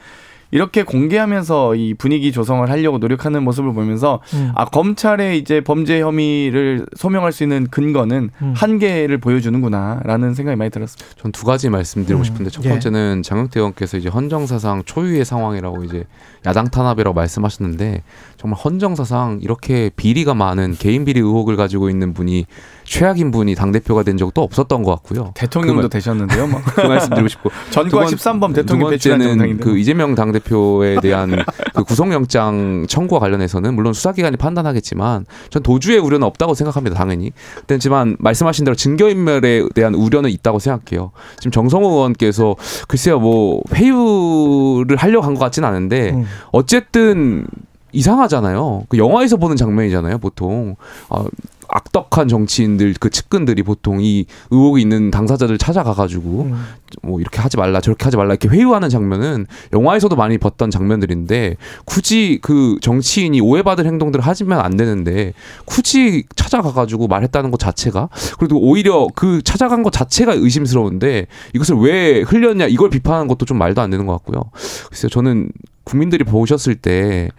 이렇게 0.52 0.84
공개하면서 0.84 1.76
이 1.76 1.94
분위기 1.94 2.32
조성을 2.32 2.69
하려고 2.69 2.98
노력하는 2.98 3.44
모습을 3.44 3.73
보면서 3.73 4.22
음. 4.34 4.52
아 4.56 4.65
검찰의 4.65 5.38
이제 5.38 5.61
범죄 5.61 6.02
혐의를 6.02 6.86
소명할 6.95 7.32
수 7.32 7.44
있는 7.44 7.68
근거는 7.68 8.30
음. 8.41 8.53
한계를 8.56 9.18
보여주는구나라는 9.18 10.34
생각이 10.34 10.56
많이 10.57 10.69
들었습니다. 10.69 11.15
전 11.18 11.32
두 11.32 11.45
가지 11.45 11.69
말씀드리고 11.69 12.19
음, 12.22 12.23
싶은데 12.23 12.49
첫 12.52 12.64
예. 12.65 12.69
번째는 12.69 13.23
장영태 13.23 13.60
의원께서 13.60 13.98
이제 13.98 14.10
헌정사상 14.10 14.84
초유의 14.86 15.23
상황이라고 15.26 15.84
이제 15.86 16.03
야당 16.45 16.69
탄압이라고 16.69 17.13
말씀하셨는데 17.13 18.01
정말 18.38 18.59
헌정사상 18.59 19.39
이렇게 19.43 19.91
비리가 19.95 20.34
많은 20.34 20.76
개인 20.80 21.05
비리 21.05 21.19
의혹을 21.19 21.55
가지고 21.55 21.89
있는 21.89 22.13
분이 22.13 22.45
최악인 22.84 23.30
분이 23.31 23.53
당 23.55 23.72
대표가 23.72 24.01
된 24.03 24.18
적도 24.18 24.41
없었던 24.41 24.81
것 24.84 24.91
같고요. 24.95 25.31
대통령도 25.35 25.76
그 25.76 25.81
말- 25.84 25.89
되셨는데요. 25.89 26.47
뭐. 26.47 26.59
그 26.65 26.81
말씀드리고 26.81 27.27
싶고 27.27 27.49
전과 27.69 27.89
두 27.89 27.95
번- 27.97 28.05
13번 28.07 28.47
두 28.49 28.53
대통령 28.55 28.89
배출한 28.89 29.19
번째는 29.19 29.38
정당인데. 29.38 29.63
그 29.63 29.77
이재명 29.77 30.15
당 30.15 30.31
대표에 30.31 30.99
대한 30.99 31.43
그 31.76 31.84
구속영장 31.84 32.85
청구와 32.89 33.19
관련해서는 33.19 33.76
물론 33.76 33.93
수사기관이 33.93 34.38
판단하겠지만 34.38 35.26
전 35.51 35.63
도주의 35.63 35.99
우려는 35.99 36.26
없다고 36.27 36.55
생각합니다 36.55 36.95
당연히. 36.97 37.31
그렇지만 37.68 38.18
말씀하신 38.19 38.65
대로 38.65 38.76
증거인멸에 38.76 39.69
대한 39.76 39.93
우려는 39.93 40.30
있다고 40.31 40.57
생각해요. 40.59 41.11
지금 41.38 41.51
정성호 41.51 41.88
의원께서 41.91 42.55
글쎄요 42.88 43.19
뭐 43.19 43.61
회유를 43.73 44.97
하려고 44.97 45.26
한 45.26 45.31
것 45.31 45.39
같지는 45.39 45.68
않은데 45.69 46.09
음. 46.11 46.26
어쨌든 46.52 47.45
이상하잖아요. 47.94 48.86
그 48.90 48.98
영화에서 48.98 49.38
보는 49.38 49.58
장면이잖아요, 49.58 50.20
보통. 50.20 50.76
아, 51.10 51.26
악덕한 51.72 52.28
정치인들 52.28 52.95
그 52.99 53.10
측근들이 53.10 53.64
보통 53.64 53.99
이 54.02 54.26
의혹이 54.49 54.82
있는 54.82 55.10
당사자들 55.10 55.58
찾아가가지고 55.58 56.41
음. 56.44 56.66
뭐 57.02 57.22
이렇게 57.22 57.40
하지 57.40 57.56
말라 57.56 57.80
저렇게 57.80 58.03
하지 58.03 58.18
말라 58.18 58.34
이렇게 58.34 58.49
회유하는 58.49 58.90
장면은 58.90 59.45
영화에서도 59.72 60.14
많이 60.18 60.38
봤던 60.38 60.70
장면들인데 60.70 61.56
굳이 61.86 62.40
그 62.41 62.78
정치인이 62.82 63.40
오해받을 63.40 63.86
행동들을 63.86 64.24
하지면 64.26 64.60
안 64.60 64.76
되는데 64.76 65.34
굳이 65.66 66.26
찾아가가지고 66.36 67.08
말했다는 67.08 67.52
것 67.52 67.60
자체가 67.60 68.10
그래도 68.38 68.58
오히려 68.58 69.08
그 69.16 69.41
찾아간 69.41 69.82
것 69.82 69.94
자체가 69.94 70.34
의심스러운데 70.34 71.28
이것을 71.56 71.78
왜 71.78 72.22
흘렸냐 72.22 72.68
이걸 72.68 72.90
비판하는 72.90 73.30
것도 73.30 73.45
좀 73.45 73.58
말도 73.58 73.82
안 73.82 73.90
되는 73.90 74.06
것 74.06 74.14
같고요. 74.14 74.52
글쎄요 74.90 75.10
저는 75.10 75.52
국민들이 75.84 76.24
보셨을 76.24 76.76
때 76.76 77.30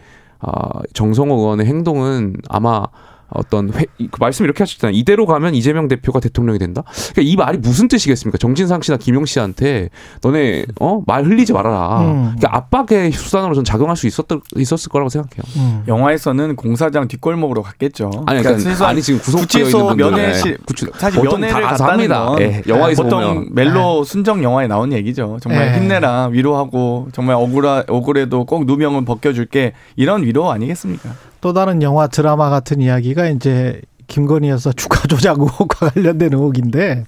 아, 0.41 0.83
정성호 0.93 1.35
의원의 1.37 1.67
행동은 1.67 2.37
아마 2.49 2.87
어떤 3.35 3.73
회, 3.75 3.87
이- 3.99 4.09
그 4.11 4.19
말씀 4.21 4.45
이렇게 4.45 4.63
하셨잖아요. 4.63 4.97
이대로 4.97 5.27
가면 5.27 5.55
이재명 5.55 5.89
대표가 5.89 6.21
대통령이 6.21 6.59
된다. 6.59 6.83
그러니까 7.13 7.23
이 7.23 7.37
말이 7.37 7.59
무슨 7.59 7.89
뜻이겠습니까? 7.89 8.39
정진상 8.39 8.83
씨나 8.83 8.99
김용 8.99 9.25
씨한테 9.27 9.89
너네 10.23 10.65
어 10.81 11.03
말 11.07 11.25
흘리지 11.25 11.53
말아라. 11.53 12.01
음. 12.03 12.23
그러니까 12.37 12.57
압박의 12.57 13.13
수단으로 13.13 13.55
좀 13.55 13.65
작용할 13.65 13.97
수 13.97 14.07
있었 14.07 14.27
있었을 14.57 14.89
거라고 14.91 15.09
생각해요. 15.09 15.43
음. 15.57 15.85
영화에서는 15.89 16.57
공사장 16.57 17.09
뒷골목으로 17.09 17.63
갔겠죠. 17.63 18.11
아니 18.27 18.41
그러니까 18.43 18.63
최소한 18.63 18.93
아니 18.93 19.03
지금 19.03 19.21
구속되어 19.21 19.65
있는 19.67 19.87
분들 19.87 20.11
면회실 20.11 20.59
구치, 20.67 20.87
사실 20.95 21.21
보통 21.21 21.41
면회를 21.41 21.63
다 21.63 21.69
갔다는. 21.77 22.09
건 22.09 22.41
예, 22.41 22.63
영화에서 22.69 23.03
보통 23.03 23.21
보면 23.21 23.49
멜로 23.53 24.05
순정 24.05 24.43
영화에 24.43 24.67
나온 24.67 24.93
얘기죠. 24.93 25.39
정말 25.43 25.73
네. 25.73 25.79
힘내라 25.79 26.27
위로하고 26.27 27.09
정말 27.13 27.37
억울하 27.37 27.85
억울해도 27.89 28.45
꼭 28.45 28.65
누명은 28.67 29.05
벗겨줄게 29.05 29.73
이런 29.97 30.23
위로 30.23 30.51
아니겠습니까? 30.51 31.11
또 31.43 31.53
다른 31.53 31.83
영화 31.83 32.07
드라마 32.07 32.49
같은 32.49 32.81
이야기가 32.81 33.27
이제 33.27 33.83
김건희여서 34.07 34.73
주가 34.79 35.07
조작 35.09 35.39
의혹과 35.41 35.91
관련된 35.91 36.33
의혹인데 36.33 37.05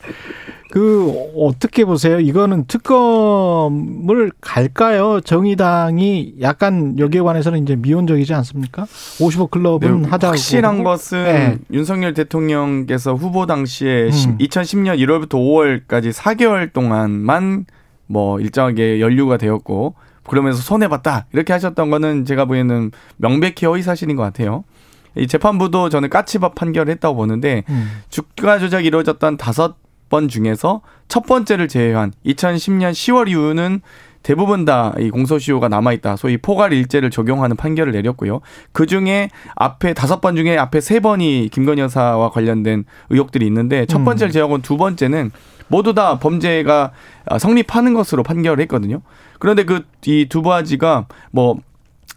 그 0.70 1.12
어떻게 1.36 1.84
보세요? 1.84 2.18
이거는 2.18 2.64
특검을 2.66 4.32
갈까요? 4.40 5.20
정의당이 5.20 6.34
약간 6.40 6.98
여기에 6.98 7.20
관해서는 7.20 7.62
이제 7.62 7.76
미온적이지 7.76 8.34
않습니까? 8.34 8.84
55 9.20 9.46
클럽은 9.46 10.02
네, 10.02 10.08
하자고 10.08 10.32
확실한 10.32 10.82
것은 10.82 11.22
네. 11.22 11.58
윤석열 11.72 12.12
대통령께서 12.12 13.14
후보 13.14 13.46
당시에 13.46 14.06
음. 14.06 14.38
2010년 14.38 14.98
1월부터 14.98 15.34
5월까지 15.34 16.12
4개월 16.12 16.72
동안만 16.72 17.66
뭐 18.08 18.40
일정하게 18.40 19.00
연류가 19.00 19.36
되었고 19.36 19.94
그러면서 20.26 20.60
손해 20.62 20.88
봤다 20.88 21.26
이렇게 21.32 21.52
하셨던 21.52 21.90
거는 21.90 22.24
제가 22.24 22.44
보기에는 22.46 22.92
명백히 23.16 23.66
허위 23.66 23.82
사실인 23.82 24.16
것 24.16 24.22
같아요. 24.22 24.64
이 25.16 25.26
재판부도 25.26 25.90
저는 25.90 26.10
까치밥 26.10 26.54
판결을 26.54 26.92
했다고 26.94 27.14
보는데 27.16 27.62
음. 27.68 28.00
주가 28.08 28.58
조작이 28.58 28.86
이루어졌던 28.88 29.36
다섯 29.36 29.76
번 30.10 30.28
중에서 30.28 30.82
첫 31.08 31.26
번째를 31.26 31.68
제외한 31.68 32.12
2010년 32.26 32.92
10월 32.92 33.28
이후는 33.28 33.80
대부분 34.22 34.64
다 34.64 34.94
이 34.98 35.10
공소시효가 35.10 35.68
남아있다. 35.68 36.16
소위 36.16 36.38
포괄 36.38 36.72
일제를 36.72 37.10
적용하는 37.10 37.56
판결을 37.56 37.92
내렸고요. 37.92 38.40
그 38.72 38.86
중에 38.86 39.28
앞에 39.54 39.92
다섯 39.92 40.20
번 40.20 40.34
중에 40.34 40.56
앞에 40.56 40.80
세 40.80 40.98
번이 40.98 41.50
김건희 41.52 41.82
여사와 41.82 42.30
관련된 42.30 42.84
의혹들이 43.10 43.46
있는데 43.46 43.86
첫 43.86 43.98
음. 43.98 44.04
번째를 44.04 44.32
제외하고 44.32 44.62
두 44.62 44.76
번째는 44.78 45.30
모두 45.68 45.94
다 45.94 46.18
범죄가 46.18 46.92
성립하는 47.38 47.94
것으로 47.94 48.22
판결을 48.22 48.60
했거든요. 48.62 49.00
그런데 49.38 49.64
그 49.64 49.82
이 50.06 50.26
두 50.28 50.42
바지가 50.42 51.06
뭐 51.30 51.56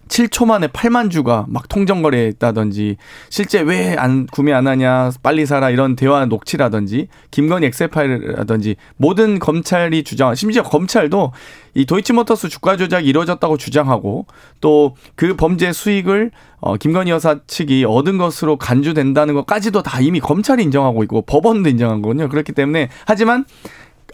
7초 0.10 0.46
만에 0.46 0.68
8만 0.68 1.12
주가 1.12 1.46
막 1.50 1.68
통정거래했다든지 1.68 2.96
실제 3.30 3.60
왜 3.62 3.96
안 3.98 4.26
구매 4.28 4.54
안 4.54 4.66
하냐 4.68 5.12
빨리 5.22 5.46
사라 5.46 5.70
이런 5.70 5.96
대화 5.98 6.26
녹취라든지 6.26 7.08
김건희 7.32 7.68
엑셀 7.68 7.90
파일이라든지 7.90 8.78
모든 8.96 9.38
검찰이 9.40 10.04
주장 10.04 10.34
심지어 10.34 10.64
검찰도 10.64 11.34
이 11.76 11.86
도이치모터스 11.86 12.48
주가 12.50 12.78
조작이 12.78 13.08
이루어졌다고 13.08 13.58
주장하고 13.58 14.26
또 14.62 14.96
그 15.16 15.36
범죄 15.36 15.74
수익을 15.74 16.32
어 16.60 16.78
김건희 16.78 17.12
여사 17.12 17.40
측이 17.46 17.84
얻은 17.86 18.18
것으로 18.18 18.56
간주된다는 18.58 19.34
것까지도 19.34 19.84
다 19.84 20.00
이미 20.00 20.20
검찰이 20.22 20.64
인정하고 20.64 21.04
있고 21.04 21.22
법원도 21.24 21.70
인정한 21.70 22.02
거거든요. 22.02 22.30
그렇기 22.30 22.54
때문에 22.54 22.90
하지만 23.06 23.46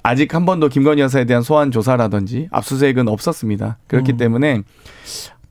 아직 0.04 0.34
한 0.36 0.46
번도 0.46 0.70
김건희 0.70 1.02
여사에 1.02 1.26
대한 1.26 1.42
소환 1.42 1.72
조사라든지 1.72 2.50
압수수색은 2.52 3.08
없었습니다. 3.08 3.78
그렇기 3.88 4.14
음. 4.14 4.18
때문에 4.18 4.64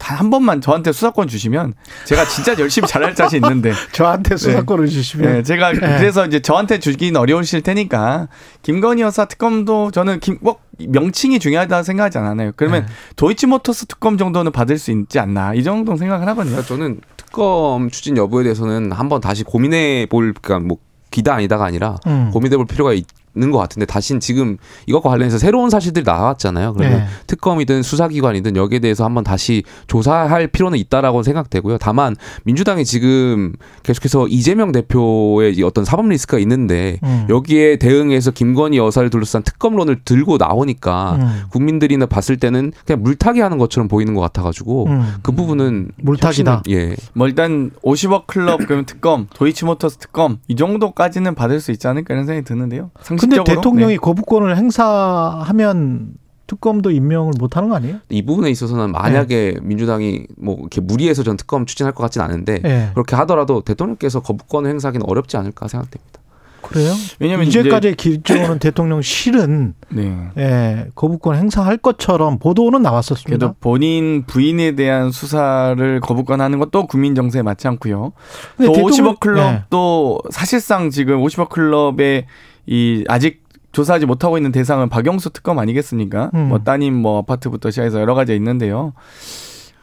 단 0.02 0.18
한 0.18 0.30
번만 0.30 0.60
저한테 0.60 0.90
수사권 0.90 1.28
주시면 1.28 1.74
제가 2.06 2.24
진짜 2.26 2.56
열심히 2.58 2.88
잘할 2.88 3.14
자신 3.14 3.36
있는데 3.36 3.72
저한테 3.92 4.36
수사권을 4.36 4.88
주시면 4.88 5.32
네, 5.32 5.42
제가 5.44 5.72
그래서 5.72 6.26
이제 6.26 6.40
저한테 6.40 6.80
주긴 6.80 7.16
어려우실 7.16 7.62
테니까 7.62 8.26
김건희 8.62 9.02
여사 9.02 9.26
특검도 9.26 9.92
저는 9.92 10.18
김, 10.18 10.38
뭐 10.40 10.58
명칭이 10.80 11.38
중요하다 11.38 11.84
생각하지 11.84 12.18
않아요. 12.18 12.50
그러면 12.56 12.86
도이치모터스 13.14 13.86
특검 13.86 14.18
정도는 14.18 14.50
받을 14.50 14.76
수 14.76 14.90
있지 14.90 15.20
않나 15.20 15.54
이 15.54 15.62
정도 15.62 15.96
생각을 15.96 16.26
하거든요. 16.28 16.56
그러니까 16.56 16.66
저는 16.66 17.00
특검 17.16 17.88
추진 17.88 18.16
여부에 18.16 18.42
대해서는 18.42 18.90
한번 18.90 19.20
다시 19.20 19.44
고민해 19.44 20.06
볼 20.10 20.34
그러니까 20.34 20.66
뭐 20.66 20.78
기다 21.12 21.34
아니다가 21.34 21.64
아니라 21.64 21.98
음. 22.08 22.30
고민해 22.32 22.56
볼 22.56 22.66
필요가 22.66 22.92
있 22.92 23.06
는것 23.34 23.58
같은데 23.60 23.86
다시 23.86 24.18
지금 24.20 24.58
이것과 24.86 25.08
관련해서 25.08 25.38
새로운 25.38 25.70
사실들이 25.70 26.04
나왔잖아요. 26.04 26.74
그러면 26.74 26.98
네. 26.98 27.06
특검이든 27.26 27.82
수사기관이든 27.82 28.56
여기에 28.56 28.80
대해서 28.80 29.04
한번 29.04 29.24
다시 29.24 29.62
조사할 29.86 30.48
필요는 30.48 30.78
있다라고 30.78 31.22
생각되고요. 31.22 31.78
다만 31.78 32.14
민주당이 32.44 32.84
지금 32.84 33.54
계속해서 33.84 34.28
이재명 34.28 34.70
대표의 34.72 35.54
이 35.54 35.62
어떤 35.62 35.86
사법 35.86 36.08
리스크가 36.08 36.38
있는데 36.40 36.98
음. 37.02 37.26
여기에 37.30 37.76
대응해서 37.76 38.30
김건희 38.30 38.76
여사를 38.76 39.08
둘러싼 39.08 39.42
특검론을 39.42 40.02
들고 40.04 40.36
나오니까 40.36 41.16
음. 41.18 41.42
국민들이나 41.50 42.04
봤을 42.04 42.36
때는 42.36 42.72
그냥 42.84 43.02
물타기 43.02 43.40
하는 43.40 43.56
것처럼 43.56 43.88
보이는 43.88 44.12
것 44.12 44.20
같아가지고 44.20 44.86
음. 44.88 45.14
그 45.22 45.32
부분은 45.32 45.92
물타기다. 45.96 46.64
예. 46.68 46.96
뭐 47.14 47.28
일단 47.28 47.70
50억 47.82 48.26
클럽 48.26 48.60
그러면 48.66 48.84
특검, 48.84 49.26
도이치모터스 49.34 49.96
특검 49.96 50.38
이 50.48 50.56
정도까지는 50.56 51.34
받을 51.34 51.60
수 51.60 51.72
있지 51.72 51.88
않을까 51.88 52.12
이런 52.12 52.26
생각이 52.26 52.44
드는데요. 52.44 52.90
근데 53.28 53.42
대통령이 53.44 53.94
네. 53.94 53.98
거부권을 53.98 54.56
행사하면 54.56 56.14
특검도 56.46 56.90
임명을 56.90 57.32
못 57.38 57.56
하는 57.56 57.68
거 57.70 57.76
아니에요? 57.76 57.96
이 58.10 58.22
부분에 58.24 58.50
있어서는 58.50 58.92
만약에 58.92 59.56
민주당이 59.62 60.26
뭐 60.36 60.56
이렇게 60.60 60.80
무리해서 60.80 61.22
전 61.22 61.36
특검 61.36 61.64
추진할 61.66 61.94
것 61.94 62.02
같진 62.02 62.20
않은데 62.20 62.60
예. 62.64 62.90
그렇게 62.92 63.16
하더라도 63.16 63.62
대통령께서 63.62 64.20
거부권을 64.20 64.68
행사하기는 64.70 65.06
어렵지 65.08 65.36
않을까 65.36 65.68
생각됩니다. 65.68 66.20
그래요? 66.60 66.92
왜냐면 67.18 67.46
이제까지의 67.48 67.96
기조는 67.96 68.58
대통령 68.60 69.02
실은 69.02 69.74
네. 69.88 70.16
예, 70.38 70.86
거부권 70.94 71.36
행사할 71.36 71.76
것처럼 71.76 72.38
보도는 72.38 72.82
나왔었습니다. 72.82 73.28
그래도 73.36 73.54
본인 73.60 74.24
부인에 74.26 74.74
대한 74.76 75.10
수사를 75.10 76.00
거부권하는 76.00 76.58
것도 76.60 76.86
국민 76.86 77.14
정세에 77.14 77.42
맞지 77.42 77.66
않고요. 77.68 78.12
근데 78.56 78.66
또 78.68 78.72
대통령- 78.74 79.14
50억 79.14 79.20
클럽도 79.20 80.20
사실상 80.30 80.90
지금 80.90 81.20
50억 81.22 81.48
클럽의 81.48 82.26
이 82.66 83.04
아직 83.08 83.42
조사하지 83.72 84.06
못하고 84.06 84.36
있는 84.36 84.52
대상은 84.52 84.88
박영수 84.88 85.30
특검 85.30 85.58
아니겠습니까? 85.58 86.30
음. 86.34 86.48
뭐 86.48 86.58
따님 86.58 86.94
뭐 86.94 87.18
아파트부터 87.20 87.70
시작해서 87.70 88.00
여러 88.00 88.14
가지 88.14 88.34
있는데요. 88.36 88.92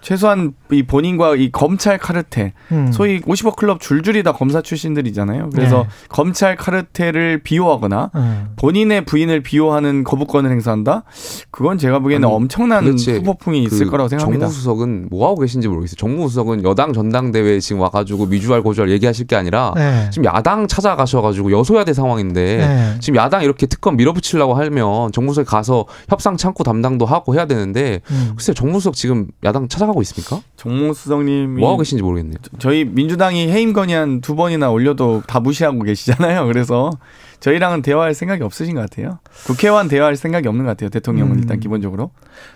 최소한 0.02 0.54
이 0.72 0.84
본인과 0.84 1.36
이 1.36 1.52
검찰 1.52 1.98
카르텔, 1.98 2.54
음. 2.72 2.92
소위 2.92 3.20
50억 3.22 3.56
클럽 3.58 3.82
줄줄이 3.82 4.24
다 4.24 4.32
검사 4.32 4.62
출신들이잖아요. 4.62 5.50
그래서 5.54 5.84
네. 5.84 5.90
검찰 6.08 6.56
카르텔을 6.56 7.42
비호하거나 7.44 8.12
음. 8.16 8.50
본인의 8.56 9.06
부인을 9.06 9.42
비호하는 9.42 10.04
거부권을 10.06 10.52
행사한다? 10.52 11.04
그건 11.52 11.78
제가 11.78 12.00
보기에는 12.00 12.28
아니, 12.28 12.36
엄청난 12.36 12.88
후폭풍이 12.88 13.64
있을 13.64 13.86
그 13.86 13.92
거라고 13.92 14.08
생각합니다. 14.08 14.46
정무수석은 14.46 15.08
뭐 15.10 15.28
하고 15.28 15.42
계신지 15.42 15.68
모르겠어요. 15.68 15.96
정무수석은 15.98 16.64
여당 16.64 16.94
전당대회에 16.94 17.60
지금 17.60 17.82
와가지고 17.82 18.28
미주알 18.28 18.62
고주알 18.62 18.90
얘기하실 18.92 19.28
게 19.28 19.36
아니라 19.36 19.74
네. 19.76 20.10
지금 20.12 20.26
야당 20.26 20.68
찾아가셔가지고 20.68 21.52
여소야대 21.52 21.94
상황인데 21.94 22.58
네. 22.58 22.96
지금 23.02 23.18
야당 23.18 23.44
이렇게 23.44 23.66
특검 23.66 23.98
밀어붙이려고 23.98 24.54
하면 24.54 25.12
정무수석 25.12 25.46
가서 25.46 25.86
협상 26.08 26.38
창구 26.38 26.64
담당도 26.64 27.06
하고 27.06 27.36
해야 27.36 27.46
되는데 27.46 28.02
음. 28.12 28.34
글쎄 28.36 28.54
정무수석 28.54 28.94
지금 28.94 29.28
야당 29.44 29.68
찾아 29.68 29.89
가고 29.90 30.02
있습니까? 30.02 30.42
정무수석님이 30.56 31.60
뭐 31.60 31.70
하고 31.70 31.80
계신지 31.80 32.02
모르겠네요. 32.04 32.38
저희 32.60 32.86
민주당이 32.86 33.50
해임 33.50 33.74
건의안 33.74 34.22
두 34.22 34.36
번이나 34.36 34.70
올려도 34.72 35.24
다 35.28 35.40
무시하고 35.40 35.84
계시잖아요. 35.84 36.46
그래서 36.48 36.92
저희랑은 37.40 37.82
대화할 37.82 38.14
생각이 38.14 38.44
없으신 38.44 38.76
것 38.76 38.82
같아요. 38.82 39.20
국회와는 39.46 39.90
대화할 39.90 40.16
생각이 40.16 40.48
없는 40.48 40.66
것 40.66 40.72
같아요. 40.72 40.90
대통령은 40.90 41.34
음. 41.36 41.40
일단 41.40 41.60
기본적으로. 41.60 42.12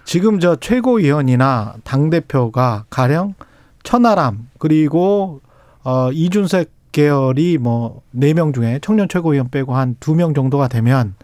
지금 0.05 0.39
저 0.39 0.55
최고위원이나 0.55 1.76
당 1.84 2.10
대표가 2.10 2.85
가령 2.89 3.34
천하람 3.84 4.47
그리고 4.60 5.41
어 5.84 6.11
이준석 6.11 6.68
계열이 6.91 7.57
뭐 7.57 8.01
네 8.11 8.34
명 8.34 8.53
중에 8.53 8.80
청년 8.81 9.07
최고위원 9.10 9.49
빼고 9.49 9.76
한 9.76 9.95
두 9.99 10.14
명 10.15 10.34
정도가 10.34 10.68
되면 10.68 11.15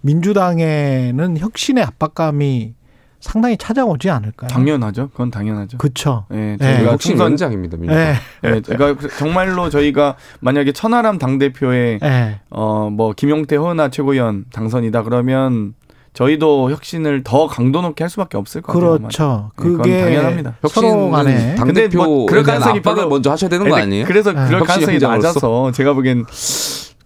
민주당에는 0.00 1.38
혁신의 1.38 1.84
압박감이 1.84 2.74
상당히 3.22 3.56
찾아오지 3.56 4.10
않을까요? 4.10 4.48
당연하죠. 4.48 5.08
그건 5.10 5.30
당연하죠. 5.30 5.78
그쵸. 5.78 6.26
예, 6.32 6.56
네. 6.58 6.74
저희가 6.76 6.92
혁신 6.92 7.12
총선 7.12 7.30
연장입니다. 7.32 7.76
민주당. 7.78 8.02
예. 8.04 8.14
예, 8.44 8.60
그러니까 8.60 9.08
정말로 9.16 9.70
저희가 9.70 10.16
만약에 10.40 10.72
천하람 10.72 11.18
당 11.18 11.38
대표의 11.38 12.00
예. 12.02 12.40
어뭐 12.50 13.12
김용태 13.16 13.56
허은하 13.56 13.88
최고위원 13.90 14.44
당선이다 14.52 15.04
그러면 15.04 15.74
저희도 16.14 16.70
혁신을 16.72 17.22
더 17.24 17.46
강도 17.46 17.80
높게 17.80 18.04
할 18.04 18.10
수밖에 18.10 18.36
없을 18.36 18.60
것 18.60 18.72
같아요. 18.74 18.98
그렇죠. 18.98 19.50
네, 19.56 19.62
그게 19.62 20.00
당연합니다. 20.02 20.54
서로 20.68 21.10
간에 21.10 21.54
당 21.54 21.68
근데 21.68 21.88
대표 21.88 22.04
뭐 22.04 22.26
그럴 22.26 22.42
가능성이 22.42 22.82
별로- 22.82 23.08
먼저 23.08 23.30
하셔야 23.30 23.48
되는 23.48 23.66
거 23.68 23.76
아니에요? 23.76 24.04
그래서 24.04 24.32
네. 24.32 24.44
그럴 24.46 24.60
혁신 24.60 24.84
가능성이? 24.84 24.98
낮아서 24.98 25.70
제가 25.72 25.94
보기엔 25.94 26.26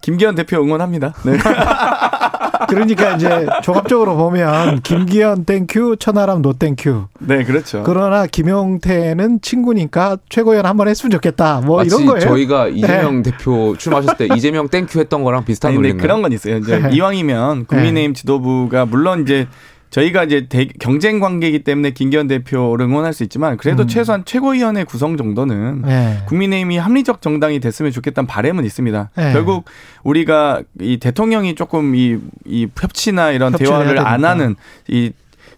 김기현 0.01 0.35
대표 0.35 0.57
응원합니다. 0.57 1.13
네. 1.25 1.37
그러니까 2.67 3.15
이제 3.15 3.45
종합적으로 3.63 4.15
보면 4.17 4.81
김기현 4.81 5.45
thank 5.45 5.77
you 5.77 5.97
천하람 5.99 6.41
no 6.41 6.53
thank 6.53 6.86
you 6.86 7.05
네, 7.19 7.43
그렇죠. 7.43 7.83
그러나 7.85 8.25
김용태는 8.25 9.41
친구니까 9.41 10.17
최고위원 10.29 10.65
한번 10.65 10.87
했으면 10.87 11.11
좋겠다. 11.11 11.61
뭐 11.61 11.77
마치 11.77 11.87
이런 11.87 12.05
거예요. 12.05 12.19
네. 12.19 12.25
저희가 12.25 12.67
이재명 12.69 13.23
대표 13.23 13.75
출마하셨을 13.77 14.17
때 14.17 14.35
이재명 14.35 14.67
thank 14.69 14.88
you 14.88 14.99
했던 14.99 15.23
거랑 15.23 15.45
비슷한 15.45 15.71
근데 15.71 15.89
논리인가요? 15.89 16.01
그런 16.01 16.21
건 16.21 16.31
있어요. 16.31 16.57
이제 16.57 16.79
네. 16.79 16.89
이왕이면 16.95 17.65
국민의힘 17.65 18.13
지도부가 18.13 18.85
물론 18.85 19.21
이제 19.21 19.47
저희가 19.89 20.25
이제 20.25 20.47
대- 20.47 20.67
경쟁 20.79 21.19
관계이기 21.19 21.59
때문에 21.59 21.91
김기현 21.91 22.27
대표를 22.27 22.85
응원할 22.85 23.13
수 23.13 23.23
있지만 23.23 23.57
그래도 23.57 23.83
음. 23.83 23.87
최소한 23.87 24.23
최고위원회 24.25 24.83
구성 24.83 25.15
정도는 25.17 25.83
네. 25.83 26.19
국민의힘이 26.27 26.77
합리적 26.77 27.21
정당이 27.21 27.59
됐으면 27.59 27.91
좋겠다는 27.91 28.27
바람은 28.27 28.65
있습니다. 28.65 29.09
네. 29.15 29.33
결국 29.33 29.65
우리가 30.03 30.61
이 30.81 30.97
대통령이 30.97 31.55
조금 31.55 31.95
이, 31.95 32.17
이 32.45 32.67
협치나 32.79 33.31
이런 33.31 33.53
대화를 33.53 33.99
안. 33.99 34.25
하는 34.25 34.55
이 34.89 35.11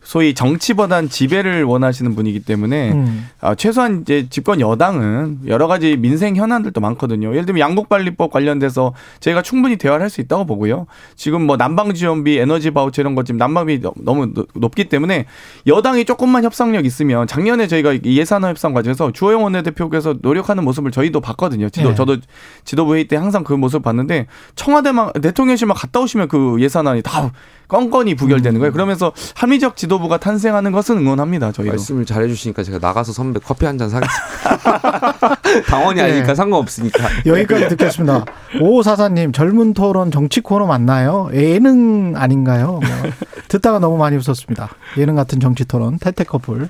소위 0.10 0.34
정치보단 0.34 1.08
지배를 1.08 1.64
원하시는 1.66 2.16
분이기 2.16 2.40
때문에 2.40 2.94
음. 2.94 3.30
아, 3.42 3.54
최소한 3.54 4.02
이제 4.02 4.26
집권 4.28 4.60
여당은 4.60 5.42
여러 5.46 5.68
가지 5.68 5.98
민생 5.98 6.36
현안들도 6.36 6.82
많거든요. 6.82 7.30
예를 7.30 7.46
들면 7.46 7.60
양국관리법 7.60 8.32
관련돼서 8.32 8.96
저희가 9.20 9.44
충분히 9.44 9.78
대화를 9.78 10.02
할 10.02 10.10
수 10.10 10.20
있다고 10.22 10.48
보고요. 10.48 10.88
지금 11.16 11.46
뭐 11.46 11.58
난방 11.58 11.94
지원비, 11.94 12.40
에너지 12.40 12.72
바우처 12.72 13.04
이런 13.04 13.14
것 13.14 13.24
지금 13.28 13.38
난방비 13.38 13.82
너- 13.82 13.94
너무 13.98 14.34
노- 14.34 14.48
높기 14.56 14.86
때문에 14.90 15.26
여당이 15.68 16.06
조금만 16.06 16.44
협상력 16.44 16.86
있으면 16.88 17.28
작년에 17.28 17.68
저희가 17.68 17.94
이 17.94 18.18
예산안 18.18 18.50
협상 18.50 18.74
과정에서 18.74 19.12
주호영 19.12 19.44
원내대표께서 19.44 20.16
노력하는 20.24 20.64
모습을 20.64 20.90
저희도 20.90 21.22
봤거든요. 21.22 21.70
지도 21.70 21.90
네. 21.90 21.94
저도 21.96 22.18
지도부 22.66 22.96
회의 22.96 23.08
때 23.08 23.16
항상 23.16 23.44
그 23.44 23.54
모습 23.54 23.84
봤는데 23.84 24.26
청와대만 24.56 25.12
대통령실만 25.22 25.78
갔다 25.78 26.00
오시면 26.00 26.30
그 26.30 26.58
예산안이 26.60 27.04
다 27.04 27.32
건건이 27.70 28.16
부결되는 28.16 28.60
거예요. 28.60 28.74
그러면서 28.74 29.14
합리적 29.36 29.78
지도부가 29.78 30.18
탄생하는 30.18 30.74
것은 30.74 30.98
응원합니다. 30.98 31.54
저희도. 31.54 31.72
말씀을 31.72 32.06
잘해 32.06 32.28
주시니까 32.28 32.64
제가 32.64 32.80
나가서 32.80 33.14
선배 33.14 33.40
커피 33.42 33.66
한 33.66 33.78
잔 33.80 33.90
사겠습니다. 33.90 35.40
당원이 35.70 36.02
네. 36.02 36.04
아니니까 36.12 36.36
상관없으니까. 36.36 37.08
여기까지 37.26 37.70
듣겠습니다. 37.70 38.26
오사사님 38.60 39.32
젊은 39.32 39.74
토론 39.74 40.12
정치 40.12 40.42
코너 40.42 40.66
맞나요? 40.66 41.30
예능 41.34 42.14
아닌가요? 42.18 42.80
뭐 42.82 43.12
듣다가 43.48 43.80
너무 43.80 43.98
많이 43.98 44.18
웃었습니다. 44.18 44.70
예능 44.98 45.16
같은 45.16 45.40
정치 45.40 45.66
토론 45.66 45.98
태태 46.00 46.24
커플 46.24 46.68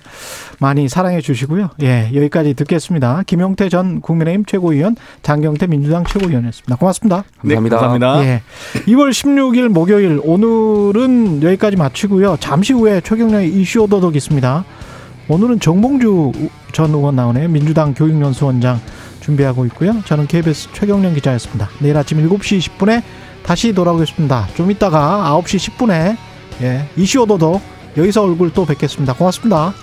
많이 0.60 0.88
사랑해 0.90 1.20
주시고요. 1.22 1.70
예 1.82 2.12
여기까지 2.14 2.54
듣겠습니다. 2.54 3.24
김용태 3.26 3.70
전 3.70 4.02
국민의힘 4.02 4.46
최고위원, 4.46 4.96
장경태 5.24 5.68
민주당 5.68 6.04
최고위원이었습니다. 6.06 6.76
고맙습니다. 6.76 7.24
네, 7.42 7.56
감사합니다. 7.56 7.78
감사합니다. 7.78 8.24
예. 8.26 8.42
2월 8.92 9.10
16일 9.12 9.70
목요일 9.70 10.20
오늘 10.24 10.89
은 10.96 11.44
여기까지 11.44 11.78
마치고요. 11.78 12.38
잠시 12.40 12.74
후에 12.74 13.02
최경련의 13.02 13.50
이슈 13.50 13.82
오도독 13.82 14.16
있습니다. 14.16 14.66
오늘은 15.28 15.60
정봉주 15.60 16.32
전 16.74 16.90
의원 16.92 17.16
나오네요. 17.16 17.50
민주당 17.50 17.94
교육연수원장 17.94 18.80
준비하고 19.22 19.66
있고요. 19.68 20.02
저는 20.06 20.28
KBS 20.28 20.70
최경련 20.74 21.14
기자였습니다. 21.14 21.70
내일 21.80 21.98
아침 21.98 22.18
7시 22.28 22.60
10분에 22.60 23.04
다시 23.44 23.74
돌아오겠습니다. 23.74 24.48
좀 24.56 24.72
이따가 24.72 25.40
9시 25.44 25.72
10분에 25.72 26.18
예, 26.62 26.88
이슈 26.98 27.22
오도독 27.22 27.62
여기서 27.98 28.24
얼굴 28.24 28.52
또 28.54 28.66
뵙겠습니다. 28.66 29.14
고맙습니다. 29.14 29.74